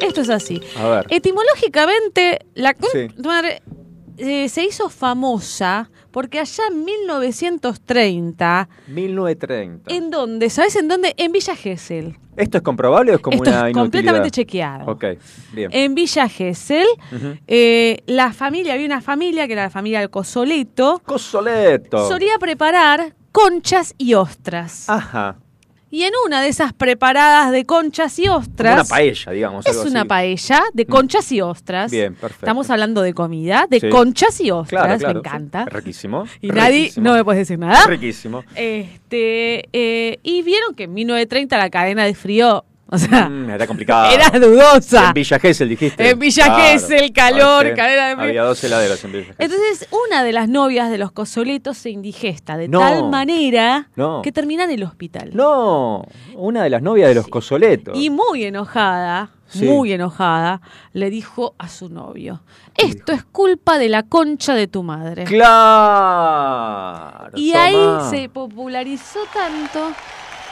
Esto 0.00 0.20
es 0.20 0.28
así. 0.30 0.60
A 0.78 0.86
ver. 0.88 1.06
Etimológicamente, 1.10 2.40
la 2.54 2.74
Sí. 2.92 2.98
de 2.98 3.08
tu 3.08 3.22
madre 3.28 3.62
eh, 4.18 4.48
se 4.50 4.64
hizo 4.64 4.90
famosa 4.90 5.90
porque 6.10 6.40
allá 6.40 6.64
en 6.70 6.84
1930, 6.84 8.68
1930. 8.88 9.94
¿en 9.94 10.10
dónde? 10.10 10.50
¿Sabes 10.50 10.76
en 10.76 10.88
dónde? 10.88 11.14
En 11.16 11.32
Villa 11.32 11.56
Gesell. 11.56 12.16
¿Esto 12.40 12.58
es 12.58 12.62
comprobable 12.62 13.12
o 13.12 13.14
es 13.16 13.20
como 13.20 13.36
Esto 13.36 13.50
una 13.50 13.68
es 13.68 13.74
completamente 13.74 14.30
chequeado. 14.30 14.90
Ok, 14.90 15.04
bien. 15.52 15.70
En 15.72 15.94
Villa 15.94 16.28
Gesell, 16.28 16.86
eh, 17.46 18.02
la 18.06 18.32
familia, 18.32 18.74
había 18.74 18.86
una 18.86 19.00
familia 19.00 19.46
que 19.46 19.52
era 19.52 19.64
la 19.64 19.70
familia 19.70 20.00
del 20.00 20.10
Cosoleto, 20.10 21.02
Cosoleto. 21.04 22.08
solía 22.08 22.38
preparar 22.38 23.14
conchas 23.32 23.94
y 23.98 24.14
ostras. 24.14 24.88
Ajá. 24.88 25.36
Y 25.92 26.04
en 26.04 26.12
una 26.24 26.40
de 26.40 26.48
esas 26.48 26.72
preparadas 26.72 27.50
de 27.50 27.64
conchas 27.66 28.16
y 28.20 28.28
ostras. 28.28 28.74
una 28.74 28.84
paella, 28.84 29.32
digamos. 29.32 29.66
Es 29.66 29.76
algo 29.76 29.90
una 29.90 30.00
así. 30.02 30.08
paella 30.08 30.62
de 30.72 30.86
conchas 30.86 31.32
y 31.32 31.40
ostras. 31.40 31.90
Bien, 31.90 32.14
perfecto. 32.14 32.46
Estamos 32.46 32.70
hablando 32.70 33.02
de 33.02 33.12
comida, 33.12 33.66
de 33.68 33.80
Sí. 33.80 33.88
conchas 33.88 34.40
y 34.40 34.50
ostras. 34.52 34.84
Claro, 34.84 34.98
claro. 35.00 35.14
Me 35.14 35.28
encanta. 35.28 35.64
Riquísimo. 35.64 36.24
Y 36.40 36.48
nadie, 36.48 36.92
no 36.96 37.14
me 37.14 37.24
puedes 37.24 37.40
decir 37.40 37.58
nada. 37.58 37.84
Riquísimo. 37.86 38.44
Este, 38.54 39.68
eh, 39.72 40.20
y 40.22 40.42
vieron 40.42 40.74
que 40.76 40.84
en 40.84 40.94
1930 40.94 41.58
la 41.58 41.70
cadena 41.70 42.04
de 42.04 42.14
frío, 42.14 42.64
o 42.90 42.98
sea, 42.98 43.28
Mm, 43.28 43.50
era 43.50 43.66
complicado. 43.66 44.10
era 44.12 44.30
dudosa. 44.38 45.08
En 45.08 45.14
Villa 45.14 45.38
Gesell 45.38 45.68
dijiste. 45.68 46.08
En 46.10 46.18
Villa 46.18 46.54
Gesell, 46.54 47.12
calor, 47.12 47.66
Ah, 47.66 47.70
sí. 47.70 47.74
cadena 47.76 48.06
de. 48.16 48.22
Había 48.22 48.42
dos 48.42 48.62
heladeras 48.64 49.02
en 49.04 49.12
Villa 49.12 49.24
Gesell. 49.26 49.36
Entonces, 49.38 49.88
una 50.08 50.22
de 50.24 50.32
las 50.32 50.48
novias 50.48 50.90
de 50.90 50.98
los 50.98 51.12
cosoletos 51.12 51.76
se 51.78 51.90
indigesta 51.90 52.56
de 52.56 52.68
No. 52.68 52.80
tal 52.80 53.08
manera 53.10 53.88
No. 53.96 54.22
que 54.22 54.32
termina 54.32 54.64
en 54.64 54.70
el 54.70 54.82
hospital. 54.82 55.30
No, 55.34 56.04
una 56.34 56.62
de 56.64 56.70
las 56.70 56.82
novias 56.82 57.08
de 57.08 57.14
los 57.14 57.28
Cosoletos. 57.28 57.96
Y 57.96 58.10
muy 58.10 58.44
enojada, 58.44 59.30
Sí. 59.48 59.64
muy 59.64 59.92
enojada, 59.92 60.60
le 60.92 61.10
dijo 61.10 61.54
a 61.58 61.68
su 61.68 61.88
novio, 61.88 62.42
esto 62.76 63.12
es 63.12 63.24
culpa 63.24 63.78
de 63.78 63.88
la 63.88 64.02
concha 64.04 64.54
de 64.54 64.66
tu 64.68 64.82
madre. 64.84 65.24
Claro. 66.30 67.30
Y 67.34 67.52
tomá. 67.52 67.64
ahí 67.64 67.76
se 68.10 68.28
popularizó 68.28 69.20
tanto 69.32 69.92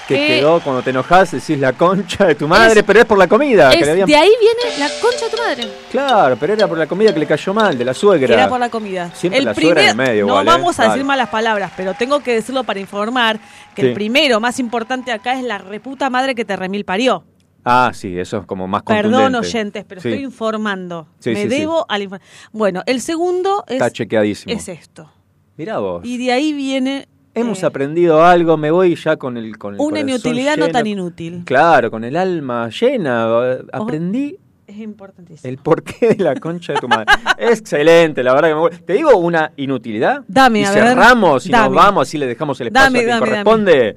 que 0.08 0.16
que 0.16 0.26
quedó 0.40 0.60
cuando 0.60 0.82
te 0.82 0.90
enojas, 0.90 1.30
decís 1.32 1.58
la 1.58 1.72
concha 1.74 2.24
de 2.26 2.34
tu 2.34 2.48
madre, 2.48 2.82
pero 2.82 2.98
es 3.00 3.04
por 3.04 3.18
la 3.18 3.28
comida. 3.28 3.72
es- 3.72 3.86
habían- 3.88 4.06
de 4.08 4.16
ahí 4.16 4.30
viene 4.40 4.78
la 4.78 4.88
concha 5.00 5.26
de 5.26 5.30
tu 5.30 5.36
madre. 5.42 5.68
Claro, 5.90 6.36
pero 6.40 6.54
era 6.54 6.66
por 6.66 6.78
la 6.78 6.86
comida 6.86 7.12
que 7.12 7.20
le 7.20 7.26
cayó 7.26 7.52
mal, 7.54 7.76
de 7.78 7.84
la 7.84 7.94
suegra. 7.94 8.26
Que 8.26 8.32
era 8.34 8.48
por 8.48 8.58
la 8.58 8.70
comida. 8.70 9.10
Siempre 9.14 9.42
la 9.42 9.54
suegra 9.54 9.82
en 9.84 9.88
el 9.90 9.96
medio 9.96 10.26
no 10.26 10.32
igual, 10.32 10.46
¿eh? 10.46 10.50
vamos 10.50 10.80
a 10.80 10.88
decir 10.88 11.04
malas 11.04 11.28
palabras, 11.28 11.70
pero 11.76 11.94
tengo 11.94 12.20
que 12.20 12.32
decirlo 12.34 12.64
para 12.64 12.80
informar 12.80 13.38
que 13.74 13.82
Sí. 13.82 13.88
el 13.88 13.94
primero, 13.94 14.40
más 14.40 14.58
importante 14.58 15.12
acá, 15.12 15.38
es 15.38 15.44
la 15.44 15.58
reputa 15.58 16.08
madre 16.10 16.34
que 16.34 16.44
te 16.44 16.56
remil 16.56 16.84
parió. 16.84 17.24
Ah, 17.64 17.90
sí, 17.92 18.18
eso 18.18 18.38
es 18.38 18.46
como 18.46 18.66
más 18.66 18.82
contundente. 18.82 19.14
Perdón, 19.16 19.34
oyentes, 19.34 19.84
pero 19.86 20.00
Sí. 20.00 20.08
estoy 20.08 20.24
informando. 20.24 21.06
Sí, 21.18 21.30
Me 21.30 21.46
debo 21.46 21.84
al 21.88 22.02
infor- 22.08 22.20
Bueno, 22.50 22.82
el 22.86 23.02
segundo 23.02 23.62
es, 23.66 23.74
Está 23.74 23.90
chequeadísimo. 23.90 24.54
es 24.54 24.68
esto. 24.68 25.10
Mirá 25.56 25.78
vos. 25.78 26.02
Y 26.04 26.16
de 26.24 26.32
ahí 26.32 26.52
viene 26.54 27.08
Hemos 27.40 27.64
aprendido 27.64 28.24
algo, 28.24 28.56
me 28.56 28.70
voy 28.70 28.94
ya 28.96 29.16
con 29.16 29.36
el 29.36 29.56
con 29.58 29.74
el 29.74 29.80
una 29.80 30.00
inutilidad 30.00 30.56
no 30.56 30.68
tan 30.68 30.86
inútil. 30.86 31.42
Claro, 31.44 31.90
con 31.90 32.04
el 32.04 32.16
alma 32.16 32.68
llena. 32.68 33.58
Aprendí 33.72 34.36
Es 34.66 34.76
importantísimo. 34.78 35.48
el 35.48 35.58
porqué 35.58 36.14
de 36.14 36.24
la 36.24 36.34
concha 36.36 36.74
de 36.74 36.80
tu 36.80 36.88
madre. 36.88 37.06
Excelente, 37.38 38.22
la 38.22 38.34
verdad 38.34 38.48
que 38.48 38.54
me 38.54 38.60
voy. 38.60 38.70
Te 38.84 38.92
digo 38.94 39.16
una 39.16 39.52
inutilidad. 39.56 40.22
Dame, 40.28 40.60
y 40.60 40.64
a 40.64 40.72
ver. 40.72 40.82
cerramos 40.88 41.46
y 41.46 41.50
Dame. 41.50 41.66
nos 41.68 41.74
vamos, 41.76 42.08
así 42.08 42.18
le 42.18 42.26
dejamos 42.26 42.60
el 42.60 42.68
espacio 42.68 42.84
Dame, 42.84 42.98
a 42.98 43.00
quien 43.02 43.10
dame, 43.10 43.26
corresponde. 43.26 43.96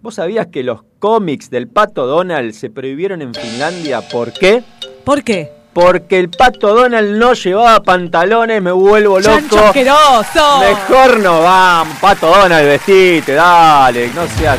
¿Vos 0.00 0.14
sabías 0.14 0.46
que 0.46 0.62
los 0.62 0.82
cómics 0.98 1.50
del 1.50 1.66
Pato 1.68 2.06
Donald 2.06 2.52
se 2.52 2.70
prohibieron 2.70 3.20
en 3.22 3.34
Finlandia? 3.34 4.00
¿Por 4.00 4.32
qué? 4.32 4.62
¿Por 5.04 5.24
qué? 5.24 5.57
Porque 5.78 6.18
el 6.18 6.28
Pato 6.28 6.74
Donald 6.74 7.16
no 7.18 7.34
llevaba 7.34 7.80
pantalones, 7.80 8.60
me 8.60 8.72
vuelvo 8.72 9.20
¡Chancho 9.20 9.54
loco. 9.54 9.68
asqueroso! 9.68 10.58
Mejor 10.58 11.20
no 11.20 11.40
vamos, 11.40 11.96
Pato 12.00 12.26
Donald, 12.26 12.66
vestite, 12.66 13.34
dale, 13.34 14.10
no 14.12 14.26
seas... 14.26 14.58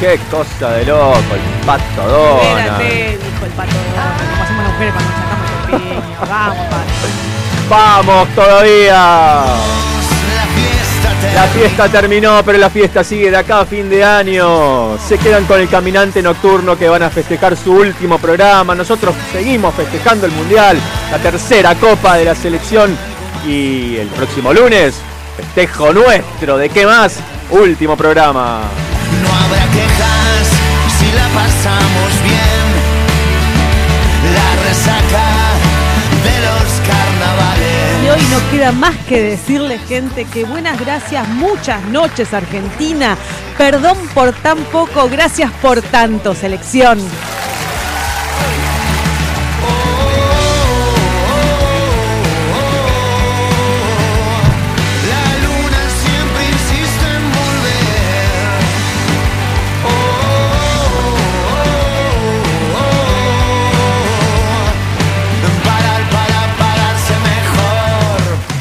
Qué 0.00 0.18
cosa 0.28 0.72
de 0.72 0.86
loco, 0.86 1.14
el 1.32 1.64
Pato 1.64 2.02
Donald. 2.08 2.42
Espérate, 2.42 3.18
dijo 3.22 3.44
el 3.44 3.52
pato. 3.52 3.70
Como 3.76 4.42
hacemos 4.42 4.64
las 4.64 4.72
mujeres 4.72 4.94
cuando 4.94 5.12
sacamos 5.12 5.50
el 5.50 5.78
pequeño. 5.78 6.02
Vamos, 6.28 6.58
pato. 6.66 7.06
¡Vamos 7.70 8.28
todavía! 8.34 9.85
La 11.34 11.44
fiesta 11.48 11.88
terminó, 11.88 12.42
pero 12.44 12.58
la 12.58 12.70
fiesta 12.70 13.04
sigue 13.04 13.30
de 13.30 13.36
acá 13.36 13.60
a 13.60 13.66
fin 13.66 13.90
de 13.90 14.02
año. 14.02 14.98
Se 14.98 15.18
quedan 15.18 15.44
con 15.44 15.60
el 15.60 15.68
caminante 15.68 16.22
nocturno 16.22 16.78
que 16.78 16.88
van 16.88 17.02
a 17.02 17.10
festejar 17.10 17.56
su 17.56 17.72
último 17.72 18.18
programa. 18.18 18.74
Nosotros 18.74 19.14
seguimos 19.32 19.74
festejando 19.74 20.26
el 20.26 20.32
Mundial, 20.32 20.78
la 21.10 21.18
tercera 21.18 21.74
copa 21.74 22.16
de 22.16 22.24
la 22.24 22.34
selección. 22.34 22.96
Y 23.46 23.96
el 23.96 24.08
próximo 24.08 24.52
lunes, 24.52 24.96
festejo 25.36 25.92
nuestro. 25.92 26.56
¿De 26.56 26.68
qué 26.70 26.86
más? 26.86 27.18
Último 27.50 27.96
programa. 27.96 28.62
No 29.22 29.28
habrá 29.28 29.66
quejas 29.72 30.48
si 30.98 31.12
la 31.12 31.28
pasamos 31.28 32.22
bien. 32.22 32.66
La 34.34 34.68
resaca 34.68 35.45
hoy 38.16 38.22
no 38.30 38.50
queda 38.50 38.72
más 38.72 38.96
que 39.08 39.20
decirle, 39.22 39.78
gente, 39.78 40.24
que 40.24 40.44
buenas 40.44 40.80
gracias, 40.80 41.28
muchas 41.28 41.82
noches, 41.84 42.32
Argentina. 42.32 43.16
Perdón 43.58 43.98
por 44.14 44.32
tan 44.32 44.58
poco, 44.64 45.08
gracias 45.08 45.50
por 45.60 45.82
tanto, 45.82 46.34
selección. 46.34 46.98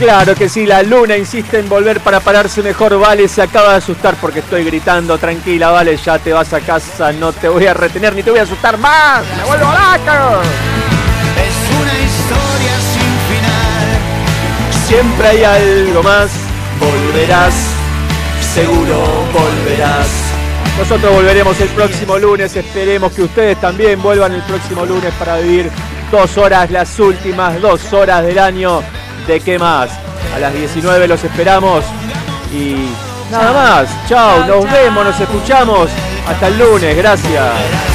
Claro 0.05 0.35
que 0.35 0.47
sí, 0.49 0.67
la 0.67 0.83
luna 0.83 1.17
insiste 1.17 1.57
en 1.57 1.67
volver 1.67 1.99
para 1.99 2.19
pararse 2.19 2.61
mejor. 2.61 2.99
Vale, 2.99 3.27
se 3.27 3.41
acaba 3.41 3.71
de 3.71 3.77
asustar 3.77 4.13
porque 4.21 4.37
estoy 4.41 4.63
gritando. 4.63 5.17
Tranquila, 5.17 5.71
Vale, 5.71 5.97
ya 5.97 6.19
te 6.19 6.31
vas 6.31 6.53
a 6.53 6.61
casa. 6.61 7.11
No 7.11 7.33
te 7.33 7.49
voy 7.49 7.65
a 7.65 7.73
retener 7.73 8.13
ni 8.13 8.21
te 8.21 8.29
voy 8.29 8.39
a 8.39 8.43
asustar 8.43 8.77
más. 8.77 9.23
¡Me 9.35 9.43
vuelvo 9.45 9.65
loco! 9.65 10.41
Es 11.41 11.57
una 11.81 11.93
historia 12.05 12.75
sin 12.93 13.17
final. 13.31 14.85
Siempre 14.85 15.27
hay 15.27 15.43
algo 15.43 16.03
más. 16.03 16.29
Volverás, 16.79 17.55
seguro 18.53 19.25
volverás. 19.33 20.07
Nosotros 20.77 21.13
volveremos 21.15 21.59
el 21.59 21.69
próximo 21.69 22.19
lunes. 22.19 22.55
Esperemos 22.55 23.11
que 23.11 23.23
ustedes 23.23 23.59
también 23.59 23.99
vuelvan 24.03 24.33
el 24.33 24.43
próximo 24.43 24.85
lunes 24.85 25.11
para 25.17 25.37
vivir 25.37 25.71
dos 26.11 26.37
horas, 26.37 26.69
las 26.69 26.99
últimas 26.99 27.59
dos 27.59 27.91
horas 27.91 28.23
del 28.23 28.37
año. 28.37 28.83
¿De 29.27 29.39
qué 29.39 29.57
más? 29.57 29.89
A 30.35 30.39
las 30.39 30.53
19 30.53 31.07
los 31.07 31.23
esperamos. 31.23 31.83
Y 32.53 32.89
nada 33.31 33.53
más. 33.53 34.07
Chao, 34.07 34.45
nos 34.45 34.71
vemos, 34.71 35.05
nos 35.05 35.19
escuchamos. 35.19 35.89
Hasta 36.27 36.47
el 36.47 36.59
lunes. 36.59 36.95
Gracias. 36.95 37.94